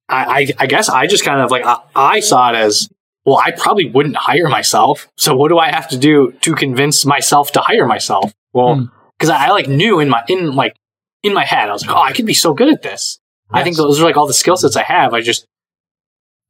I, 0.10 0.48
I 0.60 0.66
guess 0.66 0.90
I 0.90 1.06
just 1.08 1.24
kind 1.24 1.42
of 1.42 1.52
like 1.52 1.66
I, 1.66 1.80
I 1.96 2.20
saw 2.22 2.50
it 2.52 2.56
as 2.56 2.90
well. 3.26 3.38
I 3.38 3.52
probably 3.52 3.90
wouldn't 3.90 4.16
hire 4.16 4.50
myself. 4.50 5.08
So 5.18 5.36
what 5.36 5.50
do 5.50 5.60
I 5.60 5.70
have 5.70 5.90
to 5.90 5.98
do 5.98 6.32
to 6.42 6.56
convince 6.56 7.06
myself 7.06 7.52
to 7.52 7.60
hire 7.60 7.86
myself? 7.86 8.32
Hmm. 8.32 8.58
Well, 8.58 8.92
because 9.24 9.30
I, 9.30 9.48
I 9.48 9.50
like 9.52 9.70
knew 9.70 10.02
in 10.02 10.10
my 10.10 10.22
in 10.28 10.54
like 10.54 10.76
in 11.24 11.34
my 11.34 11.46
head, 11.46 11.70
I 11.70 11.72
was 11.72 11.86
like, 11.88 11.96
oh, 11.96 12.02
I 12.02 12.12
could 12.12 12.26
be 12.26 12.34
so 12.34 12.54
good 12.54 12.68
at 12.68 12.82
this. 12.82 13.20
I 13.50 13.64
think 13.64 13.78
those 13.78 14.02
are 14.02 14.04
like 14.04 14.18
all 14.18 14.28
the 14.28 14.34
skill 14.34 14.58
sets 14.58 14.76
I 14.76 14.84
have. 14.84 15.14
I 15.14 15.22
just 15.22 15.46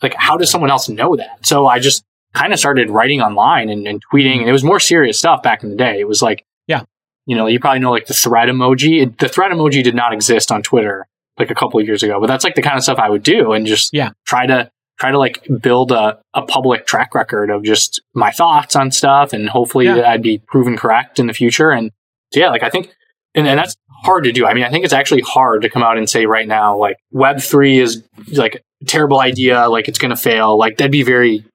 like 0.01 0.15
how 0.15 0.37
does 0.37 0.49
someone 0.49 0.71
else 0.71 0.89
know 0.89 1.15
that? 1.15 1.45
So 1.45 1.67
I 1.67 1.77
just 1.77 2.03
kind 2.33 2.51
of 2.51 2.57
started 2.57 2.89
writing 2.89 3.21
online 3.21 3.69
and, 3.69 3.87
and 3.87 4.01
tweeting, 4.11 4.39
and 4.39 4.49
it 4.49 4.51
was 4.51 4.63
more 4.63 4.79
serious 4.79 5.19
stuff 5.19 5.43
back 5.43 5.63
in 5.63 5.69
the 5.69 5.75
day. 5.75 5.99
It 5.99 6.07
was 6.07 6.23
like, 6.23 6.43
yeah, 6.65 6.83
you 7.27 7.35
know, 7.35 7.45
you 7.45 7.59
probably 7.59 7.79
know 7.79 7.91
like 7.91 8.07
the 8.07 8.15
thread 8.15 8.49
emoji. 8.49 9.03
It, 9.03 9.19
the 9.19 9.29
thread 9.29 9.51
emoji 9.51 9.83
did 9.83 9.93
not 9.93 10.13
exist 10.13 10.51
on 10.51 10.63
Twitter 10.63 11.05
like 11.37 11.51
a 11.51 11.55
couple 11.55 11.79
years 11.81 12.01
ago, 12.01 12.19
but 12.19 12.25
that's 12.25 12.43
like 12.43 12.55
the 12.55 12.63
kind 12.63 12.77
of 12.77 12.83
stuff 12.83 12.97
I 12.97 13.09
would 13.09 13.23
do 13.23 13.53
and 13.53 13.67
just 13.67 13.93
yeah. 13.93 14.11
try 14.25 14.47
to 14.47 14.71
try 14.99 15.11
to 15.11 15.17
like 15.17 15.45
build 15.61 15.91
a, 15.91 16.19
a 16.33 16.43
public 16.43 16.85
track 16.85 17.13
record 17.13 17.49
of 17.49 17.63
just 17.63 18.01
my 18.13 18.31
thoughts 18.31 18.75
on 18.75 18.91
stuff 18.91 19.33
and 19.33 19.49
hopefully 19.49 19.85
Yeah. 19.85 20.09
I'd 20.09 20.21
be 20.21 20.37
proven 20.37 20.77
correct 20.77 21.19
in 21.19 21.27
the 21.27 21.33
future. 21.33 21.71
And 21.71 21.91
so, 22.33 22.39
yeah, 22.39 22.49
like 22.49 22.63
I 22.63 22.69
think, 22.69 22.91
and, 23.35 23.47
and 23.47 23.57
that's 23.59 23.75
hard 24.03 24.23
to 24.25 24.31
do. 24.31 24.45
I 24.45 24.53
mean, 24.53 24.63
I 24.63 24.69
think 24.69 24.83
it's 24.83 24.93
actually 24.93 25.21
hard 25.21 25.61
to 25.61 25.69
come 25.69 25.83
out 25.83 25.97
and 25.97 26.09
say 26.09 26.25
right 26.25 26.47
now, 26.47 26.77
like 26.77 26.97
Web3 27.13 27.79
is 27.81 28.03
like 28.33 28.63
a 28.81 28.85
terrible 28.85 29.19
idea, 29.21 29.67
like 29.69 29.87
it's 29.87 29.97
going 29.99 30.09
to 30.11 30.15
fail. 30.17 30.57
Like 30.57 30.77
that'd 30.77 30.91
be 30.91 31.03
very, 31.03 31.45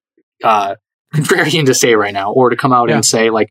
uh, 0.42 0.76
contrarian 1.14 1.66
to 1.66 1.74
say 1.74 1.94
right 1.94 2.12
now, 2.14 2.32
or 2.32 2.50
to 2.50 2.56
come 2.56 2.72
out 2.72 2.88
Yeah. 2.88 2.96
and 2.96 3.04
say 3.06 3.30
like, 3.30 3.50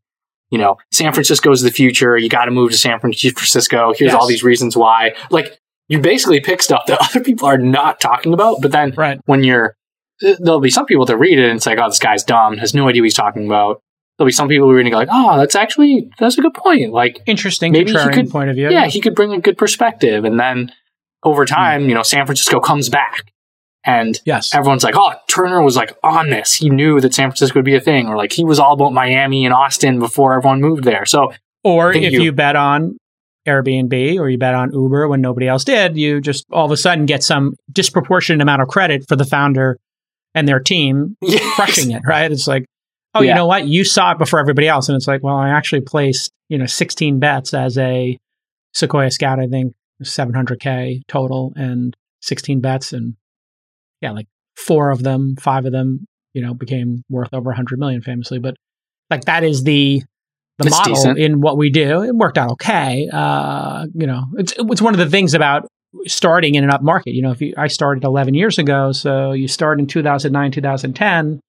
you 0.52 0.58
know, 0.58 0.78
San 0.94 1.12
Francisco's 1.14 1.62
the 1.62 1.72
future. 1.72 2.18
You 2.18 2.30
got 2.30 2.46
to 2.46 2.52
move 2.52 2.72
to 2.72 2.78
San 2.78 3.00
Francisco. 3.00 3.94
Here's 3.98 4.12
Yes. 4.12 4.14
all 4.14 4.28
these 4.28 4.44
reasons 4.44 4.78
why. 4.78 5.14
Like 5.30 5.58
you 5.90 6.00
basically 6.00 6.40
pick 6.40 6.62
stuff 6.62 6.86
that 6.88 7.00
other 7.10 7.20
people 7.24 7.48
are 7.48 7.58
not 7.58 8.00
talking 8.00 8.34
about, 8.34 8.58
but 8.62 8.72
then 8.72 8.94
Right. 8.96 9.20
when 9.26 9.44
you're 9.44 9.76
there'll 10.40 10.60
be 10.60 10.70
some 10.72 10.86
people 10.86 11.06
that 11.06 11.18
read 11.18 11.38
it 11.38 11.48
and 11.48 11.58
it's 11.58 11.66
like, 11.68 11.78
oh, 11.80 11.88
this 11.90 12.00
guy's 12.00 12.24
dumb, 12.24 12.58
has 12.58 12.74
no 12.74 12.88
idea 12.88 13.02
what 13.02 13.06
he's 13.06 13.14
talking 13.14 13.46
about. 13.46 13.82
There'll 14.18 14.28
be 14.28 14.32
some 14.32 14.48
people 14.48 14.68
who 14.68 14.74
read 14.74 14.82
it 14.82 14.86
and 14.88 14.92
go 14.94 14.98
like, 14.98 15.10
oh, 15.12 15.38
that's 15.38 15.56
actually 15.56 16.10
that's 16.20 16.38
a 16.38 16.42
good 16.42 16.54
point. 16.54 16.92
Like, 16.92 17.20
Interesting 17.28 17.72
Maybe 17.72 17.92
he 17.92 18.10
could- 18.10 18.30
point 18.32 18.50
of 18.50 18.56
view. 18.56 18.70
yeah, 18.70 18.88
he 18.88 19.00
could 19.00 19.14
bring 19.16 19.32
a 19.34 19.40
good 19.40 19.58
perspective, 19.58 20.26
and 20.26 20.40
then 20.40 20.72
over 21.24 21.44
hmm. 21.44 21.54
time, 21.54 21.90
you 21.90 21.96
know, 21.96 22.04
San 22.04 22.26
Francisco 22.26 22.60
comes 22.60 22.90
back, 22.90 23.32
and 23.86 24.20
Yes. 24.26 24.54
everyone's 24.56 24.84
like, 24.84 24.96
oh, 24.98 25.14
Turner 25.28 25.62
was 25.62 25.76
like 25.76 25.96
on 26.04 26.30
this. 26.30 26.56
He 26.56 26.70
knew 26.70 27.00
that 27.02 27.14
San 27.14 27.30
Francisco 27.30 27.60
would 27.60 27.66
be 27.66 27.76
a 27.76 27.80
thing, 27.82 28.08
or 28.08 28.18
like 28.18 28.32
he 28.32 28.44
was 28.44 28.60
all 28.60 28.74
about 28.74 28.92
Miami 28.94 29.46
and 29.46 29.54
Austin 29.54 30.00
before 30.00 30.34
everyone 30.34 30.62
moved 30.62 30.84
there. 30.84 31.06
So 31.06 31.32
Or 31.64 31.94
if 31.94 32.14
you- 32.14 32.24
you 32.24 32.32
bet 32.32 32.56
on 32.56 32.98
Airbnb 33.48 34.20
or 34.20 34.30
you 34.30 34.38
bet 34.38 34.56
on 34.56 34.72
Uber 34.74 35.08
when 35.08 35.22
nobody 35.22 35.48
else 35.48 35.64
did, 35.64 35.96
you 35.96 36.20
just 36.22 36.46
all 36.52 36.66
of 36.66 36.72
a 36.72 36.78
sudden 36.78 37.06
get 37.06 37.24
some 37.24 37.54
disproportionate 37.72 38.42
amount 38.42 38.62
of 38.62 38.68
credit 38.68 39.06
for 39.08 39.16
the 39.16 39.26
founder 39.26 39.78
and 40.36 40.48
their 40.48 40.60
team 40.60 41.16
crushing 41.56 41.92
it, 41.92 42.02
right? 42.06 42.32
It's 42.32 42.48
like, 42.48 42.66
oh, 43.18 43.22
you 43.22 43.34
know 43.34 43.48
what? 43.48 43.68
You 43.68 43.84
saw 43.84 44.12
it 44.12 44.18
before 44.18 44.40
everybody 44.40 44.68
else. 44.68 44.90
And 44.90 44.96
it's 44.96 45.08
like, 45.08 45.24
well, 45.24 45.36
I 45.36 45.50
actually 45.50 45.82
placed, 45.82 46.32
you 46.50 46.58
know, 46.58 46.66
16 46.66 47.20
bets 47.20 47.54
as 47.54 47.78
a 47.78 48.18
Sequoia 48.74 49.12
Scout, 49.12 49.40
I 49.40 49.48
think 49.48 49.74
700K 50.04 51.02
total 51.08 51.54
and 51.56 51.96
16 52.22 52.62
bets. 52.62 52.94
And 52.94 53.16
yeah, 54.02 54.12
like 54.12 54.28
four 54.56 54.92
of 54.92 55.04
them, 55.04 55.36
five 55.40 55.66
of 55.66 55.72
them, 55.72 56.06
you 56.34 56.42
know, 56.42 56.54
became 56.54 57.04
worth 57.10 57.34
over 57.34 57.50
100 57.50 57.80
million 57.80 58.02
famously. 58.02 58.40
But 58.40 58.56
like 59.10 59.26
that 59.26 59.44
is 59.44 59.64
the, 59.64 60.04
the 60.60 60.70
model 60.70 60.94
decent. 60.94 61.20
in 61.20 61.42
what 61.42 61.58
we 61.58 61.70
do. 61.70 62.04
It 62.04 62.16
worked 62.16 62.38
out 62.38 62.52
okay. 62.52 63.08
Uh, 63.12 63.86
you 63.94 64.08
know, 64.08 64.26
it's, 64.38 64.54
it's 64.58 64.82
one 64.82 64.94
of 64.94 65.00
the 65.00 65.10
things 65.10 65.34
about 65.34 65.68
starting 66.06 66.56
in 66.56 66.64
an 66.64 66.70
up 66.70 66.82
market. 66.82 67.14
You 67.14 67.22
know, 67.22 67.32
if 67.32 67.42
you, 67.42 67.54
I 67.58 67.68
started 67.68 68.04
11 68.04 68.34
years 68.34 68.58
ago, 68.58 68.92
so 68.92 69.32
you 69.32 69.48
start 69.48 69.80
in 69.80 69.88
2009, 69.88 70.52
2010, 70.52 71.40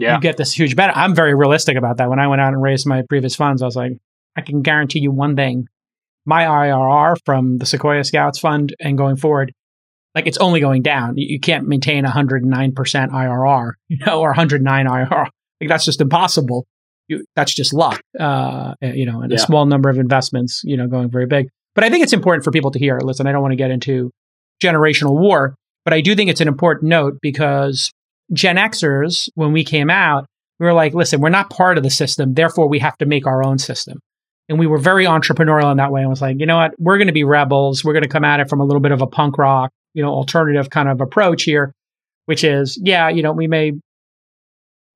yeah, 0.00 0.14
you 0.14 0.20
get 0.20 0.36
this 0.36 0.56
huge 0.56 0.76
benefit. 0.76 0.98
I'm 0.98 1.14
very 1.14 1.34
realistic 1.34 1.76
about 1.76 1.98
that. 1.98 2.08
When 2.08 2.18
I 2.18 2.26
went 2.26 2.40
out 2.40 2.52
and 2.52 2.62
raised 2.62 2.86
my 2.86 3.02
previous 3.08 3.36
funds, 3.36 3.62
I 3.62 3.66
was 3.66 3.76
like, 3.76 3.92
I 4.36 4.40
can 4.40 4.62
guarantee 4.62 5.00
you 5.00 5.10
one 5.10 5.36
thing. 5.36 5.66
My 6.24 6.44
IRR 6.44 7.16
from 7.24 7.58
the 7.58 7.66
Sequoia 7.66 8.04
Scouts 8.04 8.38
fund 8.38 8.74
and 8.80 8.96
going 8.96 9.16
forward, 9.16 9.52
like 10.14 10.26
it's 10.26 10.38
only 10.38 10.60
going 10.60 10.82
down. 10.82 11.14
You, 11.16 11.40
can't 11.40 11.66
maintain 11.66 12.04
109% 12.04 12.44
IRR, 12.74 13.72
you 13.88 13.98
know, 14.04 14.20
or 14.20 14.28
109 14.28 14.86
IRR. 14.86 15.26
Like 15.60 15.68
that's 15.68 15.84
just 15.84 16.00
impossible. 16.00 16.66
You, 17.08 17.24
that's 17.34 17.52
just 17.52 17.74
luck, 17.74 18.00
uh, 18.18 18.74
you 18.80 19.04
know, 19.04 19.20
and 19.22 19.32
a 19.32 19.38
small 19.38 19.66
number 19.66 19.88
of 19.88 19.98
investments, 19.98 20.62
you 20.64 20.76
know, 20.76 20.86
going 20.86 21.10
very 21.10 21.26
big. 21.26 21.48
But 21.74 21.84
I 21.84 21.90
think 21.90 22.04
it's 22.04 22.12
important 22.12 22.44
for 22.44 22.52
people 22.52 22.70
to 22.70 22.78
hear. 22.78 22.98
Listen, 23.02 23.26
I 23.26 23.32
don't 23.32 23.42
want 23.42 23.52
to 23.52 23.56
get 23.56 23.70
into 23.70 24.12
generational 24.62 25.18
war, 25.18 25.56
but 25.84 25.92
I 25.92 26.00
do 26.02 26.14
think 26.14 26.30
it's 26.30 26.40
an 26.40 26.48
important 26.48 26.88
note 26.88 27.18
because 27.20 27.90
Gen 28.32 28.56
Xers, 28.56 29.28
when 29.34 29.52
we 29.52 29.64
came 29.64 29.90
out, 29.90 30.26
we 30.58 30.66
were 30.66 30.72
like, 30.72 30.94
listen, 30.94 31.20
we're 31.20 31.30
not 31.30 31.50
part 31.50 31.78
of 31.78 31.84
the 31.84 31.90
system. 31.90 32.34
Therefore, 32.34 32.68
we 32.68 32.78
have 32.78 32.96
to 32.98 33.06
make 33.06 33.26
our 33.26 33.42
own 33.42 33.58
system. 33.58 33.98
And 34.48 34.58
we 34.58 34.66
were 34.66 34.78
very 34.78 35.04
entrepreneurial 35.04 35.70
in 35.70 35.76
that 35.78 35.92
way. 35.92 36.00
And 36.00 36.10
was 36.10 36.20
like, 36.20 36.38
you 36.38 36.46
know 36.46 36.56
what? 36.56 36.72
We're 36.78 36.98
going 36.98 37.06
to 37.06 37.12
be 37.12 37.24
rebels. 37.24 37.84
We're 37.84 37.92
going 37.92 38.02
to 38.02 38.08
come 38.08 38.24
at 38.24 38.40
it 38.40 38.50
from 38.50 38.60
a 38.60 38.64
little 38.64 38.80
bit 38.80 38.92
of 38.92 39.00
a 39.00 39.06
punk 39.06 39.38
rock, 39.38 39.70
you 39.94 40.02
know, 40.02 40.10
alternative 40.10 40.70
kind 40.70 40.88
of 40.88 41.00
approach 41.00 41.44
here, 41.44 41.72
which 42.26 42.44
is, 42.44 42.78
yeah, 42.82 43.08
you 43.08 43.22
know, 43.22 43.32
we 43.32 43.46
may, 43.46 43.72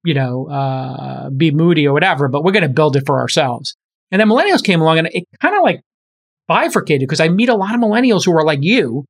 you 0.04 0.14
know, 0.14 0.48
uh, 0.48 1.30
be 1.30 1.50
moody 1.50 1.86
or 1.86 1.92
whatever, 1.92 2.28
but 2.28 2.44
we're 2.44 2.52
going 2.52 2.64
to 2.64 2.68
build 2.68 2.96
it 2.96 3.06
for 3.06 3.20
ourselves. 3.20 3.74
And 4.10 4.20
then 4.20 4.28
millennials 4.28 4.62
came 4.62 4.80
along 4.80 4.98
and 4.98 5.08
it 5.12 5.24
kind 5.40 5.56
of 5.56 5.62
like 5.62 5.80
bifurcated 6.46 7.08
because 7.08 7.20
I 7.20 7.28
meet 7.28 7.48
a 7.48 7.54
lot 7.54 7.74
of 7.74 7.80
millennials 7.80 8.24
who 8.24 8.36
are 8.36 8.44
like 8.44 8.60
you, 8.62 9.04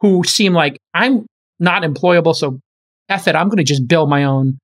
who 0.00 0.24
seem 0.24 0.54
like 0.54 0.78
I'm 0.94 1.26
not 1.58 1.82
employable. 1.82 2.34
So 2.34 2.60
F 3.08 3.28
it, 3.28 3.34
I'm 3.34 3.48
going 3.48 3.58
to 3.58 3.64
just 3.64 3.86
build 3.88 4.08
my 4.08 4.24
own, 4.24 4.58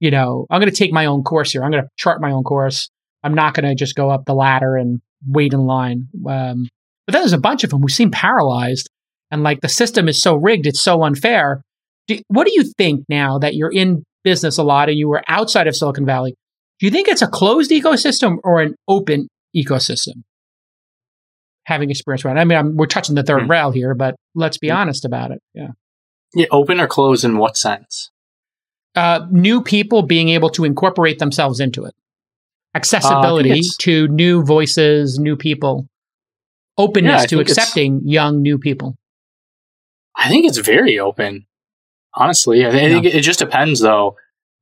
you 0.00 0.10
know, 0.10 0.46
I'm 0.50 0.60
going 0.60 0.70
to 0.70 0.76
take 0.76 0.92
my 0.92 1.06
own 1.06 1.22
course 1.22 1.52
here. 1.52 1.62
I'm 1.62 1.70
going 1.70 1.82
to 1.82 1.88
chart 1.96 2.20
my 2.20 2.32
own 2.32 2.42
course. 2.42 2.90
I'm 3.22 3.34
not 3.34 3.54
going 3.54 3.68
to 3.68 3.74
just 3.74 3.94
go 3.94 4.10
up 4.10 4.24
the 4.26 4.34
ladder 4.34 4.76
and 4.76 5.00
wait 5.26 5.52
in 5.52 5.60
line. 5.60 6.08
Um, 6.26 6.68
but 7.06 7.12
then 7.12 7.22
there's 7.22 7.32
a 7.32 7.38
bunch 7.38 7.62
of 7.64 7.70
them 7.70 7.80
who 7.80 7.88
seem 7.88 8.10
paralyzed 8.10 8.88
and 9.30 9.42
like 9.42 9.60
the 9.60 9.68
system 9.68 10.08
is 10.08 10.20
so 10.20 10.34
rigged, 10.34 10.66
it's 10.66 10.80
so 10.80 11.02
unfair. 11.04 11.62
Do, 12.08 12.18
what 12.28 12.46
do 12.46 12.52
you 12.54 12.64
think 12.76 13.04
now 13.08 13.38
that 13.38 13.54
you're 13.54 13.72
in 13.72 14.02
business 14.24 14.58
a 14.58 14.62
lot 14.64 14.88
and 14.88 14.98
you 14.98 15.08
were 15.08 15.22
outside 15.28 15.66
of 15.68 15.76
Silicon 15.76 16.04
Valley? 16.04 16.34
Do 16.80 16.86
you 16.86 16.90
think 16.90 17.06
it's 17.06 17.22
a 17.22 17.28
closed 17.28 17.70
ecosystem 17.70 18.38
or 18.42 18.60
an 18.60 18.74
open 18.88 19.28
ecosystem? 19.56 20.22
Having 21.66 21.90
experience 21.90 22.24
around, 22.24 22.38
I 22.38 22.44
mean, 22.44 22.58
I'm, 22.58 22.76
we're 22.76 22.86
touching 22.86 23.14
the 23.14 23.22
third 23.22 23.42
Hmm. 23.42 23.50
rail 23.50 23.70
here, 23.70 23.94
but 23.94 24.16
let's 24.34 24.58
be 24.58 24.68
Hmm. 24.68 24.76
honest 24.76 25.04
about 25.04 25.30
it. 25.30 25.38
Yeah. 25.54 25.68
Yeah, 26.34 26.46
open 26.50 26.80
or 26.80 26.86
close 26.86 27.24
in 27.24 27.38
what 27.38 27.56
sense? 27.56 28.10
uh, 28.94 29.26
new 29.30 29.62
people 29.62 30.02
being 30.02 30.28
able 30.28 30.50
to 30.50 30.64
incorporate 30.64 31.18
themselves 31.18 31.60
into 31.60 31.84
it, 31.84 31.94
accessibility 32.74 33.50
it's- 33.50 33.76
to 33.78 34.06
new 34.08 34.44
voices, 34.44 35.18
new 35.18 35.36
people, 35.36 35.88
openness 36.76 37.22
Yeah, 37.22 37.26
to 37.26 37.40
accepting 37.40 38.02
young 38.04 38.42
new 38.42 38.58
people. 38.58 38.96
I 40.16 40.28
think 40.28 40.46
it's 40.46 40.58
very 40.58 40.98
open. 40.98 41.46
Honestly, 42.14 42.66
I, 42.66 42.68
I 42.68 42.72
think 42.72 43.06
it 43.06 43.22
just 43.22 43.38
depends 43.38 43.80
though. 43.80 44.16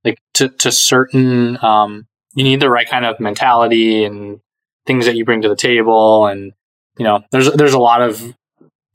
Like 0.04 0.18
to 0.34 0.48
to 0.48 0.70
certain, 0.70 1.58
um, 1.62 2.06
you 2.34 2.44
need 2.44 2.60
the 2.60 2.70
right 2.70 2.88
kind 2.88 3.04
of 3.04 3.18
mentality 3.18 4.04
and 4.04 4.40
things 4.86 5.06
that 5.06 5.16
you 5.16 5.24
bring 5.24 5.42
to 5.42 5.48
the 5.48 5.56
table, 5.56 6.26
and 6.26 6.52
you 6.98 7.04
know, 7.04 7.22
there's 7.32 7.52
there's 7.52 7.74
a 7.74 7.80
lot 7.80 8.00
of 8.00 8.32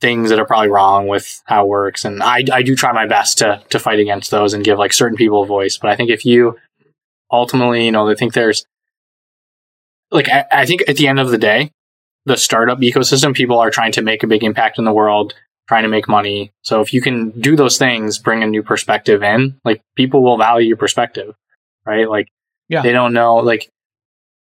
things 0.00 0.30
that 0.30 0.38
are 0.38 0.44
probably 0.46 0.68
wrong 0.68 1.06
with 1.08 1.42
how 1.46 1.64
it 1.64 1.68
works, 1.68 2.04
and 2.04 2.22
I 2.22 2.44
I 2.52 2.62
do 2.62 2.74
try 2.76 2.92
my 2.92 3.06
best 3.06 3.38
to 3.38 3.62
to 3.70 3.78
fight 3.78 3.98
against 4.00 4.30
those 4.30 4.54
and 4.54 4.64
give 4.64 4.78
like 4.78 4.92
certain 4.92 5.16
people 5.16 5.42
a 5.42 5.46
voice. 5.46 5.78
But 5.78 5.90
I 5.90 5.96
think 5.96 6.10
if 6.10 6.24
you 6.24 6.56
ultimately, 7.30 7.84
you 7.84 7.92
know, 7.92 8.08
I 8.08 8.14
think 8.14 8.32
there's 8.34 8.66
like 10.10 10.28
I, 10.28 10.44
I 10.52 10.66
think 10.66 10.82
at 10.88 10.96
the 10.96 11.08
end 11.08 11.18
of 11.20 11.30
the 11.30 11.38
day, 11.38 11.70
the 12.24 12.36
startup 12.36 12.78
ecosystem, 12.80 13.34
people 13.34 13.58
are 13.58 13.70
trying 13.70 13.92
to 13.92 14.02
make 14.02 14.22
a 14.22 14.26
big 14.28 14.44
impact 14.44 14.78
in 14.78 14.84
the 14.84 14.92
world 14.92 15.34
trying 15.68 15.82
to 15.82 15.88
make 15.88 16.08
money. 16.08 16.52
So 16.62 16.80
if 16.80 16.92
you 16.94 17.00
can 17.02 17.30
do 17.30 17.56
those 17.56 17.76
things, 17.76 18.18
bring 18.18 18.42
a 18.42 18.46
new 18.46 18.62
perspective 18.62 19.22
in, 19.24 19.58
like 19.64 19.82
people 19.96 20.22
will 20.22 20.38
value 20.38 20.68
your 20.68 20.76
perspective, 20.76 21.34
right? 21.84 22.08
Like 22.08 22.28
Yeah. 22.68 22.82
they 22.82 22.92
don't 22.92 23.12
know, 23.12 23.36
like, 23.36 23.68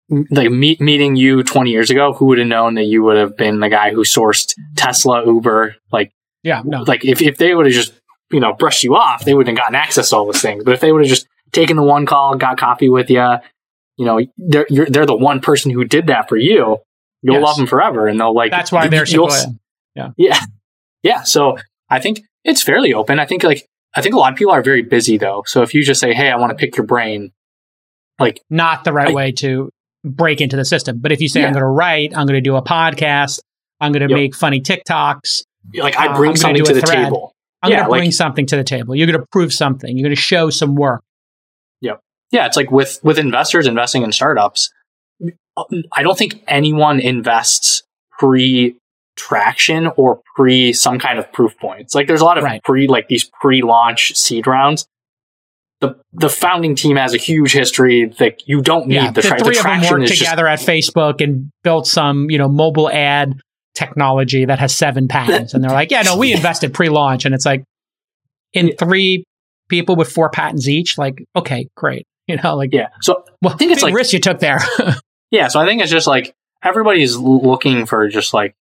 like 0.10 0.50
meet, 0.52 0.80
meeting 0.80 1.16
you 1.16 1.44
20 1.44 1.70
years 1.70 1.90
ago, 1.90 2.14
who 2.14 2.26
would 2.28 2.38
have 2.38 2.48
known 2.48 2.76
that 2.76 2.84
you 2.86 3.04
would 3.04 3.18
have 3.18 3.36
been 3.36 3.60
the 3.60 3.70
guy 3.70 3.92
who 3.92 4.04
sourced 4.04 4.54
Tesla, 4.76 5.26
Uber? 5.26 5.76
Like, 5.92 6.12
Yeah, 6.44 6.62
no, 6.66 6.84
like 6.84 7.04
if, 7.06 7.22
if 7.22 7.38
they 7.38 7.54
would 7.54 7.66
have 7.66 7.76
just, 7.76 7.94
you 8.32 8.40
know, 8.40 8.54
brushed 8.54 8.84
you 8.84 8.96
off, 8.96 9.26
they 9.26 9.34
wouldn't 9.34 9.58
have 9.58 9.64
gotten 9.64 9.76
access 9.76 10.10
to 10.10 10.16
all 10.18 10.26
those 10.26 10.42
things. 10.42 10.64
But 10.64 10.74
if 10.74 10.80
they 10.80 10.92
would 10.92 11.02
have 11.02 11.10
just 11.10 11.28
taken 11.52 11.76
the 11.78 11.84
one 11.84 12.06
call, 12.06 12.36
got 12.36 12.58
coffee 12.58 12.90
with 12.90 13.10
you, 13.10 13.36
you 13.98 14.06
know, 14.06 14.20
they're, 14.38 14.66
you're, 14.70 14.86
they're 14.86 15.06
the 15.06 15.16
one 15.16 15.40
person 15.42 15.72
who 15.72 15.84
did 15.84 16.08
that 16.08 16.30
for 16.30 16.38
you. 16.38 16.78
You'll 17.22 17.36
Yes. 17.36 17.44
love 17.44 17.58
them 17.58 17.68
forever. 17.68 18.08
And 18.08 18.20
they'll 18.20 18.34
like, 18.34 18.52
that's 18.52 18.72
why 18.72 18.88
they're 18.88 19.06
you'll- 19.08 19.30
Sequoia. 19.30 20.14
yeah. 20.18 20.40
Yeah. 21.04 21.24
So 21.24 21.58
I 21.90 22.00
think 22.00 22.22
it's 22.44 22.62
fairly 22.64 22.94
open. 22.94 23.20
I 23.20 23.26
think 23.26 23.44
like, 23.44 23.66
I 23.96 24.02
think 24.02 24.14
a 24.14 24.18
lot 24.20 24.32
of 24.32 24.38
people 24.38 24.54
are 24.54 24.62
very 24.62 24.84
busy 24.84 25.18
though. 25.18 25.44
So 25.48 25.64
if 25.64 25.74
you 25.74 25.84
just 25.84 26.00
say, 26.00 26.14
Hey, 26.14 26.30
I 26.30 26.36
want 26.38 26.52
to 26.52 26.56
pick 26.56 26.78
your 26.78 26.86
brain, 26.86 27.32
like, 28.20 28.42
Not 28.50 28.84
the 28.84 28.94
right 28.94 29.10
I- 29.10 29.14
way 29.14 29.32
to 29.34 29.72
break 30.08 30.42
into 30.42 30.56
the 30.56 30.66
system. 30.66 31.00
But 31.00 31.12
if 31.12 31.22
you 31.22 31.30
say, 31.30 31.44
I'm 31.46 31.54
going 31.54 31.62
to 31.62 31.68
write, 31.68 32.12
I'm 32.16 32.26
going 32.28 32.38
to 32.38 32.42
do 32.42 32.56
a 32.56 32.62
podcast, 32.62 33.40
I'm 33.80 33.92
going 33.92 34.08
to 34.08 34.10
Yep. 34.12 34.18
make 34.18 34.36
funny 34.36 34.62
TikToks, 34.62 35.44
like 35.76 35.98
Uh, 35.98 36.02
I 36.02 36.08
bring 36.16 36.30
gonna 36.32 36.38
something 36.38 36.64
to 36.66 36.74
the 36.74 36.82
thread. 36.82 37.06
table. 37.06 37.34
I'm 37.64 37.72
Yeah, 37.72 37.78
going 37.78 37.86
to 37.88 38.00
bring 38.00 38.12
something 38.12 38.46
to 38.48 38.56
the 38.56 38.64
table. 38.64 38.96
You're 38.96 39.08
going 39.08 39.20
to 39.20 39.26
prove 39.32 39.52
something. 39.54 39.96
You're 39.98 40.04
going 40.06 40.16
to 40.16 40.22
show 40.22 40.50
some 40.50 40.76
work. 40.76 41.04
Yep. 41.82 42.00
Yeah. 42.32 42.46
It's 42.46 42.58
like 42.58 42.72
with, 42.72 43.00
with 43.04 43.18
investors 43.20 43.68
investing 43.68 44.04
in 44.04 44.12
startups. 44.12 44.70
I 45.96 46.04
don't 46.04 46.18
think 46.18 46.44
anyone 46.48 47.00
invests 47.00 47.84
pre 48.20 48.76
traction 49.16 49.88
or 49.98 50.22
pre 50.36 50.72
some 50.74 51.00
kind 51.00 51.18
of 51.18 51.32
proof 51.34 51.58
points. 51.58 51.96
Like 51.96 52.08
there's 52.08 52.22
a 52.22 52.26
lot 52.26 52.38
of 52.38 52.44
Right. 52.44 52.64
pre, 52.64 52.88
like 52.88 53.08
these 53.08 53.24
pre 53.42 53.64
launch 53.64 54.16
seed 54.16 54.46
rounds. 54.46 54.86
The 55.80 55.96
the 56.14 56.30
founding 56.30 56.76
team 56.76 56.96
has 56.96 57.14
a 57.14 57.18
huge 57.18 57.54
history 57.54 58.06
that 58.18 58.48
you 58.48 58.62
don't 58.62 58.88
need 58.88 58.96
yeah, 58.96 59.12
the, 59.12 59.22
the 59.22 59.28
tra- 59.28 59.40
three 59.40 59.54
the 59.54 59.60
of 59.60 59.66
them 59.66 59.92
worked 59.92 60.04
is 60.06 60.10
just 60.12 60.22
together 60.22 60.48
at 60.48 60.60
Facebook 60.60 61.22
and 61.22 61.52
built 61.64 61.88
some, 61.88 62.30
you 62.32 62.38
know, 62.38 62.50
mobile 62.50 62.90
ad 62.90 63.40
technology 63.76 64.46
that 64.46 64.58
has 64.60 64.76
seven 64.76 65.08
patents. 65.08 65.54
and 65.54 65.64
they're 65.64 65.72
like, 65.72 65.92
yeah, 65.92 66.02
no, 66.02 66.18
we 66.18 66.34
invested 66.36 66.74
pre-launch, 66.74 67.26
and 67.26 67.36
it's 67.36 67.46
like 67.46 67.64
in 68.54 68.76
three 68.78 69.24
people 69.70 69.96
with 69.96 70.12
four 70.12 70.30
patents 70.30 70.68
each. 70.68 70.98
Like, 70.98 71.24
okay, 71.36 71.68
great. 71.76 72.06
You 72.30 72.36
know, 72.44 72.58
like 72.58 72.74
yeah. 72.74 72.90
So 73.02 73.24
well, 73.42 73.54
I 73.54 73.56
think 73.56 73.72
it's 73.72 73.82
like 73.82 73.94
risk 73.94 74.12
you 74.12 74.20
took 74.20 74.40
there. 74.40 74.60
yeah. 75.32 75.48
So 75.48 75.62
I 75.62 75.66
think 75.66 75.82
it's 75.82 75.90
just 75.90 76.08
like 76.08 76.36
everybody's 76.62 77.16
looking 77.16 77.86
for 77.86 78.10
just 78.10 78.34
like 78.34 78.54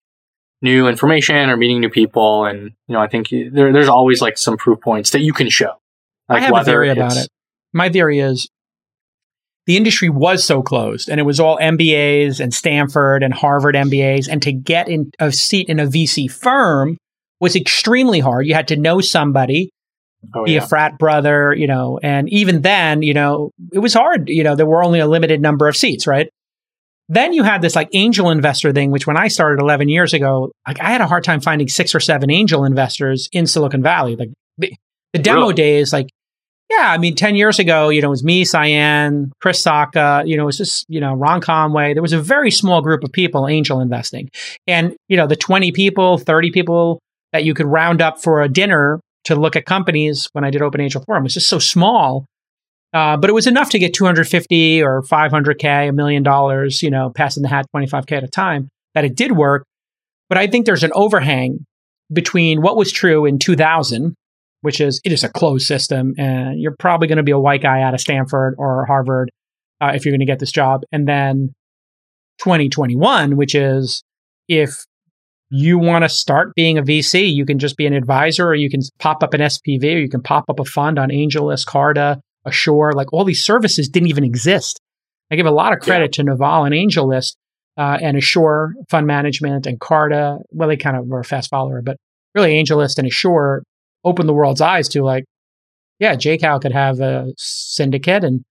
new 0.63 0.87
information 0.87 1.51
or 1.51 1.57
meeting 1.57 1.81
new 1.81 1.91
people, 1.91 2.45
and 2.45 2.71
you 2.87 2.93
know, 2.93 3.01
I 3.01 3.09
think 3.09 3.31
there, 3.31 3.73
there's 3.73 3.89
always 3.89 4.23
like 4.23 4.39
some 4.39 4.57
proof 4.57 4.81
points 4.81 5.11
that 5.11 5.23
you 5.23 5.33
can 5.33 5.51
show. 5.51 5.73
Like 6.29 6.43
I 6.43 6.47
have 6.47 6.57
a 6.57 6.65
theory 6.65 6.91
about 6.91 7.17
it. 7.17 7.29
My 7.73 7.89
theory 7.89 8.21
is 8.21 8.49
the 9.67 9.77
industry 9.77 10.09
was 10.09 10.45
so 10.45 10.63
closed 10.63 11.09
and 11.09 11.19
it 11.19 11.25
was 11.25 11.41
all 11.41 11.59
MBAs 11.59 12.41
and 12.41 12.55
Stanford 12.55 13.23
and 13.23 13.35
Harvard 13.35 13.75
MBAs. 13.75 14.29
And 14.29 14.41
to 14.43 14.53
get 14.53 14.89
in 14.89 15.11
a 15.19 15.33
seat 15.33 15.69
in 15.69 15.81
a 15.81 15.87
VC 15.87 16.31
firm 16.31 16.97
was 17.41 17.57
extremely 17.57 18.21
hard. 18.21 18.47
You 18.47 18.55
had 18.55 18.69
to 18.69 18.77
know 18.77 19.01
somebody, 19.01 19.71
Oh, 20.35 20.45
be 20.45 20.53
yeah. 20.53 20.65
a 20.65 20.67
frat 20.67 20.99
brother, 20.99 21.55
you 21.55 21.67
know, 21.67 22.01
and 22.03 22.29
even 22.33 22.63
then, 22.63 23.03
you 23.03 23.15
know, 23.15 23.51
it 23.73 23.79
was 23.79 23.95
hard. 23.95 24.29
You 24.29 24.43
know, 24.43 24.57
there 24.57 24.67
were 24.67 24.83
only 24.83 24.99
a 24.99 25.07
limited 25.07 25.41
number 25.41 25.69
of 25.69 25.77
seats, 25.77 26.07
right? 26.07 26.29
Then 27.09 27.33
you 27.33 27.45
had 27.45 27.63
this 27.63 27.77
like 27.77 27.89
angel 27.93 28.31
investor 28.31 28.73
thing, 28.73 28.91
which 28.91 29.07
when 29.07 29.17
I 29.17 29.29
started 29.29 29.61
11 29.61 29.89
years 29.89 30.13
ago, 30.15 30.51
like 30.67 30.81
I 30.81 30.91
had 30.91 31.01
a 31.01 31.07
hard 31.07 31.23
time 31.23 31.41
finding 31.41 31.69
six 31.69 31.95
or 31.95 32.01
seven 32.01 32.31
angel 32.31 32.65
investors 32.65 33.29
in 33.31 33.47
Silicon 33.47 33.83
Valley. 33.83 34.17
Like 34.17 34.31
the, 34.59 34.73
the 35.13 35.21
demo 35.21 35.43
Really? 35.43 35.55
days, 35.55 35.93
like, 35.93 36.09
yeah, 36.71 36.91
I 36.91 36.99
mean, 36.99 37.15
10 37.15 37.37
years 37.37 37.59
ago, 37.59 37.91
you 37.91 38.03
know, 38.03 38.09
it 38.09 38.11
was 38.11 38.25
me, 38.25 38.45
Cyan, 38.45 39.33
Chris 39.41 39.63
Sacca, 39.63 40.27
you 40.27 40.37
know, 40.37 40.45
it 40.45 40.47
was 40.47 40.59
just, 40.59 40.85
you 40.89 41.01
know, 41.01 41.15
Ron 41.15 41.41
Conway. 41.41 41.95
There 41.95 42.03
was 42.03 42.13
a 42.13 42.21
very 42.21 42.51
small 42.51 42.83
group 42.83 43.05
of 43.05 43.13
people 43.13 43.47
angel 43.47 43.81
investing. 43.81 44.31
And, 44.67 44.97
you 45.09 45.17
know, 45.17 45.27
the 45.27 45.37
20 45.37 45.71
people, 45.73 46.19
30 46.19 46.51
people 46.51 47.01
that 47.33 47.45
you 47.45 47.55
could 47.55 47.67
round 47.67 48.03
up 48.03 48.21
for 48.21 48.43
a 48.43 48.49
dinner 48.49 49.01
to 49.25 49.37
look 49.37 49.55
at 49.55 49.65
companies 49.65 50.29
when 50.33 50.45
I 50.45 50.51
did 50.51 50.63
Open 50.63 50.81
Angel 50.81 51.03
Forum 51.05 51.25
was 51.25 51.35
just 51.35 51.49
so 51.49 51.59
small. 51.59 52.27
Uh, 52.93 53.17
but 53.17 53.29
it 53.29 53.33
was 53.33 53.47
enough 53.47 53.71
to 53.71 53.79
get 53.79 53.93
250 53.95 54.83
or 54.83 55.03
500K, 55.03 55.89
a 55.89 55.93
million 55.93 56.23
dollars, 56.23 56.83
you 56.83 56.91
know, 56.91 57.11
passing 57.11 57.43
the 57.43 57.49
hat 57.49 57.67
25K 57.75 58.13
at 58.13 58.25
a 58.25 58.29
time 58.29 58.69
that 58.95 59.05
it 59.05 59.15
did 59.15 59.33
work. 59.33 59.65
But 60.29 60.39
I 60.39 60.47
think 60.47 60.67
there's 60.67 60.85
an 60.85 60.93
overhang 60.95 61.65
between 62.13 62.63
what 62.63 62.77
was 62.77 62.91
true 62.91 63.27
in 63.27 63.39
2000, 63.39 64.15
which 64.61 64.81
is 64.81 65.01
it 65.05 65.13
is 65.13 65.25
a 65.25 65.29
closed 65.29 65.67
system 65.67 66.15
and 66.19 66.61
you're 66.61 66.77
probably 66.79 67.09
going 67.09 67.19
to 67.19 67.23
be 67.23 67.33
a 67.33 67.39
white 67.39 67.63
guy 67.63 67.83
out 67.83 67.95
of 67.95 68.01
Stanford 68.01 68.55
or 68.59 68.85
Harvard 68.87 69.31
uh, 69.81 69.93
if 69.95 70.05
you're 70.05 70.13
going 70.13 70.21
to 70.21 70.27
get 70.27 70.39
this 70.39 70.53
job. 70.53 70.83
And 70.93 71.07
then 71.07 71.55
2021, 72.39 73.37
which 73.37 73.55
is 73.55 74.03
if 74.49 74.85
you 75.51 75.79
want 75.79 76.05
to 76.05 76.09
start 76.09 76.55
being 76.55 76.79
a 76.79 76.83
VC, 76.83 77.33
you 77.33 77.47
can 77.47 77.59
just 77.59 77.77
be 77.77 77.87
an 77.87 77.93
advisor 77.93 78.47
or 78.49 78.55
you 78.55 78.69
can 78.69 78.81
pop 78.99 79.23
up 79.23 79.35
an 79.35 79.41
SPV 79.41 79.85
or 79.95 79.99
you 79.99 80.09
can 80.09 80.23
pop 80.23 80.45
up 80.49 80.59
a 80.59 80.65
fund 80.65 80.99
on 80.99 81.11
AngelList, 81.11 81.67
Carta, 81.67 82.21
Assure. 82.45 82.93
Like 82.93 83.13
all 83.13 83.25
these 83.25 83.45
services 83.45 83.89
didn't 83.89 84.09
even 84.09 84.25
exist. 84.25 84.81
I 85.31 85.37
give 85.37 85.47
a 85.47 85.51
lot 85.51 85.73
of 85.73 85.81
credit 85.81 86.13
to 86.15 86.25
Naval 86.25 86.65
and 86.65 86.75
AngelList 86.75 87.37
uh, 87.77 87.99
and 88.01 88.17
Assure 88.17 88.75
Fund 88.89 89.07
Management 89.07 89.67
and 89.67 89.81
Carta. 89.81 90.39
Well, 90.51 90.69
they 90.69 90.77
kind 90.77 90.97
of 90.97 91.07
were 91.07 91.21
a 91.21 91.25
fast 91.25 91.51
follower, 91.51 91.83
but 91.83 91.97
really 92.35 92.55
AngelList 92.63 92.99
and 92.99 93.07
Assure 93.07 93.63
opened 94.05 94.29
the 94.29 94.35
world's 94.35 94.61
eyes 94.61 94.89
to 94.91 95.03
like, 95.03 95.25
yeah, 95.99 96.15
JCal 96.15 96.61
could 96.61 96.73
have 96.73 97.01
a 97.01 97.33
syndicate 97.37 98.25
and 98.25 98.45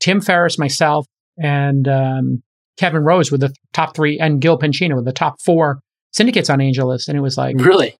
Tim 0.00 0.20
Ferriss, 0.20 0.58
myself, 0.58 1.06
and 1.36 1.88
um, 1.88 2.42
Kevin 2.78 3.02
Rose 3.02 3.32
were 3.32 3.38
the 3.38 3.52
top 3.72 3.96
three, 3.96 4.18
and 4.18 4.40
Gil 4.40 4.58
Penchina 4.58 4.94
were 4.94 5.02
the 5.02 5.12
top 5.12 5.40
four 5.42 5.80
syndicates 6.12 6.48
on 6.48 6.60
AngelList. 6.60 7.08
And 7.08 7.18
it 7.18 7.20
was 7.20 7.36
like, 7.36 7.56
really 7.58 7.96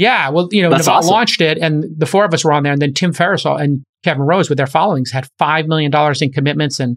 yeah, 0.00 0.30
well, 0.30 0.48
you 0.50 0.62
know, 0.62 0.70
That's 0.70 0.88
awesome. 0.88 1.10
launched 1.10 1.42
it, 1.42 1.58
and 1.58 1.84
the 1.94 2.06
four 2.06 2.24
of 2.24 2.32
us 2.32 2.42
were 2.42 2.52
on 2.52 2.62
there, 2.62 2.72
and 2.72 2.80
then 2.80 2.94
Tim 2.94 3.12
Ferriss 3.12 3.44
and 3.44 3.84
Kevin 4.02 4.22
Rose 4.22 4.48
with 4.48 4.56
their 4.56 4.66
followings 4.66 5.10
had 5.10 5.28
five 5.38 5.66
million 5.66 5.90
dollars 5.90 6.22
in 6.22 6.32
commitments 6.32 6.80
and 6.80 6.96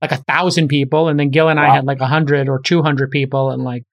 like 0.00 0.10
a 0.10 0.16
thousand 0.16 0.66
people, 0.66 1.08
and 1.08 1.20
then 1.20 1.30
Gil 1.30 1.48
and 1.48 1.60
I 1.60 1.72
had 1.72 1.84
like 1.84 2.00
a 2.00 2.06
hundred 2.06 2.48
or 2.48 2.58
two 2.58 2.82
hundred 2.82 3.12
people 3.12 3.50
and 3.50 3.62
like 3.62 3.84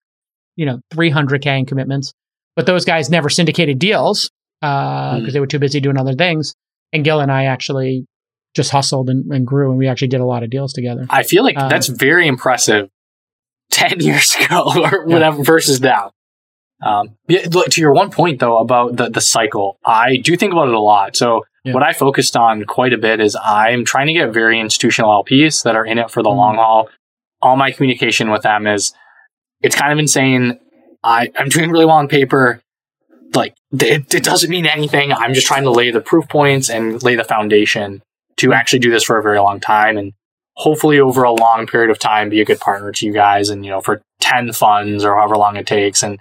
you 0.56 0.66
know 0.66 0.80
three 0.90 1.12
hundred 1.12 1.44
k 1.44 1.60
in 1.60 1.68
commitments. 1.68 2.14
But 2.56 2.66
those 2.66 2.86
guys 2.86 3.12
never 3.12 3.30
syndicated 3.30 3.78
deals 3.78 4.32
because 4.62 5.24
Hmm. 5.28 5.32
they 5.34 5.40
were 5.40 5.48
too 5.48 5.60
busy 5.60 5.80
doing 5.80 5.98
other 5.98 6.14
things. 6.16 6.54
And 6.94 7.04
Gil 7.04 7.20
and 7.22 7.32
I 7.32 7.46
actually 7.46 8.06
just 8.56 8.72
hustled 8.72 9.10
and, 9.10 9.32
and 9.32 9.46
grew, 9.46 9.70
and 9.70 9.78
we 9.78 9.88
actually 9.88 10.08
did 10.08 10.22
a 10.22 10.26
lot 10.26 10.44
of 10.44 10.50
deals 10.50 10.74
together. 10.74 11.06
I 11.10 11.24
feel 11.24 11.44
like 11.44 11.58
Um, 11.58 11.70
that's 11.70 11.88
very 11.88 12.28
impressive. 12.28 12.90
Ten 13.72 14.00
years 14.00 14.36
ago 14.36 14.72
or 14.76 15.06
whatever 15.06 15.44
versus 15.44 15.80
now. 15.82 16.12
Um, 16.82 17.16
yeah, 17.28 17.46
look, 17.52 17.68
to 17.70 17.82
your 17.82 17.94
one 17.94 18.10
point 18.10 18.40
though 18.40 18.58
about 18.58 18.96
the 18.96 19.10
the 19.10 19.22
cycle, 19.22 19.78
I 19.86 20.18
do 20.18 20.36
think 20.36 20.52
about 20.54 20.70
it 20.70 20.74
a 20.74 20.80
lot. 20.80 21.16
So 21.16 21.44
Yeah. 21.66 21.74
what 21.74 21.84
I 21.84 21.92
focused 21.94 22.36
on 22.38 22.64
quite 22.64 22.94
a 22.94 22.98
bit 22.98 23.20
is 23.20 23.38
I'm 23.44 23.84
trying 23.86 24.08
to 24.08 24.14
get 24.14 24.34
very 24.34 24.60
institutional 24.60 25.12
LPs 25.12 25.64
that 25.64 25.76
are 25.76 25.86
in 25.86 25.98
it 26.00 26.10
for 26.10 26.24
the 26.24 26.30
Mhm. 26.30 26.38
long 26.38 26.56
haul. 26.56 26.90
All 27.42 27.56
my 27.58 27.72
communication 27.72 28.32
with 28.32 28.42
them 28.44 28.66
is 28.66 28.94
it's 29.62 29.76
kind 29.76 29.92
of 29.94 30.00
insane. 30.00 30.58
I 31.04 31.30
I'm 31.38 31.50
doing 31.50 31.70
really 31.70 31.86
well 31.86 31.98
on 31.98 32.08
paper. 32.08 32.62
Like 33.36 33.54
it, 33.72 34.14
it 34.14 34.24
doesn't 34.24 34.50
mean 34.50 34.66
anything. 34.66 35.12
I'm 35.14 35.34
just 35.34 35.48
trying 35.48 35.64
to 35.64 35.72
lay 35.72 35.92
the 35.92 36.02
proof 36.02 36.28
points 36.28 36.70
and 36.70 37.02
lay 37.04 37.16
the 37.16 37.24
foundation 37.24 38.02
to 38.38 38.54
actually 38.54 38.80
do 38.80 38.90
this 38.92 39.04
for 39.04 39.18
a 39.18 39.24
very 39.24 39.40
long 39.40 39.60
time 39.60 39.98
and 39.98 40.14
hopefully 40.56 41.00
over 41.00 41.24
a 41.24 41.32
long 41.32 41.68
period 41.68 41.90
of 41.90 42.00
time 42.00 42.30
be 42.30 42.42
a 42.42 42.46
good 42.46 42.60
partner 42.60 42.92
to 42.92 43.06
you 43.06 43.14
guys 43.14 43.50
and 43.50 43.64
you 43.66 43.72
know 43.72 43.80
for 43.82 44.02
10 44.22 44.52
funds 44.54 45.04
or 45.06 45.16
however 45.16 45.38
long 45.38 45.56
it 45.56 45.66
takes 45.68 46.04
and 46.04 46.20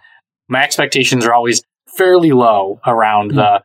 my 0.48 0.62
expectations 0.62 1.24
are 1.24 1.32
always 1.34 1.62
fairly 1.96 2.30
low 2.32 2.80
around 2.86 3.32
Mm. 3.32 3.36
the 3.36 3.62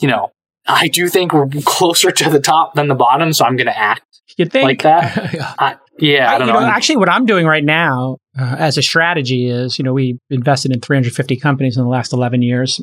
you 0.00 0.08
know 0.08 0.30
i 0.66 0.88
do 0.88 1.08
think 1.08 1.32
we're 1.34 1.48
closer 1.64 2.10
to 2.10 2.30
the 2.30 2.40
top 2.40 2.74
than 2.74 2.88
the 2.88 2.94
bottom 2.94 3.32
so 3.34 3.44
i'm 3.44 3.56
going 3.56 3.66
to 3.66 3.78
act 3.78 4.02
You 4.38 4.46
think 4.46 4.64
Like 4.64 4.82
that? 4.82 5.16
I, 5.58 5.76
yeah 5.98 6.32
i, 6.34 6.38
don't 6.38 6.48
you 6.48 6.54
know, 6.54 6.60
Actually, 6.60 6.96
what 6.96 7.08
I'm 7.10 7.26
doing 7.26 7.44
right 7.46 7.64
now 7.64 8.16
uh, 8.38 8.56
as 8.58 8.78
a 8.78 8.82
strategy 8.82 9.48
is, 9.48 9.78
you 9.78 9.84
know, 9.84 9.92
we 9.92 10.18
invested 10.30 10.72
in 10.72 10.80
350 10.80 11.36
companies 11.36 11.76
in 11.76 11.82
the 11.82 11.88
last 11.88 12.12
11 12.12 12.42
years. 12.42 12.80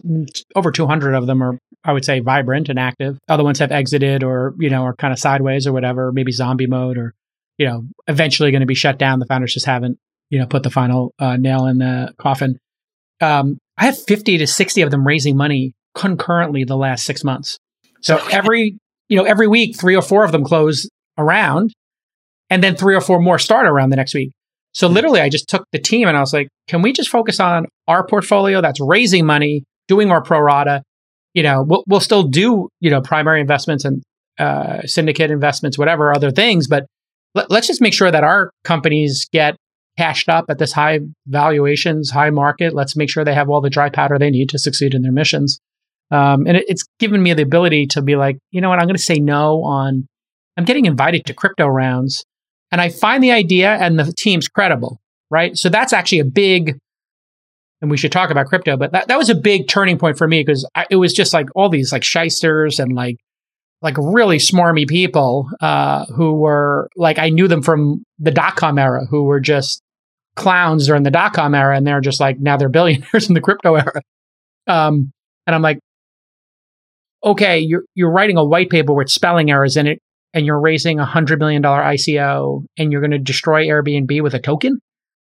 Over 0.56 0.72
200 0.72 1.14
of 1.14 1.26
them 1.26 1.42
are, 1.42 1.58
I 1.84 1.94
would 1.94 2.04
say, 2.04 2.20
vibrant 2.20 2.68
and 2.68 2.78
active. 2.78 3.18
Other 3.30 3.44
ones 3.44 3.60
have 3.60 3.72
exited 3.72 4.24
or, 4.24 4.56
you 4.60 4.70
know, 4.70 4.84
are 4.84 4.96
kind 4.96 5.14
of 5.14 5.20
sideways 5.20 5.66
or 5.66 5.72
whatever, 5.72 6.12
maybe 6.12 6.34
zombie 6.34 6.68
mode 6.68 6.98
or, 6.98 7.14
you 7.58 7.66
know, 7.66 7.86
eventually 8.08 8.52
going 8.52 8.62
to 8.62 8.68
be 8.68 8.76
shut 8.76 9.00
down. 9.00 9.20
The 9.20 9.26
founders 9.26 9.54
just 9.54 9.66
haven't, 9.66 9.98
you 10.30 10.40
know, 10.40 10.48
put 10.48 10.64
the 10.64 10.70
final 10.70 11.14
uh, 11.18 11.38
nail 11.38 11.66
in 11.66 11.78
the 11.78 12.14
coffin. 12.18 12.60
Um, 13.22 13.58
I 13.78 13.86
have 13.86 13.98
50 13.98 14.40
to 14.40 14.48
60 14.48 14.82
of 14.82 14.92
them 14.92 15.08
raising 15.08 15.38
money 15.38 15.74
concurrently 15.96 16.66
the 16.66 16.78
last 16.78 17.06
six 17.06 17.24
months. 17.24 17.58
So 18.02 18.20
every, 18.32 18.78
you 19.08 19.16
know, 19.16 19.24
every 19.24 19.48
week, 19.48 19.80
three 19.80 19.96
or 19.96 20.02
four 20.02 20.26
of 20.26 20.34
them 20.34 20.44
close 20.44 20.90
around 21.18 21.74
and 22.50 22.62
then 22.62 22.76
three 22.76 22.96
or 22.96 23.02
four 23.02 23.20
more 23.22 23.40
start 23.40 23.66
around 23.66 23.92
the 23.92 23.96
next 23.96 24.14
week. 24.14 24.32
So 24.78 24.88
literally, 24.88 25.22
I 25.22 25.30
just 25.30 25.50
took 25.50 25.66
the 25.72 25.80
team 25.80 26.08
and 26.08 26.16
I 26.16 26.20
was 26.20 26.34
like, 26.34 26.50
can 26.68 26.84
we 26.84 26.94
just 26.94 27.10
focus 27.10 27.40
on 27.40 27.66
our 27.88 28.06
portfolio 28.06 28.62
that's 28.62 28.80
raising 28.80 29.26
money, 29.26 29.64
doing 29.88 30.12
our 30.12 30.22
pro 30.22 30.40
rata? 30.40 30.84
You 31.34 31.42
know, 31.42 31.66
we'll, 31.68 31.84
we'll 31.88 32.00
still 32.00 32.22
do, 32.22 32.70
you 32.80 32.92
know, 32.92 33.02
primary 33.02 33.42
investments 33.42 33.86
and 33.86 34.04
uh, 34.38 34.84
syndicate 34.84 35.32
investments, 35.32 35.80
whatever 35.80 36.14
other 36.14 36.30
things, 36.30 36.68
but 36.68 36.86
let, 37.34 37.50
let's 37.50 37.66
just 37.66 37.82
make 37.82 37.96
sure 37.96 38.12
that 38.12 38.24
our 38.24 38.52
companies 38.64 39.28
get 39.34 39.56
cashed 39.98 40.30
up 40.30 40.46
at 40.48 40.60
this 40.60 40.74
high 40.74 41.00
valuations, 41.26 42.12
high 42.12 42.30
market. 42.30 42.76
Let's 42.76 42.96
make 42.96 43.10
sure 43.10 43.26
they 43.26 43.34
have 43.34 43.50
all 43.50 43.62
the 43.62 43.72
dry 43.72 43.90
powder 43.90 44.20
they 44.20 44.30
need 44.30 44.50
to 44.50 44.60
succeed 44.60 44.94
in 44.94 45.02
their 45.02 45.12
missions. 45.12 45.60
Um, 46.12 46.46
and 46.46 46.56
it, 46.56 46.66
it's 46.68 46.84
given 47.00 47.24
me 47.24 47.34
the 47.34 47.42
ability 47.42 47.88
to 47.88 48.04
be 48.04 48.16
like, 48.16 48.38
you 48.52 48.62
know 48.62 48.70
what, 48.70 48.78
I'm 48.78 48.86
going 48.86 48.96
to 48.96 49.02
say 49.02 49.16
no 49.16 49.64
on, 49.64 50.06
I'm 50.56 50.66
getting 50.66 50.86
invited 50.86 51.26
to 51.26 51.34
crypto 51.34 51.66
rounds 51.66 52.24
and 52.72 52.82
I 52.82 52.90
find 52.90 53.24
the 53.24 53.32
idea 53.32 53.72
and 53.76 54.00
the 54.00 54.14
team's 54.18 54.48
credible, 54.48 55.00
right? 55.30 55.58
So 55.58 55.70
that's 55.70 55.94
actually 55.94 56.20
a 56.20 56.26
big, 56.26 56.78
and 57.82 57.90
we 57.90 57.98
should 57.98 58.12
talk 58.12 58.30
about 58.30 58.48
crypto, 58.48 58.78
but 58.78 58.92
that, 58.92 59.08
that 59.08 59.18
was 59.18 59.30
a 59.30 59.36
big 59.36 59.68
turning 59.68 59.98
point 59.98 60.18
for 60.18 60.28
me 60.28 60.42
because 60.42 60.68
it 60.90 60.98
was 60.98 61.14
just 61.14 61.34
like 61.34 61.48
all 61.56 61.70
these 61.70 61.92
like 61.92 62.04
shysters 62.04 62.80
and 62.80 62.94
like, 62.94 63.18
like 63.82 63.96
really 63.98 64.38
smarmy 64.38 64.88
people 64.88 65.50
uh, 65.62 66.06
who 66.08 66.34
were 66.34 66.90
like, 66.96 67.20
I 67.20 67.30
knew 67.30 67.48
them 67.48 67.62
from 67.62 68.04
the 68.18 68.32
dot 68.32 68.56
com 68.56 68.80
era 68.80 69.06
who 69.06 69.24
were 69.24 69.40
just 69.40 69.82
clowns 70.36 70.88
during 70.88 71.04
the 71.04 71.12
dot 71.12 71.34
com 71.34 71.54
era. 71.54 71.78
And 71.78 71.86
they're 71.86 72.02
just 72.02 72.20
like, 72.20 72.40
now 72.40 72.58
they're 72.58 72.70
billionaires 72.70 73.28
in 73.28 73.36
the 73.36 73.42
crypto 73.42 73.76
era. 73.76 74.02
Um, 74.66 75.12
and 75.46 75.56
I'm 75.56 75.62
like, 75.62 75.80
okay, 77.24 77.60
you're, 77.60 77.84
you're 77.94 78.12
writing 78.12 78.38
a 78.38 78.44
white 78.44 78.70
paper 78.70 78.94
with 78.94 79.10
spelling 79.10 79.52
errors 79.52 79.78
in 79.78 79.86
it 79.88 80.00
and 80.34 80.46
you're 80.46 80.60
raising 80.60 81.00
a 81.00 81.06
hundred 81.06 81.40
million 81.40 81.62
dollar 81.62 81.82
ICO 81.82 82.66
and 82.78 82.92
you're 82.92 83.02
going 83.02 83.12
to 83.12 83.20
destroy 83.20 83.68
Airbnb 83.68 84.22
with 84.22 84.34
a 84.34 84.40
token. 84.40 84.80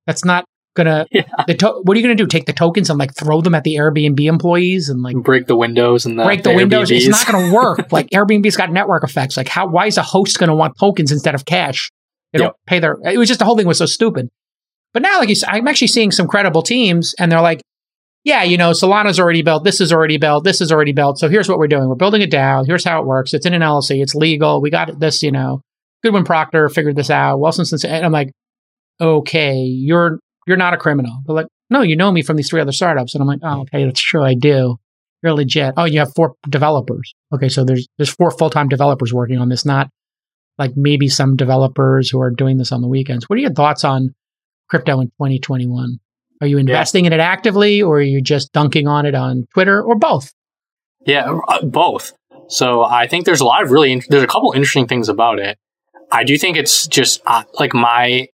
That's 0.05 0.25
not 0.25 0.45
going 0.75 0.87
to 0.87 1.07
Yeah. 1.11 1.23
The 1.47 1.55
to- 1.55 1.81
what 1.83 1.95
are 1.95 1.99
you 1.99 2.05
going 2.05 2.17
to 2.17 2.23
do? 2.23 2.27
Take 2.27 2.45
the 2.45 2.53
tokens 2.53 2.89
and 2.89 2.99
like 2.99 3.15
throw 3.15 3.41
them 3.41 3.55
at 3.55 3.63
the 3.63 3.75
Airbnb 3.75 4.19
employees 4.21 4.89
and 4.89 5.01
like 5.01 5.15
break 5.17 5.47
the 5.47 5.55
windows 5.55 6.05
and 6.05 6.19
the 6.19 6.23
break 6.23 6.43
the, 6.43 6.49
the 6.49 6.55
windows? 6.55 6.91
It's 6.91 7.07
not 7.07 7.27
going 7.27 7.49
to 7.49 7.55
work. 7.55 7.87
like 7.91 8.09
Airbnb's 8.09 8.57
got 8.57 8.71
network 8.71 9.03
effects. 9.03 9.37
Like 9.37 9.47
how? 9.47 9.67
Why 9.67 9.87
is 9.87 9.97
a 9.97 10.03
host 10.03 10.39
going 10.39 10.49
to 10.49 10.55
want 10.55 10.77
tokens 10.79 11.11
instead 11.11 11.35
of 11.35 11.45
cash? 11.45 11.91
They 12.33 12.39
yep. 12.39 12.47
don't 12.47 12.57
pay 12.65 12.79
their. 12.79 12.97
It 13.03 13.17
was 13.17 13.27
just 13.27 13.39
the 13.39 13.45
whole 13.45 13.57
thing 13.57 13.67
was 13.67 13.77
so 13.77 13.85
stupid. 13.85 14.29
But 14.93 15.01
now, 15.01 15.19
like 15.19 15.29
you 15.29 15.35
said, 15.35 15.49
I'm 15.51 15.67
actually 15.67 15.87
seeing 15.87 16.11
some 16.11 16.27
credible 16.27 16.61
teams, 16.61 17.13
and 17.19 17.31
they're 17.31 17.41
like, 17.41 17.61
yeah, 18.27 18.43
you 18.43 18.57
know, 18.57 18.71
Solana's 18.71 19.21
already 19.21 19.41
built. 19.41 19.63
This 19.63 19.79
is 19.79 19.93
already 19.93 20.17
built. 20.17 20.43
This 20.43 20.59
is 20.59 20.69
already 20.69 20.91
built. 20.91 21.17
So 21.17 21.29
here's 21.29 21.47
what 21.47 21.59
we're 21.59 21.69
doing. 21.69 21.87
We're 21.87 21.95
building 21.95 22.21
it 22.21 22.29
down. 22.29 22.65
Here's 22.65 22.83
how 22.83 22.99
it 22.99 23.07
works. 23.07 23.33
It's 23.33 23.45
in 23.45 23.53
an 23.53 23.61
LLC. 23.61 24.03
It's 24.03 24.15
legal. 24.15 24.61
We 24.61 24.69
got 24.69 24.99
this, 24.99 25.23
you 25.23 25.31
know, 25.31 25.61
Goodwin 26.03 26.25
Procter 26.25 26.67
figured 26.67 26.97
this 26.97 27.09
out. 27.09 27.39
Wilson, 27.39 27.65
and 27.89 28.05
I'm 28.05 28.11
like, 28.11 28.33
okay, 28.99 29.55
you're 29.55 30.19
you're 30.45 30.57
not 30.57 30.73
a 30.73 30.77
criminal. 30.77 31.21
But 31.25 31.33
like, 31.35 31.45
no, 31.69 31.83
you 31.83 31.95
know 31.95 32.11
me 32.11 32.21
from 32.21 32.35
these 32.35 32.49
three 32.49 32.59
other 32.59 32.73
startups. 32.73 33.15
And 33.15 33.21
I'm 33.21 33.29
like, 33.29 33.39
oh, 33.43 33.61
okay, 33.61 33.85
that's 33.85 34.01
true. 34.01 34.25
I 34.25 34.33
do. 34.33 34.75
You're 35.23 35.33
legit. 35.33 35.75
Oh, 35.77 35.85
you 35.85 35.99
have 35.99 36.11
four 36.13 36.33
developers. 36.49 37.13
Okay, 37.33 37.47
so 37.47 37.63
there's 37.63 37.87
there's 37.97 38.13
four 38.13 38.31
full 38.31 38.49
time 38.49 38.67
developers 38.67 39.13
working 39.13 39.37
on 39.37 39.47
this, 39.47 39.65
not 39.65 39.87
like 40.57 40.71
maybe 40.75 41.07
some 41.07 41.37
developers 41.37 42.09
who 42.09 42.19
are 42.19 42.31
doing 42.31 42.57
this 42.57 42.73
on 42.73 42.81
the 42.81 42.89
weekends. 42.89 43.29
What 43.29 43.37
are 43.39 43.41
your 43.41 43.53
thoughts 43.53 43.85
on 43.85 44.13
crypto 44.69 44.99
in 44.99 45.07
2021? 45.11 45.99
Are 46.41 46.47
you 46.47 46.57
investing 46.57 47.05
yeah. 47.05 47.09
in 47.09 47.13
it 47.13 47.19
actively, 47.19 47.81
or 47.81 47.97
are 47.97 48.01
you 48.01 48.21
just 48.21 48.51
dunking 48.53 48.87
on 48.87 49.05
it 49.05 49.15
on 49.15 49.47
Twitter, 49.53 49.81
or 49.81 49.95
both? 49.95 50.33
Yeah, 51.05 51.39
uh, 51.47 51.63
both. 51.63 52.13
So 52.49 52.83
I 52.83 53.07
think 53.07 53.25
there's 53.25 53.41
a 53.41 53.45
lot 53.45 53.63
of 53.63 53.71
really 53.71 53.91
in- 53.91 54.03
there's 54.09 54.23
a 54.23 54.27
couple 54.27 54.51
interesting 54.53 54.87
things 54.87 55.09
about 55.09 55.39
it. 55.39 55.57
I 56.11 56.23
do 56.23 56.37
think 56.37 56.57
it's 56.57 56.87
just 56.87 57.21
uh, 57.25 57.43
like 57.59 57.73
my, 57.73 58.27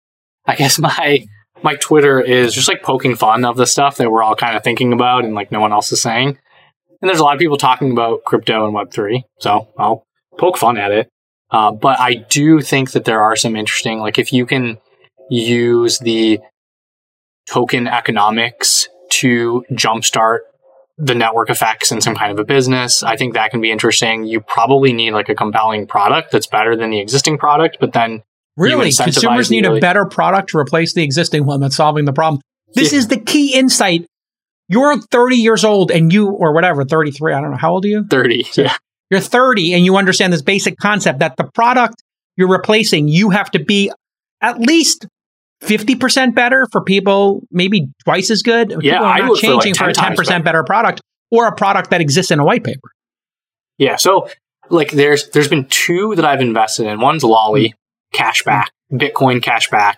I 0.45 0.55
guess 0.55 0.79
my 0.79 1.25
my 1.63 1.75
Twitter 1.75 2.19
is 2.19 2.53
just 2.53 2.67
like 2.67 2.83
poking 2.83 3.15
fun 3.15 3.45
of 3.45 3.55
the 3.55 3.65
stuff 3.65 3.97
that 3.97 4.11
we're 4.11 4.21
all 4.21 4.35
kind 4.35 4.57
of 4.57 4.63
thinking 4.63 4.91
about 4.91 5.23
and 5.23 5.33
like 5.33 5.51
no 5.51 5.61
one 5.61 5.71
else 5.71 5.91
is 5.91 6.01
saying. 6.01 6.37
And 7.01 7.09
there's 7.09 7.19
a 7.19 7.23
lot 7.23 7.35
of 7.35 7.39
people 7.39 7.57
talking 7.57 7.91
about 7.91 8.23
crypto 8.25 8.65
and 8.65 8.73
Web 8.73 8.91
three, 8.91 9.23
so 9.39 9.69
I'll 9.77 10.05
poke 10.37 10.57
fun 10.57 10.77
at 10.77 10.91
it. 10.91 11.09
Uh, 11.51 11.71
but 11.71 11.99
I 11.99 12.15
do 12.15 12.61
think 12.61 12.91
that 12.91 13.05
there 13.05 13.21
are 13.21 13.35
some 13.35 13.55
interesting, 13.55 13.99
like 13.99 14.17
if 14.17 14.33
you 14.33 14.45
can 14.45 14.79
use 15.29 15.99
the 15.99 16.39
token 17.45 17.87
economics 17.87 18.87
to 19.09 19.63
jumpstart 19.71 20.39
the 20.97 21.15
network 21.15 21.49
effects 21.49 21.91
in 21.91 22.01
some 22.01 22.15
kind 22.15 22.31
of 22.31 22.39
a 22.39 22.43
business. 22.43 23.03
I 23.03 23.15
think 23.15 23.33
that 23.33 23.51
can 23.51 23.61
be 23.61 23.71
interesting. 23.71 24.25
You 24.25 24.41
probably 24.41 24.93
need 24.93 25.11
like 25.11 25.29
a 25.29 25.35
compelling 25.35 25.87
product 25.87 26.31
that's 26.31 26.47
better 26.47 26.75
than 26.75 26.91
the 26.91 26.99
existing 26.99 27.37
product, 27.37 27.77
but 27.79 27.93
then 27.93 28.21
really 28.57 28.91
consumers 28.91 29.49
need 29.49 29.65
really- 29.65 29.79
a 29.79 29.81
better 29.81 30.05
product 30.05 30.51
to 30.51 30.57
replace 30.57 30.93
the 30.93 31.03
existing 31.03 31.45
one 31.45 31.59
that's 31.59 31.75
solving 31.75 32.05
the 32.05 32.13
problem. 32.13 32.41
This 32.75 32.91
yeah. 32.91 32.99
is 32.99 33.07
the 33.07 33.19
key 33.19 33.53
insight. 33.53 34.05
You're 34.69 34.99
30 34.99 35.35
years 35.35 35.63
old 35.63 35.91
and 35.91 36.11
you, 36.11 36.29
or 36.29 36.53
whatever, 36.53 36.85
33. 36.85 37.33
I 37.33 37.41
don't 37.41 37.51
know. 37.51 37.57
How 37.57 37.73
old 37.73 37.85
are 37.85 37.89
you? 37.89 38.05
30. 38.07 38.43
So 38.43 38.63
yeah. 38.63 38.75
You're 39.09 39.19
30 39.19 39.73
and 39.73 39.85
you 39.85 39.97
understand 39.97 40.33
this 40.33 40.41
basic 40.41 40.77
concept 40.77 41.19
that 41.19 41.37
the 41.37 41.43
product 41.43 42.01
you're 42.35 42.49
replacing, 42.49 43.07
you 43.07 43.29
have 43.29 43.51
to 43.51 43.59
be 43.63 43.91
at 44.41 44.59
least 44.59 45.05
50% 45.63 46.35
better 46.35 46.67
for 46.71 46.81
people, 46.81 47.41
maybe 47.51 47.89
twice 48.03 48.29
as 48.29 48.41
good. 48.41 48.75
Yeah, 48.81 48.93
people 48.93 49.05
are 49.05 49.19
not 49.19 49.37
changing 49.37 49.75
for, 49.75 49.87
like 49.87 49.95
for 49.95 50.01
a 50.01 50.05
10% 50.05 50.15
better. 50.15 50.43
better 50.43 50.63
product 50.63 51.01
or 51.31 51.47
a 51.47 51.55
product 51.55 51.89
that 51.89 52.01
exists 52.01 52.31
in 52.31 52.39
a 52.39 52.45
white 52.45 52.63
paper. 52.63 52.89
Yeah. 53.77 53.95
So 53.95 54.29
like 54.69 54.91
there's 54.91 55.29
there's 55.29 55.47
been 55.47 55.65
two 55.65 56.15
that 56.15 56.25
I've 56.25 56.41
invested 56.41 56.87
in. 56.87 56.99
One's 56.99 57.23
Lolli 57.23 57.69
mm-hmm. 57.69 58.23
cashback, 58.23 58.67
Bitcoin 58.91 59.41
cashback. 59.41 59.95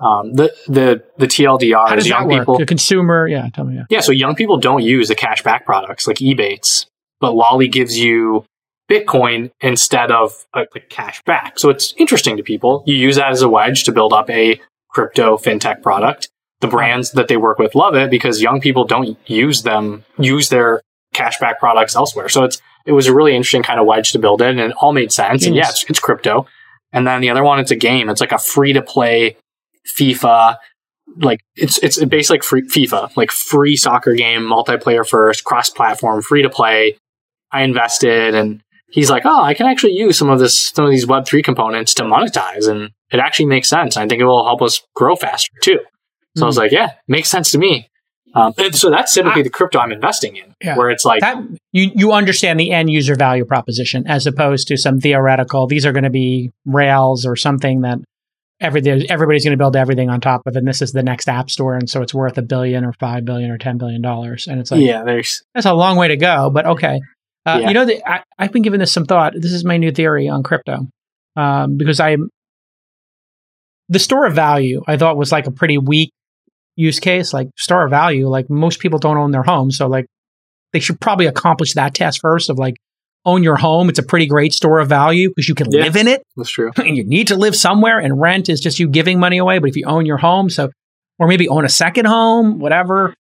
Um, 0.00 0.34
the 0.34 0.54
the 0.68 1.02
the 1.16 1.26
TLDR 1.26 1.88
How 1.88 1.96
does 1.96 2.06
young 2.06 2.28
that 2.28 2.34
work? 2.34 2.40
people. 2.42 2.58
The 2.58 2.66
consumer, 2.66 3.26
yeah, 3.26 3.48
tell 3.52 3.64
me. 3.64 3.74
Yeah. 3.74 3.84
yeah, 3.90 4.00
so 4.00 4.12
young 4.12 4.36
people 4.36 4.58
don't 4.58 4.82
use 4.82 5.08
the 5.08 5.16
cashback 5.16 5.64
products 5.64 6.06
like 6.06 6.18
Ebates, 6.18 6.86
but 7.20 7.32
Lolli 7.34 7.66
gives 7.66 7.98
you 7.98 8.44
Bitcoin 8.88 9.50
instead 9.60 10.12
of 10.12 10.46
a 10.54 10.66
cash 10.88 11.20
back. 11.24 11.58
So 11.58 11.68
it's 11.68 11.94
interesting 11.98 12.36
to 12.36 12.42
people. 12.44 12.84
You 12.86 12.94
use 12.94 13.16
that 13.16 13.32
as 13.32 13.42
a 13.42 13.48
wedge 13.48 13.84
to 13.84 13.92
build 13.92 14.12
up 14.12 14.30
a 14.30 14.60
crypto 14.98 15.36
fintech 15.36 15.80
product. 15.80 16.28
The 16.60 16.66
brands 16.66 17.12
that 17.12 17.28
they 17.28 17.36
work 17.36 17.60
with 17.60 17.76
love 17.76 17.94
it 17.94 18.10
because 18.10 18.42
young 18.42 18.60
people 18.60 18.84
don't 18.84 19.16
use 19.26 19.62
them, 19.62 20.04
use 20.18 20.48
their 20.48 20.82
cashback 21.14 21.58
products 21.60 21.94
elsewhere. 21.94 22.28
So 22.28 22.42
it's, 22.42 22.60
it 22.84 22.90
was 22.90 23.06
a 23.06 23.14
really 23.14 23.36
interesting 23.36 23.62
kind 23.62 23.78
of 23.78 23.86
wedge 23.86 24.10
to 24.12 24.18
build 24.18 24.42
it 24.42 24.50
and 24.50 24.58
it 24.58 24.72
all 24.80 24.92
made 24.92 25.12
sense. 25.12 25.42
Yes. 25.42 25.46
And 25.46 25.54
yeah, 25.54 25.68
it's, 25.68 25.84
it's 25.88 26.00
crypto. 26.00 26.48
And 26.92 27.06
then 27.06 27.20
the 27.20 27.30
other 27.30 27.44
one, 27.44 27.60
it's 27.60 27.70
a 27.70 27.76
game. 27.76 28.08
It's 28.08 28.20
like 28.20 28.32
a 28.32 28.38
free 28.38 28.72
to 28.72 28.82
play 28.82 29.36
FIFA. 29.86 30.56
Like 31.18 31.40
it's, 31.54 31.78
it's 31.78 32.04
basically 32.04 32.38
like 32.38 32.42
free 32.42 32.62
FIFA, 32.62 33.16
like 33.16 33.30
free 33.30 33.76
soccer 33.76 34.14
game, 34.14 34.42
multiplayer 34.42 35.06
first, 35.06 35.44
cross 35.44 35.70
platform, 35.70 36.22
free 36.22 36.42
to 36.42 36.50
play. 36.50 36.98
I 37.52 37.62
invested 37.62 38.34
and 38.34 38.62
he's 38.90 39.10
like, 39.10 39.24
oh, 39.24 39.42
I 39.42 39.54
can 39.54 39.66
actually 39.66 39.92
use 39.92 40.18
some 40.18 40.28
of 40.28 40.40
this, 40.40 40.70
some 40.70 40.84
of 40.84 40.90
these 40.90 41.06
Web 41.06 41.24
three 41.24 41.42
components 41.42 41.94
to 41.94 42.02
monetize, 42.02 42.68
and 42.68 42.90
it 43.10 43.20
actually 43.20 43.46
makes 43.46 43.68
sense. 43.68 43.96
I 43.96 44.06
think 44.06 44.20
it 44.20 44.24
will 44.24 44.44
help 44.44 44.62
us 44.62 44.82
grow 44.94 45.16
faster 45.16 45.52
too. 45.62 45.80
So 46.36 46.42
mm. 46.42 46.44
I 46.44 46.46
was 46.46 46.56
hmm. 46.56 46.62
like, 46.62 46.72
yeah, 46.72 46.94
makes 47.06 47.28
sense 47.28 47.50
to 47.52 47.58
me. 47.58 47.88
Um, 48.34 48.52
so 48.72 48.90
that's 48.90 49.14
typically 49.14 49.40
I, 49.40 49.44
the 49.44 49.50
crypto 49.50 49.78
I'm 49.78 49.90
investing 49.90 50.36
in, 50.36 50.54
yeah. 50.62 50.76
where 50.76 50.90
it's 50.90 51.04
like 51.04 51.20
that, 51.20 51.42
you 51.72 51.90
you 51.94 52.12
understand 52.12 52.60
the 52.60 52.72
end 52.72 52.90
user 52.90 53.14
value 53.14 53.44
proposition 53.44 54.06
as 54.06 54.26
opposed 54.26 54.68
to 54.68 54.76
some 54.76 55.00
theoretical. 55.00 55.66
These 55.66 55.86
are 55.86 55.92
going 55.92 56.04
to 56.04 56.10
be 56.10 56.52
rails 56.66 57.24
or 57.24 57.36
something 57.36 57.80
that 57.82 57.98
every, 58.60 58.82
everybody's 59.08 59.44
going 59.44 59.56
to 59.56 59.60
build 59.60 59.76
everything 59.76 60.10
on 60.10 60.20
top 60.20 60.42
of, 60.46 60.56
and 60.56 60.68
this 60.68 60.82
is 60.82 60.92
the 60.92 61.02
next 61.02 61.28
app 61.28 61.50
store, 61.50 61.74
and 61.74 61.88
so 61.88 62.02
it's 62.02 62.12
worth 62.12 62.36
a 62.38 62.42
billion 62.42 62.84
or 62.84 62.92
five 62.92 63.24
billion 63.24 63.50
or 63.50 63.58
ten 63.58 63.78
billion 63.78 64.02
dollars, 64.02 64.46
and 64.46 64.60
it's 64.60 64.70
like 64.70 64.82
yeah, 64.82 65.04
there's 65.04 65.42
that's 65.54 65.66
a 65.66 65.74
long 65.74 65.96
way 65.96 66.08
to 66.08 66.16
go, 66.16 66.50
but 66.50 66.66
okay. 66.66 67.00
Uh, 67.46 67.60
yeah. 67.62 67.68
You 67.68 67.74
know, 67.74 67.84
the, 67.86 68.06
I, 68.06 68.22
have 68.38 68.52
been 68.52 68.62
giving 68.62 68.80
this 68.80 68.92
some 68.92 69.06
thought. 69.06 69.32
This 69.34 69.52
is 69.52 69.64
my 69.64 69.78
new 69.78 69.90
theory 69.90 70.28
on 70.28 70.42
crypto 70.42 70.86
um, 71.34 71.78
because 71.78 71.98
I 71.98 72.18
the 73.88 73.98
store 73.98 74.26
of 74.26 74.34
value 74.34 74.82
I 74.86 74.96
thought 74.96 75.16
was 75.16 75.32
like 75.32 75.46
a 75.46 75.50
pretty 75.50 75.78
weak 75.78 76.12
use 76.76 77.00
case. 77.00 77.32
Like 77.32 77.48
store 77.56 77.84
of 77.84 77.90
value, 77.90 78.28
like 78.28 78.48
most 78.48 78.80
people 78.80 78.98
don't 78.98 79.16
own 79.16 79.32
their 79.32 79.42
home, 79.42 79.70
so 79.70 79.86
like 79.86 80.06
they 80.72 80.80
should 80.80 81.00
probably 81.00 81.26
accomplish 81.26 81.74
that 81.74 81.94
task 81.94 82.20
first 82.20 82.50
of 82.50 82.58
like 82.58 82.76
own 83.24 83.42
your 83.42 83.56
home. 83.56 83.88
It's 83.88 83.98
a 83.98 84.02
pretty 84.02 84.26
great 84.26 84.54
store 84.54 84.78
of 84.78 84.88
value 84.88 85.28
because 85.28 85.48
you 85.48 85.54
can 85.54 85.70
yeah, 85.70 85.82
live 85.82 85.96
in 85.96 86.08
it. 86.08 86.22
That's 86.36 86.50
true. 86.50 86.70
And 86.76 86.96
you 86.96 87.04
need 87.04 87.28
to 87.28 87.36
live 87.36 87.56
somewhere, 87.56 87.98
and 87.98 88.20
rent 88.20 88.48
is 88.48 88.60
just 88.60 88.78
you 88.78 88.88
giving 88.88 89.18
money 89.18 89.38
away. 89.38 89.58
But 89.58 89.70
if 89.70 89.76
you 89.76 89.86
own 89.86 90.06
your 90.06 90.18
home, 90.18 90.50
so 90.50 90.70
or 91.18 91.26
maybe 91.26 91.48
own 91.48 91.64
a 91.64 91.68
second 91.68 92.06
home, 92.06 92.58
whatever. 92.58 93.14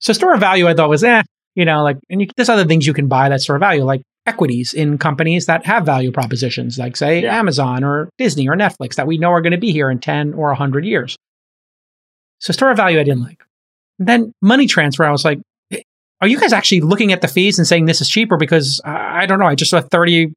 So 0.00 0.12
store 0.12 0.34
of 0.34 0.40
value 0.40 0.68
I 0.68 0.74
thought 0.74 0.88
was 0.88 1.02
eh, 1.02 1.22
you 1.54 1.64
know, 1.64 1.82
like, 1.82 1.98
and 2.10 2.20
you, 2.20 2.28
there's 2.36 2.48
other 2.48 2.66
things 2.66 2.86
you 2.86 2.92
can 2.92 3.08
buy 3.08 3.28
that 3.30 3.40
store 3.40 3.56
of 3.56 3.60
value, 3.60 3.84
like 3.84 4.02
equities 4.28 4.74
in 4.74 4.98
companies 4.98 5.46
that 5.46 5.66
have 5.66 5.84
value 5.84 6.12
propositions, 6.12 6.78
like 6.78 6.96
say 6.96 7.22
yeah. 7.22 7.36
Amazon 7.36 7.82
or 7.82 8.10
Disney 8.18 8.48
or 8.48 8.54
Netflix 8.54 8.94
that 8.94 9.06
we 9.06 9.18
know 9.18 9.30
are 9.30 9.40
going 9.40 9.52
to 9.52 9.58
be 9.58 9.72
here 9.72 9.90
in 9.90 9.98
10 9.98 10.34
or 10.34 10.48
100 10.48 10.84
years. 10.84 11.16
So 12.40 12.52
store 12.52 12.70
of 12.70 12.76
value 12.76 13.00
I 13.00 13.04
didn't 13.04 13.22
like. 13.22 13.42
then 13.98 14.32
money 14.40 14.66
transfer, 14.66 15.04
I 15.04 15.10
was 15.10 15.24
like, 15.24 15.40
are 16.20 16.28
you 16.28 16.38
guys 16.38 16.52
actually 16.52 16.80
looking 16.80 17.12
at 17.12 17.20
the 17.20 17.28
fees 17.28 17.58
and 17.58 17.66
saying 17.66 17.86
this 17.86 18.00
is 18.00 18.08
cheaper? 18.08 18.36
Because 18.36 18.80
uh, 18.84 18.90
I 18.90 19.26
don't 19.26 19.38
know, 19.38 19.46
I 19.46 19.54
just 19.54 19.70
saw 19.70 19.80
30% 19.80 20.32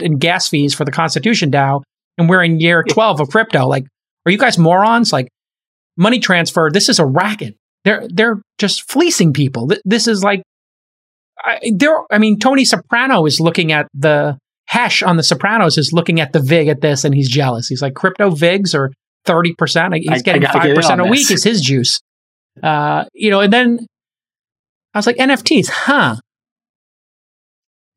in 0.00 0.18
gas 0.18 0.48
fees 0.48 0.74
for 0.74 0.84
the 0.84 0.92
Constitution 0.92 1.50
DAO, 1.50 1.82
and 2.16 2.28
we're 2.28 2.42
in 2.42 2.60
year 2.60 2.84
12 2.88 3.20
of 3.20 3.28
crypto. 3.28 3.66
Like, 3.66 3.84
are 4.26 4.32
you 4.32 4.38
guys 4.38 4.58
morons? 4.58 5.12
Like, 5.12 5.28
money 5.96 6.20
transfer, 6.20 6.70
this 6.72 6.88
is 6.88 6.98
a 6.98 7.06
racket. 7.06 7.56
They're 7.84 8.06
they're 8.08 8.42
just 8.58 8.90
fleecing 8.90 9.32
people. 9.32 9.70
This 9.84 10.08
is 10.08 10.22
like 10.22 10.42
I, 11.48 11.72
there. 11.74 12.02
I 12.10 12.18
mean, 12.18 12.38
Tony 12.38 12.64
Soprano 12.64 13.26
is 13.26 13.40
looking 13.40 13.72
at 13.72 13.88
the 13.94 14.38
Hesh 14.66 15.02
on 15.02 15.16
the 15.16 15.22
Sopranos 15.22 15.78
is 15.78 15.92
looking 15.94 16.20
at 16.20 16.32
the 16.32 16.40
vig 16.40 16.68
at 16.68 16.82
this, 16.82 17.04
and 17.04 17.14
he's 17.14 17.28
jealous. 17.28 17.68
He's 17.68 17.80
like, 17.80 17.94
crypto 17.94 18.30
vigs 18.30 18.74
are 18.74 18.90
thirty 19.24 19.54
percent. 19.54 19.94
He's 19.94 20.22
getting 20.22 20.42
five 20.42 20.74
percent 20.74 21.00
a 21.00 21.04
week. 21.04 21.30
Is 21.30 21.42
his 21.42 21.62
juice? 21.62 22.00
Uh, 22.62 23.04
you 23.14 23.30
know, 23.30 23.40
and 23.40 23.52
then 23.52 23.86
I 24.92 24.98
was 24.98 25.06
like, 25.06 25.16
NFTs, 25.16 25.68
huh? 25.70 26.16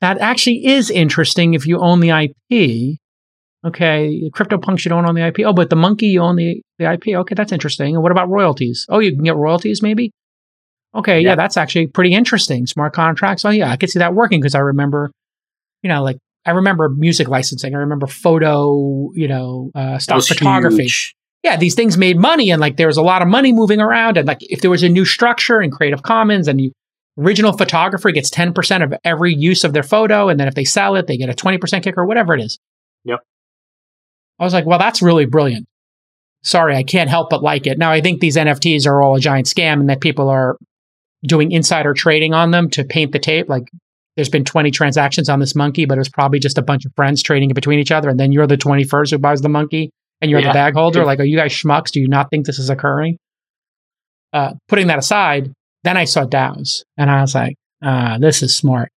That 0.02 0.20
actually 0.20 0.66
is 0.66 0.90
interesting 0.90 1.54
if 1.54 1.68
you 1.68 1.80
own 1.80 2.00
the 2.00 2.10
IP. 2.10 2.98
Okay, 3.64 4.30
CryptoPunks 4.34 4.86
you 4.86 4.90
don't 4.90 5.06
own 5.06 5.16
the 5.16 5.28
IP. 5.28 5.42
Oh, 5.46 5.54
but 5.54 5.70
the 5.70 5.76
monkey 5.76 6.08
you 6.08 6.22
own 6.22 6.36
the, 6.36 6.62
the 6.80 6.92
IP. 6.92 7.10
Okay, 7.10 7.36
that's 7.36 7.52
interesting. 7.52 7.96
And 7.96 8.02
what 8.02 8.12
about 8.12 8.30
royalties? 8.30 8.88
Oh, 8.90 9.00
you 9.00 9.14
can 9.14 9.24
get 9.24 9.36
royalties 9.36 9.84
maybe? 9.84 10.12
Okay, 10.94 11.22
yeah, 11.22 11.30
yeah 11.30 11.36
that's 11.36 11.58
actually 11.58 11.88
pretty 11.88 12.14
interesting. 12.14 12.68
Smart 12.68 12.94
contracts. 12.94 13.46
Oh 13.46 13.50
yeah, 13.50 13.72
I 13.72 13.78
could 13.78 13.90
see 13.90 14.00
that 14.00 14.14
working 14.14 14.42
because 14.42 14.56
I 14.56 14.60
remember, 14.60 15.12
you 15.84 15.90
know, 15.90 16.04
like 16.04 16.18
I 16.46 16.52
remember 16.52 16.90
music 16.90 17.28
licensing. 17.28 17.76
I 17.76 17.80
remember 17.80 18.08
photo, 18.08 19.12
you 19.14 19.28
know, 19.28 19.72
uh, 19.76 20.00
stock 20.00 20.24
photography. 20.24 20.84
Huge. 20.84 21.16
Yeah, 21.44 21.58
these 21.58 21.74
things 21.74 21.98
made 21.98 22.18
money 22.18 22.52
and 22.52 22.62
like 22.62 22.78
there 22.78 22.88
was 22.88 22.98
a 22.98 23.02
lot 23.02 23.22
of 23.22 23.28
money 23.28 23.52
moving 23.52 23.80
around. 23.80 24.18
And 24.18 24.28
like 24.28 24.40
if 24.42 24.62
there 24.62 24.70
was 24.70 24.84
a 24.84 24.90
new 24.90 25.06
structure 25.06 25.62
in 25.62 25.72
Creative 25.72 26.04
Commons 26.04 26.48
and 26.48 26.62
you 26.62 26.72
original 27.18 27.54
photographer 27.54 28.12
gets 28.12 28.30
10% 28.30 28.84
of 28.84 28.94
every 29.04 29.34
use 29.34 29.64
of 29.64 29.74
their 29.74 29.84
photo. 29.84 30.30
And 30.30 30.40
then 30.40 30.48
if 30.48 30.56
they 30.56 30.64
sell 30.64 30.96
it, 30.96 31.08
they 31.08 31.18
get 31.18 31.30
a 31.30 31.34
20% 31.34 31.84
kick 31.84 31.98
or 31.98 32.06
whatever 32.06 32.34
it 32.34 32.42
is. 32.42 32.60
Yep. 33.06 33.20
I 34.40 34.44
was 34.44 34.54
like, 34.54 34.66
well, 34.66 34.80
that's 34.80 35.02
really 35.02 35.26
brilliant. 35.26 35.68
sorry, 36.44 36.76
I 36.76 36.84
can't 36.84 37.10
help 37.10 37.30
but 37.30 37.44
like 37.44 37.68
it. 37.68 37.78
Now, 37.78 37.92
I 37.92 38.02
think 38.02 38.20
these 38.20 38.36
NFTs 38.36 38.88
are 38.88 39.02
all 39.02 39.16
a 39.16 39.20
giant 39.20 39.46
scam 39.46 39.80
and 39.80 39.90
that 39.90 40.02
people 40.02 40.30
are 40.30 40.58
doing 41.26 41.52
insider 41.52 41.94
trading 41.94 42.34
on 42.34 42.52
them 42.52 42.70
to 42.72 42.84
paint 42.84 43.12
the 43.12 43.20
tape. 43.20 43.48
Like 43.50 43.64
there's 44.16 44.30
been 44.30 44.44
20 44.44 44.72
transactions 44.72 45.30
on 45.30 45.40
this 45.40 45.56
monkey, 45.56 45.86
but 45.86 45.98
it 45.98 46.00
was 46.00 46.10
probably 46.10 46.40
just 46.40 46.58
a 46.58 46.62
bunch 46.62 46.86
of 46.86 46.92
friends 46.96 47.24
trading 47.24 47.50
it 47.50 47.54
between 47.54 47.80
each 47.80 47.92
other. 47.92 48.10
And 48.10 48.20
then 48.20 48.32
you're 48.32 48.48
the 48.48 48.58
21st 48.58 49.12
who 49.12 49.18
buys 49.18 49.42
the 49.42 49.50
monkey 49.50 49.92
and 50.22 50.30
you're 50.30 50.42
yeah. 50.42 50.48
the 50.50 50.54
bag 50.54 50.74
holder. 50.74 51.06
Like, 51.06 51.20
are 51.20 51.26
you 51.26 51.38
guys 51.38 51.52
schmucks? 51.52 51.92
Do 51.92 52.00
you 52.00 52.08
not 52.08 52.30
think 52.30 52.46
this 52.46 52.60
is 52.60 52.70
occurring? 52.70 53.18
Uh, 54.34 54.54
putting 54.68 54.88
that 54.88 55.00
aside, 55.00 55.52
then 55.84 55.98
I 55.98 56.06
saw 56.06 56.26
DAOs 56.26 56.84
and 56.98 57.10
I 57.10 57.22
was 57.22 57.36
like, 57.36 57.56
uh, 57.82 58.18
this 58.20 58.44
is 58.44 58.56
smart. 58.56 58.92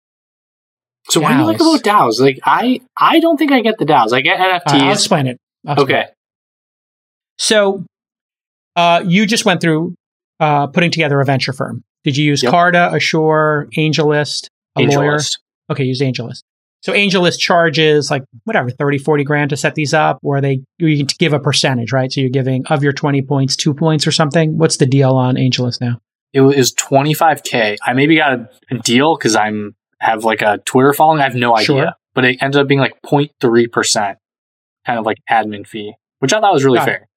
So 1.08 1.20
DAOs. 1.20 1.22
what 1.22 1.32
do 1.32 1.38
you 1.38 1.44
like 1.44 1.60
about 1.60 1.82
DAOs? 1.82 2.20
Like, 2.20 2.40
I, 2.44 2.80
I 2.96 3.20
don't 3.20 3.36
think 3.36 3.52
I 3.52 3.60
get 3.60 3.78
the 3.78 3.84
DAOs. 3.84 4.12
I 4.12 4.20
get 4.20 4.38
NFTs. 4.38 4.80
Uh, 4.80 4.84
I'll 4.84 4.92
explain 4.92 5.26
it. 5.26 5.38
I'll 5.66 5.82
okay. 5.82 6.00
It. 6.00 6.14
So, 7.38 7.84
uh, 8.76 9.04
you 9.06 9.26
just 9.26 9.44
went 9.44 9.60
through 9.60 9.94
uh, 10.40 10.66
putting 10.68 10.90
together 10.90 11.20
a 11.20 11.24
venture 11.24 11.52
firm. 11.52 11.84
Did 12.04 12.16
you 12.16 12.24
use 12.24 12.42
yep. 12.42 12.50
Carta, 12.50 12.92
Assure, 12.92 13.68
AngelList, 13.76 14.48
a 14.76 14.80
AngelList. 14.80 14.96
lawyer? 14.96 15.18
Okay, 15.70 15.84
use 15.84 16.00
AngelList. 16.00 16.42
So 16.82 16.92
AngelList 16.92 17.38
charges 17.38 18.10
like 18.10 18.24
whatever, 18.44 18.68
30, 18.68 18.98
40 18.98 19.24
grand 19.24 19.50
to 19.50 19.56
set 19.56 19.74
these 19.74 19.94
up, 19.94 20.18
or 20.22 20.42
they 20.42 20.60
you 20.78 20.98
can 20.98 21.06
give 21.18 21.32
a 21.32 21.40
percentage, 21.40 21.92
right? 21.92 22.12
So 22.12 22.20
you're 22.20 22.28
giving 22.28 22.66
of 22.66 22.82
your 22.82 22.92
20 22.92 23.22
points, 23.22 23.56
two 23.56 23.72
points 23.72 24.06
or 24.06 24.12
something. 24.12 24.58
What's 24.58 24.76
the 24.76 24.84
deal 24.84 25.12
on 25.12 25.36
AngelList 25.36 25.80
now? 25.80 26.00
It 26.34 26.42
was 26.42 26.74
25K. 26.74 27.78
I 27.82 27.92
maybe 27.94 28.16
got 28.16 28.32
a, 28.32 28.48
a 28.70 28.78
deal 28.80 29.16
because 29.16 29.34
I'm 29.34 29.74
have 30.00 30.24
like 30.24 30.42
a 30.42 30.58
Twitter 30.66 30.92
following. 30.92 31.20
I 31.20 31.24
have 31.24 31.34
no 31.34 31.56
idea. 31.56 31.66
Sure. 31.66 31.92
But 32.14 32.26
it 32.26 32.38
ended 32.42 32.60
up 32.60 32.68
being 32.68 32.80
like 32.80 33.00
0.3% 33.02 34.16
kind 34.86 34.98
of 34.98 35.06
like 35.06 35.18
admin 35.30 35.66
fee, 35.66 35.94
which 36.18 36.32
I 36.32 36.40
thought 36.40 36.52
was 36.52 36.64
really 36.64 36.78
got 36.78 36.84
fair. 36.84 36.96
It. 36.96 37.08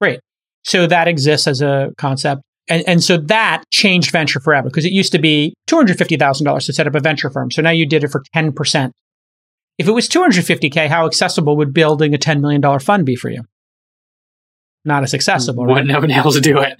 Great. 0.00 0.20
So 0.64 0.86
that 0.86 1.08
exists 1.08 1.46
as 1.46 1.60
a 1.60 1.92
concept. 1.98 2.42
And, 2.70 2.84
and 2.86 3.02
so 3.02 3.16
that 3.16 3.64
changed 3.70 4.12
venture 4.12 4.38
forever 4.38 4.68
because 4.68 4.84
it 4.84 4.92
used 4.92 5.12
to 5.12 5.18
be 5.18 5.54
$250,000 5.68 6.66
to 6.66 6.72
set 6.72 6.86
up 6.86 6.94
a 6.94 7.00
venture 7.00 7.28
firm. 7.28 7.50
So 7.50 7.60
now 7.60 7.70
you 7.70 7.84
did 7.84 8.04
it 8.04 8.08
for 8.08 8.22
10%. 8.34 8.92
If 9.76 9.88
it 9.88 9.92
was 9.92 10.08
250K, 10.08 10.88
how 10.88 11.06
accessible 11.06 11.56
would 11.56 11.74
building 11.74 12.14
a 12.14 12.18
$10 12.18 12.40
million 12.40 12.78
fund 12.78 13.04
be 13.04 13.16
for 13.16 13.28
you? 13.28 13.42
Not 14.84 15.02
as 15.02 15.14
accessible. 15.14 15.66
Wouldn't 15.66 15.88
right? 15.88 15.94
have 15.94 16.02
been 16.02 16.12
able 16.12 16.32
to 16.32 16.40
do 16.40 16.58
it. 16.58 16.78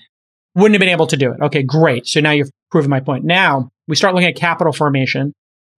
Wouldn't 0.55 0.75
have 0.75 0.81
been 0.81 0.89
able 0.89 1.09
to 1.09 1.17
do 1.17 1.33
it. 1.33 1.41
Okay, 1.43 1.63
great. 1.63 2.07
So 2.07 2.21
now 2.21 2.31
you've 2.31 2.51
proven 2.71 2.89
my 2.89 3.01
point. 3.01 3.25
Now 3.25 3.71
we 3.89 3.97
start 3.97 4.15
looking 4.15 4.29
at 4.29 4.37
capital 4.37 4.73
formation 4.73 5.33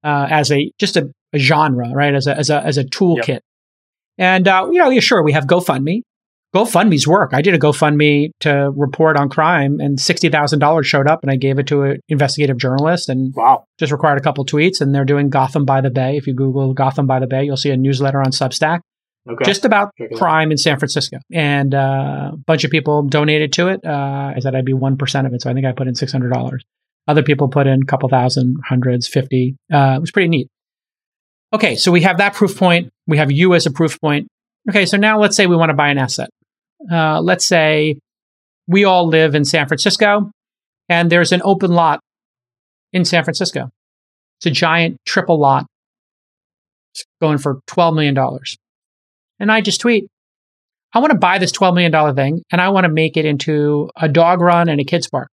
uh, 0.05 0.29
as 0.31 0.53
a 0.53 0.71
just 0.79 0.97
a, 0.97 1.11
a, 1.33 1.39
genre, 1.39 1.91
right? 1.91 2.15
As 2.15 2.27
a 2.27 2.37
as 2.37 2.51
a 2.51 2.63
as 2.63 2.79
a 2.79 2.85
toolkit. 2.85 3.29
Yep. 3.29 3.43
And 4.19 4.49
uh, 4.49 4.69
you 4.71 4.79
know, 4.79 4.91
yeah, 4.91 5.01
sure, 5.01 5.23
we 5.23 5.33
have 5.33 5.47
GoFundMe, 5.47 6.03
GoFundMe's 6.55 7.07
work. 7.09 7.31
I 7.33 7.41
did 7.41 7.55
a 7.55 7.59
GoFundMe 7.59 8.31
to 8.41 8.71
report 8.77 9.17
on 9.17 9.31
crime, 9.31 9.81
and 9.81 9.99
sixty 9.99 10.29
thousand 10.29 10.59
dollars 10.59 10.87
showed 10.87 11.09
up, 11.09 11.23
and 11.23 11.31
I 11.31 11.37
gave 11.37 11.59
it 11.59 11.67
to 11.69 11.83
an 11.83 12.01
investigative 12.09 12.59
journalist, 12.59 13.09
and 13.09 13.35
wow, 13.35 13.65
just 13.79 13.91
required 13.91 14.19
a 14.19 14.21
couple 14.21 14.45
tweets, 14.45 14.81
and 14.81 14.95
they're 14.95 15.07
doing 15.07 15.31
Gotham 15.31 15.65
by 15.65 15.81
the 15.81 15.89
Bay. 15.89 16.19
If 16.19 16.27
you 16.27 16.35
Google 16.35 16.75
Gotham 16.75 17.07
by 17.07 17.21
the 17.21 17.27
Bay, 17.27 17.45
you'll 17.45 17.57
see 17.57 17.71
a 17.71 17.77
newsletter 17.77 18.21
on 18.21 18.33
Substack, 18.33 18.81
okay. 19.27 19.45
just 19.47 19.65
about 19.65 19.93
crime 20.17 20.51
in 20.51 20.59
San 20.59 20.79
Francisco, 20.79 21.19
and 21.33 21.75
uh, 21.75 22.33
a 22.35 22.37
bunch 22.47 22.65
of 22.65 22.71
people 22.71 23.03
donated 23.03 23.55
to 23.55 23.69
it. 23.69 23.81
Uh, 23.83 24.35
I 24.37 24.41
said 24.41 24.55
I'd 24.55 24.67
be 24.67 24.75
one 24.75 24.99
percent 24.99 25.27
of 25.27 25.33
it, 25.33 25.41
so 25.41 25.51
I 25.51 25.55
think 25.55 25.65
I 25.65 25.73
put 25.73 25.89
in 25.89 25.95
six 25.95 26.13
hundred 26.13 26.35
dollars. 26.35 26.63
Other 27.09 27.23
people 27.23 27.49
put 27.49 27.67
in 27.67 27.81
a 27.83 27.87
couple 27.87 28.11
thousand, 28.11 28.59
hundreds, 28.69 29.09
fifty. 29.09 29.57
Uh, 29.73 29.95
it 29.97 30.01
was 30.01 30.11
pretty 30.11 30.29
neat. 30.29 30.49
Okay, 31.55 31.77
so 31.77 31.91
we 31.91 32.03
have 32.03 32.19
that 32.19 32.35
proof 32.35 32.59
point. 32.59 32.91
We 33.07 33.17
have 33.17 33.33
you 33.33 33.55
as 33.55 33.65
a 33.65 33.71
proof 33.71 33.99
point. 34.01 34.29
Okay, 34.69 34.85
so 34.85 34.99
now 34.99 35.19
let's 35.19 35.35
say 35.35 35.47
we 35.47 35.57
want 35.57 35.71
to 35.71 35.75
buy 35.75 35.89
an 35.89 35.99
asset 35.99 36.29
uh, 36.91 37.21
let's 37.21 37.47
say 37.47 37.99
we 38.67 38.85
all 38.85 39.07
live 39.07 39.35
in 39.35 39.45
San 39.45 39.69
Francisco 39.69 40.31
and 40.89 41.11
there's 41.11 41.33
an 41.33 41.43
open 41.45 41.73
lot 41.73 42.01
in 42.93 43.05
San 43.05 43.25
Francisco. 43.25 43.71
It's 44.39 44.47
a 44.47 44.51
giant 44.51 44.97
triple 45.07 45.39
lot. 45.39 45.67
It's 46.95 47.05
going 47.21 47.39
for 47.39 47.61
$12 47.69 47.95
million. 47.95 48.39
And 49.39 49.51
I 49.51 49.61
just 49.61 49.81
tweet, 49.81 50.07
I 50.93 50.99
want 50.99 51.13
to 51.13 51.19
buy 51.19 51.39
this 51.39 51.53
$12 51.53 51.75
million 51.75 52.15
thing 52.15 52.43
and 52.51 52.61
I 52.61 52.69
want 52.69 52.85
to 52.85 52.91
make 52.91 53.17
it 53.17 53.25
into 53.25 53.91
a 53.97 54.09
dog 54.09 54.41
run 54.41 54.69
and 54.69 54.81
a 54.81 54.85
kids 54.85 55.09
park. 55.09 55.29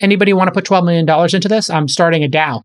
Anybody 0.00 0.32
want 0.32 0.48
to 0.48 0.52
put 0.52 0.64
$12 0.64 0.84
million 0.84 1.34
into 1.34 1.48
this? 1.48 1.70
I'm 1.70 1.86
starting 1.86 2.24
a 2.24 2.28
DAO. 2.28 2.62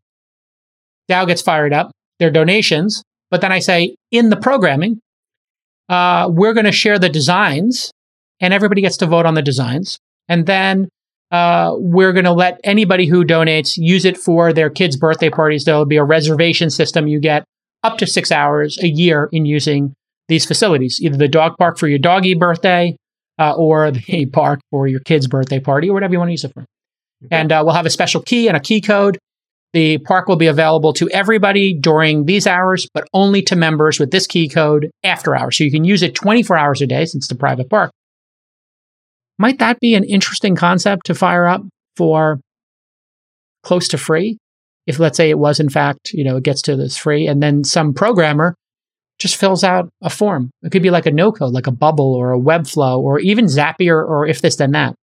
DAO 1.10 1.28
gets 1.28 1.42
fired 1.42 1.74
up. 1.74 1.92
Their 2.20 2.32
donations. 2.32 3.04
But 3.30 3.42
then 3.42 3.52
I 3.52 3.60
say, 3.60 3.96
in 4.12 4.30
the 4.30 4.38
programming, 4.38 5.00
uh, 5.90 6.28
we're 6.30 6.54
going 6.54 6.66
to 6.66 6.72
share 6.72 7.00
the 7.00 7.10
designs 7.10 7.92
and 8.40 8.54
everybody 8.54 8.82
gets 8.82 8.98
to 8.98 9.06
vote 9.06 9.26
on 9.26 9.34
the 9.34 9.42
designs. 9.42 9.98
And 10.28 10.46
then 10.46 10.90
uh, 11.32 11.74
we're 11.78 12.14
going 12.14 12.26
to 12.26 12.32
let 12.32 12.60
anybody 12.64 13.06
who 13.06 13.26
donates 13.26 13.78
use 13.78 14.06
it 14.06 14.18
for 14.18 14.54
their 14.54 14.70
kids' 14.70 14.96
birthday 14.96 15.30
parties. 15.30 15.66
There'll 15.66 15.86
be 15.86 15.98
a 15.98 16.04
reservation 16.04 16.70
system. 16.70 17.08
You 17.08 17.20
get 17.20 17.44
up 17.84 17.98
to 18.00 18.08
six 18.08 18.32
hours 18.32 18.78
a 18.84 18.88
year 18.88 19.30
in 19.32 19.46
using 19.46 19.94
these 20.28 20.46
facilities, 20.46 21.00
either 21.02 21.18
the 21.18 21.28
dog 21.28 21.56
park 21.58 21.78
for 21.78 21.88
your 21.88 22.00
doggy 22.00 22.34
birthday 22.34 22.96
uh, 23.40 23.54
or 23.56 23.92
the 24.10 24.26
park 24.28 24.60
for 24.72 24.88
your 24.88 25.00
kid's 25.02 25.28
birthday 25.28 25.60
party 25.60 25.90
or 25.90 25.94
whatever 25.94 26.14
you 26.14 26.20
want 26.20 26.30
to 26.30 26.34
use 26.34 26.44
it 26.44 26.54
for. 26.54 26.66
Okay. 27.26 27.36
And 27.36 27.52
uh, 27.52 27.64
we'll 27.66 27.74
have 27.74 27.86
a 27.86 27.92
special 27.92 28.22
key 28.22 28.48
and 28.48 28.56
a 28.56 28.60
key 28.60 28.82
code 28.82 29.18
the 29.74 29.97
park 29.99 30.28
will 30.28 30.38
be 30.38 30.47
available 30.47 30.93
to 30.93 31.09
everybody 31.09 31.74
during 31.74 32.26
these 32.26 32.47
hours, 32.47 32.88
but 32.93 33.07
only 33.13 33.41
to 33.43 33.55
members 33.55 33.99
with 33.99 34.11
this 34.11 34.28
key 34.28 34.47
code 34.47 34.89
after 35.03 35.36
hours. 35.36 35.57
So 35.57 35.63
you 35.63 35.72
can 35.72 35.84
use 35.84 36.03
it 36.03 36.15
24 36.15 36.57
hours 36.57 36.82
a 36.82 36.88
day 36.88 37.05
since 37.05 37.26
it's 37.26 37.32
a 37.32 37.36
private 37.36 37.70
park. 37.70 37.91
Might 39.38 39.59
that 39.59 39.80
be 39.80 39.93
an 39.93 40.03
interesting 40.03 40.55
concept 40.55 41.05
to 41.07 41.15
fire 41.15 41.45
up 41.45 41.61
for 41.95 42.39
close 43.63 43.88
to 43.89 43.97
free? 43.97 44.38
If 44.88 44.99
let's 44.99 45.18
say 45.18 45.30
it 45.30 45.38
was 45.38 45.59
in 45.59 45.70
fact, 45.70 46.11
you 46.13 46.24
know, 46.24 46.38
it 46.38 46.43
gets 46.43 46.61
to 46.63 46.76
this 46.76 46.97
free 46.97 47.28
and 47.28 47.43
then 47.43 47.63
some 47.63 47.93
programmer 47.93 48.55
just 49.20 49.36
fills 49.36 49.63
out 49.63 49.89
a 50.01 50.09
form. 50.09 50.51
It 50.63 50.72
could 50.72 50.84
be 50.84 50.91
like 50.91 51.05
a 51.05 51.11
no 51.11 51.32
code, 51.32 51.53
like 51.53 51.68
a 51.68 51.72
bubble 51.72 52.13
or 52.13 52.34
a 52.34 52.39
Webflow 52.39 52.99
or 52.99 53.20
even 53.20 53.45
Zapier 53.45 53.97
or 53.97 54.28
if 54.28 54.41
this 54.41 54.55
then 54.55 54.72
that. 54.72 54.95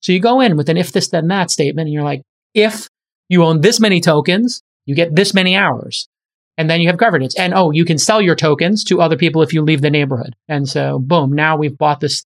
So 0.00 0.12
you 0.12 0.20
go 0.20 0.40
in 0.40 0.56
with 0.56 0.68
an 0.68 0.76
if 0.76 0.92
this 0.92 1.08
then 1.08 1.28
that 1.28 1.50
statement 1.50 1.86
and 1.86 1.92
you're 1.92 2.04
like, 2.04 2.22
if 2.54 2.88
you 3.28 3.44
own 3.44 3.60
this 3.60 3.78
many 3.80 4.00
tokens, 4.00 4.62
you 4.86 4.94
get 4.94 5.14
this 5.14 5.34
many 5.34 5.54
hours. 5.54 6.08
And 6.56 6.68
then 6.68 6.80
you 6.80 6.88
have 6.88 6.96
governance. 6.96 7.38
And 7.38 7.54
oh, 7.54 7.70
you 7.70 7.84
can 7.84 7.98
sell 7.98 8.20
your 8.20 8.34
tokens 8.34 8.82
to 8.84 9.00
other 9.00 9.16
people 9.16 9.42
if 9.42 9.52
you 9.52 9.62
leave 9.62 9.80
the 9.80 9.90
neighborhood. 9.90 10.34
And 10.48 10.68
so, 10.68 10.98
boom, 10.98 11.32
now 11.32 11.56
we've 11.56 11.78
bought 11.78 12.00
this 12.00 12.24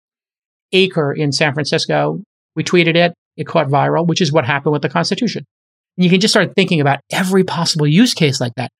acre 0.72 1.12
in 1.12 1.32
San 1.32 1.52
Francisco. 1.52 2.22
We 2.56 2.64
tweeted 2.64 2.96
it. 2.96 3.12
It 3.36 3.46
caught 3.46 3.68
viral, 3.68 4.06
which 4.06 4.22
is 4.22 4.32
what 4.32 4.46
happened 4.46 4.72
with 4.72 4.82
the 4.82 4.88
Constitution. 4.88 5.44
And 5.96 6.04
you 6.04 6.10
can 6.10 6.20
just 6.20 6.32
start 6.32 6.54
thinking 6.54 6.80
about 6.80 7.00
every 7.10 7.44
possible 7.44 7.86
use 7.86 8.14
case 8.14 8.40
like 8.40 8.54
that. 8.56 8.70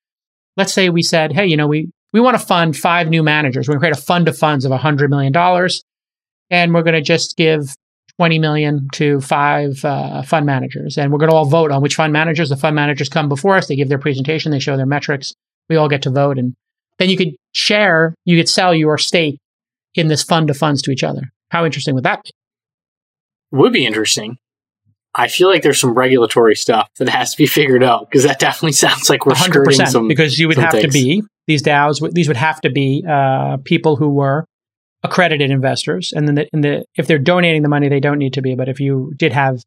Let's 0.57 0.73
say 0.73 0.89
we 0.89 1.03
said, 1.03 1.33
hey, 1.33 1.47
you 1.47 1.57
know, 1.57 1.67
we, 1.67 1.91
we 2.13 2.21
want 2.21 2.39
to 2.39 2.47
fund 2.47 2.77
five 2.77 3.09
new 3.09 3.23
managers. 3.23 3.69
We're 3.69 3.75
going 3.75 3.81
to 3.81 3.97
create 3.97 4.03
a 4.03 4.07
fund 4.07 4.29
of 4.29 4.39
funds 4.39 4.65
of 4.65 4.73
$100 4.73 5.09
million. 5.11 5.35
And 6.51 6.75
we're 6.75 6.83
going 6.83 6.95
to 6.95 7.03
just 7.03 7.37
give 7.37 7.75
20 8.23 8.39
million 8.39 8.89
to 8.93 9.21
five 9.21 9.85
uh, 9.85 10.23
fund 10.23 10.47
managers. 10.47 10.97
And 10.97 11.11
we're 11.11 11.19
going 11.19 11.29
to 11.31 11.35
all 11.35 11.45
vote 11.45 11.73
on 11.73 11.83
which 11.83 11.97
fund 11.97 12.13
managers. 12.13 12.51
The 12.51 12.57
fund 12.57 12.77
managers 12.77 13.09
come 13.09 13.29
before 13.29 13.57
us. 13.57 13.67
They 13.67 13.75
give 13.75 13.89
their 13.89 13.99
presentation. 13.99 14.53
They 14.53 14.61
show 14.61 14.77
their 14.77 14.87
metrics. 14.87 15.35
We 15.69 15.75
all 15.75 15.89
get 15.89 16.03
to 16.03 16.11
vote. 16.11 16.39
And 16.39 16.55
then 17.01 17.09
you 17.09 17.17
could 17.17 17.35
share, 17.51 18.15
you 18.25 18.39
could 18.39 18.49
sell 18.49 18.77
your 18.77 18.97
stake 18.97 19.41
in 19.97 20.07
this 20.07 20.23
fund 20.23 20.51
of 20.51 20.57
funds 20.57 20.83
to 20.83 20.93
each 20.93 21.03
other. 21.03 21.23
How 21.51 21.65
interesting 21.65 21.97
would 21.97 22.05
that 22.05 22.23
be? 22.23 22.31
Would 23.51 23.73
be 23.73 23.85
interesting. 23.85 24.37
I 25.17 25.27
feel 25.27 25.49
like 25.49 25.65
there's 25.65 25.81
some 25.81 25.93
regulatory 25.93 26.55
stuff 26.55 26.91
that 27.01 27.09
has 27.09 27.33
to 27.33 27.37
be 27.37 27.49
figured 27.49 27.83
out 27.83 28.09
because 28.09 28.23
that 28.23 28.39
definitely 28.39 28.73
sounds 28.85 29.11
like 29.11 29.27
we're 29.27 29.33
100% 29.33 29.89
some, 29.89 30.07
because 30.07 30.39
you 30.39 30.47
would 30.47 30.59
have 30.59 30.71
things. 30.71 30.85
to 30.85 30.91
be 30.93 31.25
these 31.49 31.65
DAOs. 31.65 32.09
These 32.13 32.29
would 32.29 32.37
have 32.37 32.61
to 32.61 32.71
be 32.71 33.05
uh, 33.05 33.57
people 33.65 33.97
who 33.97 34.11
were 34.11 34.47
accredited 35.03 35.51
investors, 35.51 36.13
and 36.15 36.29
then 36.29 36.35
the, 36.35 36.49
the, 36.53 36.85
if 36.97 37.07
they're 37.07 37.19
donating 37.19 37.63
the 37.63 37.69
money, 37.69 37.89
they 37.89 38.01
don't 38.01 38.19
need 38.19 38.35
to 38.35 38.43
be. 38.43 38.55
But 38.55 38.69
if 38.69 38.81
you 38.81 39.13
did 39.17 39.33
have 39.33 39.63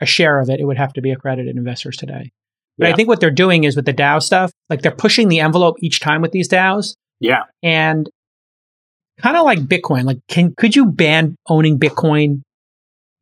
a 0.00 0.06
share 0.06 0.40
of 0.40 0.48
it, 0.48 0.60
it 0.60 0.64
would 0.64 0.78
have 0.78 0.92
to 0.94 1.00
be 1.00 1.10
accredited 1.10 1.56
investors 1.56 1.96
today. 1.96 2.30
But 2.78 2.86
yeah. 2.86 2.92
I 2.92 2.96
think 2.96 3.08
what 3.08 3.20
they're 3.20 3.30
doing 3.30 3.64
is 3.64 3.76
with 3.76 3.86
the 3.86 3.94
DAO 3.94 4.22
stuff, 4.22 4.52
like 4.70 4.82
they're 4.82 4.92
pushing 4.92 5.28
the 5.28 5.40
envelope 5.40 5.76
each 5.80 6.00
time 6.00 6.22
with 6.22 6.32
these 6.32 6.48
DAOs. 6.48 6.94
Yeah, 7.20 7.42
and 7.62 8.08
kind 9.20 9.36
of 9.36 9.44
like 9.44 9.58
Bitcoin. 9.58 10.04
Like, 10.04 10.18
can 10.28 10.54
could 10.56 10.76
you 10.76 10.86
ban 10.86 11.36
owning 11.48 11.78
Bitcoin 11.78 12.42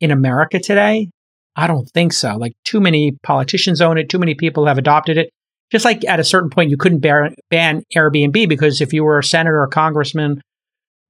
in 0.01 0.11
America 0.11 0.61
today? 0.61 1.11
I 1.57 1.67
don't 1.67 1.89
think 1.89 2.13
so. 2.13 2.37
Like, 2.37 2.53
too 2.65 2.81
many 2.81 3.17
politicians 3.23 3.81
own 3.81 3.97
it. 3.97 4.11
Too 4.11 4.19
many 4.19 4.35
people 4.35 4.67
have 4.67 4.77
adopted 4.77 5.17
it. 5.17 5.31
Just 5.73 5.87
like 5.87 6.05
at 6.05 6.21
a 6.21 6.25
certain 6.25 6.51
point, 6.51 6.71
you 6.71 6.77
couldn't 6.77 7.01
ban 7.01 7.83
Airbnb 7.97 8.49
because 8.49 8.81
if 8.81 8.93
you 8.93 9.03
were 9.03 9.19
a 9.19 9.25
senator 9.25 9.61
or 9.61 9.67
congressman 9.67 10.43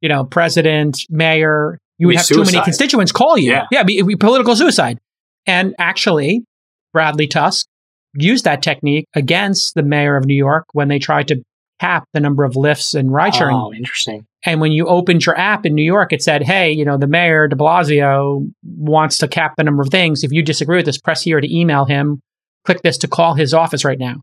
you 0.01 0.09
know, 0.09 0.25
president, 0.25 0.99
mayor, 1.09 1.79
you 1.99 2.09
would 2.09 2.17
have 2.17 2.27
suicide. 2.27 2.51
too 2.51 2.57
many 2.57 2.65
constituents 2.65 3.13
call 3.13 3.39
you. 3.39 3.53
Yeah, 3.53 3.67
yeah 3.71 3.83
be, 3.83 4.03
be 4.03 4.17
political 4.17 4.55
suicide. 4.55 4.99
And 5.47 5.75
actually, 5.79 6.45
Bradley 6.93 7.27
Tusk 7.27 7.67
used 8.15 8.45
that 8.45 8.63
technique 8.63 9.07
against 9.15 9.75
the 9.75 9.83
mayor 9.83 10.17
of 10.17 10.25
New 10.25 10.35
York 10.35 10.67
when 10.73 10.89
they 10.89 10.99
tried 10.99 11.29
to 11.29 11.43
cap 11.79 12.05
the 12.13 12.21
number 12.21 12.45
of 12.45 12.57
lifts 12.57 12.95
and 12.95 13.13
ride 13.13 13.35
sharing. 13.35 13.57
Oh, 13.57 13.73
interesting. 13.73 14.27
And 14.45 14.61
when 14.61 14.73
you 14.73 14.87
opened 14.87 15.27
your 15.27 15.39
app 15.39 15.67
in 15.67 15.75
New 15.75 15.85
York, 15.85 16.13
it 16.13 16.23
said, 16.23 16.43
hey, 16.43 16.71
you 16.73 16.85
know, 16.85 16.97
the 16.97 17.07
mayor, 17.07 17.49
de 17.49 17.57
Blasio, 17.57 18.51
wants 18.65 19.19
to 19.19 19.29
cap 19.29 19.55
the 19.57 19.65
number 19.65 19.83
of 19.83 19.91
things. 19.91 20.25
If 20.25 20.33
you 20.33 20.43
disagree 20.43 20.77
with 20.77 20.87
this, 20.87 20.99
press 20.99 21.23
here 21.23 21.41
to 21.41 21.55
email 21.55 21.85
him. 21.85 22.21
Click 22.65 22.81
this 22.83 22.99
to 22.99 23.09
call 23.09 23.35
his 23.35 23.53
office 23.53 23.85
right 23.85 23.99
now. 23.99 24.17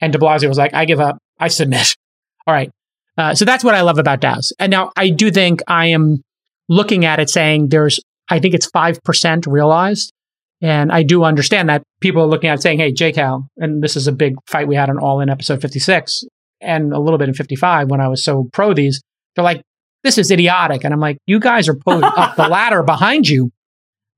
And 0.00 0.12
de 0.12 0.18
Blasio 0.18 0.48
was 0.48 0.58
like, 0.58 0.74
I 0.74 0.84
give 0.84 1.00
up. 1.00 1.18
I 1.38 1.48
submit. 1.48 1.96
All 2.46 2.54
right. 2.54 2.70
Uh, 3.16 3.34
so 3.34 3.44
that's 3.44 3.62
what 3.62 3.74
I 3.74 3.82
love 3.82 3.98
about 3.98 4.20
DAOs. 4.20 4.52
And 4.58 4.70
now 4.70 4.90
I 4.96 5.10
do 5.10 5.30
think 5.30 5.62
I 5.68 5.86
am 5.86 6.22
looking 6.68 7.04
at 7.04 7.20
it 7.20 7.30
saying 7.30 7.68
there's, 7.68 8.00
I 8.28 8.40
think 8.40 8.54
it's 8.54 8.70
5% 8.70 9.46
realized. 9.46 10.12
And 10.60 10.90
I 10.90 11.02
do 11.02 11.24
understand 11.24 11.68
that 11.68 11.82
people 12.00 12.22
are 12.22 12.26
looking 12.26 12.48
at 12.48 12.58
it 12.58 12.62
saying, 12.62 12.78
hey, 12.78 12.92
JCal, 12.92 13.46
and 13.58 13.82
this 13.82 13.96
is 13.96 14.06
a 14.06 14.12
big 14.12 14.34
fight 14.46 14.66
we 14.66 14.76
had 14.76 14.88
on 14.88 14.98
All 14.98 15.20
In 15.20 15.28
episode 15.28 15.60
56 15.60 16.24
and 16.60 16.92
a 16.92 16.98
little 16.98 17.18
bit 17.18 17.28
in 17.28 17.34
55 17.34 17.90
when 17.90 18.00
I 18.00 18.08
was 18.08 18.24
so 18.24 18.48
pro 18.52 18.72
these. 18.72 19.02
They're 19.34 19.44
like, 19.44 19.62
this 20.02 20.18
is 20.18 20.30
idiotic. 20.30 20.84
And 20.84 20.94
I'm 20.94 21.00
like, 21.00 21.18
you 21.26 21.38
guys 21.38 21.68
are 21.68 21.74
pulling 21.74 22.04
up 22.04 22.36
the 22.36 22.48
ladder 22.48 22.82
behind 22.82 23.28
you. 23.28 23.50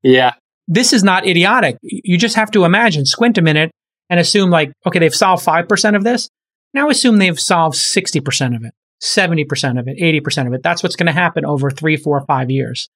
Yeah. 0.02 0.34
This 0.68 0.92
is 0.92 1.04
not 1.04 1.26
idiotic. 1.26 1.78
You 1.82 2.18
just 2.18 2.36
have 2.36 2.50
to 2.52 2.64
imagine, 2.64 3.06
squint 3.06 3.38
a 3.38 3.42
minute 3.42 3.70
and 4.10 4.20
assume 4.20 4.50
like, 4.50 4.72
okay, 4.86 4.98
they've 4.98 5.14
solved 5.14 5.44
5% 5.44 5.96
of 5.96 6.04
this. 6.04 6.28
Now 6.74 6.90
assume 6.90 7.18
they've 7.18 7.38
solved 7.38 7.76
60% 7.76 8.56
of 8.56 8.64
it, 8.64 8.74
70% 9.02 9.78
of 9.78 9.88
it, 9.88 9.98
80% 9.98 10.46
of 10.46 10.52
it. 10.52 10.62
That's 10.62 10.82
what's 10.82 10.96
going 10.96 11.06
to 11.06 11.12
happen 11.12 11.44
over 11.44 11.70
three, 11.70 11.96
four, 11.96 12.20
five 12.26 12.50
years. 12.50 12.88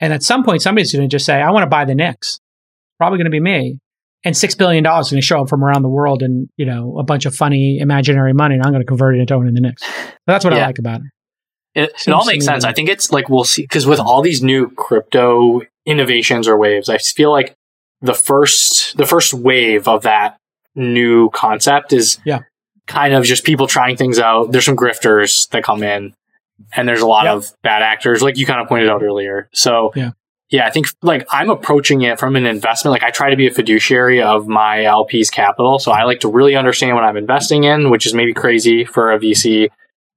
And 0.00 0.12
at 0.12 0.22
some 0.22 0.44
point, 0.44 0.62
somebody's 0.62 0.92
going 0.92 1.08
to 1.08 1.12
just 1.12 1.24
say, 1.24 1.40
I 1.40 1.50
want 1.50 1.62
to 1.62 1.70
buy 1.70 1.84
the 1.84 1.94
Knicks. 1.94 2.40
Probably 2.98 3.18
going 3.18 3.26
to 3.26 3.30
be 3.30 3.40
me. 3.40 3.80
And 4.24 4.34
$6 4.34 4.58
billion 4.58 4.84
is 4.84 5.10
going 5.10 5.20
to 5.20 5.26
show 5.26 5.42
up 5.42 5.48
from 5.48 5.62
around 5.62 5.82
the 5.82 5.88
world 5.88 6.22
and, 6.22 6.48
you 6.56 6.66
know, 6.66 6.98
a 6.98 7.04
bunch 7.04 7.26
of 7.26 7.34
funny 7.34 7.78
imaginary 7.78 8.32
money. 8.32 8.54
And 8.54 8.64
I'm 8.64 8.72
going 8.72 8.82
to 8.82 8.86
convert 8.86 9.16
it 9.16 9.20
into 9.20 9.34
owning 9.34 9.54
the 9.54 9.60
Knicks. 9.60 9.82
that's 10.26 10.44
what 10.44 10.52
yeah. 10.52 10.64
I 10.64 10.66
like 10.66 10.78
about 10.78 11.00
it. 11.00 11.06
It, 11.76 11.92
it 12.06 12.10
all 12.10 12.24
makes 12.24 12.46
sense. 12.46 12.64
I 12.64 12.72
think 12.72 12.88
it's 12.88 13.12
like 13.12 13.28
we'll 13.28 13.44
see 13.44 13.62
because 13.62 13.86
with 13.86 14.00
all 14.00 14.22
these 14.22 14.42
new 14.42 14.70
crypto 14.70 15.60
innovations 15.84 16.48
or 16.48 16.56
waves, 16.56 16.88
I 16.88 16.96
feel 16.96 17.30
like 17.30 17.54
the 18.00 18.14
first 18.14 18.96
the 18.96 19.04
first 19.04 19.34
wave 19.34 19.86
of 19.86 20.02
that 20.02 20.38
new 20.74 21.28
concept 21.30 21.92
is 21.92 22.18
yeah. 22.24 22.40
Kind 22.86 23.14
of 23.14 23.24
just 23.24 23.44
people 23.44 23.66
trying 23.66 23.96
things 23.96 24.18
out. 24.18 24.52
There's 24.52 24.64
some 24.64 24.76
grifters 24.76 25.48
that 25.50 25.64
come 25.64 25.82
in, 25.82 26.14
and 26.74 26.88
there's 26.88 27.02
a 27.02 27.06
lot 27.06 27.24
yeah. 27.24 27.34
of 27.34 27.52
bad 27.62 27.82
actors, 27.82 28.22
like 28.22 28.36
you 28.36 28.46
kind 28.46 28.60
of 28.60 28.68
pointed 28.68 28.88
out 28.88 29.02
earlier. 29.02 29.48
So 29.52 29.92
yeah. 29.94 30.12
Yeah, 30.48 30.64
I 30.64 30.70
think 30.70 30.86
like 31.02 31.26
I'm 31.30 31.50
approaching 31.50 32.02
it 32.02 32.20
from 32.20 32.36
an 32.36 32.46
investment. 32.46 32.92
Like 32.92 33.02
I 33.02 33.10
try 33.10 33.30
to 33.30 33.36
be 33.36 33.48
a 33.48 33.50
fiduciary 33.50 34.22
of 34.22 34.46
my 34.46 34.84
LP's 34.84 35.28
capital. 35.28 35.80
So 35.80 35.90
I 35.90 36.04
like 36.04 36.20
to 36.20 36.28
really 36.28 36.54
understand 36.54 36.94
what 36.94 37.02
I'm 37.02 37.16
investing 37.16 37.64
in, 37.64 37.90
which 37.90 38.06
is 38.06 38.14
maybe 38.14 38.32
crazy 38.32 38.84
for 38.84 39.12
a 39.12 39.18
VC. 39.18 39.62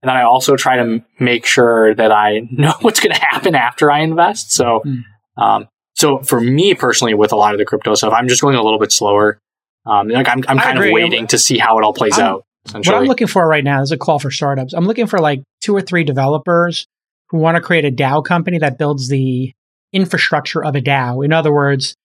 And 0.02 0.10
then 0.10 0.16
I 0.16 0.22
also 0.22 0.56
try 0.56 0.78
to 0.78 1.04
make 1.20 1.46
sure 1.46 1.96
that 1.96 2.12
I 2.12 2.48
know 2.52 2.76
what's 2.82 3.00
going 3.00 3.16
to 3.16 3.22
happen 3.22 3.56
after 3.56 3.92
I 3.92 4.02
invest. 4.02 4.52
So, 4.52 4.84
mm. 4.86 5.04
um, 5.42 5.68
so 5.96 6.20
for 6.20 6.40
me 6.40 6.76
personally, 6.76 7.16
with 7.16 7.32
a 7.32 7.36
lot 7.36 7.54
of 7.54 7.58
the 7.58 7.66
crypto 7.66 7.96
stuff, 7.96 8.14
I'm 8.14 8.28
just 8.28 8.42
going 8.42 8.56
a 8.56 8.64
little 8.64 8.80
bit 8.80 8.92
slower. 8.92 9.40
Um, 9.86 10.10
like 10.10 10.30
I'm, 10.30 10.44
I'm 10.48 10.60
kind 10.60 10.78
of 10.78 10.92
waiting 10.92 11.26
to 11.28 11.40
see 11.40 11.58
how 11.58 11.80
it 11.80 11.84
all 11.84 11.94
plays 11.94 12.20
I'm, 12.20 12.26
out. 12.26 12.46
What 12.72 12.88
I'm 12.90 13.06
looking 13.06 13.28
for 13.28 13.48
right 13.48 13.64
now 13.64 13.82
is 13.82 13.92
a 13.92 13.98
call 13.98 14.20
for 14.20 14.32
startups. 14.32 14.74
I'm 14.74 14.86
looking 14.86 15.08
for 15.08 15.20
like 15.20 15.42
two 15.62 15.76
or 15.76 15.82
three 15.82 16.04
developers 16.04 16.86
who 17.30 17.38
want 17.38 17.56
to 17.56 17.62
create 17.62 17.86
a 17.86 17.92
DAO 17.92 18.24
company 18.24 18.58
that 18.60 18.78
builds 18.78 19.08
the 19.08 19.54
infrastructure 19.94 20.64
of 20.64 20.76
a 20.76 20.82
DAO. 20.82 21.24
In 21.24 21.34
other 21.34 21.54
words, 21.54 21.96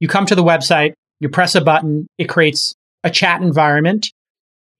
you 0.00 0.08
come 0.08 0.26
to 0.26 0.34
the 0.34 0.42
website, 0.42 0.92
you 1.20 1.28
press 1.28 1.54
a 1.54 1.60
button, 1.60 2.06
it 2.18 2.28
creates 2.28 2.74
a 3.04 3.10
chat 3.10 3.40
environment, 3.42 4.10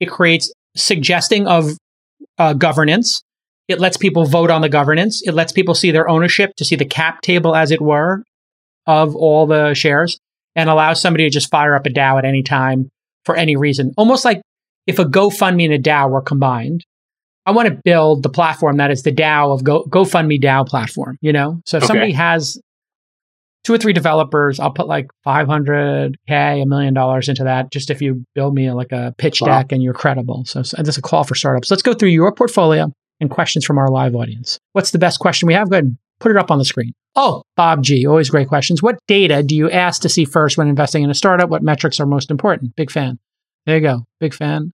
it 0.01 0.07
creates 0.07 0.53
suggesting 0.77 1.47
of 1.47 1.71
uh, 2.39 2.53
governance. 2.55 3.23
It 3.69 3.79
lets 3.79 3.97
people 3.97 4.27
vote 4.27 4.51
on 4.51 4.61
the 4.61 4.69
governance. 4.69 5.23
It 5.25 5.33
lets 5.33 5.53
people 5.53 5.75
see 5.75 5.93
their 5.93 6.09
ownership 6.09 6.55
to 6.57 6.65
see 6.65 6.77
the 6.77 6.85
cap 6.85 7.23
table, 7.23 7.55
as 7.55 7.71
it 7.71 7.81
were, 7.81 8.25
of 8.87 9.15
all 9.15 9.47
the 9.47 9.75
shares 9.75 10.19
and 10.55 10.69
allows 10.69 11.01
somebody 11.01 11.25
to 11.25 11.31
just 11.31 11.51
fire 11.51 11.75
up 11.75 11.87
a 11.87 11.91
DAO 11.91 12.19
at 12.19 12.25
any 12.25 12.43
time 12.43 12.91
for 13.25 13.37
any 13.37 13.57
reason. 13.57 13.93
Almost 13.97 14.25
like 14.25 14.43
if 14.87 14.99
a 14.99 15.05
GoFundMe 15.05 15.65
and 15.65 15.75
a 15.75 15.79
DAO 15.79 16.11
were 16.11 16.23
combined, 16.23 16.85
I 17.45 17.51
want 17.53 17.69
to 17.69 17.81
build 17.85 18.23
the 18.23 18.29
platform 18.29 18.77
that 18.77 18.91
is 18.91 19.03
the 19.03 19.13
DAO 19.13 19.53
of 19.53 19.65
Go 19.65 19.85
GoFundMe 19.85 20.41
DAO 20.43 20.67
platform. 20.67 21.19
You 21.21 21.33
know, 21.33 21.61
so 21.67 21.77
if 21.77 21.85
okay. 21.85 21.89
somebody 21.89 22.13
has 22.13 22.61
two 23.65 23.75
or 23.75 23.79
three 23.79 23.93
developers, 23.93 24.61
I'll 24.61 24.73
put 24.73 24.89
like 24.89 25.09
500k, 25.27 26.63
a 26.63 26.67
million 26.67 26.95
dollars 26.95 27.29
into 27.29 27.45
that. 27.45 27.71
Just 27.73 27.91
if 27.91 28.01
you 28.03 28.25
build 28.35 28.55
me 28.55 28.71
like 28.73 28.93
a 28.93 29.15
pitch 29.19 29.41
wow. 29.41 29.49
deck 29.49 29.73
and 29.73 29.83
you're 29.83 29.95
credible. 29.95 30.45
So, 30.47 30.63
so 30.63 30.77
that's 30.83 30.99
a 30.99 31.03
call 31.03 31.25
for 31.25 31.35
startups. 31.35 31.71
Let's 31.71 31.83
go 31.83 31.95
through 31.95 32.11
your 32.11 32.33
portfolio 32.33 32.93
and 33.21 33.31
questions 33.31 33.65
from 33.65 33.79
our 33.79 33.89
live 33.89 34.15
audience. 34.15 34.59
What's 34.73 34.91
the 34.91 34.99
best 34.99 35.21
question 35.21 35.47
we 35.47 35.55
have? 35.55 35.71
Go 35.71 35.77
ahead 35.77 35.85
and 35.85 35.99
put 36.21 36.31
it 36.31 36.37
up 36.37 36.51
on 36.51 36.59
the 36.59 36.65
screen. 36.65 36.93
Oh, 37.15 37.43
Bob 37.57 37.83
G, 37.83 38.07
always 38.07 38.31
great 38.31 38.49
questions. 38.49 38.83
What 38.83 38.99
data 39.07 39.43
do 39.43 39.55
you 39.55 39.71
ask 39.71 40.01
to 40.03 40.09
see 40.09 40.25
first 40.25 40.57
when 40.57 40.69
investing 40.69 41.03
in 41.03 41.11
a 41.11 41.15
startup? 41.15 41.51
What 41.51 41.63
metrics 41.63 42.01
are 42.01 42.07
most 42.07 42.31
important? 42.31 42.75
Big 42.75 42.91
fan. 42.91 43.19
There 43.67 43.77
you 43.77 43.83
go. 43.83 44.05
Big 44.21 44.35
fan. 44.35 44.73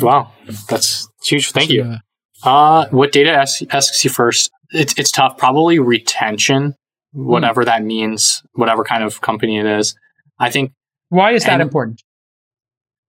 Wow, 0.00 0.32
that's 0.68 1.08
huge. 1.24 1.52
Thank 1.52 1.70
you. 1.70 1.96
Uh, 2.42 2.86
what 2.90 3.12
data 3.12 3.30
asks, 3.30 3.62
asks 3.70 4.04
you 4.04 4.10
first? 4.10 4.50
It's 4.70 4.94
it's 4.98 5.10
tough. 5.10 5.38
Probably 5.38 5.78
retention, 5.78 6.74
whatever 7.12 7.62
mm. 7.62 7.66
that 7.66 7.84
means, 7.84 8.42
whatever 8.54 8.82
kind 8.84 9.04
of 9.04 9.20
company 9.20 9.58
it 9.58 9.66
is. 9.66 9.94
I 10.38 10.50
think. 10.50 10.72
Why 11.10 11.32
is 11.32 11.44
that 11.44 11.60
important? 11.60 12.02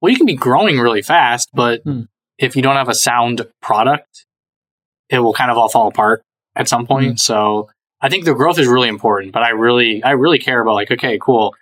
Well, 0.02 0.12
you 0.12 0.18
can 0.18 0.28
be 0.28 0.36
growing 0.36 0.80
really 0.80 1.02
fast, 1.02 1.50
but 1.54 1.84
mm. 1.84 2.06
if 2.38 2.56
you 2.56 2.62
don't 2.62 2.76
have 2.76 2.90
a 2.90 2.94
sound 2.94 3.48
product, 3.62 4.26
it 5.10 5.20
will 5.20 5.34
kind 5.34 5.50
of 5.50 5.58
all 5.58 5.70
fall 5.70 5.88
apart 5.88 6.22
at 6.56 6.68
some 6.68 6.86
point. 6.86 7.16
Mm. 7.16 7.20
So 7.20 7.70
I 8.02 8.10
think 8.10 8.26
the 8.26 8.36
growth 8.36 8.60
is 8.60 8.68
really 8.68 8.90
important, 8.90 9.32
but 9.32 9.42
I 9.42 9.50
really, 9.50 10.04
I 10.04 10.12
really 10.12 10.38
care 10.38 10.62
about 10.62 10.76
like, 10.76 10.92
okay, 10.92 11.18
cool. 11.20 11.56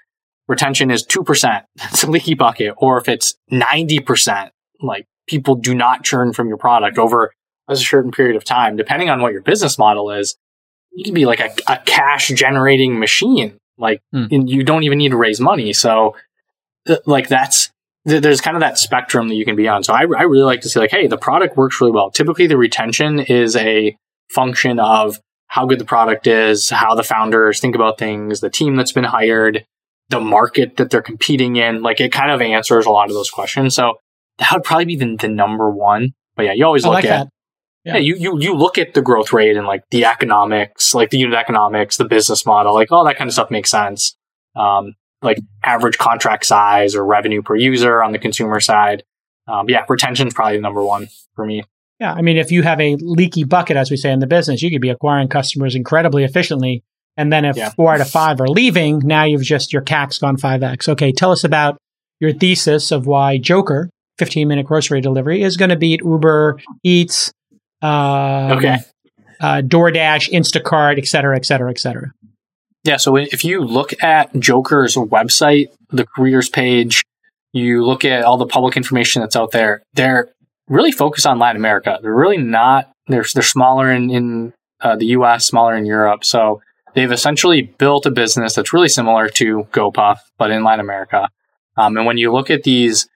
Retention 0.48 0.91
is 0.91 1.06
2%. 1.06 1.64
It's 1.91 2.04
a 2.04 2.10
leaky 2.10 2.34
bucket. 2.34 2.74
Or 2.78 2.98
if 2.98 3.08
it's 3.08 3.36
90%, 3.52 4.50
like 4.82 5.06
people 5.28 5.56
do 5.56 5.74
not 5.74 6.04
churn 6.04 6.34
from 6.34 6.48
your 6.48 6.58
product 6.58 6.98
over 6.98 7.34
a 7.68 7.76
certain 7.76 8.12
period 8.12 8.36
of 8.36 8.44
time, 8.44 8.76
depending 8.76 9.10
on 9.10 9.22
what 9.22 9.32
your 9.32 9.41
business 9.41 9.78
model 9.78 10.12
is, 10.12 10.36
you 10.91 11.04
can 11.04 11.14
be 11.14 11.26
like 11.26 11.39
a, 11.39 11.50
a 11.68 11.78
cash 11.86 12.28
generating 12.30 13.00
machine. 13.00 13.58
Like 13.78 14.02
mm. 14.14 14.50
you 14.50 14.64
don't 14.64 14.84
even 14.84 14.98
need 14.98 15.10
to 15.10 15.18
raise 15.18 15.39
money. 15.39 15.74
So 15.74 16.16
th- 16.86 17.00
like 17.06 17.30
that's, 17.30 17.72
th- 18.08 18.22
there's 18.22 18.41
kind 18.41 18.58
of 18.58 18.62
that 18.62 18.78
spectrum 18.78 19.30
that 19.30 19.36
you 19.36 19.46
can 19.46 19.56
be 19.56 19.68
on. 19.68 19.84
So 19.84 19.94
I, 19.94 20.02
I 20.02 20.24
really 20.24 20.44
like 20.44 20.62
to 20.62 20.70
see 20.70 20.80
like, 20.80 20.91
Hey, 20.91 21.08
the 21.08 21.18
product 21.18 21.58
works 21.58 21.80
really 21.80 21.94
well. 21.94 22.12
Typically 22.12 22.48
the 22.48 22.58
retention 22.58 23.20
is 23.20 23.56
a 23.56 23.96
function 24.30 24.80
of 24.80 25.20
how 25.48 25.66
good 25.66 25.80
the 25.80 25.86
product 25.86 26.28
is, 26.28 26.70
how 26.70 26.96
the 26.96 27.04
founders 27.04 27.60
think 27.60 27.76
about 27.76 27.98
things, 27.98 28.41
the 28.41 28.50
team 28.50 28.76
that's 28.76 28.91
been 28.91 29.04
hired, 29.04 29.66
the 30.10 30.20
market 30.20 30.78
that 30.78 30.89
they're 30.89 31.01
competing 31.01 31.56
in. 31.56 31.82
Like 31.82 31.99
it 31.99 32.12
kind 32.12 32.32
of 32.32 32.41
answers 32.41 32.86
a 32.86 32.89
lot 32.89 33.10
of 33.10 33.16
those 33.16 33.30
questions. 33.30 33.76
So 33.76 33.95
that 34.39 34.51
would 34.51 34.64
probably 34.64 34.86
be 34.86 34.95
the, 34.95 35.16
the 35.20 35.28
number 35.28 35.70
one. 35.70 36.14
But 36.36 36.45
yeah, 36.45 36.54
you 36.54 36.66
always 36.66 36.84
look 36.84 36.95
like 36.95 37.06
at 37.06 37.28
yeah. 37.84 37.95
yeah. 37.95 37.99
you, 37.99 38.16
you 38.16 38.39
you 38.39 38.56
look 38.56 38.78
at 38.78 38.93
the 38.93 39.01
growth 39.01 39.34
rate 39.34 39.56
and 39.56 39.68
like 39.68 39.84
the 39.91 40.06
economics, 40.06 40.93
like 40.93 41.10
the 41.10 41.18
unit 41.18 41.38
economics, 41.38 41.97
the 41.97 42.06
business 42.06 42.45
model, 42.45 42.74
like 42.74 42.91
all 42.91 43.06
that 43.06 43.18
kind 43.18 43.28
of 43.28 43.34
stuff 43.34 43.51
makes 43.51 43.70
sense. 43.70 44.16
Um, 44.56 44.93
like 45.22 45.38
average 45.64 45.97
contract 45.97 46.45
size 46.45 46.95
or 46.95 47.06
revenue 47.06 47.41
per 47.41 47.56
user 47.56 48.04
on 48.04 48.12
the 48.12 48.20
consumer 48.20 48.60
side. 48.60 49.04
Um, 49.47 49.70
yeah, 49.70 49.86
retention 49.88 50.28
is 50.28 50.34
probably 50.34 50.58
the 50.58 50.62
number 50.62 50.84
one 50.84 51.08
for 51.36 51.45
me. 51.45 51.64
Yeah, 51.99 52.14
I 52.14 52.22
mean, 52.22 52.38
if 52.38 52.51
you 52.51 52.64
have 52.64 52.82
a 52.82 52.97
leaky 52.99 53.43
bucket, 53.43 53.78
as 53.78 53.89
we 53.89 53.97
say 53.97 54.12
in 54.12 54.20
the 54.20 54.28
business, 54.28 54.62
you 54.62 54.70
could 54.70 54.82
be 54.82 54.89
acquiring 54.89 55.30
customers 55.30 55.76
incredibly 55.76 56.24
efficiently, 56.24 56.84
and 57.18 57.32
then 57.32 57.45
if 57.45 57.55
yeah. 57.55 57.70
four 57.72 57.93
out 57.93 58.01
of 58.01 58.09
five 58.09 58.41
are 58.41 58.47
leaving, 58.47 58.99
now 58.99 59.24
you've 59.24 59.43
just 59.43 59.72
your 59.72 59.82
CAC's 59.82 60.18
gone 60.20 60.38
five 60.38 60.64
x. 60.64 60.89
Okay, 60.89 61.11
tell 61.11 61.32
us 61.32 61.43
about 61.43 61.78
your 62.20 62.34
thesis 62.34 62.91
of 62.91 63.05
why 63.05 63.38
Jokr 63.38 63.89
15 64.18 64.47
minute 64.47 64.66
grocery 64.66 65.01
delivery 65.01 65.41
is 65.41 65.57
going 65.57 65.70
to 65.70 65.76
beat 65.76 66.01
Uber 66.03 66.59
Eats, 66.84 67.32
um, 67.82 68.51
okay, 68.51 68.78
uh, 69.39 69.61
DoorDash, 69.61 70.32
Instacart, 70.32 70.97
et 70.97 71.07
cetera, 71.07 71.36
et 71.36 71.45
cetera, 71.45 71.70
et 71.70 71.80
cetera. 71.80 72.11
Yeah. 72.84 72.97
So 72.97 73.16
if 73.16 73.45
you 73.45 73.61
look 73.61 73.93
at 74.03 74.34
Jokr's 74.34 74.95
website, 74.95 75.68
the 75.89 76.05
careers 76.05 76.49
page, 76.49 77.03
you 77.53 77.86
look 77.86 78.03
at 78.03 78.24
all 78.24 78.38
the 78.38 78.45
public 78.45 78.76
information 78.76 79.22
that's 79.22 79.36
out 79.36 79.51
there, 79.51 79.84
they're 79.93 80.30
really 80.68 80.91
focused 80.91 81.26
on 81.26 81.39
Latin 81.39 81.57
America. 81.61 81.99
They're 82.01 82.14
really 82.14 82.38
not, 82.38 82.91
they're, 83.07 83.26
they're 83.34 83.43
smaller 83.43 83.91
in, 83.91 84.09
in 84.09 84.53
uh, 84.82 84.95
the 84.95 85.07
US, 85.07 85.47
smaller 85.47 85.76
in 85.76 85.86
Europe. 85.86 86.26
So 86.26 86.61
they've 86.96 87.12
essentially 87.12 87.62
built 87.62 88.06
a 88.06 88.12
business 88.12 88.56
that's 88.56 88.74
really 88.74 88.89
similar 88.89 89.30
to 89.30 89.68
GoPuff, 89.72 90.18
but 90.38 90.52
in 90.52 90.64
Latin 90.64 90.80
America. 90.80 91.30
Um, 91.78 91.98
and 91.98 92.06
when 92.06 92.18
you 92.18 92.32
look 92.32 92.50
at 92.50 92.64
these 92.64 93.08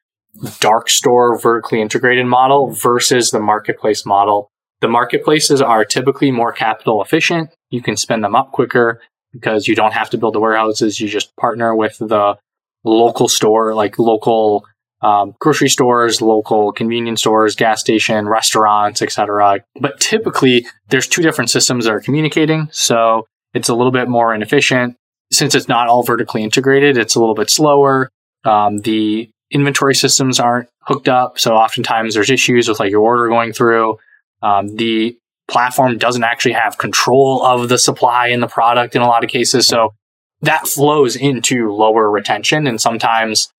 dark 0.60 0.90
store 0.90 1.38
vertically 1.38 1.82
integrated 1.82 2.26
model 2.26 2.72
versus 2.72 3.32
the 3.32 3.40
marketplace 3.40 4.06
model. 4.06 4.52
The 4.82 4.88
marketplaces 4.88 5.62
are 5.62 5.84
typically 5.84 6.32
more 6.32 6.52
capital 6.52 7.02
efficient. 7.02 7.50
You 7.70 7.82
can 7.82 7.98
spend 7.98 8.24
them 8.24 8.36
up 8.36 8.52
quicker 8.52 9.02
because 9.34 9.68
you 9.68 9.76
don't 9.76 9.94
have 9.94 10.10
to 10.12 10.18
build 10.18 10.36
the 10.36 10.40
warehouses. 10.40 11.00
You 11.00 11.08
just 11.08 11.36
partner 11.36 11.76
with 11.76 11.98
the 11.98 12.38
local 12.84 13.28
store, 13.28 13.74
like 13.74 13.98
local 13.98 14.66
um, 15.02 15.34
grocery 15.40 15.70
stores, 15.70 16.22
local 16.22 16.72
convenience 16.72 17.22
stores, 17.22 17.56
gas 17.56 17.80
station, 17.80 18.28
restaurants, 18.28 19.02
etc. 19.02 19.60
But 19.80 20.00
typically, 20.00 20.66
there's 20.90 21.08
two 21.08 21.22
different 21.22 21.50
systems 21.50 21.86
that 21.86 21.94
are 21.94 22.00
communicating, 22.00 22.70
so 22.72 23.28
it's 23.54 23.70
a 23.70 23.76
little 23.76 23.91
bit 23.91 24.08
more 24.08 24.34
inefficient. 24.34 24.95
Since 25.32 25.56
it's 25.56 25.68
not 25.68 25.88
all 25.88 26.04
vertically 26.04 26.43
integrated, 26.43 26.98
it's 26.98 27.16
a 27.16 27.20
little 27.20 27.36
bit 27.36 27.50
slower. 27.50 28.10
Um, 28.45 28.78
the 28.80 29.30
inventory 29.52 29.95
systems 29.95 30.39
aren't 30.39 30.70
hooked 30.82 31.10
up, 31.10 31.39
so 31.39 31.56
oftentimes 31.56 32.14
there's 32.14 32.30
issues 32.30 32.68
with 32.68 32.80
like 32.80 32.91
your 32.91 33.02
order 33.02 33.28
going 33.28 33.54
through. 33.54 33.98
Um, 34.41 34.76
the 34.76 35.18
platform 35.48 35.98
doesn't 35.98 36.24
actually 36.24 36.54
have 36.54 36.78
control 36.78 37.43
of 37.43 37.70
the 37.70 37.78
supply 37.78 38.28
and 38.28 38.41
the 38.41 38.48
product 38.48 38.95
in 38.95 39.02
a 39.02 39.08
lot 39.08 39.24
of 39.24 39.30
cases, 39.30 39.68
so 39.68 39.93
that 40.41 40.68
flows 40.68 41.16
into 41.16 41.72
lower 41.74 42.10
retention 42.10 42.68
and 42.68 42.80
sometimes 42.80 43.52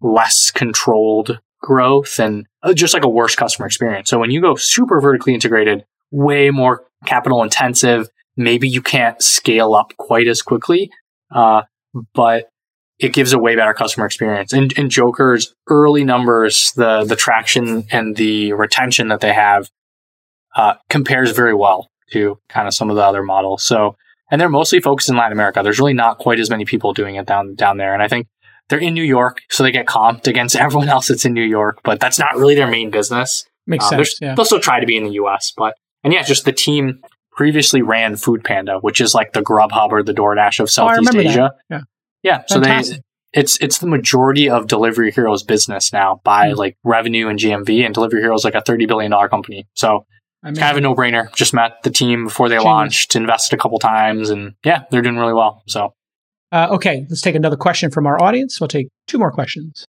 less 0.00 0.50
controlled 0.50 1.40
growth 1.60 2.18
and 2.18 2.46
uh, 2.62 2.74
just 2.74 2.94
like 2.94 3.04
a 3.04 3.08
worse 3.08 3.34
customer 3.34 3.66
experience. 3.66 4.10
So 4.10 4.18
when 4.18 4.30
you 4.30 4.40
go 4.40 4.54
super 4.54 5.00
vertically 5.00 5.34
integrated, 5.34 5.84
way 6.10 6.50
more 6.50 6.84
capital 7.06 7.42
intensive, 7.42 8.08
maybe 8.36 8.68
you 8.68 8.82
can't 8.82 9.20
scale 9.22 9.74
up 9.74 9.92
quite 9.96 10.26
as 10.28 10.42
quickly, 10.42 10.90
uh, 11.34 11.62
but 12.14 12.48
it 12.98 13.12
gives 13.12 13.32
a 13.32 13.38
way 13.38 13.56
better 13.56 13.74
customer 13.74 14.06
experience. 14.06 14.52
And, 14.52 14.72
and 14.78 14.90
Jokr's 14.90 15.54
early 15.68 16.04
numbers, 16.04 16.72
the 16.76 17.04
the 17.04 17.16
traction 17.16 17.84
and 17.90 18.16
the 18.16 18.52
retention 18.54 19.08
that 19.08 19.20
they 19.20 19.32
have, 19.34 19.68
uh, 20.56 20.74
compares 20.88 21.30
very 21.32 21.54
well 21.54 21.88
to 22.12 22.38
kind 22.48 22.66
of 22.68 22.74
some 22.74 22.88
of 22.90 22.96
the 22.96 23.02
other 23.02 23.22
models. 23.22 23.64
So, 23.64 23.96
and 24.30 24.40
they're 24.40 24.48
mostly 24.48 24.80
focused 24.80 25.08
in 25.08 25.16
Latin 25.16 25.32
America. 25.32 25.60
There's 25.62 25.78
really 25.78 25.92
not 25.94 26.18
quite 26.18 26.38
as 26.40 26.48
many 26.50 26.64
people 26.64 26.92
doing 26.92 27.16
it 27.16 27.26
down 27.26 27.54
down 27.54 27.76
there. 27.76 27.92
And 27.92 28.02
I 28.02 28.08
think 28.08 28.26
they're 28.68 28.78
in 28.78 28.94
New 28.94 29.04
York, 29.04 29.42
so 29.50 29.62
they 29.62 29.70
get 29.72 29.86
comped 29.86 30.26
against 30.26 30.56
everyone 30.64 30.88
else 30.88 31.08
that's 31.08 31.24
in 31.24 31.34
New 31.34 31.42
York, 31.44 31.80
but 31.84 32.00
that's 32.00 32.18
not 32.18 32.36
really 32.36 32.54
their 32.54 32.66
main 32.66 32.90
business. 32.90 33.44
Makes 33.66 33.86
Uh, 33.86 33.88
sense. 33.90 34.18
Yeah. 34.20 34.34
They'll 34.34 34.44
still 34.44 34.60
try 34.60 34.80
to 34.80 34.86
be 34.86 34.96
in 34.96 35.04
the 35.04 35.12
US, 35.22 35.52
but, 35.56 35.74
and 36.04 36.12
yeah, 36.12 36.22
just 36.22 36.44
the 36.44 36.52
team 36.52 37.00
previously 37.36 37.82
ran 37.82 38.16
Food 38.16 38.42
Panda, 38.44 38.78
which 38.80 39.00
is 39.00 39.14
like 39.14 39.32
the 39.34 39.42
Grubhub 39.42 39.90
or 39.92 40.02
the 40.02 40.12
DoorDash 40.14 40.58
of 40.60 40.64
Oh, 40.64 40.66
Southeast 40.66 41.12
that. 41.12 41.18
Asia. 41.26 41.52
Yeah. 41.70 41.80
Yeah. 42.22 42.42
So 42.48 42.58
they, 42.60 42.82
it's, 43.32 43.58
it's 43.60 43.78
the 43.78 43.86
majority 43.86 44.48
of 44.48 44.66
Delivery 44.66 45.12
Hero's 45.12 45.42
business 45.42 45.92
now 45.92 46.20
by 46.24 46.50
Hmm. 46.50 46.56
like 46.56 46.76
revenue 46.82 47.28
and 47.28 47.38
GMV, 47.38 47.84
and 47.84 47.94
Delivery 47.94 48.20
Hero 48.22 48.34
is 48.34 48.44
like 48.44 48.54
a 48.54 48.62
$30 48.62 48.88
billion 48.88 49.12
company. 49.28 49.66
So 49.74 50.06
I 50.42 50.48
it's 50.50 50.58
kind 50.58 50.70
of 50.72 50.78
a 50.78 50.80
no 50.80 50.94
brainer. 50.94 51.32
Just 51.34 51.52
met 51.54 51.82
the 51.82 51.90
team 51.90 52.24
before 52.24 52.48
they 52.48 52.54
Genius. 52.56 52.64
launched, 52.64 53.16
invested 53.16 53.54
a 53.58 53.58
couple 53.60 53.78
times, 53.78 54.30
and 54.30 54.54
yeah, 54.64 54.84
they're 54.90 55.02
doing 55.02 55.16
really 55.18 55.34
well. 55.34 55.62
So 55.66 55.92
Uh, 56.52 56.68
okay, 56.72 57.04
let's 57.10 57.20
take 57.20 57.34
another 57.34 57.56
question 57.56 57.90
from 57.90 58.06
our 58.06 58.20
audience. 58.22 58.60
We'll 58.60 58.68
take 58.68 58.88
two 59.06 59.18
more 59.18 59.30
questions. 59.32 59.84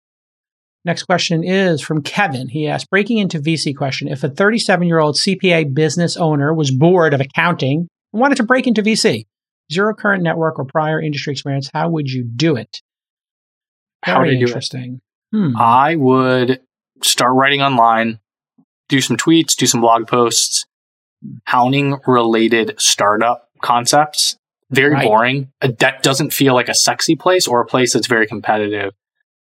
Next 0.87 1.03
question 1.03 1.43
is 1.43 1.83
from 1.83 2.01
Kevin. 2.01 2.49
He 2.49 2.69
asked, 2.69 2.89
breaking 2.91 3.19
into 3.19 3.41
VC 3.41 3.77
question, 3.77 4.07
if 4.07 4.23
a 4.23 4.29
37 4.31 4.87
year 4.87 5.01
old 5.01 5.17
CPA 5.17 5.75
business 5.75 6.17
owner 6.17 6.55
was 6.55 6.71
bored 6.71 7.13
of 7.13 7.21
accounting 7.21 7.89
and 8.13 8.21
wanted 8.21 8.37
to 8.37 8.45
break 8.45 8.69
into 8.69 8.85
VC, 8.85 9.27
zero 9.71 9.93
current 9.95 10.23
network 10.23 10.61
or 10.61 10.65
prior 10.65 11.03
industry 11.03 11.33
experience, 11.33 11.69
how 11.75 11.89
would 11.91 12.09
you 12.09 12.23
do 12.25 12.55
it? 12.57 12.81
how 14.05 14.21
Very 14.21 14.37
do 14.37 14.45
it? 14.45 14.47
interesting. 14.49 15.01
Hmm. 15.33 15.57
I 15.59 15.97
would 15.97 16.61
start 17.03 17.35
writing 17.35 17.61
online, 17.63 18.21
do 18.89 19.01
some 19.01 19.17
tweets, 19.17 19.57
do 19.57 19.67
some 19.67 19.81
blog 19.81 20.07
posts, 20.07 20.67
accounting 21.49 21.99
related 22.07 22.75
startup 22.79 23.49
concepts. 23.61 24.37
Very 24.71 24.93
Right. 24.95 25.05
boring. 25.05 25.51
That 25.61 26.05
doesn't 26.05 26.33
feel 26.33 26.55
like 26.55 26.69
a 26.69 26.75
sexy 26.75 27.17
place 27.17 27.49
or 27.49 27.61
a 27.61 27.67
place 27.67 27.93
that's 27.93 28.07
very 28.07 28.29
competitive. 28.29 28.93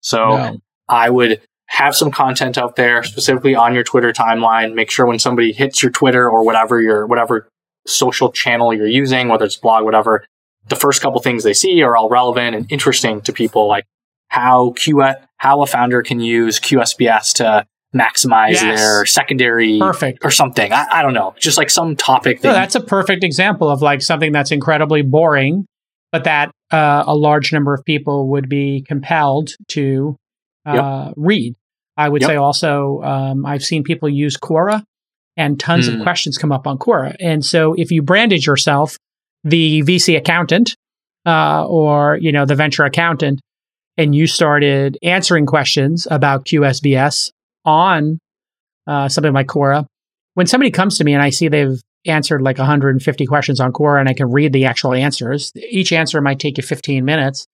So 0.00 0.18
No. 0.30 0.56
I 0.88 1.10
would 1.10 1.40
have 1.68 1.96
some 1.96 2.10
content 2.10 2.58
out 2.58 2.76
there 2.76 3.02
specifically 3.02 3.54
on 3.54 3.74
your 3.74 3.84
Twitter 3.84 4.12
timeline. 4.12 4.74
Make 4.74 4.90
sure 4.90 5.06
when 5.06 5.18
somebody 5.18 5.52
hits 5.52 5.82
your 5.82 5.90
Twitter 5.90 6.28
or 6.28 6.44
whatever 6.44 6.80
your 6.80 7.06
whatever 7.06 7.48
social 7.86 8.30
channel 8.30 8.72
you're 8.72 8.86
using, 8.86 9.28
whether 9.28 9.44
it's 9.44 9.56
blog, 9.56 9.84
whatever, 9.84 10.24
the 10.68 10.76
first 10.76 11.02
couple 11.02 11.20
things 11.20 11.42
they 11.44 11.52
see 11.54 11.82
are 11.82 11.96
all 11.96 12.08
relevant 12.08 12.54
and 12.54 12.70
interesting 12.70 13.20
to 13.22 13.32
people, 13.32 13.66
like 13.66 13.84
how 14.28 14.72
Q 14.76 15.02
how 15.38 15.62
a 15.62 15.66
founder 15.66 16.02
can 16.02 16.20
use 16.20 16.58
QSBS 16.60 17.34
to 17.34 17.66
maximize 17.94 18.52
Yes. 18.52 18.62
their 18.80 19.06
secondary 19.06 19.78
Perfect. 19.78 20.24
or 20.24 20.30
something. 20.30 20.72
I, 20.72 20.86
I 20.90 21.02
don't 21.02 21.14
know, 21.14 21.34
just 21.38 21.56
like 21.56 21.70
some 21.70 21.94
topic 21.96 22.42
No, 22.42 22.50
that 22.52 22.54
that's 22.60 22.74
a 22.74 22.80
perfect 22.80 23.22
example 23.22 23.68
of 23.68 23.82
like 23.82 24.02
something 24.02 24.32
that's 24.32 24.50
incredibly 24.50 25.02
boring, 25.02 25.66
but 26.10 26.24
that 26.24 26.50
uh, 26.72 27.04
a 27.06 27.14
large 27.14 27.52
number 27.52 27.72
of 27.72 27.84
people 27.84 28.30
would 28.30 28.48
be 28.48 28.84
compelled 28.88 29.50
to 29.68 30.16
uh, 30.66 31.12
read. 31.16 31.54
I 31.96 32.08
would 32.08 32.22
Yep. 32.22 32.28
say 32.28 32.36
also, 32.36 33.00
um, 33.02 33.46
I've 33.46 33.62
seen 33.62 33.82
people 33.84 34.08
use 34.08 34.36
Quora 34.36 34.82
and 35.36 35.58
tons 35.60 35.88
of 35.88 35.94
Hmm. 35.94 36.02
questions 36.02 36.38
come 36.38 36.52
up 36.52 36.66
on 36.66 36.78
Quora. 36.78 37.14
And 37.20 37.44
so 37.44 37.74
if 37.74 37.90
you 37.90 38.02
branded 38.02 38.44
yourself 38.46 38.96
the 39.44 39.82
VC 39.82 40.16
accountant 40.16 40.74
uh, 41.26 41.66
or, 41.66 42.18
you 42.20 42.32
know, 42.32 42.44
the 42.46 42.54
venture 42.54 42.84
accountant, 42.84 43.40
and 43.96 44.14
you 44.14 44.26
started 44.26 44.98
answering 45.02 45.46
questions 45.46 46.06
about 46.10 46.44
QSBS 46.46 47.30
on 47.64 48.18
uh, 48.86 49.08
something 49.08 49.32
like 49.32 49.46
Quora, 49.46 49.86
when 50.34 50.46
somebody 50.46 50.70
comes 50.70 50.98
to 50.98 51.04
me 51.04 51.14
and 51.14 51.22
I 51.22 51.30
see 51.30 51.48
they've 51.48 51.80
answered 52.06 52.42
like 52.42 52.58
150 52.58 53.24
questions 53.26 53.60
on 53.60 53.72
Quora 53.72 54.00
and 54.00 54.08
I 54.08 54.14
can 54.14 54.30
read 54.30 54.52
the 54.52 54.64
actual 54.66 54.92
answers, 54.92 55.52
each 55.70 55.92
answer 55.92 56.20
might 56.20 56.38
take 56.40 56.58
you 56.58 56.62
15 56.64 57.04
minutes. 57.04 57.46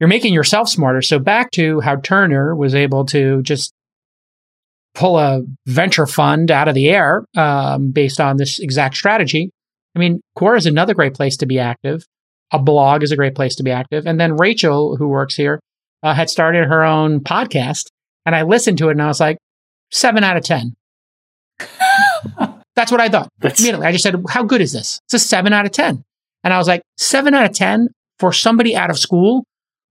You're 0.00 0.08
making 0.08 0.34
yourself 0.34 0.68
smarter. 0.68 1.00
So 1.02 1.18
back 1.18 1.50
to 1.52 1.80
how 1.80 1.96
Turner 1.96 2.54
was 2.54 2.74
able 2.74 3.04
to 3.06 3.42
just 3.42 3.72
pull 4.94 5.18
a 5.18 5.42
venture 5.66 6.06
fund 6.06 6.50
out 6.50 6.68
of 6.68 6.74
the 6.74 6.88
air 6.88 7.24
um, 7.36 7.90
based 7.90 8.20
on 8.20 8.36
this 8.36 8.58
exact 8.58 8.96
strategy. 8.96 9.50
I 9.94 9.98
mean, 9.98 10.20
Quora 10.38 10.58
is 10.58 10.66
another 10.66 10.94
great 10.94 11.14
place 11.14 11.36
to 11.38 11.46
be 11.46 11.58
active. 11.58 12.04
A 12.52 12.58
blog 12.58 13.02
is 13.02 13.10
a 13.12 13.16
great 13.16 13.34
place 13.34 13.56
to 13.56 13.62
be 13.62 13.70
active. 13.70 14.06
And 14.06 14.20
then 14.20 14.36
Rachel, 14.36 14.96
who 14.96 15.08
works 15.08 15.34
here, 15.34 15.60
uh, 16.02 16.14
had 16.14 16.30
started 16.30 16.68
her 16.68 16.82
own 16.84 17.20
podcast. 17.20 17.86
And 18.24 18.34
I 18.34 18.42
listened 18.42 18.78
to 18.78 18.88
it 18.88 18.92
and 18.92 19.02
I 19.02 19.06
was 19.06 19.20
like, 19.20 19.38
seven 19.90 20.24
out 20.24 20.36
of 20.36 20.44
10. 20.44 20.74
That's 22.76 22.92
what 22.92 23.00
I 23.00 23.08
thought. 23.08 23.30
That's- 23.38 23.60
Immediately, 23.60 23.86
I 23.86 23.92
just 23.92 24.02
said, 24.04 24.22
How 24.28 24.42
good 24.44 24.60
is 24.60 24.72
this? 24.72 25.00
It's 25.06 25.14
a 25.14 25.18
seven 25.18 25.52
out 25.52 25.64
of 25.64 25.72
10. 25.72 26.04
And 26.44 26.52
I 26.52 26.58
was 26.58 26.68
like, 26.68 26.82
Seven 26.98 27.34
out 27.34 27.46
of 27.46 27.52
10 27.54 27.88
for 28.18 28.32
somebody 28.32 28.76
out 28.76 28.90
of 28.90 28.98
school 28.98 29.44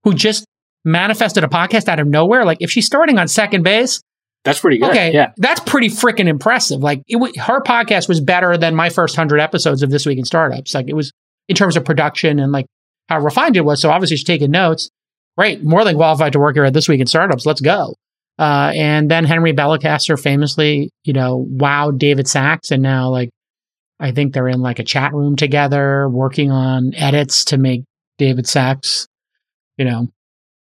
who 0.06 0.14
just 0.14 0.46
manifested 0.86 1.44
a 1.44 1.48
podcast 1.48 1.90
out 1.90 2.00
of 2.00 2.08
nowhere? 2.08 2.46
Like, 2.46 2.60
if 2.62 2.72
she's 2.72 2.86
starting 2.86 3.18
on 3.18 3.28
second 3.28 3.64
base, 3.64 4.00
that's 4.46 4.60
pretty 4.60 4.78
good. 4.78 4.92
okay, 4.92 5.12
Yeah. 5.14 5.32
that's 5.38 5.60
pretty 5.62 5.90
freaking 5.90 6.28
impressive. 6.28 6.80
Like, 6.82 7.02
it, 7.08 7.16
w- 7.16 7.34
her 7.42 7.62
podcast 7.62 8.08
was 8.08 8.22
better 8.22 8.56
than 8.58 8.76
my 8.76 8.90
first 8.90 9.18
100 9.18 9.40
episodes 9.40 9.84
of 9.84 9.90
This 9.90 10.06
Week 10.06 10.18
in 10.20 10.24
Startups. 10.26 10.74
Like, 10.74 10.88
it 10.88 10.94
was 10.94 11.12
in 11.50 11.56
terms 11.56 11.76
of 11.76 11.84
production 11.84 12.40
and 12.40 12.52
like 12.52 12.66
how 13.10 13.20
refined 13.20 13.58
it 13.58 13.66
was. 13.66 13.82
So, 13.82 13.90
obviously, 13.90 14.18
she's 14.18 14.24
taking 14.26 14.52
notes. 14.52 14.90
Great. 15.38 15.64
More 15.64 15.84
than 15.84 15.96
qualified 15.96 16.32
to 16.34 16.40
work 16.40 16.56
here 16.56 16.64
at 16.64 16.74
This 16.74 16.88
Week 16.88 17.02
in 17.02 17.08
Startups. 17.08 17.46
Let's 17.46 17.60
go. 17.62 17.96
Uh, 18.38 18.72
and 18.76 19.10
then 19.10 19.26
Henry 19.26 19.54
Belcaster 19.54 20.22
famously, 20.22 20.92
you 21.04 21.14
know, 21.14 21.46
wowed 21.56 21.98
David 21.98 22.28
Sacks. 22.28 22.70
And 22.72 22.84
now, 22.84 23.10
like, 23.10 23.30
I 24.00 24.12
think 24.12 24.34
they're 24.34 24.48
in 24.50 24.60
like 24.60 24.80
a 24.80 24.84
chat 24.84 25.14
room 25.14 25.36
together 25.38 26.08
working 26.10 26.52
on 26.52 26.94
edits 26.96 27.46
to 27.46 27.58
make 27.58 27.84
David 28.18 28.46
Sacks, 28.46 29.08
you 29.78 29.86
know, 29.86 30.08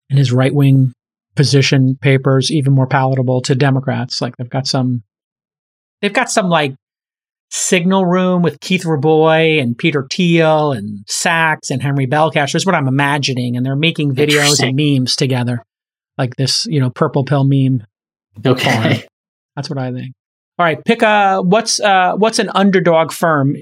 and 0.09 0.19
his 0.19 0.31
right 0.31 0.53
wing 0.53 0.93
position 1.35 1.97
papers 2.01 2.51
even 2.51 2.73
more 2.73 2.87
palatable 2.87 3.41
to 3.41 3.55
Democrats. 3.55 4.21
Like 4.21 4.35
they've 4.37 4.49
got 4.49 4.67
some, 4.67 5.03
they've 6.01 6.13
got 6.13 6.29
some 6.29 6.49
like 6.49 6.75
signal 7.51 8.05
room 8.05 8.41
with 8.41 8.59
Keith 8.59 8.85
Rabois 8.85 9.61
and 9.61 9.77
Peter 9.77 10.05
Thiel 10.11 10.71
and 10.71 11.03
Sacks 11.07 11.71
and 11.71 11.81
Henry 11.81 12.07
Belcaster 12.07 12.55
is 12.55 12.65
what 12.65 12.75
I'm 12.75 12.87
imagining. 12.87 13.57
And 13.57 13.65
they're 13.65 13.75
making 13.75 14.15
videos 14.15 14.61
and 14.61 14.75
memes 14.75 15.15
together, 15.15 15.63
like 16.17 16.35
this, 16.35 16.65
you 16.65 16.79
know, 16.79 16.89
purple 16.89 17.23
pill 17.23 17.43
meme. 17.43 17.85
Okay. 18.45 19.05
That's 19.55 19.69
what 19.69 19.79
I 19.79 19.91
think. 19.91 20.13
All 20.57 20.65
right, 20.65 20.83
pick 20.83 21.01
a 21.01 21.41
what's 21.41 21.79
uh, 21.79 22.15
what's 22.17 22.37
an 22.37 22.49
underdog 22.53 23.13
firm 23.13 23.55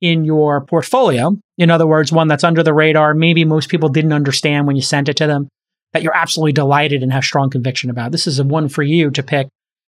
in 0.00 0.24
your 0.24 0.60
portfolio. 0.60 1.36
In 1.58 1.70
other 1.70 1.86
words, 1.86 2.12
one 2.12 2.28
that's 2.28 2.44
under 2.44 2.62
the 2.62 2.74
radar. 2.74 3.14
Maybe 3.14 3.44
most 3.44 3.68
people 3.68 3.88
didn't 3.88 4.12
understand 4.12 4.66
when 4.66 4.76
you 4.76 4.82
sent 4.82 5.08
it 5.08 5.16
to 5.18 5.26
them. 5.26 5.48
That 5.92 6.02
you're 6.02 6.16
absolutely 6.16 6.52
delighted 6.52 7.02
and 7.02 7.12
have 7.12 7.24
strong 7.24 7.48
conviction 7.48 7.88
about. 7.88 8.12
This 8.12 8.26
is 8.26 8.38
a 8.38 8.44
one 8.44 8.68
for 8.68 8.82
you 8.82 9.10
to 9.10 9.22
pick 9.22 9.48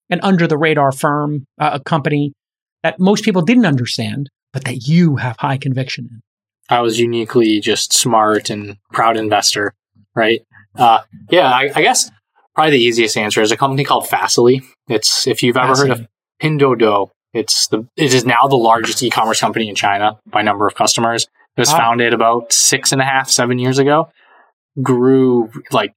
an 0.10 0.20
under 0.22 0.48
the 0.48 0.58
radar 0.58 0.92
firm, 0.92 1.46
uh, 1.60 1.72
a 1.74 1.80
company 1.80 2.34
that 2.84 3.00
most 3.00 3.24
people 3.24 3.42
didn't 3.42 3.66
understand, 3.66 4.30
but 4.52 4.66
that 4.66 4.88
you 4.88 5.16
have 5.16 5.38
high 5.38 5.58
conviction 5.58 6.10
in. 6.12 6.22
I 6.70 6.82
was 6.82 7.00
uniquely 7.00 7.60
just 7.60 7.94
smart 7.94 8.50
and 8.50 8.78
proud 8.92 9.18
investor, 9.18 9.74
right? 10.16 10.42
Uh, 10.76 11.02
yeah, 11.30 11.50
I, 11.50 11.72
I 11.76 11.82
guess 11.82 12.10
probably 12.56 12.72
the 12.72 12.84
easiest 12.84 13.18
answer 13.18 13.42
is 13.42 13.52
a 13.52 13.58
company 13.58 13.84
called 13.84 14.08
Facily. 14.08 14.64
It's 14.88 15.28
if 15.28 15.44
you've 15.44 15.58
ever 15.58 15.76
heard 15.76 15.90
of 15.92 16.08
Pinduoduo, 16.42 17.10
it's 17.34 17.68
the 17.68 17.88
it 17.98 18.14
is 18.14 18.26
now 18.26 18.48
the 18.48 18.56
largest 18.56 19.02
e-commerce 19.02 19.40
company 19.40 19.68
in 19.68 19.76
China 19.76 20.20
by 20.26 20.42
number 20.42 20.68
of 20.68 20.76
customers. 20.76 21.28
It 21.56 21.62
was 21.62 21.72
Wow. 21.72 21.78
founded 21.78 22.14
about 22.14 22.54
six 22.54 22.92
and 22.92 23.02
a 23.02 23.06
half, 23.06 23.30
seven 23.30 23.60
years 23.60 23.80
ago. 23.80 24.10
Grew 24.82 25.52
like 25.72 25.94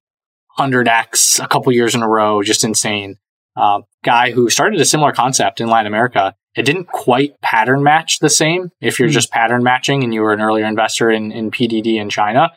100x 0.59 1.43
a 1.43 1.49
couple 1.49 1.73
years 1.73 1.95
in 1.95 2.03
a 2.03 2.09
row, 2.09 2.43
just 2.43 2.65
insane. 2.65 3.17
Uh, 3.55 3.81
guy 4.05 4.33
who 4.33 4.51
started 4.51 4.81
a 4.81 4.85
similar 4.85 5.13
concept 5.13 5.61
in 5.61 5.69
Latin 5.69 5.87
America. 5.87 6.35
It 6.55 6.65
didn't 6.65 6.87
quite 6.87 7.41
pattern 7.43 7.83
match 7.83 8.19
the 8.19 8.31
same 8.31 8.71
if 8.81 8.99
you're 8.99 9.09
mm-hmm. 9.09 9.15
just 9.15 9.31
pattern 9.31 9.63
matching 9.63 10.05
and 10.05 10.13
you 10.13 10.23
were 10.23 10.33
an 10.33 10.41
earlier 10.41 10.67
investor 10.67 11.11
in, 11.11 11.33
in 11.33 11.51
PDD 11.51 11.97
in 11.97 12.11
China. 12.11 12.53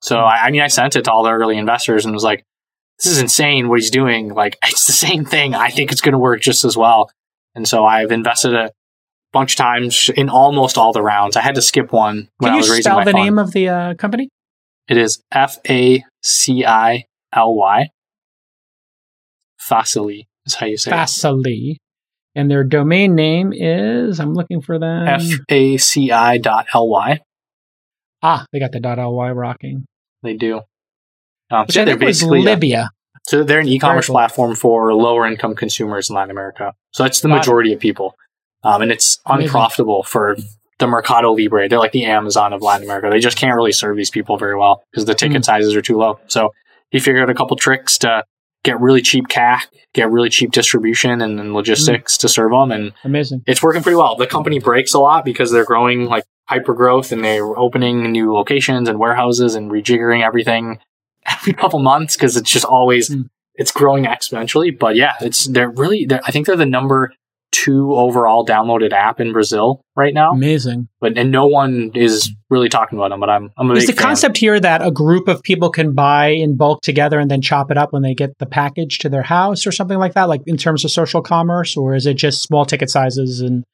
So. 0.00 0.18
I, 0.20 0.46
I 0.46 0.50
mean, 0.50 0.62
I 0.62 0.68
sent 0.68 0.96
it 0.96 1.04
to 1.04 1.12
all 1.12 1.22
the 1.22 1.30
early 1.30 1.56
investors 1.56 2.04
and 2.04 2.14
was 2.14 2.24
like, 2.24 2.44
this 2.98 3.12
is 3.12 3.20
insane 3.20 3.68
what 3.68 3.80
he's 3.80 3.90
doing. 3.90 4.28
Like, 4.32 4.58
it's 4.64 4.86
the 4.86 4.92
same 4.92 5.24
thing. 5.24 5.54
I 5.54 5.70
think 5.70 5.92
it's 5.92 6.00
going 6.00 6.12
to 6.12 6.18
work 6.18 6.40
just 6.40 6.64
as 6.64 6.76
well. 6.76 7.10
And 7.54 7.68
so 7.68 7.84
I've 7.84 8.10
invested 8.10 8.54
a 8.54 8.70
bunch 9.32 9.52
of 9.52 9.56
times 9.56 10.10
in 10.16 10.28
almost 10.28 10.78
all 10.78 10.92
the 10.92 11.02
rounds. 11.02 11.36
I 11.36 11.40
had 11.40 11.54
to 11.56 11.62
skip 11.62 11.92
one 11.92 12.28
when 12.38 12.50
Can 12.50 12.54
I 12.54 12.56
was 12.56 12.70
raising 12.70 12.92
my 12.92 13.02
spell 13.02 13.12
the 13.12 13.18
name 13.18 13.38
of 13.38 13.52
the 13.52 13.68
uh, 13.68 13.94
company? 13.94 14.28
It 14.88 14.96
is 14.96 15.22
F 15.32 15.58
A 15.68 16.04
C 16.22 16.64
I 16.64 17.04
L 17.32 17.54
Y. 17.54 17.88
Facily 19.58 20.24
is 20.44 20.54
how 20.54 20.66
you 20.66 20.76
say 20.76 20.90
it. 20.90 20.94
Facily. 20.94 21.76
And 22.34 22.50
their 22.50 22.64
domain 22.64 23.14
name 23.14 23.52
is, 23.52 24.18
I'm 24.18 24.32
looking 24.32 24.62
for 24.62 24.78
them. 24.78 25.06
F 25.06 25.22
A 25.48 25.76
C 25.76 26.10
I 26.10 26.38
dot 26.38 26.66
L 26.74 26.88
Y. 26.88 27.20
Ah, 28.22 28.46
they 28.52 28.60
got 28.60 28.72
the 28.72 28.80
dot 28.80 28.98
.ly 28.98 29.30
rocking. 29.30 29.84
They 30.22 30.34
do. 30.34 30.62
Um, 31.50 31.66
Which 31.66 31.74
so 31.74 31.84
they're 31.84 31.98
basically 31.98 32.40
Libya. 32.40 32.90
So 33.24 33.44
they're 33.44 33.60
an 33.60 33.68
e-commerce 33.68 34.06
cool. 34.06 34.14
platform 34.14 34.54
for 34.56 34.92
lower 34.94 35.26
income 35.26 35.54
consumers 35.54 36.10
in 36.10 36.16
Latin 36.16 36.30
America. 36.30 36.74
So 36.90 37.02
that's 37.04 37.20
the 37.20 37.28
majority 37.28 37.72
it. 37.72 37.74
of 37.74 37.80
people. 37.80 38.16
Um, 38.64 38.82
and 38.82 38.92
it's 38.92 39.20
Amazing. 39.26 39.46
unprofitable 39.46 40.02
for 40.02 40.36
the 40.78 40.86
Mercado 40.86 41.32
Libre. 41.32 41.68
They're 41.68 41.78
like 41.78 41.92
the 41.92 42.04
Amazon 42.04 42.52
of 42.52 42.62
Latin 42.62 42.84
America. 42.84 43.08
They 43.10 43.20
just 43.20 43.36
can't 43.36 43.54
really 43.54 43.72
serve 43.72 43.96
these 43.96 44.10
people 44.10 44.36
very 44.36 44.56
well 44.56 44.82
because 44.90 45.04
the 45.04 45.14
ticket 45.14 45.42
mm. 45.42 45.44
sizes 45.44 45.74
are 45.74 45.82
too 45.82 45.96
low. 45.96 46.18
So 46.26 46.52
he 46.90 46.98
figured 46.98 47.22
out 47.22 47.30
a 47.30 47.34
couple 47.34 47.56
tricks 47.56 47.98
to 47.98 48.24
get 48.64 48.80
really 48.80 49.02
cheap 49.02 49.28
CAC, 49.28 49.62
get 49.94 50.10
really 50.10 50.28
cheap 50.28 50.52
distribution 50.52 51.20
and, 51.20 51.38
and 51.40 51.54
logistics 51.54 52.16
mm. 52.16 52.20
to 52.20 52.28
serve 52.28 52.50
them. 52.50 52.70
And 52.70 52.92
amazing. 53.04 53.42
It's 53.46 53.62
working 53.62 53.82
pretty 53.82 53.96
well. 53.96 54.16
The 54.16 54.26
company 54.26 54.58
breaks 54.58 54.94
a 54.94 54.98
lot 54.98 55.24
because 55.24 55.50
they're 55.50 55.64
growing 55.64 56.06
like 56.06 56.24
hyper 56.46 56.74
growth 56.74 57.12
and 57.12 57.24
they're 57.24 57.56
opening 57.58 58.10
new 58.12 58.32
locations 58.32 58.88
and 58.88 58.98
warehouses 58.98 59.54
and 59.54 59.70
rejiggering 59.70 60.24
everything 60.24 60.78
every 61.26 61.52
couple 61.52 61.78
months 61.78 62.16
because 62.16 62.36
it's 62.36 62.50
just 62.50 62.64
always, 62.64 63.10
mm. 63.10 63.28
it's 63.54 63.70
growing 63.70 64.04
exponentially. 64.04 64.76
But 64.76 64.96
yeah, 64.96 65.14
it's, 65.20 65.46
they're 65.46 65.70
really, 65.70 66.06
they're, 66.06 66.20
I 66.24 66.30
think 66.30 66.46
they're 66.46 66.56
the 66.56 66.66
number 66.66 67.12
two 67.52 67.94
overall 67.94 68.44
downloaded 68.44 68.92
app 68.92 69.20
in 69.20 69.32
Brazil 69.32 69.84
right 69.94 70.12
now. 70.12 70.32
Amazing. 70.32 70.88
But 71.00 71.16
and 71.16 71.30
no 71.30 71.46
one 71.46 71.92
is 71.94 72.32
really 72.50 72.68
talking 72.68 72.98
about 72.98 73.10
them. 73.10 73.20
But 73.20 73.30
I'm 73.30 73.50
I'm 73.56 73.70
a 73.70 73.74
Is 73.74 73.86
the 73.86 73.92
fan. 73.92 74.02
concept 74.02 74.38
here 74.38 74.58
that 74.58 74.84
a 74.84 74.90
group 74.90 75.28
of 75.28 75.42
people 75.42 75.70
can 75.70 75.92
buy 75.92 76.28
in 76.28 76.56
bulk 76.56 76.80
together 76.82 77.20
and 77.20 77.30
then 77.30 77.42
chop 77.42 77.70
it 77.70 77.76
up 77.78 77.92
when 77.92 78.02
they 78.02 78.14
get 78.14 78.36
the 78.38 78.46
package 78.46 78.98
to 79.00 79.08
their 79.08 79.22
house 79.22 79.66
or 79.66 79.72
something 79.72 79.98
like 79.98 80.14
that? 80.14 80.28
Like 80.28 80.40
in 80.46 80.56
terms 80.56 80.84
of 80.84 80.90
social 80.90 81.22
commerce, 81.22 81.76
or 81.76 81.94
is 81.94 82.06
it 82.06 82.14
just 82.14 82.42
small 82.42 82.64
ticket 82.64 82.90
sizes 82.90 83.40
and 83.40 83.64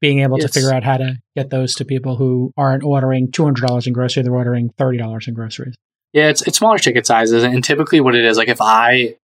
being 0.00 0.20
able 0.20 0.36
it's, 0.36 0.46
to 0.46 0.52
figure 0.52 0.74
out 0.74 0.84
how 0.84 0.98
to 0.98 1.16
get 1.36 1.50
those 1.50 1.74
to 1.76 1.84
people 1.84 2.16
who 2.16 2.52
aren't 2.56 2.82
ordering 2.82 3.30
two 3.30 3.44
hundred 3.44 3.66
dollars 3.66 3.86
in 3.86 3.92
grocery, 3.92 4.22
they're 4.22 4.34
ordering 4.34 4.70
thirty 4.76 4.98
dollars 4.98 5.28
in 5.28 5.34
groceries. 5.34 5.76
Yeah, 6.14 6.28
it's 6.28 6.42
it's 6.42 6.58
smaller 6.58 6.78
ticket 6.78 7.06
sizes, 7.06 7.42
and 7.42 7.62
typically 7.62 8.00
what 8.00 8.14
it 8.14 8.24
is 8.24 8.38
like 8.38 8.48
if 8.48 8.62
I 8.62 9.16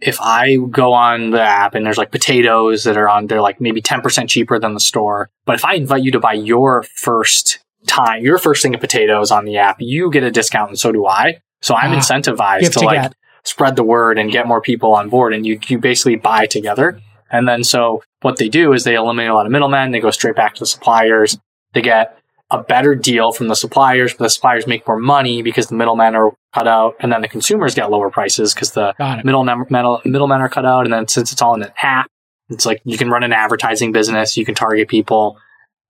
if 0.00 0.20
I 0.20 0.56
go 0.56 0.92
on 0.92 1.30
the 1.30 1.40
app 1.40 1.74
and 1.74 1.84
there's 1.84 1.96
like 1.96 2.10
potatoes 2.10 2.84
that 2.84 2.98
are 2.98 3.08
on, 3.08 3.26
they're 3.26 3.40
like 3.40 3.60
maybe 3.60 3.80
10% 3.80 4.28
cheaper 4.28 4.58
than 4.58 4.74
the 4.74 4.80
store. 4.80 5.30
But 5.46 5.56
if 5.56 5.64
I 5.64 5.74
invite 5.74 6.02
you 6.02 6.12
to 6.12 6.20
buy 6.20 6.34
your 6.34 6.82
first 6.82 7.60
time, 7.86 8.22
your 8.22 8.36
first 8.36 8.62
thing 8.62 8.74
of 8.74 8.80
potatoes 8.82 9.30
on 9.30 9.46
the 9.46 9.56
app, 9.56 9.76
you 9.80 10.10
get 10.10 10.22
a 10.22 10.30
discount 10.30 10.68
and 10.68 10.78
so 10.78 10.92
do 10.92 11.06
I. 11.06 11.40
So 11.62 11.74
I'm 11.74 11.92
ah, 11.92 11.96
incentivized 11.96 12.72
to, 12.72 12.80
to 12.80 12.84
like 12.84 13.12
spread 13.44 13.76
the 13.76 13.82
word 13.82 14.18
and 14.18 14.30
get 14.30 14.46
more 14.46 14.60
people 14.60 14.94
on 14.94 15.08
board 15.08 15.32
and 15.32 15.46
you, 15.46 15.58
you 15.66 15.78
basically 15.78 16.16
buy 16.16 16.44
together. 16.44 17.00
And 17.30 17.48
then 17.48 17.64
so 17.64 18.02
what 18.20 18.36
they 18.36 18.50
do 18.50 18.74
is 18.74 18.84
they 18.84 18.96
eliminate 18.96 19.30
a 19.30 19.34
lot 19.34 19.46
of 19.46 19.52
middlemen. 19.52 19.92
They 19.92 20.00
go 20.00 20.10
straight 20.10 20.36
back 20.36 20.54
to 20.56 20.60
the 20.60 20.66
suppliers. 20.66 21.38
They 21.72 21.80
get 21.80 22.15
a 22.50 22.62
better 22.62 22.94
deal 22.94 23.32
from 23.32 23.48
the 23.48 23.56
suppliers, 23.56 24.12
but 24.14 24.24
the 24.24 24.30
suppliers 24.30 24.66
make 24.66 24.86
more 24.86 24.98
money 24.98 25.42
because 25.42 25.66
the 25.66 25.74
middlemen 25.74 26.14
are 26.14 26.32
cut 26.54 26.68
out, 26.68 26.94
and 27.00 27.10
then 27.10 27.22
the 27.22 27.28
consumers 27.28 27.74
get 27.74 27.90
lower 27.90 28.10
prices 28.10 28.54
because 28.54 28.72
the 28.72 28.94
middlemen 29.24 29.66
middlemen 29.68 30.40
are 30.40 30.48
cut 30.48 30.64
out, 30.64 30.84
and 30.84 30.92
then 30.92 31.08
since 31.08 31.32
it's 31.32 31.42
all 31.42 31.54
in 31.54 31.62
an 31.62 31.72
app, 31.82 32.08
it's 32.48 32.66
like 32.66 32.80
you 32.84 32.96
can 32.96 33.10
run 33.10 33.24
an 33.24 33.32
advertising 33.32 33.92
business, 33.92 34.36
you 34.36 34.44
can 34.44 34.54
target 34.54 34.88
people. 34.88 35.38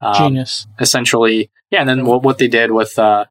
Um, 0.00 0.14
Genius. 0.14 0.66
Essentially, 0.80 1.50
yeah. 1.70 1.80
And 1.80 1.88
then 1.88 2.04
what, 2.04 2.22
what 2.22 2.38
they 2.38 2.48
did 2.48 2.70
with 2.70 2.98
uh, 2.98 3.26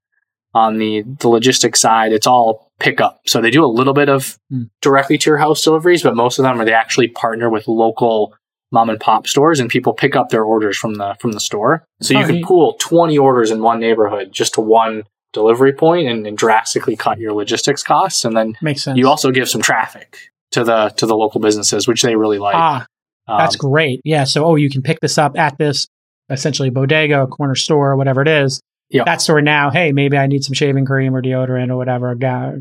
on 0.54 0.78
the 0.78 1.04
the 1.20 1.28
logistics 1.28 1.82
side, 1.82 2.14
it's 2.14 2.28
all 2.28 2.72
pickup. 2.80 3.22
So 3.26 3.42
they 3.42 3.52
do 3.52 3.66
a 3.66 3.68
little 3.68 3.94
bit 3.94 4.10
of 4.10 4.38
mm. 4.52 4.70
directly 4.82 5.18
to 5.18 5.30
your 5.30 5.38
house 5.38 5.64
deliveries, 5.64 6.04
but 6.04 6.16
most 6.16 6.38
of 6.38 6.44
them 6.44 6.60
are 6.60 6.66
they 6.66 6.74
actually 6.74 7.08
partner 7.08 7.50
with 7.50 7.68
local 7.68 8.36
mom 8.76 8.90
and 8.90 9.00
pop 9.00 9.26
stores 9.26 9.60
and 9.60 9.70
people 9.70 9.94
pick 9.94 10.16
up 10.16 10.30
their 10.30 10.44
orders 10.44 10.78
from 10.78 10.96
the 10.96 11.16
from 11.20 11.32
the 11.32 11.40
store. 11.40 11.84
So 12.02 12.14
you 12.14 12.24
oh, 12.24 12.28
can 12.28 12.44
pool 12.44 12.78
20 12.80 13.18
orders 13.18 13.50
in 13.50 13.62
one 13.62 13.80
neighborhood 13.80 14.32
just 14.32 14.54
to 14.56 14.62
one 14.62 15.04
delivery 15.34 15.74
point 15.74 16.08
and, 16.08 16.28
and, 16.28 16.38
drastically 16.38 16.96
cut 16.96 17.20
your 17.20 17.34
logistics 17.34 17.84
costs 17.84 18.24
and 18.24 18.38
then 18.38 18.56
makes 18.62 18.84
sense. 18.84 18.98
You 18.98 19.08
also 19.10 19.32
give 19.32 19.50
some 19.50 19.62
traffic 19.62 20.18
to 20.52 20.64
the 20.64 20.90
to 20.98 21.06
the 21.06 21.16
local 21.16 21.42
businesses 21.42 21.88
which 21.88 22.02
they 22.02 22.16
really 22.16 22.38
like. 22.38 22.56
Ah, 22.56 22.86
um, 23.28 23.38
that's 23.38 23.56
great. 23.56 24.02
Yeah, 24.04 24.26
so 24.26 24.46
oh 24.46 24.56
you 24.56 24.70
can 24.70 24.82
pick 24.82 25.00
this 25.00 25.18
up 25.18 25.38
at 25.38 25.58
this 25.58 25.88
essentially 26.30 26.70
bodega, 26.70 27.28
corner 27.28 27.56
store, 27.56 27.96
whatever 27.96 28.22
it 28.22 28.28
is. 28.28 28.62
Yep. 28.90 29.06
That 29.06 29.22
store 29.22 29.42
now, 29.42 29.72
hey, 29.72 29.92
maybe 29.92 30.18
I 30.18 30.28
need 30.28 30.44
some 30.44 30.54
shaving 30.54 30.86
cream 30.86 31.16
or 31.16 31.22
deodorant 31.22 31.70
or 31.70 31.78
whatever, 31.78 32.16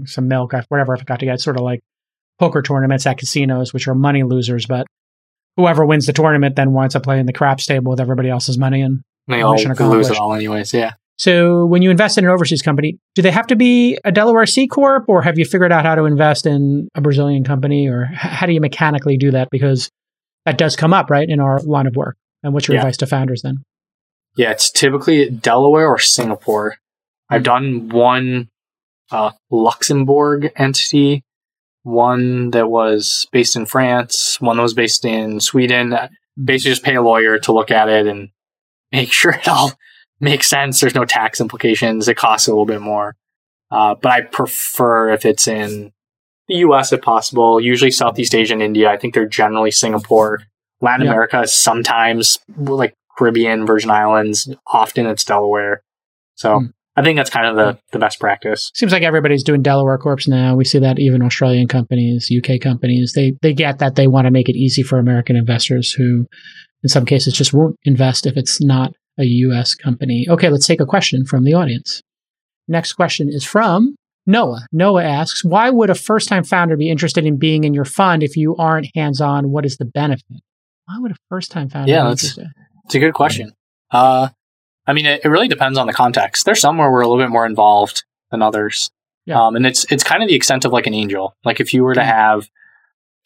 some 0.06 0.26
milk, 0.26 0.54
whatever 0.68 0.94
I 0.94 0.98
forgot 0.98 1.20
to 1.20 1.26
get. 1.26 1.34
It's 1.34 1.44
Sort 1.44 1.56
of 1.56 1.62
like 1.62 1.80
poker 2.38 2.62
tournaments 2.62 3.06
at 3.06 3.18
casinos, 3.18 3.72
which 3.74 3.88
are 3.88 3.94
money 3.94 4.22
losers, 4.22 4.66
but 4.66 4.86
whoever 5.56 5.84
wins 5.84 6.06
the 6.06 6.12
tournament 6.12 6.56
then 6.56 6.72
winds 6.72 6.96
up 6.96 7.02
playing 7.02 7.26
the 7.26 7.32
craps 7.32 7.66
table 7.66 7.90
with 7.90 8.00
everybody 8.00 8.28
else's 8.28 8.58
money 8.58 8.80
and 8.80 9.02
they 9.26 9.42
all 9.42 9.56
lose 9.56 10.10
it 10.10 10.18
all 10.18 10.34
anyways. 10.34 10.74
Yeah. 10.74 10.92
So 11.16 11.64
when 11.66 11.82
you 11.82 11.90
invest 11.90 12.18
in 12.18 12.24
an 12.24 12.30
overseas 12.30 12.60
company, 12.60 12.98
do 13.14 13.22
they 13.22 13.30
have 13.30 13.46
to 13.46 13.56
be 13.56 13.98
a 14.04 14.10
Delaware 14.10 14.46
C 14.46 14.66
corp, 14.66 15.04
or 15.08 15.22
have 15.22 15.38
you 15.38 15.44
figured 15.44 15.72
out 15.72 15.84
how 15.84 15.94
to 15.94 16.04
invest 16.04 16.44
in 16.44 16.88
a 16.94 17.00
Brazilian 17.00 17.44
company, 17.44 17.88
or 17.88 18.06
how 18.12 18.46
do 18.46 18.52
you 18.52 18.60
mechanically 18.60 19.16
do 19.16 19.30
that? 19.30 19.48
Because 19.50 19.90
that 20.44 20.58
does 20.58 20.76
come 20.76 20.92
up 20.92 21.10
right 21.10 21.28
in 21.28 21.40
our 21.40 21.60
line 21.60 21.86
of 21.86 21.94
work. 21.96 22.16
And 22.42 22.52
what's 22.52 22.68
your 22.68 22.74
yeah. 22.74 22.80
advice 22.80 22.96
to 22.98 23.06
founders 23.06 23.42
then? 23.42 23.62
Yeah, 24.36 24.50
it's 24.50 24.70
typically 24.70 25.30
Delaware 25.30 25.86
or 25.86 25.98
Singapore. 25.98 26.76
I've 27.30 27.40
hmm. 27.40 27.44
done 27.44 27.88
one 27.90 28.48
uh, 29.10 29.30
Luxembourg 29.50 30.52
entity 30.56 31.22
one 31.84 32.50
that 32.50 32.68
was 32.68 33.28
based 33.30 33.54
in 33.54 33.66
France, 33.66 34.40
one 34.40 34.56
that 34.56 34.62
was 34.62 34.74
based 34.74 35.04
in 35.04 35.38
Sweden. 35.38 35.96
Basically, 36.42 36.72
just 36.72 36.82
pay 36.82 36.96
a 36.96 37.02
lawyer 37.02 37.38
to 37.38 37.52
look 37.52 37.70
at 37.70 37.88
it 37.88 38.06
and 38.06 38.30
make 38.90 39.12
sure 39.12 39.32
it 39.32 39.46
all 39.46 39.72
makes 40.20 40.48
sense. 40.48 40.80
There's 40.80 40.94
no 40.94 41.04
tax 41.04 41.40
implications. 41.40 42.08
It 42.08 42.16
costs 42.16 42.48
a 42.48 42.50
little 42.50 42.66
bit 42.66 42.80
more. 42.80 43.14
Uh, 43.70 43.94
but 43.94 44.12
I 44.12 44.20
prefer 44.22 45.10
if 45.10 45.24
it's 45.24 45.46
in 45.46 45.92
the 46.48 46.56
US 46.56 46.92
if 46.92 47.02
possible, 47.02 47.60
usually 47.60 47.90
Southeast 47.90 48.34
Asia 48.34 48.54
and 48.54 48.62
India. 48.62 48.90
I 48.90 48.96
think 48.96 49.14
they're 49.14 49.28
generally 49.28 49.70
Singapore. 49.70 50.40
Latin 50.80 51.06
yeah. 51.06 51.12
America 51.12 51.46
sometimes 51.46 52.38
like 52.56 52.94
Caribbean, 53.16 53.66
Virgin 53.66 53.90
Islands. 53.90 54.48
Often 54.66 55.06
it's 55.06 55.24
Delaware. 55.24 55.82
So 56.34 56.60
mm. 56.60 56.72
I 56.96 57.02
think 57.02 57.16
that's 57.16 57.30
kind 57.30 57.46
of 57.46 57.56
the, 57.56 57.78
the 57.90 57.98
best 57.98 58.20
practice. 58.20 58.70
Seems 58.74 58.92
like 58.92 59.02
everybody's 59.02 59.42
doing 59.42 59.62
Delaware 59.62 59.98
Corps 59.98 60.28
now. 60.28 60.54
We 60.54 60.64
see 60.64 60.78
that 60.78 60.98
even 61.00 61.22
Australian 61.22 61.66
companies, 61.66 62.30
UK 62.30 62.60
companies, 62.60 63.14
they 63.14 63.34
they 63.42 63.52
get 63.52 63.78
that 63.80 63.96
they 63.96 64.06
want 64.06 64.26
to 64.26 64.30
make 64.30 64.48
it 64.48 64.56
easy 64.56 64.82
for 64.82 64.98
American 64.98 65.34
investors 65.34 65.92
who 65.92 66.26
in 66.82 66.88
some 66.88 67.04
cases 67.04 67.34
just 67.34 67.52
won't 67.52 67.76
invest 67.84 68.26
if 68.26 68.36
it's 68.36 68.60
not 68.60 68.92
a 69.18 69.24
US 69.24 69.74
company. 69.74 70.26
Okay, 70.28 70.48
let's 70.48 70.66
take 70.66 70.80
a 70.80 70.86
question 70.86 71.24
from 71.24 71.44
the 71.44 71.54
audience. 71.54 72.00
Next 72.68 72.92
question 72.92 73.28
is 73.28 73.44
from 73.44 73.96
Noah. 74.26 74.66
Noah 74.72 75.04
asks, 75.04 75.44
why 75.44 75.70
would 75.70 75.90
a 75.90 75.94
first 75.94 76.28
time 76.28 76.44
founder 76.44 76.76
be 76.76 76.90
interested 76.90 77.26
in 77.26 77.38
being 77.38 77.64
in 77.64 77.74
your 77.74 77.84
fund 77.84 78.22
if 78.22 78.36
you 78.36 78.56
aren't 78.56 78.88
hands 78.94 79.20
on? 79.20 79.50
What 79.50 79.66
is 79.66 79.76
the 79.76 79.84
benefit? 79.84 80.42
Why 80.86 80.98
would 80.98 81.12
a 81.12 81.16
first 81.28 81.50
time 81.50 81.68
founder 81.68 81.90
yeah, 81.90 82.08
that's, 82.08 82.38
It's 82.84 82.94
a 82.94 82.98
good 82.98 83.14
question. 83.14 83.52
Uh, 83.90 84.28
I 84.86 84.92
mean, 84.92 85.06
it, 85.06 85.22
it, 85.24 85.28
really 85.28 85.48
depends 85.48 85.78
on 85.78 85.86
the 85.86 85.92
context. 85.92 86.44
There's 86.44 86.60
some 86.60 86.78
where 86.78 86.90
we're 86.90 87.00
a 87.00 87.08
little 87.08 87.22
bit 87.22 87.30
more 87.30 87.46
involved 87.46 88.04
than 88.30 88.42
others. 88.42 88.90
Yeah. 89.26 89.42
Um, 89.42 89.56
and 89.56 89.66
it's 89.66 89.90
it's 89.90 90.04
kind 90.04 90.22
of 90.22 90.28
the 90.28 90.34
extent 90.34 90.64
of 90.64 90.72
like 90.72 90.86
an 90.86 90.94
angel. 90.94 91.34
Like 91.44 91.60
if 91.60 91.72
you 91.72 91.82
were 91.84 91.94
to 91.94 92.00
mm-hmm. 92.00 92.08
have 92.08 92.50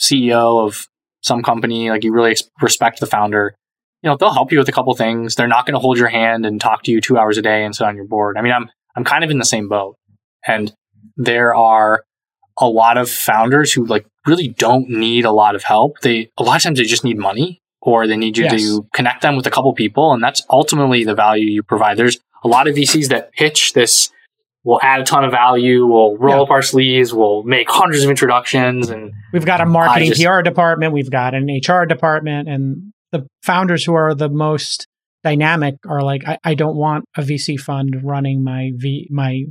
CEO 0.00 0.64
of 0.64 0.88
some 1.22 1.42
company, 1.42 1.90
like 1.90 2.04
you 2.04 2.12
really 2.12 2.36
respect 2.62 3.00
the 3.00 3.06
founder, 3.06 3.54
you 4.02 4.10
know, 4.10 4.16
they'll 4.16 4.32
help 4.32 4.52
you 4.52 4.58
with 4.58 4.68
a 4.68 4.72
couple 4.72 4.94
things. 4.94 5.34
They're 5.34 5.48
not 5.48 5.66
going 5.66 5.74
to 5.74 5.80
hold 5.80 5.98
your 5.98 6.08
hand 6.08 6.46
and 6.46 6.60
talk 6.60 6.84
to 6.84 6.92
you 6.92 7.00
two 7.00 7.18
hours 7.18 7.36
a 7.36 7.42
day 7.42 7.64
and 7.64 7.74
sit 7.74 7.86
on 7.86 7.96
your 7.96 8.04
board. 8.04 8.36
I 8.36 8.42
mean, 8.42 8.52
I'm 8.52 8.70
I'm 8.94 9.04
kind 9.04 9.24
of 9.24 9.30
in 9.30 9.38
the 9.38 9.44
same 9.44 9.68
boat, 9.68 9.96
and 10.46 10.72
there 11.16 11.54
are 11.54 12.04
a 12.60 12.68
lot 12.68 12.96
of 12.96 13.10
founders 13.10 13.72
who 13.72 13.84
like 13.84 14.06
really 14.26 14.48
don't 14.48 14.88
need 14.88 15.24
a 15.24 15.32
lot 15.32 15.56
of 15.56 15.64
help. 15.64 16.00
They 16.00 16.30
a 16.38 16.42
lot 16.44 16.56
of 16.56 16.62
times 16.62 16.78
they 16.78 16.84
just 16.84 17.04
need 17.04 17.18
money 17.18 17.60
or 17.88 18.06
they 18.06 18.16
need 18.16 18.36
you 18.36 18.44
yes. 18.44 18.60
to 18.60 18.86
connect 18.94 19.22
them 19.22 19.36
with 19.36 19.46
a 19.46 19.50
couple 19.50 19.72
people. 19.72 20.12
And 20.12 20.22
that's 20.22 20.42
ultimately 20.50 21.04
the 21.04 21.14
value 21.14 21.46
you 21.46 21.62
provide. 21.62 21.96
There's 21.96 22.18
a 22.44 22.48
lot 22.48 22.68
of 22.68 22.76
VCs 22.76 23.08
that 23.08 23.32
pitch 23.32 23.72
this 23.72 24.10
we'll 24.64 24.80
add 24.82 25.00
a 25.00 25.04
ton 25.04 25.24
of 25.24 25.30
value, 25.30 25.86
we'll 25.86 26.16
roll 26.18 26.36
yeah. 26.36 26.42
up 26.42 26.50
our 26.50 26.62
sleeves, 26.62 27.14
we'll 27.14 27.42
make 27.42 27.70
hundreds 27.70 28.04
of 28.04 28.10
introductions, 28.10 28.90
and 28.90 29.12
we've 29.32 29.46
got 29.46 29.62
a 29.62 29.66
marketing 29.66 30.10
just, 30.10 30.22
PR 30.22 30.42
department, 30.42 30.92
we've 30.92 31.10
got 31.10 31.34
an 31.34 31.46
HR 31.46 31.86
department, 31.86 32.48
and 32.48 32.92
the 33.10 33.26
founders 33.42 33.84
who 33.84 33.94
are 33.94 34.14
the 34.14 34.28
most 34.28 34.86
dynamic 35.24 35.76
are 35.86 36.02
like, 36.02 36.22
I, 36.26 36.38
I 36.44 36.54
don't 36.54 36.76
want 36.76 37.06
a 37.16 37.22
VC 37.22 37.58
fund 37.58 38.00
running 38.02 38.44
my 38.44 38.72
V 38.74 39.08
my 39.10 39.44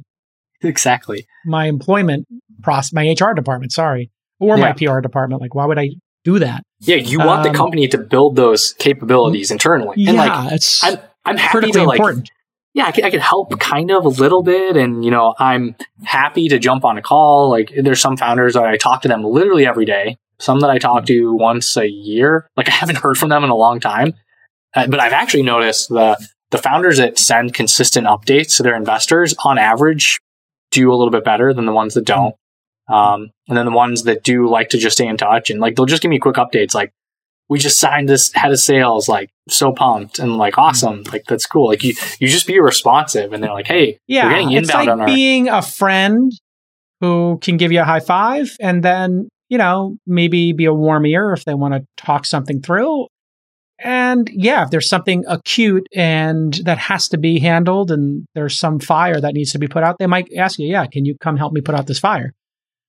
exactly 0.62 1.26
my 1.46 1.66
employment 1.66 2.28
process, 2.62 2.94
my 2.94 3.16
HR 3.20 3.34
department. 3.34 3.72
Sorry, 3.72 4.12
or 4.40 4.58
yeah. 4.58 4.66
my 4.66 4.74
PR 4.74 5.00
department. 5.00 5.42
Like, 5.42 5.56
why 5.56 5.66
would 5.66 5.80
I 5.80 5.92
do 6.24 6.40
that? 6.40 6.64
Yeah, 6.80 6.98
you 6.98 7.20
want 7.20 7.46
um, 7.46 7.52
the 7.52 7.58
company 7.58 7.88
to 7.88 7.98
build 7.98 8.36
those 8.36 8.74
capabilities 8.74 9.50
internally. 9.50 9.96
And 10.06 10.16
yeah, 10.16 10.44
like, 10.44 10.54
it's 10.54 10.84
I'm, 10.84 10.98
I'm 11.26 11.38
happy 11.38 11.72
to 11.72 11.84
like, 11.84 12.00
important. 12.00 12.30
yeah, 12.74 12.86
I 12.86 12.92
can, 12.92 13.04
I 13.04 13.10
can 13.10 13.20
help 13.20 13.60
kind 13.60 13.90
of 13.90 14.06
a 14.06 14.10
little 14.10 14.44
bit. 14.44 14.78
And, 14.78 15.04
you 15.04 15.10
know, 15.10 15.34
I'm 15.40 15.76
happy 16.04 16.48
to 16.50 16.60
jump 16.60 16.86
on 16.86 16.98
a 16.98 17.02
call. 17.02 17.50
Like 17.50 17.72
there's 17.76 18.00
some 18.00 18.16
founders 18.16 18.54
that 18.54 18.64
I 18.64 18.78
talk 18.78 19.02
to 19.02 19.08
them 19.08 19.24
literally 19.24 19.66
every 19.66 19.86
day. 19.86 20.18
Some 20.40 20.60
that 20.60 20.70
I 20.70 20.78
talk 20.78 21.08
to 21.08 21.34
once 21.34 21.76
a 21.78 21.88
year. 21.90 22.48
Like 22.56 22.68
I 22.68 22.74
haven't 22.74 22.98
heard 22.98 23.18
from 23.18 23.30
them 23.30 23.44
in 23.44 23.50
a 23.50 23.56
long 23.56 23.80
time. 23.80 24.14
Uh, 24.76 24.86
but 24.86 25.00
I've 25.00 25.14
actually 25.14 25.44
noticed 25.44 25.90
the, 25.90 26.24
the 26.52 26.60
founders 26.60 26.98
that 26.98 27.18
send 27.18 27.56
consistent 27.56 28.06
updates 28.06 28.58
to 28.58 28.64
their 28.64 28.76
investors 28.76 29.34
on 29.44 29.58
average 29.58 30.20
do 30.70 30.92
a 30.92 30.96
little 30.96 31.10
bit 31.10 31.24
better 31.24 31.54
than 31.54 31.66
the 31.66 31.72
ones 31.72 31.96
that 31.96 32.06
don't. 32.06 32.36
Um, 32.90 33.32
and 33.48 33.58
then 33.58 33.66
the 33.66 33.72
ones 33.72 34.04
that 34.04 34.24
do 34.24 34.48
like 34.50 34.70
to 34.70 34.78
just 34.78 34.98
stay 34.98 35.08
in 35.08 35.18
touch 35.18 35.50
and 35.50 35.60
like 35.60 35.76
they'll 35.76 35.86
just 35.86 36.02
give 36.02 36.10
me 36.10 36.20
quick 36.20 36.38
updates 36.38 36.74
like 36.74 36.92
we 37.50 37.60
just 37.60 37.80
signed 37.80 38.08
this 38.10 38.32
head 38.34 38.52
of 38.52 38.60
sales 38.60 39.08
like 39.10 39.30
so 39.50 39.72
pumped 39.72 40.20
and 40.20 40.38
like 40.38 40.58
awesome 40.58 41.04
like 41.12 41.24
that's 41.28 41.46
cool. 41.46 41.68
Like 41.68 41.84
you 41.84 41.94
you 42.20 42.28
just 42.28 42.48
be 42.48 42.60
responsive 42.60 43.34
and 43.34 43.44
they're 43.44 43.54
like 43.54 43.68
hey 43.68 44.00
yeah 44.08 44.26
we're 44.26 44.32
getting 44.32 44.52
it's 44.52 44.74
like 44.74 45.06
being 45.06 45.50
our- 45.50 45.60
a 45.60 45.62
friend 45.62 46.32
who 47.02 47.38
can 47.42 47.58
give 47.58 47.72
you 47.72 47.82
a 47.82 47.86
high 47.86 48.00
five 48.00 48.56
and 48.60 48.84
then 48.84 49.28
you 49.50 49.58
know 49.58 49.98
maybe 50.06 50.54
be 50.54 50.66
a 50.66 50.74
warm 50.74 51.06
ear 51.06 51.32
if 51.34 51.46
they 51.46 51.54
want 51.54 51.74
to 51.74 51.86
talk 51.98 52.26
something 52.26 52.62
through. 52.62 53.08
And 53.80 54.28
yeah 54.34 54.64
if 54.64 54.72
there's 54.72 54.90
something 54.90 55.24
acute 55.28 55.86
and 55.94 56.54
that 56.66 56.80
has 56.80 57.10
to 57.10 57.18
be 57.18 57.40
handled 57.40 57.92
and 57.92 58.26
there's 58.34 58.58
some 58.58 58.80
fire 58.80 59.22
that 59.22 59.34
needs 59.36 59.52
to 59.52 59.60
be 59.60 59.68
put 59.68 59.84
out 59.84 59.98
they 60.00 60.08
might 60.08 60.30
ask 60.36 60.58
you 60.58 60.68
yeah 60.68 60.86
can 60.88 61.06
you 61.06 61.16
come 61.22 61.38
help 61.38 61.54
me 61.54 61.62
put 61.62 61.76
out 61.76 61.86
this 61.86 62.00
fire 62.00 62.34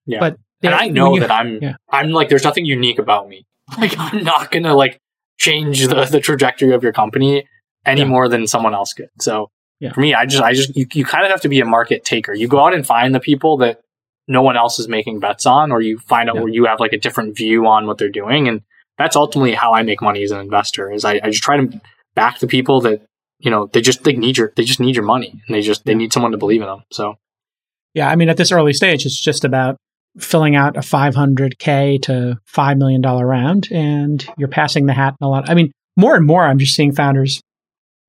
yeah. 0.09 0.21
But 0.21 0.39
and 0.63 0.75
I 0.75 0.89
know 0.89 1.15
you, 1.15 1.21
that 1.21 1.31
I'm 1.31 1.63
yeah. 1.63 1.77
I'm 1.91 2.11
like 2.11 2.29
there's 2.29 2.45
nothing 2.45 2.65
unique 2.65 2.99
about 2.99 3.29
me. 3.29 3.45
Like 3.79 3.93
I'm 3.99 4.25
not 4.25 4.51
gonna 4.51 4.75
like 4.75 4.99
change 5.37 5.87
the, 5.87 6.07
the 6.07 6.21
trajectory 6.21 6.73
of 6.73 6.83
your 6.83 6.93
company 6.93 7.47
any 7.85 8.01
yeah. 8.01 8.07
more 8.07 8.29
than 8.29 8.47
someone 8.47 8.75
else 8.75 8.95
could. 8.95 9.11
So 9.21 9.51
yeah. 9.79 9.93
for 9.93 10.01
me, 10.01 10.15
I 10.15 10.25
just 10.25 10.43
I 10.43 10.55
just 10.55 10.75
you, 10.75 10.87
you 10.95 11.05
kind 11.05 11.25
of 11.25 11.31
have 11.31 11.43
to 11.43 11.49
be 11.49 11.61
a 11.61 11.67
market 11.67 12.05
taker. 12.05 12.33
You 12.33 12.49
go 12.49 12.65
out 12.65 12.75
and 12.75 12.87
find 12.87 13.15
the 13.15 13.21
people 13.21 13.59
that 13.59 13.81
no 14.27 14.43
one 14.43 14.57
else 14.57 14.79
is 14.79 14.89
making 14.89 15.21
bets 15.21 15.47
on, 15.47 15.71
or 15.71 15.81
you 15.81 15.99
find 15.99 16.29
out 16.29 16.37
where 16.37 16.49
you 16.49 16.67
have 16.67 16.81
like 16.81 16.93
a 16.93 16.99
different 16.99 17.37
view 17.37 17.67
on 17.67 17.87
what 17.87 17.99
they're 17.99 18.09
doing. 18.09 18.49
And 18.49 18.63
that's 18.99 19.17
ultimately 19.17 19.55
how 19.55 19.73
I 19.73 19.83
make 19.83 20.03
money 20.03 20.23
as 20.23 20.31
an 20.31 20.41
investor 20.41 20.91
is 20.91 21.05
I, 21.05 21.21
I 21.23 21.31
just 21.31 21.43
try 21.43 21.57
to 21.57 21.81
back 22.15 22.41
the 22.41 22.47
people 22.47 22.81
that, 22.83 23.03
you 23.39 23.51
know, 23.51 23.67
they 23.67 23.81
just 23.81 24.05
they 24.05 24.13
need 24.13 24.37
your 24.37 24.53
they 24.57 24.65
just 24.65 24.81
need 24.81 24.97
your 24.97 25.05
money 25.05 25.41
and 25.47 25.55
they 25.55 25.63
just 25.63 25.85
they 25.85 25.95
need 25.95 26.13
someone 26.13 26.33
to 26.33 26.39
believe 26.39 26.61
in 26.61 26.67
them. 26.69 26.83
So 26.91 27.17
yeah, 27.95 28.11
I 28.11 28.17
mean 28.17 28.29
at 28.29 28.37
this 28.37 28.53
early 28.53 28.73
stage 28.73 29.07
it's 29.07 29.21
just 29.21 29.45
about 29.45 29.77
filling 30.19 30.57
out 30.57 30.77
a 30.77 30.81
500k 30.81 32.03
to 32.03 32.39
$5 32.53 32.79
million 32.79 33.03
round 33.03 33.69
and 33.71 34.29
you're 34.37 34.49
passing 34.49 34.87
the 34.87 34.93
hat 34.93 35.15
in 35.21 35.25
a 35.25 35.29
lot. 35.29 35.49
I 35.49 35.55
mean, 35.55 35.71
more 35.97 36.17
and 36.17 36.27
more, 36.27 36.45
I'm 36.45 36.59
just 36.59 36.75
seeing 36.75 36.93
founders 36.93 37.41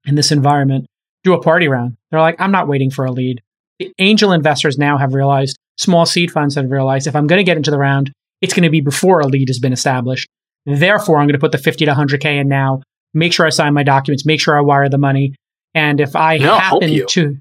in 0.06 0.16
this 0.16 0.32
environment 0.32 0.86
do 1.24 1.34
a 1.34 1.42
party 1.42 1.68
round. 1.68 1.98
They're 2.10 2.22
like, 2.22 2.40
I'm 2.40 2.52
not 2.52 2.68
waiting 2.68 2.90
for 2.92 3.06
a 3.06 3.12
lead. 3.12 3.42
The 3.80 3.92
angel 4.00 4.32
investors 4.32 4.78
now 4.78 4.98
have 4.98 5.14
realized, 5.14 5.58
small 5.78 6.06
seed 6.06 6.32
funds 6.32 6.56
have 6.56 6.72
realized, 6.72 7.08
if 7.08 7.16
I'm 7.16 7.28
going 7.28 7.40
to 7.40 7.44
get 7.44 7.58
into 7.58 7.72
the 7.72 7.78
round, 7.78 8.12
it's 8.42 8.54
going 8.54 8.64
to 8.64 8.70
be 8.70 8.82
before 8.82 9.20
a 9.20 9.28
lead 9.28 9.50
has 9.50 9.60
been 9.60 9.74
established. 9.74 10.28
Therefore, 10.66 11.18
I'm 11.18 11.28
going 11.28 11.34
to 11.34 11.40
put 11.40 11.52
the 11.52 11.58
50 11.58 11.86
to 11.86 11.92
100k 11.92 12.40
in 12.40 12.48
now, 12.48 12.82
make 13.14 13.34
sure 13.34 13.46
I 13.46 13.50
sign 13.50 13.74
my 13.74 13.84
documents, 13.84 14.26
make 14.26 14.42
sure 14.42 14.58
I 14.58 14.62
wire 14.62 14.90
the 14.90 14.98
money. 14.98 15.36
And 15.74 16.00
if 16.00 16.16
I 16.16 16.38
no, 16.38 16.58
happen 16.58 17.06
to, 17.08 17.38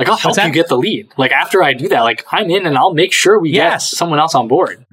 like 0.00 0.08
I'll 0.08 0.16
help 0.16 0.36
you 0.38 0.50
get 0.50 0.68
the 0.68 0.78
lead. 0.78 1.12
Like 1.18 1.30
after 1.30 1.62
I 1.62 1.74
do 1.74 1.88
that, 1.88 2.00
like 2.00 2.24
I'm 2.32 2.50
in 2.50 2.64
and 2.64 2.76
I'll 2.78 2.94
make 2.94 3.12
sure 3.12 3.38
we 3.38 3.50
yes. 3.50 3.90
get 3.90 3.98
someone 3.98 4.18
else 4.18 4.34
on 4.34 4.48
board. 4.48 4.86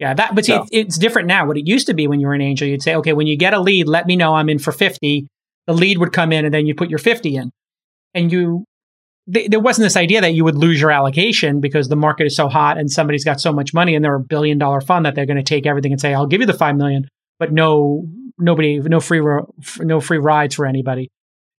Yeah, 0.00 0.14
that 0.14 0.34
but 0.34 0.44
see, 0.44 0.52
so. 0.52 0.66
it's 0.72 0.98
different 0.98 1.28
now. 1.28 1.46
What 1.46 1.56
it 1.56 1.66
used 1.66 1.86
to 1.86 1.94
be 1.94 2.08
when 2.08 2.18
you 2.18 2.26
were 2.26 2.34
an 2.34 2.40
angel, 2.40 2.66
you'd 2.66 2.82
say, 2.82 2.96
okay, 2.96 3.12
when 3.12 3.28
you 3.28 3.36
get 3.36 3.54
a 3.54 3.60
lead, 3.60 3.86
let 3.86 4.06
me 4.06 4.16
know 4.16 4.34
I'm 4.34 4.48
in 4.48 4.58
for 4.58 4.72
50. 4.72 5.28
The 5.66 5.72
lead 5.72 5.98
would 5.98 6.12
come 6.12 6.32
in 6.32 6.44
and 6.44 6.52
then 6.52 6.66
you 6.66 6.74
put 6.74 6.90
your 6.90 6.98
50 6.98 7.36
in. 7.36 7.50
And 8.14 8.32
you 8.32 8.64
th- 9.32 9.48
there 9.48 9.60
wasn't 9.60 9.86
this 9.86 9.96
idea 9.96 10.20
that 10.20 10.34
you 10.34 10.44
would 10.44 10.56
lose 10.56 10.80
your 10.80 10.90
allocation 10.90 11.60
because 11.60 11.88
the 11.88 11.96
market 11.96 12.26
is 12.26 12.34
so 12.34 12.48
hot 12.48 12.78
and 12.78 12.90
somebody's 12.90 13.24
got 13.24 13.40
so 13.40 13.52
much 13.52 13.72
money 13.72 13.94
and 13.94 14.04
they're 14.04 14.14
a 14.16 14.20
billion 14.20 14.58
dollar 14.58 14.80
fund 14.80 15.06
that 15.06 15.14
they're 15.14 15.26
going 15.26 15.36
to 15.36 15.42
take 15.42 15.66
everything 15.66 15.92
and 15.92 16.00
say, 16.00 16.14
I'll 16.14 16.26
give 16.26 16.40
you 16.40 16.46
the 16.46 16.52
5 16.52 16.76
million, 16.76 17.08
but 17.38 17.52
no 17.52 18.04
nobody 18.38 18.78
no 18.78 19.00
free 19.00 19.20
no 19.78 20.00
free 20.00 20.18
rides 20.18 20.54
for 20.56 20.66
anybody. 20.66 21.10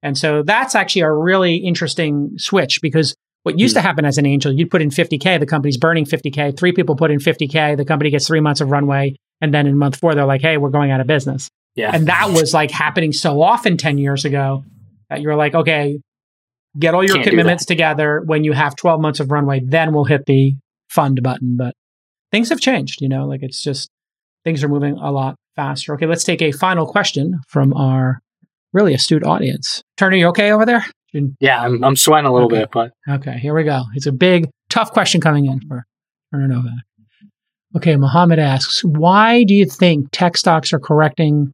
And 0.01 0.17
so 0.17 0.43
that's 0.43 0.75
actually 0.75 1.01
a 1.01 1.11
really 1.11 1.57
interesting 1.57 2.37
switch 2.37 2.81
because 2.81 3.15
what 3.43 3.59
used 3.59 3.73
mm. 3.73 3.77
to 3.77 3.81
hmm. 3.81 3.87
happen 3.87 4.05
as 4.05 4.17
an 4.17 4.25
angel, 4.25 4.51
you'd 4.51 4.71
put 4.71 4.81
in 4.81 4.89
50K, 4.89 5.39
the 5.39 5.45
company's 5.45 5.77
burning 5.77 6.05
50K, 6.05 6.57
three 6.57 6.71
people 6.71 6.95
put 6.95 7.11
in 7.11 7.19
50K, 7.19 7.77
the 7.77 7.85
company 7.85 8.09
gets 8.09 8.27
three 8.27 8.41
months 8.41 8.61
of 8.61 8.69
runway. 8.69 9.15
And 9.41 9.53
then 9.53 9.67
in 9.67 9.77
month 9.77 9.97
four, 9.97 10.15
they're 10.15 10.25
like, 10.25 10.41
hey, 10.41 10.57
we're 10.57 10.69
going 10.69 10.91
out 10.91 10.99
of 10.99 11.07
business. 11.07 11.49
Yeah. 11.75 11.91
And 11.93 12.07
that 12.07 12.31
was 12.31 12.53
like 12.53 12.71
happening 12.71 13.13
so 13.13 13.41
often 13.41 13.77
10 13.77 13.97
years 13.97 14.25
ago 14.25 14.65
that 15.09 15.21
you're 15.21 15.35
like, 15.35 15.55
okay, 15.55 15.99
get 16.77 16.93
all 16.93 17.03
your 17.03 17.15
Can't 17.15 17.29
commitments 17.29 17.65
together. 17.65 18.21
When 18.25 18.43
you 18.43 18.51
have 18.51 18.75
12 18.75 18.99
months 18.99 19.19
of 19.19 19.31
runway, 19.31 19.61
then 19.63 19.93
we'll 19.93 20.05
hit 20.05 20.25
the 20.25 20.55
fund 20.89 21.21
button. 21.23 21.55
But 21.57 21.73
things 22.31 22.49
have 22.49 22.59
changed, 22.59 23.01
you 23.01 23.09
know, 23.09 23.25
like 23.25 23.43
it's 23.43 23.63
just 23.63 23.89
things 24.43 24.63
are 24.63 24.67
moving 24.69 24.97
a 24.97 25.11
lot 25.11 25.35
faster. 25.55 25.93
Okay, 25.93 26.05
let's 26.05 26.23
take 26.23 26.41
a 26.41 26.51
final 26.51 26.85
question 26.85 27.39
from 27.47 27.73
our 27.73 28.19
really 28.73 28.93
astute 28.93 29.23
audience. 29.23 29.83
Turner, 29.97 30.17
you 30.17 30.27
okay 30.27 30.51
over 30.51 30.65
there? 30.65 30.85
Yeah, 31.39 31.61
I'm, 31.61 31.83
I'm 31.83 31.95
sweating 31.95 32.27
a 32.27 32.33
little 32.33 32.47
okay. 32.47 32.61
bit, 32.61 32.71
but 32.71 32.91
okay, 33.09 33.37
here 33.39 33.55
we 33.55 33.63
go. 33.63 33.83
It's 33.95 34.05
a 34.05 34.11
big, 34.11 34.49
tough 34.69 34.91
question 34.91 35.21
coming 35.21 35.45
in 35.45 35.59
for 35.67 35.85
Turner 36.31 36.47
Novak. 36.47 36.73
Okay, 37.75 37.95
Mohammed 37.95 38.39
asks, 38.39 38.83
why 38.83 39.43
do 39.43 39.53
you 39.53 39.65
think 39.65 40.07
tech 40.11 40.37
stocks 40.37 40.73
are 40.73 40.79
correcting 40.79 41.53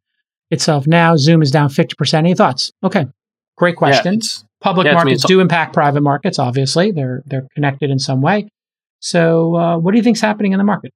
itself 0.50 0.88
now? 0.88 1.16
Zoom 1.16 1.42
is 1.42 1.52
down 1.52 1.70
50%. 1.70 2.14
Any 2.14 2.34
thoughts? 2.36 2.72
Okay, 2.84 3.06
great 3.58 3.76
questions. 3.76 4.40
Yeah, 4.42 4.48
Public 4.62 4.86
yeah, 4.88 4.94
markets 4.94 5.26
do 5.26 5.42
impact 5.42 5.74
private 5.74 6.02
markets, 6.02 6.40
obviously. 6.40 6.92
They're, 6.92 7.22
they're 7.26 7.48
connected 7.54 7.90
in 7.92 8.00
some 8.00 8.22
way. 8.22 8.48
So, 9.00 9.56
uh, 9.56 9.78
what 9.78 9.92
do 9.92 9.98
you 9.98 10.04
think 10.04 10.18
is 10.18 10.22
happening 10.22 10.54
in 10.54 10.58
the 10.58 10.64
market? 10.64 10.92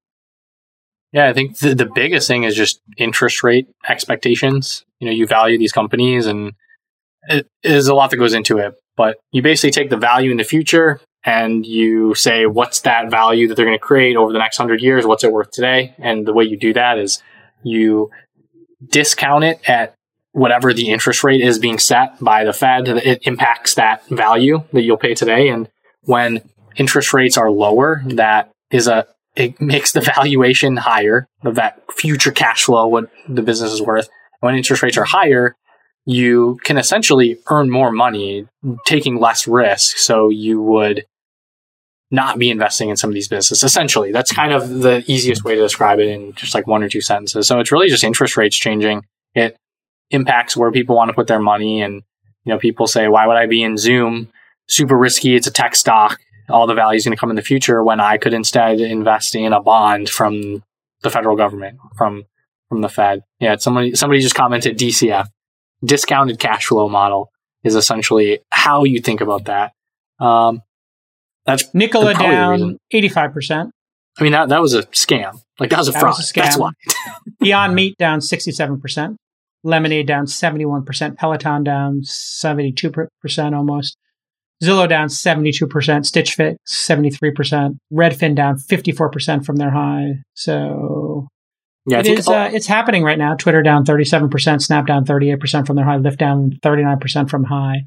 Yeah, 1.11 1.27
I 1.27 1.33
think 1.33 1.57
the, 1.57 1.75
the 1.75 1.85
biggest 1.85 2.27
thing 2.27 2.43
is 2.43 2.55
just 2.55 2.81
interest 2.97 3.43
rate 3.43 3.67
expectations. 3.87 4.85
You 4.99 5.07
know, 5.07 5.13
you 5.13 5.27
value 5.27 5.57
these 5.57 5.71
companies 5.71 6.25
and 6.25 6.53
it 7.23 7.47
is 7.63 7.87
a 7.87 7.93
lot 7.93 8.11
that 8.11 8.17
goes 8.17 8.33
into 8.33 8.57
it, 8.57 8.75
but 8.95 9.17
you 9.31 9.41
basically 9.41 9.71
take 9.71 9.89
the 9.89 9.97
value 9.97 10.31
in 10.31 10.37
the 10.37 10.43
future 10.43 10.99
and 11.23 11.65
you 11.65 12.15
say, 12.15 12.45
what's 12.45 12.81
that 12.81 13.11
value 13.11 13.47
that 13.47 13.55
they're 13.55 13.65
going 13.65 13.77
to 13.77 13.83
create 13.83 14.15
over 14.15 14.31
the 14.31 14.39
next 14.39 14.57
hundred 14.57 14.81
years? 14.81 15.05
What's 15.05 15.23
it 15.23 15.31
worth 15.31 15.51
today? 15.51 15.93
And 15.99 16.25
the 16.25 16.33
way 16.33 16.45
you 16.45 16.57
do 16.57 16.73
that 16.73 16.97
is 16.97 17.21
you 17.63 18.09
discount 18.87 19.43
it 19.43 19.59
at 19.67 19.95
whatever 20.31 20.73
the 20.73 20.89
interest 20.89 21.23
rate 21.23 21.41
is 21.41 21.59
being 21.59 21.79
set 21.79 22.19
by 22.19 22.43
the 22.43 22.53
Fed. 22.53 22.87
It 22.87 23.19
impacts 23.23 23.75
that 23.75 24.07
value 24.07 24.63
that 24.71 24.83
you'll 24.83 24.97
pay 24.97 25.13
today. 25.13 25.49
And 25.49 25.69
when 26.03 26.41
interest 26.75 27.13
rates 27.13 27.37
are 27.37 27.51
lower, 27.51 28.01
that 28.05 28.51
is 28.71 28.87
a 28.87 29.07
it 29.35 29.59
makes 29.61 29.91
the 29.91 30.01
valuation 30.15 30.77
higher 30.77 31.27
of 31.43 31.55
that 31.55 31.81
future 31.91 32.31
cash 32.31 32.63
flow, 32.65 32.87
what 32.87 33.09
the 33.27 33.41
business 33.41 33.71
is 33.71 33.81
worth. 33.81 34.09
When 34.39 34.55
interest 34.55 34.81
rates 34.81 34.97
are 34.97 35.05
higher, 35.05 35.55
you 36.05 36.59
can 36.63 36.77
essentially 36.77 37.37
earn 37.49 37.69
more 37.69 37.91
money 37.91 38.47
taking 38.85 39.19
less 39.19 39.47
risk. 39.47 39.97
So 39.97 40.29
you 40.29 40.61
would 40.61 41.05
not 42.11 42.39
be 42.39 42.49
investing 42.49 42.89
in 42.89 42.97
some 42.97 43.09
of 43.09 43.13
these 43.13 43.27
businesses. 43.27 43.63
Essentially, 43.63 44.11
that's 44.11 44.31
kind 44.31 44.51
of 44.51 44.79
the 44.79 45.03
easiest 45.07 45.43
way 45.43 45.55
to 45.55 45.61
describe 45.61 45.99
it 45.99 46.07
in 46.07 46.33
just 46.33 46.55
like 46.55 46.65
one 46.65 46.81
or 46.81 46.89
two 46.89 47.01
sentences. 47.01 47.47
So 47.47 47.59
it's 47.59 47.71
really 47.71 47.89
just 47.89 48.03
interest 48.03 48.37
rates 48.37 48.57
changing. 48.57 49.05
It 49.35 49.55
impacts 50.09 50.57
where 50.57 50.71
people 50.71 50.95
want 50.95 51.09
to 51.09 51.13
put 51.13 51.27
their 51.27 51.39
money. 51.39 51.81
And, 51.81 52.01
you 52.45 52.53
know, 52.53 52.57
people 52.57 52.87
say, 52.87 53.07
why 53.07 53.27
would 53.27 53.37
I 53.37 53.45
be 53.45 53.61
in 53.61 53.77
Zoom? 53.77 54.29
Super 54.67 54.97
risky. 54.97 55.35
It's 55.35 55.47
a 55.47 55.51
tech 55.51 55.75
stock 55.75 56.19
all 56.49 56.67
the 56.67 56.73
value 56.73 56.97
is 56.97 57.05
going 57.05 57.15
to 57.15 57.19
come 57.19 57.29
in 57.29 57.35
the 57.35 57.41
future 57.41 57.83
when 57.83 57.99
I 57.99 58.17
could 58.17 58.33
instead 58.33 58.79
invest 58.79 59.35
in 59.35 59.53
a 59.53 59.61
bond 59.61 60.09
from 60.09 60.63
the 61.01 61.09
federal 61.09 61.35
government, 61.35 61.79
from 61.97 62.23
from 62.69 62.81
the 62.81 62.89
Fed. 62.89 63.23
Yeah, 63.39 63.57
somebody 63.57 63.95
somebody 63.95 64.21
just 64.21 64.35
commented 64.35 64.77
DCF, 64.77 65.27
discounted 65.83 66.39
cash 66.39 66.67
flow 66.67 66.87
model 66.87 67.31
is 67.63 67.75
essentially 67.75 68.39
how 68.51 68.83
you 68.85 69.01
think 69.01 69.21
about 69.21 69.45
that. 69.45 69.73
Um, 70.19 70.61
that's 71.45 71.73
Nikola 71.73 72.13
down 72.13 72.77
eighty 72.91 73.09
five 73.09 73.33
percent. 73.33 73.71
I 74.17 74.23
mean 74.23 74.31
that 74.31 74.49
that 74.49 74.61
was 74.61 74.73
a 74.73 74.83
scam. 74.83 75.41
Like 75.59 75.71
that 75.71 75.79
was 75.79 75.89
a 75.89 75.91
that 75.91 75.99
fraud. 75.99 76.17
Was 76.17 76.29
a 76.29 76.33
scam. 76.33 76.43
That's 76.43 76.57
why. 76.57 76.71
Beyond 77.39 77.75
Meat 77.75 77.97
down 77.97 78.21
sixty 78.21 78.51
seven 78.51 78.79
percent. 78.79 79.17
Lemonade 79.63 80.07
down 80.07 80.27
seventy 80.27 80.65
one 80.65 80.85
percent. 80.85 81.17
Peloton 81.17 81.63
down 81.63 82.03
seventy 82.03 82.71
two 82.71 82.91
percent 83.21 83.55
almost. 83.55 83.97
Zillow 84.61 84.89
down 84.89 85.07
72%, 85.07 86.05
Stitch 86.05 86.33
Fix 86.33 86.57
73%, 86.67 87.77
Redfin 87.93 88.35
down 88.35 88.57
54% 88.57 89.45
from 89.45 89.55
their 89.55 89.71
high. 89.71 90.15
So 90.33 91.08
yeah, 91.89 91.99
it 91.99 92.07
is, 92.07 92.27
uh, 92.27 92.49
it's 92.51 92.67
happening 92.67 93.03
right 93.03 93.17
now. 93.17 93.35
Twitter 93.35 93.61
down 93.61 93.85
37%, 93.85 94.61
Snap 94.61 94.85
down 94.85 95.05
38% 95.05 95.65
from 95.65 95.75
their 95.75 95.85
high, 95.85 95.97
Lyft 95.97 96.17
down 96.17 96.51
39% 96.63 97.29
from 97.29 97.43
high. 97.45 97.85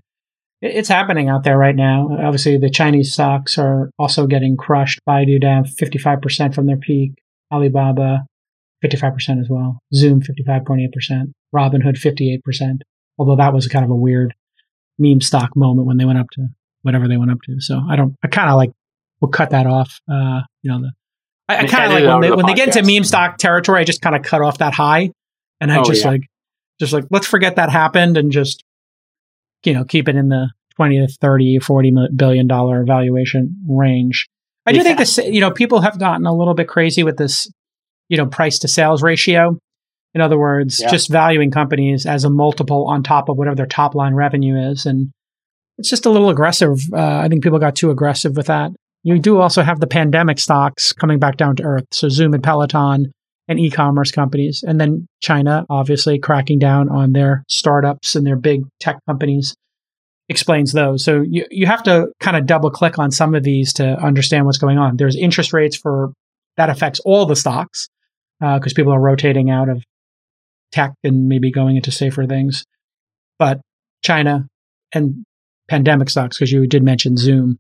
It's 0.61 0.89
happening 0.89 1.29
out 1.29 1.43
there 1.43 1.59
right 1.59 1.75
now. 1.75 2.09
Obviously, 2.23 2.57
the 2.57 2.71
Chinese 2.71 3.13
stocks 3.13 3.59
are 3.59 3.91
also 3.99 4.29
getting 4.29 4.57
crushed. 4.57 5.01
Baidu 5.09 5.41
down 5.41 5.65
55% 5.65 6.55
from 6.55 6.67
their 6.67 6.77
peak. 6.77 7.15
Alibaba 7.53 8.21
55% 8.85 9.41
as 9.41 9.49
well. 9.51 9.81
Zoom 9.93 10.21
55.8%. 10.23 11.33
Robinhood 11.55 11.99
58%. 11.99 12.79
Although 13.19 13.37
that 13.37 13.53
was 13.53 13.67
kind 13.67 13.85
of 13.85 13.91
a 13.91 13.97
weird 13.97 14.35
meme 14.99 15.21
stock 15.21 15.57
moment 15.57 15.89
when 15.89 15.97
they 15.97 16.05
went 16.05 16.19
up 16.19 16.31
to 16.35 16.47
whatever 16.83 17.09
they 17.09 17.17
went 17.17 17.33
up 17.33 17.43
to. 17.45 17.61
So 17.61 17.81
I 17.91 17.97
don't, 17.97 18.15
I 18.23 18.29
kind 18.29 18.49
of 18.49 18.57
like, 18.57 18.71
we'll 19.21 19.31
cut 19.31 19.51
that 19.51 19.67
off. 19.67 20.01
Uh, 20.09 20.43
you 20.63 20.71
know, 20.71 20.81
the, 20.81 20.93
I, 21.49 21.59
I 21.59 21.67
kind 21.67 21.85
of 21.85 21.93
like 21.93 22.05
when 22.05 22.21
they, 22.21 22.29
the 22.29 22.37
when 22.37 22.47
they 22.47 22.55
get 22.55 22.77
into 22.77 22.83
meme 22.83 23.05
stock 23.05 23.39
territory, 23.39 23.81
I 23.81 23.85
just 23.85 24.01
kind 24.01 24.17
of 24.17 24.23
cut 24.23 24.43
off 24.43 24.59
that 24.59 24.75
high 24.75 25.11
and 25.61 25.73
I 25.73 25.79
oh, 25.79 25.85
just 25.85 26.05
yeah. 26.05 26.11
like, 26.11 26.23
just 26.81 26.93
like, 26.93 27.05
let's 27.11 27.27
forget 27.27 27.57
that 27.57 27.71
happened 27.71 28.17
and 28.17 28.33
just, 28.33 28.65
you 29.65 29.75
know, 29.75 29.85
keep 29.85 30.09
it 30.09 30.17
in 30.17 30.29
the 30.29 30.51
20 30.77 31.07
to 31.07 31.13
30, 31.21 31.59
40 31.61 31.93
billion 32.17 32.47
dollar 32.47 32.85
valuation 32.85 33.57
range. 33.69 34.29
I 34.67 34.73
do 34.73 34.83
think 34.83 34.99
this, 34.99 35.19
you 35.19 35.41
know, 35.41 35.51
people 35.51 35.81
have 35.81 35.99
gotten 35.99 36.27
a 36.27 36.35
little 36.35 36.55
bit 36.55 36.69
crazy 36.69 37.03
with 37.03 37.17
this, 37.17 37.51
you 38.09 38.17
know, 38.17 38.27
price 38.27 38.61
to 38.61 38.69
sales 38.69 39.03
ratio. 39.03 39.59
In 40.15 40.21
other 40.21 40.39
words, 40.39 40.81
yeah. 40.81 40.91
just 40.91 41.11
valuing 41.11 41.51
companies 41.51 42.07
as 42.07 42.25
a 42.25 42.31
multiple 42.31 42.87
on 42.87 43.03
top 43.03 43.29
of 43.29 43.37
whatever 43.37 43.57
their 43.57 43.67
top 43.67 43.95
line 43.95 44.15
revenue 44.15 44.71
is. 44.71 44.87
And 44.87 45.11
it's 45.79 45.89
just 45.89 46.07
a 46.07 46.11
little 46.11 46.29
aggressive. 46.29 46.79
Uh, 46.93 47.19
I 47.19 47.29
think 47.29 47.43
people 47.43 47.59
got 47.59 47.77
too 47.77 47.91
aggressive 47.91 48.37
with 48.37 48.47
that. 48.47 48.73
You 49.05 49.19
do 49.19 49.41
also 49.41 49.63
have 49.63 49.81
the 49.81 49.87
pandemic 49.87 50.39
stocks 50.39 50.93
coming 50.93 51.19
back 51.19 51.37
down 51.37 51.57
to 51.57 51.65
earth. 51.65 51.87
So 51.91 52.09
Zoom 52.09 52.35
and 52.35 52.43
Peloton 52.43 53.13
and 53.49 53.59
e 53.59 53.71
commerce 53.71 54.11
companies. 54.13 54.63
And 54.67 54.81
then 54.81 55.07
China, 55.21 55.67
obviously, 55.69 56.19
cracking 56.19 56.59
down 56.59 56.89
on 56.89 57.13
their 57.13 57.45
startups 57.49 58.15
and 58.15 58.27
their 58.27 58.37
big 58.37 58.63
tech 58.81 58.99
companies 59.09 59.55
explains 60.29 60.73
those. 60.73 61.05
So 61.05 61.23
you, 61.29 61.47
you 61.51 61.67
have 61.67 61.83
to 61.85 62.09
kind 62.21 62.37
of 62.37 62.47
double 62.47 62.71
click 62.71 62.99
on 62.99 63.11
some 63.11 63.35
of 63.35 63.43
these 63.43 63.73
to 63.75 63.97
understand 63.99 64.47
what's 64.47 64.59
going 64.59 64.79
on. 64.79 64.97
There's 64.97 65.17
interest 65.17 65.53
rates 65.53 65.77
for 65.77 66.13
that 66.57 66.71
affects 66.71 67.01
all 67.01 67.27
the 67.27 67.37
stocks 67.37 67.89
because 68.41 68.73
uh, 68.73 68.77
people 68.77 68.93
are 68.93 69.01
rotating 69.01 69.51
out 69.51 69.69
of 69.69 69.83
tech 70.71 70.93
and 71.03 71.29
maybe 71.29 71.51
going 71.51 71.77
into 71.77 71.91
safer 71.91 72.27
things. 72.27 72.65
But 73.39 73.61
China 74.03 74.47
and 74.93 75.25
pandemic 75.69 76.11
stocks, 76.11 76.37
because 76.37 76.53
you 76.53 76.67
did 76.67 76.83
mention 76.83 77.17
Zoom, 77.17 77.59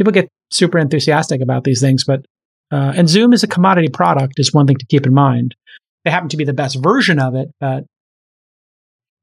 people 0.00 0.12
get 0.12 0.30
super 0.50 0.78
enthusiastic 0.78 1.42
about 1.42 1.62
these 1.64 1.82
things. 1.82 2.04
But 2.04 2.24
uh, 2.72 2.94
and 2.96 3.06
Zoom 3.06 3.34
is 3.34 3.42
a 3.42 3.46
commodity 3.46 3.88
product 3.88 4.34
is 4.38 4.54
one 4.54 4.66
thing 4.66 4.78
to 4.78 4.86
keep 4.86 5.06
in 5.06 5.12
mind. 5.12 5.54
They 6.04 6.10
happen 6.10 6.30
to 6.30 6.38
be 6.38 6.44
the 6.44 6.54
best 6.54 6.82
version 6.82 7.18
of 7.18 7.34
it, 7.34 7.48
but 7.60 7.84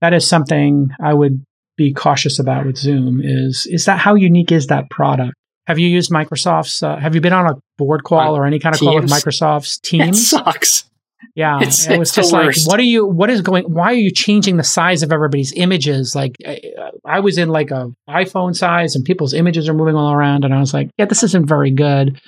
that 0.01 0.13
is 0.13 0.27
something 0.27 0.89
I 1.01 1.15
would 1.15 1.43
be 1.77 1.93
cautious 1.93 2.37
about 2.37 2.67
with 2.67 2.77
Zoom. 2.77 3.21
Is 3.23 3.67
is 3.71 3.85
that 3.85 3.97
how 3.97 4.13
unique 4.13 4.51
is 4.51 4.67
that 4.67 4.87
product? 4.91 5.33
Have 5.65 5.79
you 5.79 5.87
used 5.87 6.11
Microsoft's? 6.11 6.83
Uh, 6.83 6.97
have 6.97 7.15
you 7.15 7.21
been 7.21 7.33
on 7.33 7.49
a 7.49 7.55
board 7.79 8.03
call 8.03 8.37
or 8.37 8.45
any 8.45 8.59
kind 8.59 8.75
of 8.75 8.79
Teams? 8.79 8.89
call 8.91 9.01
with 9.01 9.09
Microsoft's 9.09 9.79
Teams? 9.83 10.19
It 10.19 10.25
sucks. 10.25 10.87
Yeah, 11.35 11.60
it's, 11.61 11.88
it 11.88 11.98
was 11.98 12.11
just 12.11 12.31
like, 12.31 12.45
worst. 12.45 12.68
what 12.68 12.80
are 12.80 12.84
you? 12.84 13.06
What 13.06 13.30
is 13.30 13.41
going? 13.41 13.64
Why 13.65 13.85
are 13.85 13.94
you 13.94 14.11
changing 14.11 14.57
the 14.57 14.64
size 14.64 15.03
of 15.03 15.11
everybody's 15.11 15.52
images? 15.53 16.15
Like, 16.15 16.35
I, 16.45 16.61
I, 17.06 17.19
was 17.19 17.38
in 17.38 17.49
like 17.49 17.72
a 17.72 17.91
iPhone 18.10 18.56
size, 18.56 18.95
and 18.95 19.03
people's 19.03 19.34
images 19.34 19.68
are 19.68 19.73
moving 19.73 19.95
all 19.95 20.11
around, 20.11 20.45
and 20.45 20.53
I 20.53 20.60
was 20.60 20.73
like, 20.73 20.89
yeah, 20.98 21.06
this 21.06 21.23
isn't 21.23 21.48
very 21.48 21.72
good. 21.72 22.22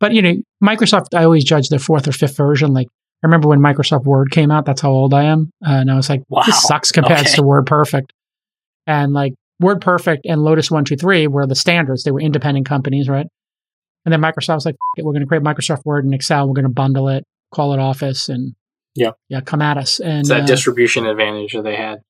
But 0.00 0.12
you 0.12 0.22
know, 0.22 0.34
Microsoft, 0.62 1.14
I 1.14 1.24
always 1.24 1.44
judge 1.44 1.68
their 1.68 1.78
fourth 1.78 2.08
or 2.08 2.12
fifth 2.12 2.36
version. 2.36 2.74
Like, 2.74 2.88
I 3.22 3.26
remember 3.26 3.48
when 3.48 3.60
Microsoft 3.60 4.04
Word 4.04 4.30
came 4.30 4.50
out. 4.50 4.66
That's 4.66 4.82
how 4.82 4.90
old 4.90 5.14
I 5.14 5.24
am, 5.24 5.50
uh, 5.66 5.72
and 5.72 5.90
I 5.90 5.96
was 5.96 6.10
like, 6.10 6.22
wow. 6.28 6.42
this 6.44 6.62
sucks 6.62 6.92
compared 6.92 7.20
okay. 7.20 7.30
to 7.34 7.42
Word 7.42 7.66
Perfect. 7.66 8.12
And 8.86 9.12
like 9.12 9.32
Word 9.60 9.80
Perfect 9.80 10.26
and 10.26 10.42
Lotus 10.42 10.70
One 10.70 10.84
Two 10.84 10.96
Three 10.96 11.26
were 11.26 11.46
the 11.46 11.54
standards. 11.54 12.04
They 12.04 12.10
were 12.10 12.20
independent 12.20 12.66
companies, 12.66 13.08
right? 13.08 13.26
And 14.04 14.12
then 14.12 14.20
Microsoft 14.20 14.54
was 14.56 14.66
like, 14.66 14.76
we're 14.98 15.12
going 15.12 15.20
to 15.20 15.26
create 15.26 15.42
Microsoft 15.42 15.84
Word 15.84 16.04
and 16.04 16.14
Excel. 16.14 16.46
We're 16.46 16.54
going 16.54 16.64
to 16.64 16.68
bundle 16.68 17.08
it 17.08 17.24
call 17.56 17.72
it 17.72 17.80
Office, 17.80 18.28
and 18.28 18.54
yeah, 18.94 19.12
yeah, 19.28 19.40
come 19.40 19.62
at 19.62 19.78
us. 19.78 19.98
And 19.98 20.20
it's 20.20 20.28
that 20.28 20.42
uh, 20.42 20.46
distribution 20.46 21.06
advantage 21.06 21.54
that 21.54 21.62
they 21.62 21.76
had. 21.76 22.02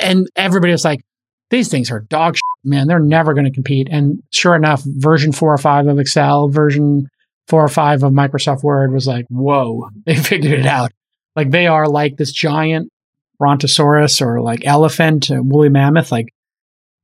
And 0.00 0.28
everybody 0.34 0.72
was 0.72 0.84
like, 0.84 1.02
these 1.50 1.68
things 1.68 1.90
are 1.90 2.00
dog 2.00 2.36
shit, 2.36 2.42
man. 2.64 2.88
They're 2.88 2.98
never 2.98 3.34
going 3.34 3.44
to 3.44 3.52
compete. 3.52 3.88
And 3.90 4.22
sure 4.32 4.56
enough, 4.56 4.82
version 4.84 5.32
four 5.32 5.52
or 5.52 5.58
five 5.58 5.86
of 5.86 5.98
Excel, 5.98 6.48
version 6.48 7.08
four 7.46 7.64
or 7.64 7.68
five 7.68 8.02
of 8.02 8.12
Microsoft 8.12 8.62
Word 8.64 8.92
was 8.92 9.06
like, 9.06 9.26
whoa, 9.28 9.88
they 10.06 10.16
figured 10.16 10.58
it 10.58 10.66
out. 10.66 10.90
Like 11.36 11.50
they 11.50 11.66
are 11.66 11.88
like 11.88 12.16
this 12.16 12.32
giant 12.32 12.90
brontosaurus 13.38 14.20
or 14.22 14.40
like 14.40 14.64
elephant, 14.64 15.28
woolly 15.30 15.68
mammoth. 15.68 16.10
Like, 16.10 16.32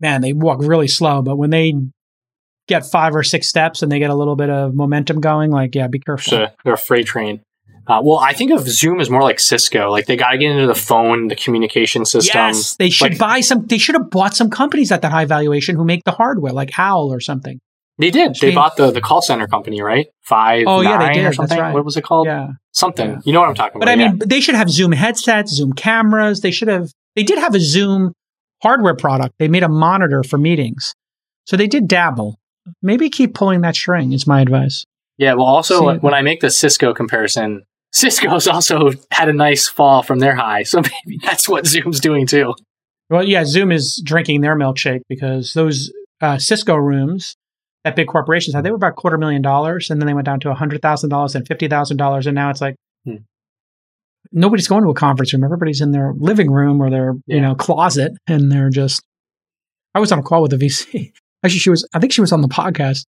man, 0.01 0.23
they 0.23 0.33
walk 0.33 0.59
really 0.61 0.89
slow, 0.89 1.23
but 1.23 1.37
when 1.37 1.51
they 1.51 1.75
get 2.67 2.87
five 2.87 3.15
or 3.15 3.23
six 3.23 3.49
steps 3.49 3.83
and 3.83 3.93
they 3.93 3.99
get 3.99 4.11
a 4.11 4.15
little 4.15 4.37
bit 4.37 4.51
of 4.51 4.75
momentum 4.75 5.21
going, 5.21 5.51
like, 5.51 5.75
yeah, 5.75 5.87
be 5.87 5.99
careful. 5.99 6.31
So 6.31 6.47
they're 6.65 6.75
a 6.75 6.79
freight 6.79 7.07
train. 7.07 7.43
Uh, 7.87 8.01
well, 8.03 8.19
I 8.19 8.33
think 8.33 8.53
of 8.53 8.69
Zoom 8.69 9.01
as 9.01 9.11
more 9.11 9.23
like 9.23 9.41
Cisco. 9.41 9.91
Like 9.91 10.07
they 10.07 10.17
got 10.17 10.31
to 10.31 10.39
get 10.39 10.53
into 10.53 10.67
the 10.67 10.75
phone, 10.75 11.29
the 11.29 11.37
communication 11.37 12.05
system. 12.05 12.39
Yes, 12.39 12.77
they 12.77 12.91
should 12.91 13.13
like, 13.13 13.19
buy 13.19 13.41
some. 13.41 13.67
They 13.67 13.79
should 13.79 13.97
have 13.97 14.11
bought 14.11 14.35
some 14.35 14.51
companies 14.51 14.93
at 14.93 15.03
that 15.03 15.11
high 15.11 15.25
valuation 15.25 15.75
who 15.75 15.85
make 15.85 16.05
the 16.05 16.13
hardware, 16.13 16.53
like 16.53 16.71
Howl 16.71 17.13
or 17.13 17.21
something. 17.21 17.61
They 17.99 18.11
did. 18.11 18.37
They 18.41 18.55
bought 18.55 18.77
the 18.77 18.91
the 18.91 19.01
call 19.01 19.21
center 19.21 19.47
company, 19.47 19.83
right? 19.83 20.07
Five. 20.23 20.65
Oh 20.67 20.81
yeah, 20.81 20.99
they 20.99 21.15
did. 21.15 21.27
Or 21.27 21.33
something. 21.33 21.59
Right. 21.59 21.75
What 21.75 21.85
was 21.85 21.97
it 21.97 22.03
called? 22.03 22.27
Yeah, 22.27 22.49
something. 22.73 23.11
Yeah. 23.11 23.21
You 23.25 23.33
know 23.33 23.41
what 23.41 23.49
I'm 23.49 23.55
talking 23.55 23.81
but 23.81 23.89
about? 23.89 23.97
But 23.97 24.03
I 24.03 24.09
mean, 24.09 24.19
yeah. 24.19 24.27
they 24.27 24.41
should 24.41 24.55
have 24.55 24.71
Zoom 24.71 24.93
headsets, 24.93 25.53
Zoom 25.53 25.73
cameras. 25.73 26.41
They 26.41 26.51
should 26.51 26.69
have. 26.69 26.91
They 27.17 27.23
did 27.23 27.39
have 27.39 27.55
a 27.55 27.61
Zoom 27.61 28.13
hardware 28.63 28.97
product. 28.97 29.35
They 29.39 29.49
made 29.49 29.63
a 29.63 29.69
monitor 29.69 30.23
for 30.23 30.39
meetings, 30.39 30.95
so 31.45 31.57
they 31.57 31.67
did 31.67 31.87
dabble. 31.87 32.39
Maybe 32.81 33.11
keep 33.11 33.35
pulling 33.35 33.61
that 33.61 33.77
string. 33.77 34.13
Is 34.13 34.27
my 34.27 34.41
advice. 34.41 34.87
Yeah. 35.19 35.35
Well, 35.35 35.47
also 35.47 35.93
See, 35.93 35.99
when 35.99 36.15
I 36.15 36.23
make 36.23 36.41
the 36.41 36.51
Cisco 36.51 36.95
comparison, 36.95 37.63
Cisco's 37.93 38.49
also 38.49 38.93
had 39.11 39.29
a 39.29 39.33
nice 39.33 39.69
fall 39.69 40.03
from 40.03 40.19
their 40.19 40.35
high. 40.35 40.63
So 40.63 40.81
maybe 41.07 41.21
that's 41.23 41.49
what 41.49 41.67
Zoom's 41.67 42.01
doing 42.01 42.27
too. 42.27 42.55
Well, 43.11 43.23
yeah, 43.23 43.45
Zoom 43.45 43.71
is 43.71 44.01
drinking 44.03 44.41
their 44.41 44.57
milkshake 44.57 45.03
because 45.09 45.53
those 45.53 45.93
uh, 46.21 46.39
Cisco 46.39 46.77
rooms 46.77 47.37
that 47.85 47.97
big 47.97 48.07
corporations 48.07 48.55
had, 48.55 48.65
they 48.65 48.71
were 48.71 48.77
about 48.77 48.97
quarter 48.97 49.19
million 49.19 49.43
dollars. 49.43 49.91
And 49.91 50.01
then 50.01 50.07
they 50.07 50.15
went 50.15 50.27
down 50.27 50.41
to 50.41 50.49
$100,000 50.49 51.35
and 51.35 51.49
$50,000. 51.49 52.27
And 52.27 52.35
now 52.35 52.51
it's 52.51 52.61
like, 52.61 52.77
hmm. 53.05 53.17
nobody's 54.31 54.69
going 54.69 54.85
to 54.85 54.91
a 54.91 54.95
conference 54.95 55.33
room. 55.33 55.45
Everybody's 55.45 55.81
in 55.81 55.91
their 55.91 56.13
living 56.17 56.51
room 56.51 56.81
or 56.81 56.91
their, 56.91 57.15
yeah. 57.27 57.37
you 57.37 57.41
know, 57.41 57.55
closet. 57.55 58.13
And 58.27 58.51
they're 58.53 58.71
just, 58.71 59.03
I 59.95 60.01
was 60.01 60.13
on 60.13 60.21
a 60.21 60.23
call 60.23 60.43
with 60.43 60.53
a 60.53 60.57
VC. 60.57 61.13
Actually, 61.45 61.59
she 61.59 61.71
was, 61.71 61.87
I 61.93 61.99
think 61.99 62.13
she 62.13 62.21
was 62.21 62.33
on 62.33 62.41
the 62.41 62.49
podcast 62.49 63.05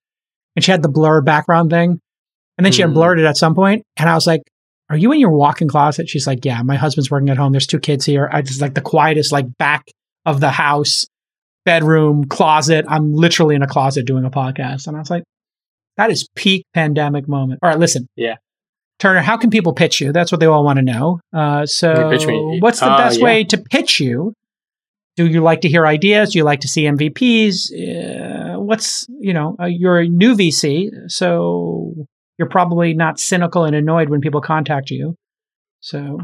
and 0.56 0.64
she 0.64 0.72
had 0.72 0.82
the 0.82 0.88
blur 0.88 1.20
background 1.20 1.70
thing. 1.70 2.00
And 2.58 2.64
then 2.64 2.72
she 2.72 2.82
unblurred 2.82 3.18
hmm. 3.18 3.24
it 3.24 3.28
at 3.28 3.36
some 3.36 3.54
point, 3.54 3.84
And 3.96 4.08
I 4.08 4.14
was 4.14 4.26
like, 4.26 4.42
are 4.90 4.96
you 4.96 5.12
in 5.12 5.20
your 5.20 5.30
walk-in 5.30 5.68
closet? 5.68 6.08
She's 6.08 6.26
like, 6.26 6.44
yeah, 6.44 6.62
my 6.62 6.76
husband's 6.76 7.10
working 7.10 7.30
at 7.30 7.36
home. 7.36 7.52
There's 7.52 7.66
two 7.66 7.80
kids 7.80 8.04
here. 8.04 8.28
I 8.30 8.42
just 8.42 8.60
like 8.60 8.74
the 8.74 8.80
quietest, 8.80 9.32
like 9.32 9.46
back 9.56 9.90
of 10.26 10.40
the 10.40 10.50
house, 10.50 11.06
bedroom, 11.64 12.24
closet. 12.24 12.84
I'm 12.88 13.14
literally 13.14 13.54
in 13.54 13.62
a 13.62 13.66
closet 13.66 14.06
doing 14.06 14.24
a 14.24 14.30
podcast. 14.30 14.86
And 14.86 14.96
I 14.96 15.00
was 15.00 15.10
like, 15.10 15.24
that 15.96 16.10
is 16.10 16.28
peak 16.34 16.66
pandemic 16.74 17.28
moment. 17.28 17.60
All 17.62 17.68
right, 17.68 17.78
listen. 17.78 18.08
Yeah. 18.16 18.36
Turner, 18.98 19.22
how 19.22 19.36
can 19.36 19.50
people 19.50 19.72
pitch 19.72 20.00
you? 20.00 20.12
That's 20.12 20.30
what 20.30 20.40
they 20.40 20.46
all 20.46 20.64
want 20.64 20.78
to 20.78 20.82
know. 20.82 21.20
Uh, 21.32 21.66
so, 21.66 22.10
what's 22.60 22.80
the 22.80 22.86
uh, 22.86 22.96
best 22.96 23.18
yeah. 23.18 23.24
way 23.24 23.44
to 23.44 23.58
pitch 23.58 24.00
you? 24.00 24.34
Do 25.16 25.26
you 25.26 25.40
like 25.40 25.60
to 25.62 25.68
hear 25.68 25.86
ideas? 25.86 26.32
Do 26.32 26.38
you 26.38 26.44
like 26.44 26.60
to 26.60 26.68
see 26.68 26.84
MVPs? 26.84 27.72
Uh, 27.72 28.60
what's, 28.60 29.06
you 29.08 29.32
know, 29.32 29.56
uh, 29.60 29.66
you're 29.66 30.00
a 30.00 30.08
new 30.08 30.34
VC. 30.34 30.90
So, 31.10 32.06
you're 32.38 32.48
probably 32.48 32.94
not 32.94 33.18
cynical 33.18 33.64
and 33.64 33.74
annoyed 33.74 34.08
when 34.08 34.20
people 34.20 34.40
contact 34.40 34.90
you. 34.90 35.16
So, 35.80 36.18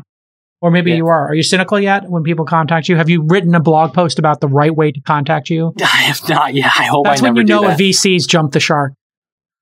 or 0.60 0.70
maybe 0.70 0.90
yeah. 0.90 0.98
you 0.98 1.06
are. 1.06 1.28
Are 1.28 1.34
you 1.34 1.42
cynical 1.42 1.78
yet 1.78 2.08
when 2.08 2.22
people 2.22 2.44
contact 2.44 2.88
you? 2.88 2.96
Have 2.96 3.08
you 3.08 3.24
written 3.26 3.54
a 3.54 3.60
blog 3.60 3.94
post 3.94 4.18
about 4.18 4.40
the 4.40 4.48
right 4.48 4.74
way 4.74 4.90
to 4.92 5.00
contact 5.02 5.50
you? 5.50 5.72
I 5.80 5.84
have 5.84 6.20
not. 6.28 6.54
Yeah, 6.54 6.70
I 6.78 6.84
hope 6.84 7.04
that's 7.04 7.22
I 7.22 7.30
when 7.30 7.36
you 7.36 7.44
know 7.44 7.64
a 7.66 7.72
VC's 7.72 8.26
jumped 8.26 8.54
the 8.54 8.60
shark. 8.60 8.92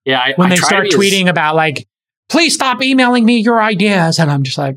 Yeah, 0.05 0.21
I, 0.21 0.33
when 0.37 0.53
I 0.53 0.57
they 0.57 0.61
start 0.61 0.87
tweeting 0.87 1.25
as... 1.25 1.31
about 1.31 1.57
like, 1.57 1.87
please 2.29 2.55
stop 2.55 2.83
emailing 2.83 3.25
me 3.25 3.39
your 3.39 3.61
ideas, 3.61 4.19
and 4.19 4.31
I'm 4.31 4.43
just 4.43 4.57
like, 4.57 4.77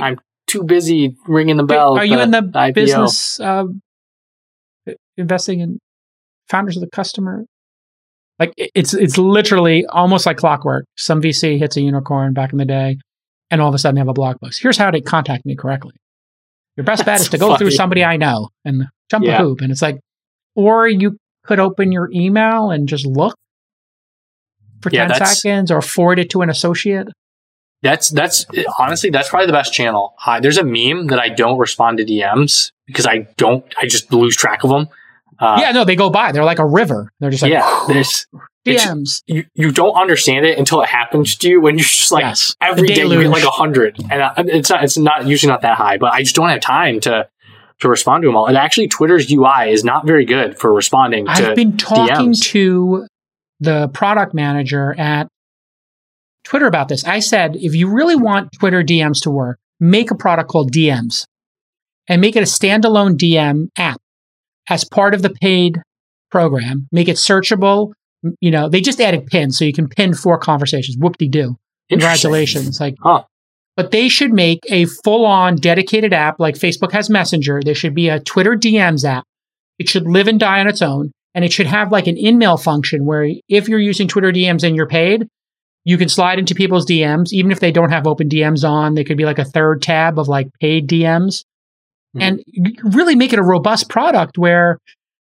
I'm 0.00 0.18
too 0.46 0.62
busy 0.62 1.16
ringing 1.26 1.56
the 1.56 1.64
bell. 1.64 1.98
Are 1.98 2.04
you 2.04 2.20
in 2.20 2.30
the 2.30 2.42
IPO. 2.42 2.74
business 2.74 3.40
uh, 3.40 3.64
investing 5.16 5.60
in 5.60 5.78
founders 6.48 6.76
of 6.76 6.82
the 6.82 6.90
customer 6.90 7.44
like 8.38 8.52
it's 8.56 8.92
it's 8.94 9.16
literally 9.16 9.86
almost 9.86 10.26
like 10.26 10.36
clockwork. 10.36 10.84
Some 10.96 11.22
VC 11.22 11.58
hits 11.58 11.76
a 11.76 11.80
unicorn 11.80 12.34
back 12.34 12.52
in 12.52 12.58
the 12.58 12.64
day, 12.64 12.98
and 13.50 13.60
all 13.60 13.68
of 13.68 13.74
a 13.74 13.78
sudden 13.78 13.94
they 13.94 14.00
have 14.00 14.08
a 14.08 14.12
blog 14.12 14.36
post. 14.42 14.60
Here's 14.60 14.76
how 14.76 14.90
to 14.90 15.00
contact 15.00 15.46
me 15.46 15.56
correctly. 15.56 15.94
Your 16.76 16.84
best 16.84 17.06
bet 17.06 17.20
is 17.20 17.28
to 17.30 17.38
go 17.38 17.48
funny. 17.48 17.58
through 17.58 17.70
somebody 17.70 18.04
I 18.04 18.16
know 18.18 18.50
and 18.64 18.84
jump 19.10 19.24
yeah. 19.24 19.36
a 19.36 19.38
hoop. 19.38 19.62
And 19.62 19.72
it's 19.72 19.80
like, 19.80 19.98
or 20.54 20.86
you 20.86 21.16
could 21.44 21.58
open 21.58 21.90
your 21.90 22.10
email 22.12 22.70
and 22.70 22.86
just 22.88 23.06
look 23.06 23.34
for 24.82 24.90
Yeah, 24.92 25.08
10 25.08 25.26
seconds 25.26 25.70
or 25.70 25.80
forward 25.80 26.18
it 26.18 26.30
to 26.30 26.42
an 26.42 26.50
associate? 26.50 27.08
That's 27.82 28.08
that's 28.10 28.46
honestly 28.78 29.10
that's 29.10 29.28
probably 29.28 29.46
the 29.46 29.52
best 29.52 29.72
channel. 29.72 30.14
Uh, 30.24 30.40
there's 30.40 30.58
a 30.58 30.64
meme 30.64 31.08
that 31.08 31.18
I 31.18 31.28
don't 31.28 31.58
respond 31.58 31.98
to 31.98 32.04
DMs 32.04 32.72
because 32.86 33.06
I 33.06 33.28
don't. 33.36 33.64
I 33.80 33.86
just 33.86 34.12
lose 34.12 34.34
track 34.34 34.64
of 34.64 34.70
them. 34.70 34.88
Uh, 35.38 35.58
yeah, 35.60 35.72
no, 35.72 35.84
they 35.84 35.96
go 35.96 36.10
by. 36.10 36.32
They're 36.32 36.44
like 36.44 36.58
a 36.58 36.66
river. 36.66 37.12
They're 37.20 37.30
just 37.30 37.42
like 37.42 37.52
yeah. 37.52 37.84
There's 37.88 38.26
DMs. 38.66 39.22
you, 39.26 39.44
you 39.54 39.70
don't 39.70 39.94
understand 39.94 40.44
it 40.46 40.58
until 40.58 40.82
it 40.82 40.88
happens 40.88 41.36
to 41.36 41.48
you 41.48 41.60
when 41.60 41.78
you're 41.78 41.84
just 41.84 42.10
like 42.10 42.22
yes. 42.22 42.56
every 42.60 42.88
A 42.90 42.94
day 42.94 43.02
you 43.02 43.22
get 43.22 43.30
like 43.30 43.44
a 43.44 43.50
hundred, 43.50 43.98
and 44.10 44.22
uh, 44.22 44.32
it's 44.38 44.70
not 44.70 44.84
it's 44.84 44.96
not 44.96 45.26
usually 45.26 45.50
not 45.50 45.62
that 45.62 45.76
high, 45.76 45.98
but 45.98 46.12
I 46.12 46.22
just 46.22 46.34
don't 46.34 46.48
have 46.48 46.60
time 46.60 47.00
to 47.00 47.28
to 47.80 47.88
respond 47.88 48.22
to 48.22 48.28
them 48.28 48.36
all. 48.36 48.46
And 48.46 48.56
actually, 48.56 48.88
Twitter's 48.88 49.30
UI 49.30 49.70
is 49.70 49.84
not 49.84 50.06
very 50.06 50.24
good 50.24 50.58
for 50.58 50.72
responding 50.72 51.26
to. 51.26 51.32
I've 51.32 51.56
been 51.56 51.76
talking 51.76 52.32
DMs. 52.32 52.42
to 52.50 53.06
the 53.60 53.88
product 53.88 54.34
manager 54.34 54.94
at 54.98 55.28
Twitter 56.44 56.66
about 56.66 56.88
this. 56.88 57.04
I 57.04 57.20
said, 57.20 57.56
if 57.56 57.74
you 57.74 57.90
really 57.90 58.16
want 58.16 58.52
Twitter 58.52 58.82
DMs 58.82 59.22
to 59.22 59.30
work, 59.30 59.58
make 59.80 60.10
a 60.10 60.14
product 60.14 60.48
called 60.48 60.72
DMs 60.72 61.24
and 62.08 62.20
make 62.20 62.36
it 62.36 62.40
a 62.40 62.46
standalone 62.46 63.16
DM 63.16 63.68
app 63.76 64.00
as 64.68 64.84
part 64.84 65.14
of 65.14 65.22
the 65.22 65.30
paid 65.30 65.80
program. 66.30 66.88
Make 66.92 67.08
it 67.08 67.16
searchable. 67.16 67.92
You 68.40 68.50
know, 68.50 68.68
they 68.68 68.80
just 68.80 69.00
added 69.00 69.26
pins 69.26 69.58
so 69.58 69.64
you 69.64 69.72
can 69.72 69.88
pin 69.88 70.14
four 70.14 70.38
conversations. 70.38 70.96
Whoop 70.98 71.16
de 71.18 71.28
doo. 71.28 71.56
Congratulations. 71.88 72.80
Like, 72.80 72.96
Huh. 73.00 73.22
but 73.76 73.90
they 73.90 74.08
should 74.08 74.32
make 74.32 74.60
a 74.70 74.86
full 75.04 75.24
on 75.24 75.56
dedicated 75.56 76.12
app 76.12 76.40
like 76.40 76.56
Facebook 76.56 76.92
has 76.92 77.08
Messenger. 77.08 77.60
There 77.64 77.74
should 77.74 77.94
be 77.94 78.08
a 78.08 78.20
Twitter 78.20 78.56
DMs 78.56 79.04
app. 79.04 79.24
It 79.78 79.88
should 79.88 80.06
live 80.08 80.26
and 80.26 80.40
die 80.40 80.60
on 80.60 80.68
its 80.68 80.82
own. 80.82 81.12
And 81.34 81.44
it 81.44 81.52
should 81.52 81.66
have 81.66 81.92
like 81.92 82.06
an 82.06 82.16
in-mail 82.16 82.56
function 82.56 83.04
where 83.04 83.28
if 83.48 83.68
you're 83.68 83.78
using 83.78 84.08
Twitter 84.08 84.32
DMs 84.32 84.64
and 84.64 84.74
you're 84.74 84.88
paid, 84.88 85.28
you 85.84 85.98
can 85.98 86.08
slide 86.08 86.38
into 86.38 86.54
people's 86.54 86.86
DMs, 86.86 87.32
even 87.32 87.52
if 87.52 87.60
they 87.60 87.70
don't 87.70 87.90
have 87.90 88.06
open 88.06 88.28
DMs 88.28 88.68
on. 88.68 88.94
They 88.94 89.04
could 89.04 89.18
be 89.18 89.26
like 89.26 89.38
a 89.38 89.44
third 89.44 89.82
tab 89.82 90.18
of 90.18 90.26
like 90.28 90.48
paid 90.60 90.88
DMs 90.88 91.44
Mhm. 92.16 92.22
and 92.22 92.94
really 92.94 93.14
make 93.14 93.32
it 93.32 93.38
a 93.38 93.42
robust 93.42 93.88
product 93.88 94.38
where, 94.38 94.78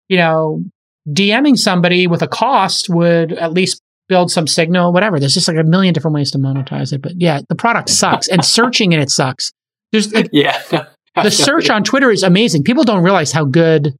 you 0.09 0.17
know, 0.17 0.63
DMing 1.09 1.57
somebody 1.57 2.07
with 2.07 2.23
a 2.23 2.29
cost 2.29 2.89
would 2.89 3.33
at 3.33 3.53
least 3.53 3.81
build 4.09 4.31
some 4.31 4.47
signal, 4.47 4.93
whatever. 4.93 5.19
There's 5.19 5.35
just 5.35 5.49
like 5.49 5.57
a 5.57 5.63
million 5.65 5.95
different 5.95 6.15
ways 6.15 6.31
to 6.33 6.39
monetize 6.39 6.93
it. 6.93 7.03
But 7.03 7.13
yeah, 7.17 7.41
the 7.49 7.55
product 7.55 7.89
sucks 7.91 8.29
and 8.29 8.45
searching 8.45 8.93
in 8.93 9.01
it 9.01 9.11
sucks. 9.11 9.53
There's 9.91 10.13
like, 10.13 10.29
Yeah. 10.33 10.61
the 11.23 11.31
search 11.31 11.71
on 11.71 11.83
Twitter 11.85 12.11
is 12.11 12.23
amazing. 12.23 12.65
People 12.65 12.85
don't 12.85 13.03
realize 13.03 13.33
how 13.33 13.45
good 13.45 13.95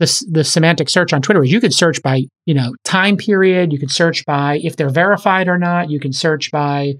the 0.00 0.24
the 0.30 0.42
semantic 0.44 0.88
search 0.90 1.12
on 1.12 1.22
Twitter 1.22 1.42
is. 1.44 1.52
You 1.52 1.60
can 1.60 1.70
search 1.70 2.02
by 2.02 2.22
you 2.46 2.54
know 2.54 2.72
time 2.84 3.16
period. 3.16 3.72
You 3.72 3.78
can 3.78 3.88
search 3.88 4.24
by 4.26 4.58
if 4.62 4.76
they're 4.76 4.90
verified 4.90 5.46
or 5.48 5.56
not. 5.58 5.88
You 5.90 6.00
can 6.00 6.12
search 6.12 6.50
by 6.50 6.94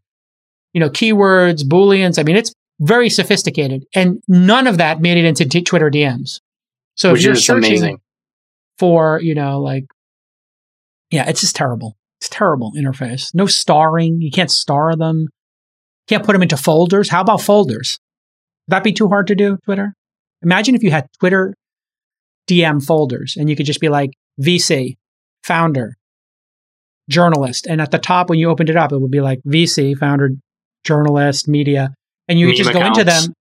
you 0.73 0.81
know 0.81 0.91
keywords, 0.91 1.63
booleans. 1.65 2.19
I 2.19 2.23
mean, 2.23 2.37
it's 2.37 2.53
very 2.81 3.09
sophisticated, 3.09 3.85
and 3.95 4.23
none 4.29 4.67
of 4.67 4.79
that 4.79 5.01
made 5.01 5.17
it 5.17 5.25
into 5.25 5.45
t- 5.47 5.63
Twitter 5.63 5.91
DMs. 5.91 6.41
So 6.97 7.13
which 7.13 7.21
if 7.21 7.27
you're 7.27 7.35
searching 7.37 7.71
amazing. 7.73 7.99
for 8.79 9.21
you 9.21 9.35
know 9.35 9.61
like 9.61 9.85
yeah, 11.11 11.29
it's 11.29 11.41
just 11.41 11.57
terrible. 11.57 11.97
It's 12.21 12.29
terrible 12.29 12.73
interface. 12.77 13.35
No 13.35 13.47
starring. 13.47 14.21
You 14.21 14.31
can't 14.31 14.51
star 14.51 14.97
them. 14.97 15.29
Can't 16.09 16.25
put 16.25 16.33
them 16.33 16.43
into 16.43 16.57
folders. 16.57 17.09
How 17.09 17.21
about 17.21 17.41
folders? 17.41 17.99
Would 18.67 18.73
that 18.73 18.85
be 18.85 18.93
too 18.93 19.09
hard 19.09 19.27
to 19.29 19.35
do, 19.35 19.59
Twitter? 19.65 19.95
Imagine 20.43 20.75
if 20.75 20.83
you 20.83 20.91
had 20.91 21.07
Twitter 21.21 21.55
DM 22.49 22.85
folders 22.85 23.37
and 23.39 23.49
you 23.49 23.57
could 23.57 23.67
just 23.67 23.81
be 23.81 23.89
like 23.89 24.11
VC, 24.41 24.97
founder, 25.43 25.97
journalist. 27.09 27.67
And 27.67 27.81
at 27.81 27.91
the 27.91 27.99
top, 27.99 28.29
when 28.29 28.39
you 28.39 28.51
opened 28.51 28.71
it 28.71 28.77
up, 28.77 28.93
it 28.93 28.99
would 28.99 29.11
be 29.11 29.21
like 29.21 29.41
VC, 29.47 29.97
founder, 29.97 30.31
journalist, 30.85 31.49
media. 31.49 31.95
And 32.29 32.39
you 32.39 32.47
Meme 32.47 32.57
just 32.57 32.73
go 32.73 32.85
into 32.85 33.05
them. 33.05 33.33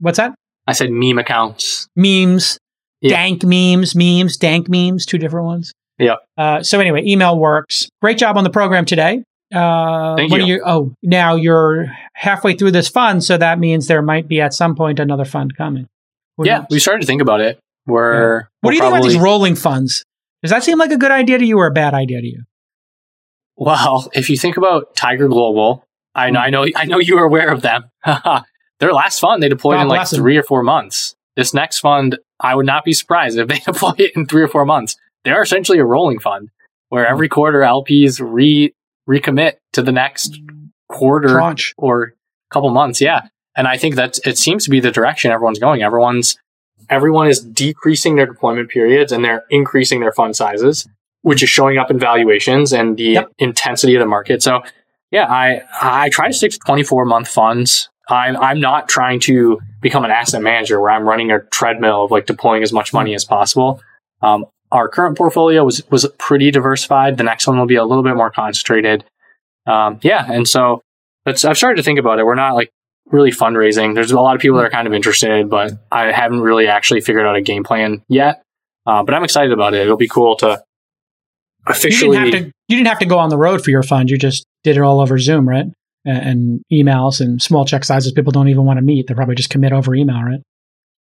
What's 0.00 0.18
that? 0.18 0.34
I 0.66 0.72
said 0.72 0.90
meme 0.90 1.18
accounts. 1.18 1.86
Memes, 1.94 2.58
Yeah. 3.00 3.10
dank 3.10 3.44
memes, 3.44 3.94
memes, 3.94 4.36
dank 4.36 4.68
memes, 4.68 5.06
two 5.06 5.18
different 5.18 5.46
ones. 5.46 5.72
Yeah. 5.98 6.16
Uh, 6.36 6.62
so 6.62 6.80
anyway, 6.80 7.02
email 7.04 7.38
works. 7.38 7.88
Great 8.02 8.18
job 8.18 8.36
on 8.36 8.44
the 8.44 8.50
program 8.50 8.84
today. 8.84 9.22
Uh, 9.54 10.16
Thank 10.16 10.32
what 10.32 10.38
you. 10.40 10.44
Are 10.44 10.48
you. 10.48 10.62
Oh, 10.66 10.94
now 11.02 11.36
you're 11.36 11.86
halfway 12.14 12.54
through 12.54 12.72
this 12.72 12.88
fund, 12.88 13.22
so 13.22 13.36
that 13.36 13.58
means 13.60 13.86
there 13.86 14.02
might 14.02 14.26
be 14.26 14.40
at 14.40 14.52
some 14.52 14.74
point 14.74 14.98
another 14.98 15.24
fund 15.24 15.56
coming. 15.56 15.86
Who 16.36 16.46
yeah, 16.46 16.58
knows? 16.58 16.66
we 16.70 16.80
started 16.80 17.02
to 17.02 17.06
think 17.06 17.22
about 17.22 17.40
it. 17.40 17.60
We're 17.86 18.48
What 18.62 18.70
do 18.70 18.76
you 18.76 18.82
we're 18.82 18.90
think 18.90 18.98
about 18.98 19.08
these 19.08 19.20
rolling 19.20 19.54
funds? 19.54 20.02
Does 20.42 20.50
that 20.50 20.64
seem 20.64 20.78
like 20.78 20.90
a 20.90 20.96
good 20.96 21.12
idea 21.12 21.38
to 21.38 21.44
you 21.44 21.58
or 21.58 21.66
a 21.66 21.72
bad 21.72 21.94
idea 21.94 22.20
to 22.20 22.26
you? 22.26 22.42
Well, 23.56 24.10
if 24.14 24.30
you 24.30 24.36
think 24.36 24.56
about 24.56 24.96
Tiger 24.96 25.28
Global, 25.28 25.84
I 26.14 26.30
know, 26.30 26.40
I 26.40 26.50
know, 26.50 26.66
I 26.76 26.84
know 26.84 26.98
you 26.98 27.18
are 27.18 27.24
aware 27.24 27.50
of 27.50 27.62
them. 27.62 27.84
Their 28.80 28.92
last 28.92 29.18
fund 29.20 29.42
they 29.42 29.48
deployed 29.48 29.76
God 29.76 29.82
in 29.82 29.88
like 29.88 30.08
three 30.08 30.36
or 30.36 30.42
four 30.42 30.62
months. 30.62 31.14
This 31.36 31.54
next 31.54 31.78
fund, 31.80 32.18
I 32.40 32.54
would 32.54 32.66
not 32.66 32.84
be 32.84 32.92
surprised 32.92 33.38
if 33.38 33.48
they 33.48 33.58
deploy 33.66 33.92
it 33.98 34.12
in 34.16 34.26
three 34.26 34.42
or 34.42 34.48
four 34.48 34.64
months. 34.64 34.96
They 35.24 35.30
are 35.30 35.42
essentially 35.42 35.78
a 35.78 35.84
rolling 35.84 36.18
fund 36.18 36.50
where 36.90 37.06
every 37.06 37.28
quarter 37.28 37.60
LPs 37.60 38.20
re 38.22 38.72
recommit 39.08 39.54
to 39.72 39.82
the 39.82 39.92
next 39.92 40.38
quarter 40.88 41.28
Tranche. 41.28 41.74
or 41.76 42.14
couple 42.50 42.70
months. 42.70 43.00
Yeah. 43.00 43.22
And 43.56 43.66
I 43.66 43.76
think 43.76 43.96
that 43.96 44.18
it 44.26 44.38
seems 44.38 44.64
to 44.64 44.70
be 44.70 44.80
the 44.80 44.90
direction 44.90 45.30
everyone's 45.30 45.58
going. 45.58 45.82
Everyone's, 45.82 46.36
everyone 46.88 47.26
is 47.28 47.40
decreasing 47.40 48.16
their 48.16 48.26
deployment 48.26 48.70
periods 48.70 49.12
and 49.12 49.24
they're 49.24 49.44
increasing 49.50 50.00
their 50.00 50.12
fund 50.12 50.36
sizes, 50.36 50.86
which 51.22 51.42
is 51.42 51.48
showing 51.48 51.78
up 51.78 51.90
in 51.90 51.98
valuations 51.98 52.72
and 52.72 52.96
the 52.96 53.02
Yep. 53.12 53.32
intensity 53.38 53.94
of 53.94 54.00
the 54.00 54.06
market. 54.06 54.42
So 54.42 54.62
yeah, 55.14 55.26
I, 55.26 55.62
I 55.80 56.08
try 56.08 56.26
to 56.26 56.32
stick 56.32 56.50
to 56.50 56.58
24 56.66 57.04
month 57.04 57.28
funds. 57.28 57.88
I'm, 58.08 58.36
I'm 58.36 58.58
not 58.58 58.88
trying 58.88 59.20
to 59.20 59.60
become 59.80 60.04
an 60.04 60.10
asset 60.10 60.42
manager 60.42 60.80
where 60.80 60.90
I'm 60.90 61.04
running 61.04 61.30
a 61.30 61.38
treadmill 61.52 62.06
of 62.06 62.10
like 62.10 62.26
deploying 62.26 62.64
as 62.64 62.72
much 62.72 62.92
money 62.92 63.14
as 63.14 63.24
possible. 63.24 63.80
Um, 64.22 64.44
our 64.72 64.88
current 64.88 65.16
portfolio 65.16 65.62
was, 65.64 65.88
was 65.88 66.04
pretty 66.18 66.50
diversified. 66.50 67.16
The 67.16 67.22
next 67.22 67.46
one 67.46 67.56
will 67.56 67.66
be 67.66 67.76
a 67.76 67.84
little 67.84 68.02
bit 68.02 68.16
more 68.16 68.32
concentrated. 68.32 69.04
Um, 69.68 70.00
yeah. 70.02 70.26
And 70.28 70.48
so 70.48 70.82
that's, 71.24 71.44
I've 71.44 71.56
started 71.56 71.76
to 71.76 71.84
think 71.84 72.00
about 72.00 72.18
it. 72.18 72.26
We're 72.26 72.34
not 72.34 72.56
like 72.56 72.70
really 73.06 73.30
fundraising. 73.30 73.94
There's 73.94 74.10
a 74.10 74.20
lot 74.20 74.34
of 74.34 74.42
people 74.42 74.56
that 74.56 74.64
are 74.64 74.70
kind 74.70 74.88
of 74.88 74.94
interested, 74.94 75.48
but 75.48 75.74
I 75.92 76.10
haven't 76.10 76.40
really 76.40 76.66
actually 76.66 77.02
figured 77.02 77.24
out 77.24 77.36
a 77.36 77.40
game 77.40 77.62
plan 77.62 78.02
yet. 78.08 78.42
Uh, 78.84 79.04
but 79.04 79.14
I'm 79.14 79.22
excited 79.22 79.52
about 79.52 79.74
it. 79.74 79.82
It'll 79.82 79.96
be 79.96 80.08
cool 80.08 80.34
to 80.38 80.46
You 80.48 80.58
officially. 81.68 82.16
didn't 82.18 82.34
have 82.34 82.42
to. 82.46 82.52
You 82.66 82.76
didn't 82.78 82.88
have 82.88 82.98
to 82.98 83.06
go 83.06 83.18
on 83.18 83.30
the 83.30 83.38
road 83.38 83.62
for 83.62 83.70
your 83.70 83.84
fund. 83.84 84.10
You 84.10 84.18
just 84.18 84.44
did 84.64 84.76
it 84.76 84.80
all 84.82 85.00
over 85.00 85.18
Zoom, 85.18 85.48
right? 85.48 85.66
And, 86.04 86.18
and 86.28 86.60
emails 86.72 87.20
and 87.20 87.40
small 87.40 87.64
check 87.64 87.84
sizes. 87.84 88.12
People 88.12 88.32
don't 88.32 88.48
even 88.48 88.64
want 88.64 88.78
to 88.78 88.82
meet. 88.82 89.06
They 89.06 89.14
probably 89.14 89.36
just 89.36 89.50
commit 89.50 89.72
over 89.72 89.94
email, 89.94 90.20
right? 90.22 90.40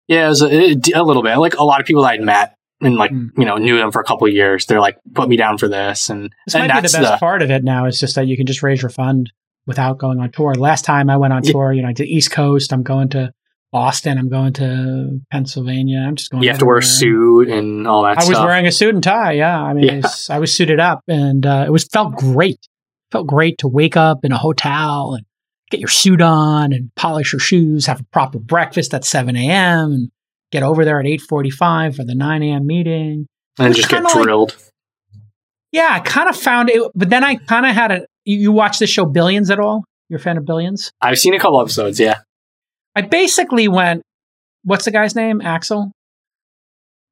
Yeah, 0.07 0.25
it 0.25 0.29
was 0.29 0.41
a, 0.41 0.49
it- 0.71 0.93
a 0.93 1.03
little 1.03 1.23
bit. 1.23 1.37
Like 1.37 1.55
a 1.55 1.63
lot 1.63 1.79
of 1.81 1.87
people 1.87 2.05
I'd 2.05 2.21
met 2.21 2.55
and 2.81 2.95
like, 2.95 3.11
Mm. 3.11 3.29
you 3.37 3.45
know, 3.45 3.57
knew 3.57 3.77
them 3.77 3.91
for 3.91 4.01
a 4.01 4.05
couple 4.05 4.27
of 4.27 4.33
years. 4.33 4.65
They're 4.65 4.79
like, 4.81 4.97
put 5.13 5.29
me 5.29 5.37
down 5.37 5.57
for 5.57 5.67
this. 5.67 6.09
And, 6.09 6.31
This 6.45 6.55
and 6.55 6.67
might 6.67 6.81
be 6.81 6.87
the 6.87 6.97
best 6.97 7.11
the, 7.13 7.17
part 7.17 7.41
of 7.41 7.49
it 7.51 7.63
now. 7.63 7.85
Is 7.85 7.99
just 7.99 8.15
that 8.15 8.27
you 8.27 8.35
can 8.37 8.45
just 8.45 8.61
raise 8.61 8.81
your 8.81 8.89
fund 8.89 9.31
without 9.65 9.97
going 9.97 10.19
on 10.19 10.31
tour. 10.31 10.53
Last 10.55 10.83
time 10.83 11.09
I 11.09 11.15
went 11.17 11.31
on 11.33 11.43
Yeah. 11.43 11.51
tour, 11.53 11.71
you 11.73 11.81
know, 11.81 11.93
to 11.93 12.05
East 12.05 12.31
Coast. 12.31 12.73
I'm 12.73 12.83
going 12.83 13.09
to 13.09 13.31
Boston. 13.71 14.17
I'm 14.17 14.27
going 14.29 14.53
to 14.53 15.21
Pennsylvania. 15.31 15.99
I'm 16.05 16.15
just 16.15 16.29
going. 16.31 16.43
you 16.43 16.49
have 16.49 16.59
to 16.59 16.65
wear 16.65 16.77
a 16.77 16.83
suit 16.83 17.47
and 17.49 17.87
all 17.87 18.03
that 18.03 18.17
I 18.19 18.25
was 18.27 18.37
wearing 18.37 18.67
a 18.67 18.71
suit 18.71 18.93
and 18.93 19.03
tie. 19.03 19.31
Yeah, 19.33 19.59
I 19.61 19.73
mean, 19.73 19.85
Yeah. 19.85 19.91
it 19.93 20.03
was- 20.03 20.29
I 20.29 20.39
was 20.39 20.53
suited 20.55 20.79
up, 20.79 20.99
and 21.07 21.45
uh, 21.45 21.63
it 21.65 21.71
was 21.71 21.85
felt 21.85 22.15
great. 22.15 22.59
Felt 23.13 23.27
great 23.27 23.59
to 23.59 23.67
wake 23.67 23.95
up 23.95 24.25
in 24.25 24.31
a 24.31 24.37
hotel 24.39 25.13
and 25.13 25.23
get 25.69 25.79
your 25.79 25.87
suit 25.87 26.19
on 26.19 26.73
and 26.73 26.89
polish 26.95 27.31
your 27.31 27.39
shoes, 27.39 27.85
have 27.85 27.99
a 27.99 28.03
proper 28.05 28.39
breakfast 28.39 28.91
at 28.91 29.05
7 29.05 29.35
a.m. 29.35 29.91
and 29.91 30.11
get 30.51 30.63
over 30.63 30.83
there 30.83 30.99
at 30.99 31.05
8:45 31.05 31.95
for 31.95 32.03
the 32.03 32.15
9 32.15 32.41
a.m. 32.41 32.65
meeting. 32.65 33.27
and 33.59 33.75
just 33.75 33.87
get 33.87 33.97
kinda 33.97 34.09
like- 34.09 34.23
drilled. 34.23 34.57
Yeah, 35.71 35.89
I 35.91 35.99
kind 35.99 36.27
of 36.27 36.35
found 36.35 36.71
it, 36.71 36.81
but 36.95 37.11
then 37.11 37.23
I 37.23 37.35
kind 37.35 37.67
of 37.67 37.75
had 37.75 37.91
a. 37.91 38.05
You, 38.25 38.37
you 38.37 38.51
watch 38.51 38.79
the 38.79 38.87
show 38.87 39.05
Billions 39.05 39.51
at 39.51 39.59
all? 39.59 39.83
You're 40.09 40.19
a 40.19 40.21
fan 40.21 40.37
of 40.37 40.45
Billions? 40.45 40.89
I've 40.99 41.19
seen 41.19 41.35
a 41.35 41.39
couple 41.39 41.61
episodes. 41.61 41.99
Yeah. 41.99 42.17
I 42.95 43.01
basically 43.01 43.67
went. 43.67 44.01
What's 44.63 44.85
the 44.85 44.91
guy's 44.91 45.15
name? 45.15 45.39
Axel. 45.39 45.91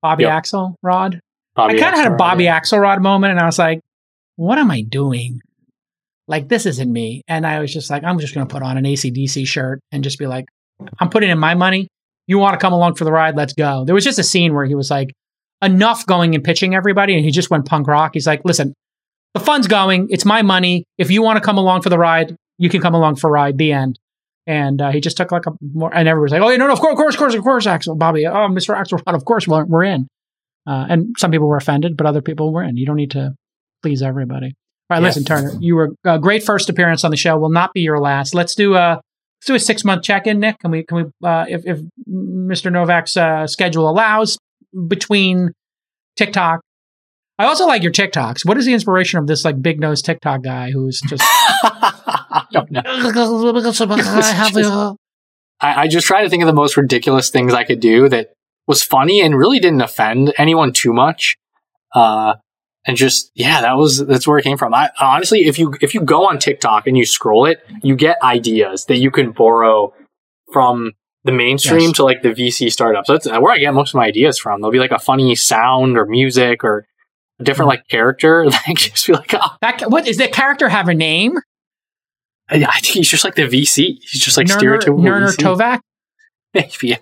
Bobby 0.01 0.23
Yep. 0.23 0.31
Axelrod. 0.45 1.19
Bobby 1.55 1.75
I 1.75 1.79
kind 1.79 1.93
of 1.93 2.01
had 2.01 2.11
a 2.11 2.15
Bobby 2.15 2.45
yeah. 2.45 2.59
Axelrod 2.59 3.01
moment, 3.03 3.31
and 3.31 3.39
I 3.39 3.45
was 3.45 3.59
like, 3.59 3.81
"What 4.35 4.57
am 4.57 4.71
I 4.71 4.81
doing? 4.81 5.41
Like 6.31 6.47
this 6.47 6.65
isn't 6.65 6.91
me." 6.91 7.21
And 7.27 7.45
I 7.45 7.59
was 7.59 7.71
just 7.71 7.89
like, 7.89 8.03
"I'm 8.03 8.17
just 8.17 8.33
going 8.33 8.47
to 8.47 8.51
put 8.51 8.63
on 8.63 8.77
an 8.77 8.85
ACDC 8.85 9.45
shirt 9.45 9.81
and 9.91 10.03
just 10.03 10.17
be 10.17 10.25
like, 10.25 10.45
I'm 10.99 11.09
putting 11.09 11.29
in 11.29 11.37
my 11.37 11.53
money. 11.53 11.89
You 12.25 12.37
want 12.39 12.53
to 12.53 12.63
come 12.63 12.73
along 12.73 12.95
for 12.95 13.03
the 13.03 13.11
ride? 13.11 13.35
Let's 13.35 13.53
go." 13.53 13.83
There 13.85 13.93
was 13.93 14.05
just 14.05 14.17
a 14.17 14.23
scene 14.23 14.55
where 14.55 14.65
he 14.65 14.73
was 14.73 14.89
like, 14.89 15.11
"Enough 15.61 16.07
going 16.07 16.33
and 16.33 16.43
pitching 16.43 16.73
everybody," 16.73 17.15
and 17.15 17.23
he 17.23 17.31
just 17.31 17.51
went 17.51 17.65
punk 17.65 17.87
rock. 17.87 18.11
He's 18.13 18.25
like, 18.25 18.41
"Listen, 18.45 18.73
the 19.33 19.41
fun's 19.41 19.67
going. 19.67 20.07
It's 20.09 20.25
my 20.25 20.41
money. 20.41 20.85
If 20.97 21.11
you 21.11 21.21
want 21.21 21.37
to 21.37 21.41
come 21.41 21.57
along 21.57 21.81
for 21.81 21.89
the 21.89 21.99
ride, 21.99 22.35
you 22.57 22.69
can 22.69 22.81
come 22.81 22.95
along 22.95 23.17
for 23.17 23.29
ride." 23.29 23.57
The 23.57 23.73
end. 23.73 23.99
And 24.47 24.81
uh, 24.81 24.91
he 24.91 25.01
just 25.01 25.17
took 25.17 25.31
like 25.31 25.45
a 25.45 25.51
more, 25.61 25.93
and 25.93 26.07
everybody's 26.07 26.31
like, 26.31 26.41
"Oh, 26.41 26.55
no, 26.55 26.67
no, 26.67 26.73
of 26.73 26.79
course, 26.79 26.93
of 26.93 26.97
course, 26.97 27.13
of 27.13 27.19
course, 27.19 27.35
of 27.35 27.43
course, 27.43 27.67
Axel, 27.67 27.95
Bobby, 27.95 28.25
oh, 28.25 28.49
Mr. 28.49 28.75
Axelrod, 28.75 29.13
of 29.13 29.25
course, 29.25 29.47
we're, 29.47 29.65
we're 29.65 29.83
in." 29.83 30.07
Uh, 30.65 30.85
and 30.89 31.15
some 31.17 31.31
people 31.31 31.47
were 31.47 31.57
offended, 31.57 31.97
but 31.97 32.07
other 32.07 32.21
people 32.21 32.53
weren't. 32.53 32.77
You 32.77 32.85
don't 32.85 32.95
need 32.95 33.11
to 33.11 33.33
please 33.83 34.01
everybody. 34.01 34.53
All 34.91 34.97
right, 34.97 35.01
Yeah. 35.01 35.07
listen, 35.07 35.23
Turner, 35.23 35.53
you 35.61 35.75
were 35.75 35.91
a 36.03 36.19
great 36.19 36.43
first 36.43 36.69
appearance 36.69 37.05
on 37.05 37.11
the 37.11 37.17
show. 37.17 37.37
Will 37.37 37.49
not 37.49 37.73
be 37.73 37.79
your 37.81 37.99
last. 37.99 38.35
Let's 38.35 38.55
do 38.55 38.75
a 38.75 38.99
let's 39.39 39.47
do 39.47 39.55
a 39.55 39.59
six 39.59 39.85
month 39.85 40.03
check 40.03 40.27
in, 40.27 40.39
Nick. 40.41 40.59
Can 40.59 40.69
we 40.71 40.83
can 40.83 40.97
we 40.97 41.03
uh, 41.27 41.45
if 41.47 41.65
if 41.65 41.79
Mr. 42.09 42.69
Novak's 42.71 43.15
uh, 43.15 43.47
schedule 43.47 43.89
allows 43.89 44.37
between 44.87 45.51
TikTok. 46.17 46.59
I 47.39 47.45
also 47.45 47.65
like 47.65 47.81
your 47.83 47.91
TikToks. 47.93 48.45
What 48.45 48.57
is 48.57 48.65
the 48.65 48.73
inspiration 48.73 49.17
of 49.17 49.27
this 49.27 49.45
like 49.45 49.61
big 49.61 49.79
nose 49.79 50.01
TikTok 50.01 50.43
guy 50.43 50.71
who's 50.71 50.99
just 51.07 51.23
I 51.23 52.43
don't 52.51 52.69
know. 52.69 52.81
I, 55.61 55.83
I 55.83 55.87
just 55.87 56.05
try 56.05 56.23
to 56.23 56.29
think 56.29 56.43
of 56.43 56.47
the 56.47 56.53
most 56.53 56.75
ridiculous 56.75 57.29
things 57.29 57.53
I 57.53 57.63
could 57.63 57.79
do 57.79 58.09
that 58.09 58.33
was 58.67 58.83
funny 58.83 59.21
and 59.21 59.37
really 59.37 59.59
didn't 59.59 59.81
offend 59.81 60.33
anyone 60.37 60.73
too 60.73 60.91
much. 60.93 61.37
Uh, 61.95 62.35
and 62.85 62.97
just 62.97 63.31
yeah, 63.35 63.61
that 63.61 63.77
was 63.77 64.05
that's 64.05 64.27
where 64.27 64.37
it 64.37 64.43
came 64.43 64.57
from. 64.57 64.73
I 64.73 64.89
honestly, 64.99 65.45
if 65.47 65.59
you 65.59 65.73
if 65.81 65.93
you 65.93 66.01
go 66.01 66.27
on 66.27 66.39
TikTok 66.39 66.87
and 66.87 66.97
you 66.97 67.05
scroll 67.05 67.45
it, 67.45 67.63
you 67.83 67.95
get 67.95 68.17
ideas 68.23 68.85
that 68.85 68.97
you 68.97 69.11
can 69.11 69.31
borrow 69.31 69.93
from 70.51 70.93
the 71.23 71.31
mainstream 71.31 71.81
Yes. 71.81 71.95
to 71.97 72.03
like 72.03 72.23
the 72.23 72.29
VC 72.29 72.71
startups. 72.71 73.07
That's 73.07 73.27
uh, 73.27 73.39
where 73.39 73.53
I 73.53 73.59
get 73.59 73.73
most 73.73 73.91
of 73.91 73.95
my 73.95 74.05
ideas 74.05 74.39
from. 74.39 74.61
There'll 74.61 74.71
be 74.71 74.79
like 74.79 74.91
a 74.91 74.99
funny 74.99 75.35
sound 75.35 75.97
or 75.97 76.05
music 76.05 76.63
or 76.63 76.87
a 77.39 77.43
different 77.43 77.69
mm-hmm. 77.69 77.77
like 77.81 77.87
character. 77.87 78.45
Like 78.67 78.77
just 78.77 79.05
be 79.05 79.13
like, 79.13 79.33
oh, 79.33 79.55
that. 79.61 79.89
What 79.89 80.07
is 80.07 80.17
that 80.17 80.31
character 80.31 80.67
have 80.67 80.87
a 80.87 80.95
name? 80.95 81.37
I 82.49 82.55
I 82.55 82.79
think 82.79 82.95
he's 82.95 83.09
just 83.09 83.23
like 83.23 83.35
the 83.35 83.43
VC. 83.43 83.97
He's 84.01 84.21
just 84.21 84.37
like 84.37 84.47
Nerner, 84.47 84.79
stereotypical 84.79 84.99
Nerner 84.99 85.35
VC. 85.35 85.37
Tovak. 85.37 85.79
Maybe. 86.53 86.97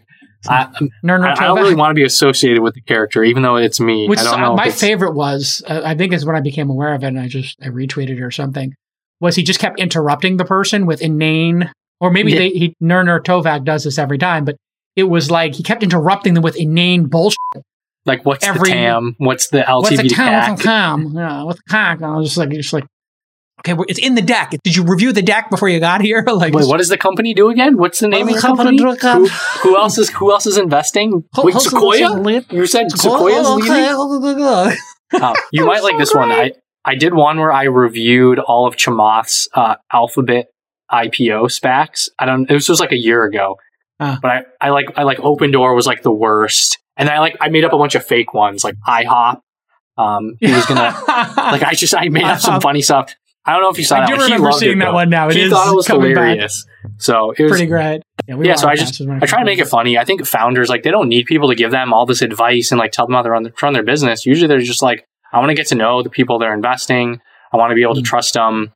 I, 0.48 0.66
Nerner 1.04 1.26
I, 1.26 1.32
I 1.34 1.48
don't 1.48 1.58
really 1.58 1.76
want 1.76 1.92
to 1.92 1.96
be 1.96 2.04
associated 2.06 2.62
with 2.62 2.74
the 2.76 2.82
character, 2.82 3.24
even 3.24 3.44
though 3.44 3.58
it's 3.58 3.80
me. 3.80 4.08
Which 4.08 4.20
I 4.20 4.24
don't 4.24 4.44
uh, 4.44 4.56
my 4.56 4.70
favorite 4.72 5.14
was, 5.14 5.62
uh, 5.68 5.82
I 5.84 5.96
think 5.96 6.14
is 6.14 6.26
when 6.26 6.36
I 6.36 6.42
became 6.42 6.70
aware 6.70 6.94
of 6.94 7.04
it, 7.04 7.08
and 7.08 7.20
I 7.20 7.28
just 7.28 7.58
I 7.62 7.68
retweeted 7.68 8.12
it 8.18 8.22
or 8.22 8.32
something. 8.32 8.74
Was 9.20 9.36
he 9.36 9.44
just 9.44 9.60
kept 9.60 9.80
interrupting 9.80 10.38
the 10.38 10.46
person 10.46 10.86
with 10.86 11.02
inane, 11.02 11.70
or 12.00 12.10
maybe 12.10 12.32
Yeah. 12.32 12.40
they, 12.40 12.50
he 12.50 12.76
Nerner 12.82 13.20
Tovak 13.22 13.66
does 13.66 13.84
this 13.84 13.98
every 13.98 14.18
time, 14.18 14.46
but 14.46 14.56
it 14.96 15.04
was 15.04 15.30
like 15.30 15.56
he 15.56 15.64
kept 15.64 15.84
interrupting 15.84 16.36
them 16.36 16.44
with 16.44 16.56
inane 16.56 17.08
bullshit. 17.08 17.38
like, 18.06 18.26
what's 18.26 18.48
every- 18.48 18.70
the 18.70 18.76
TAM? 18.76 19.16
What's 19.18 19.50
the 19.50 19.60
LTV 19.60 19.82
What's 19.82 19.98
the? 19.98 20.04
CAC? 20.10 20.50
What's 20.50 20.62
the 20.62 20.68
time? 20.68 21.08
Yeah, 21.14 21.44
what's 21.44 21.60
the 21.60 21.70
cock? 21.70 21.98
And 21.98 22.06
I 22.06 22.16
was 22.16 22.28
just 22.28 22.38
like, 22.38 22.50
just 22.52 22.72
like, 22.74 22.86
okay, 23.60 23.76
it's 23.88 24.00
in 24.00 24.16
the 24.16 24.22
deck. 24.22 24.52
Did 24.64 24.76
you 24.76 24.84
review 24.84 25.12
the 25.14 25.22
deck 25.22 25.50
before 25.50 25.70
you 25.70 25.80
got 25.80 26.02
here? 26.02 26.24
like, 26.28 26.54
Wait, 26.54 26.68
what 26.68 26.78
does 26.78 26.90
the 26.90 26.98
company 26.98 27.34
do 27.34 27.50
again? 27.50 27.78
What's 27.78 28.00
the 28.00 28.08
name 28.08 28.28
of 28.28 28.36
the 28.36 28.40
company 28.42 28.78
company? 28.78 29.30
Who, 29.30 29.70
who 29.70 29.78
else 29.78 29.98
is 29.98 30.10
who 30.10 30.32
else 30.32 30.46
is 30.46 30.58
investing? 30.58 31.24
Wait, 31.38 31.56
Sequoia? 31.56 32.44
You 32.52 32.66
said 32.66 32.92
Sequoia's 32.92 33.50
leading. 33.50 34.78
Oh, 35.14 35.36
you 35.52 35.66
might 35.66 35.84
like 35.84 35.98
this 35.98 36.14
one. 36.14 36.32
I 36.32 36.54
I 36.86 36.96
did 36.96 37.14
one 37.14 37.38
where 37.38 37.52
I 37.52 37.64
reviewed 37.64 38.40
all 38.40 38.66
of 38.68 38.76
Chamath's 38.76 39.48
uh, 39.54 39.76
Alphabet 39.92 40.48
IPO 40.92 41.46
SPACs. 41.52 42.10
I 42.18 42.26
don't. 42.26 42.50
It 42.50 42.54
was 42.54 42.66
just 42.66 42.80
like 42.80 42.92
a 42.92 42.98
year 42.98 43.24
ago, 43.26 43.58
Ah. 44.00 44.18
but 44.22 44.32
I 44.32 44.44
I 44.62 44.70
like 44.70 44.86
I 44.98 45.04
like 45.04 45.18
Opendoor 45.18 45.76
was 45.76 45.86
like 45.86 46.02
the 46.02 46.12
worst, 46.12 46.80
and 46.98 47.10
I 47.10 47.20
like 47.20 47.38
I 47.42 47.50
made 47.50 47.64
up 47.66 47.74
a 47.74 47.78
bunch 47.78 47.96
of 47.96 48.06
fake 48.06 48.34
ones 48.34 48.64
like 48.64 48.76
IHOP. 48.88 49.42
Um, 49.98 50.36
he 50.40 50.52
was 50.52 50.66
gonna 50.66 50.96
like 51.08 51.64
I 51.64 51.74
just 51.76 51.94
I 51.94 52.08
made 52.08 52.24
up 52.24 52.40
some 52.40 52.62
funny 52.62 52.82
stuff. 52.82 53.14
I 53.46 53.54
don't 53.54 53.62
know 53.64 53.70
if 53.70 53.78
you 53.78 53.84
saw 53.84 53.98
I 53.98 54.00
that. 54.02 54.08
do 54.08 54.14
one. 54.18 54.28
He 54.28 54.34
remember 54.34 54.52
seeing 54.52 54.78
it, 54.78 54.80
that 54.86 54.94
one 54.94 55.10
now. 55.10 55.30
It 55.30 55.36
he 55.36 55.42
is 55.44 55.52
thought 55.52 55.72
it 55.72 55.76
was 55.76 55.88
coming 55.88 56.14
back. 56.14 56.24
hilarious. 56.30 56.66
So 56.98 57.32
it 57.32 57.42
was 57.44 57.52
pretty 57.52 57.66
great. 57.66 58.02
we 58.28 58.48
yeah, 58.48 58.56
so 58.56 58.68
I 58.68 58.76
just. 58.76 59.02
I 59.02 59.26
try 59.26 59.40
to 59.40 59.46
make 59.46 59.60
it 59.60 59.68
funny. 59.68 59.98
I 59.98 60.06
think 60.06 60.26
founders 60.26 60.70
like 60.70 60.84
they 60.84 60.92
don't 60.92 61.08
need 61.10 61.26
people 61.26 61.50
to 61.50 61.56
give 61.56 61.72
them 61.72 61.94
all 61.94 62.06
this 62.06 62.22
advice 62.22 62.72
and 62.72 62.78
like 62.80 62.92
tell 62.92 63.08
them 63.08 63.16
how 63.16 63.22
to 63.24 63.30
run, 63.30 63.52
run 63.62 63.74
their 63.74 63.84
business. 63.84 64.26
Usually 64.26 64.48
they're 64.48 64.60
just 64.60 64.82
like, 64.82 65.06
I 65.34 65.40
want 65.40 65.50
to 65.50 65.56
get 65.56 65.68
to 65.68 65.76
know 65.76 66.04
the 66.04 66.10
people 66.10 66.38
they're 66.38 66.54
investing. 66.54 67.22
I 67.52 67.58
want 67.58 67.72
to 67.72 67.76
be 67.76 67.82
able 67.82 67.96
to 67.96 68.02
Mm. 68.02 68.06
trust 68.06 68.34
them. 68.36 68.72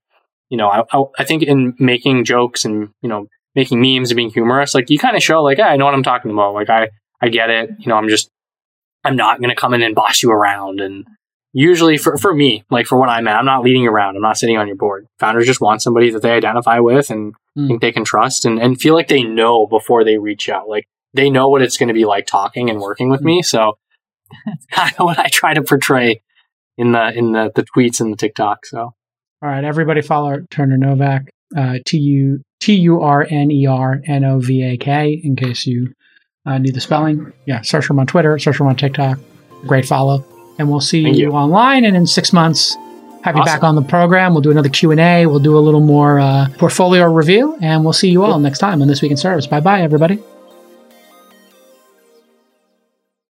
You 0.49 0.57
know, 0.57 0.69
I, 0.69 0.83
I 0.91 1.03
I 1.19 1.23
think 1.23 1.43
in 1.43 1.73
making 1.79 2.25
jokes 2.25 2.63
and 2.65 2.89
you 3.01 3.09
know 3.09 3.27
making 3.55 3.79
memes 3.81 4.09
and 4.11 4.15
being 4.15 4.31
humorous, 4.31 4.73
like 4.73 4.89
you 4.89 4.97
kind 4.97 5.15
of 5.15 5.21
show 5.21 5.43
like, 5.43 5.57
yeah, 5.59 5.67
I 5.67 5.77
know 5.77 5.85
what 5.85 5.93
I'm 5.93 6.03
talking 6.03 6.31
about. 6.31 6.53
Like 6.53 6.69
I 6.69 6.89
I 7.21 7.29
get 7.29 7.49
it. 7.49 7.69
You 7.79 7.87
know, 7.89 7.95
I'm 7.95 8.09
just 8.09 8.29
I'm 9.03 9.15
not 9.15 9.41
gonna 9.41 9.55
come 9.55 9.73
in 9.73 9.83
and 9.83 9.93
boss 9.93 10.23
you 10.23 10.31
around. 10.31 10.79
And 10.79 11.05
usually 11.53 11.97
for 11.97 12.17
for 12.17 12.33
me, 12.33 12.65
like 12.69 12.87
for 12.87 12.97
what 12.97 13.09
I'm 13.09 13.27
at, 13.27 13.37
I'm 13.37 13.45
not 13.45 13.63
leading 13.63 13.87
around. 13.87 14.15
I'm 14.15 14.21
not 14.21 14.37
sitting 14.37 14.57
on 14.57 14.67
your 14.67 14.75
board. 14.75 15.07
Founders 15.19 15.45
just 15.45 15.61
want 15.61 15.81
somebody 15.81 16.09
that 16.11 16.21
they 16.21 16.31
identify 16.31 16.79
with 16.79 17.09
and 17.09 17.33
Mm. 17.55 17.67
think 17.67 17.81
they 17.81 17.91
can 17.91 18.03
trust 18.03 18.45
and, 18.45 18.59
and 18.59 18.81
feel 18.81 18.95
like 18.95 19.07
they 19.09 19.21
know 19.21 19.67
before 19.67 20.03
they 20.03 20.17
reach 20.17 20.49
out. 20.49 20.67
Like 20.67 20.87
they 21.13 21.29
know 21.29 21.49
what 21.49 21.61
it's 21.61 21.77
going 21.77 21.89
to 21.89 21.93
be 21.93 22.03
like 22.05 22.25
talking 22.25 22.71
and 22.71 22.79
working 22.81 23.11
with 23.11 23.21
me. 23.21 23.43
So 23.43 23.77
that's 24.47 24.65
kind 24.71 24.91
of 24.97 25.05
what 25.05 25.19
I 25.19 25.27
try 25.27 25.53
to 25.53 25.61
portray 25.61 26.23
in 26.79 26.93
the 26.93 27.11
in 27.15 27.31
the, 27.33 27.51
the 27.53 27.61
tweets 27.63 28.01
and 28.01 28.11
the 28.11 28.17
TikTok. 28.17 28.65
So 28.65 28.79
All 28.79 28.95
right, 29.41 29.63
everybody 29.63 30.01
follow 30.01 30.39
Turner 30.49 30.77
Novak, 30.77 31.29
uh, 31.55 31.77
T 31.85 31.97
U 31.99 32.41
T 32.59 32.73
U 32.73 33.01
R 33.03 33.27
N 33.29 33.51
E 33.51 33.67
R 33.67 34.01
N 34.03 34.23
O 34.23 34.39
V 34.39 34.63
A 34.63 34.77
K, 34.77 35.21
in 35.23 35.35
case 35.35 35.67
you 35.67 35.93
uh, 36.47 36.57
need 36.57 36.73
the 36.73 36.81
spelling. 36.81 37.33
Yeah, 37.45 37.61
search 37.61 37.87
him 37.87 37.99
on 37.99 38.07
Twitter, 38.07 38.39
search 38.39 38.59
him 38.59 38.65
on 38.65 38.75
TikTok. 38.77 39.19
Great 39.67 39.85
follow, 39.85 40.25
and 40.57 40.69
we'll 40.69 40.81
see 40.81 41.01
you, 41.01 41.13
you. 41.13 41.31
online. 41.31 41.85
And 41.85 41.95
in 41.95 42.05
six 42.07 42.33
months, 42.33 42.75
have 43.23 43.37
you 43.37 43.43
back 43.43 43.63
on 43.63 43.75
the 43.75 43.81
program. 43.81 44.33
We'll 44.33 44.41
do 44.41 44.51
another 44.51 44.69
Q 44.69 44.91
and 44.91 44.99
A. 44.99 45.25
We'll 45.25 45.39
do 45.39 45.57
a 45.57 45.59
little 45.59 45.79
more 45.79 46.19
uh, 46.19 46.47
portfolio 46.57 47.11
review, 47.11 47.57
and 47.61 47.83
we'll 47.83 47.93
see 47.93 48.09
you 48.09 48.23
all 48.23 48.39
next 48.39 48.59
time 48.59 48.81
on 48.81 48.87
this 48.87 49.01
week 49.01 49.11
in 49.11 49.17
service. 49.17 49.47
Bye 49.47 49.61
bye, 49.61 49.81
everybody. 49.81 50.21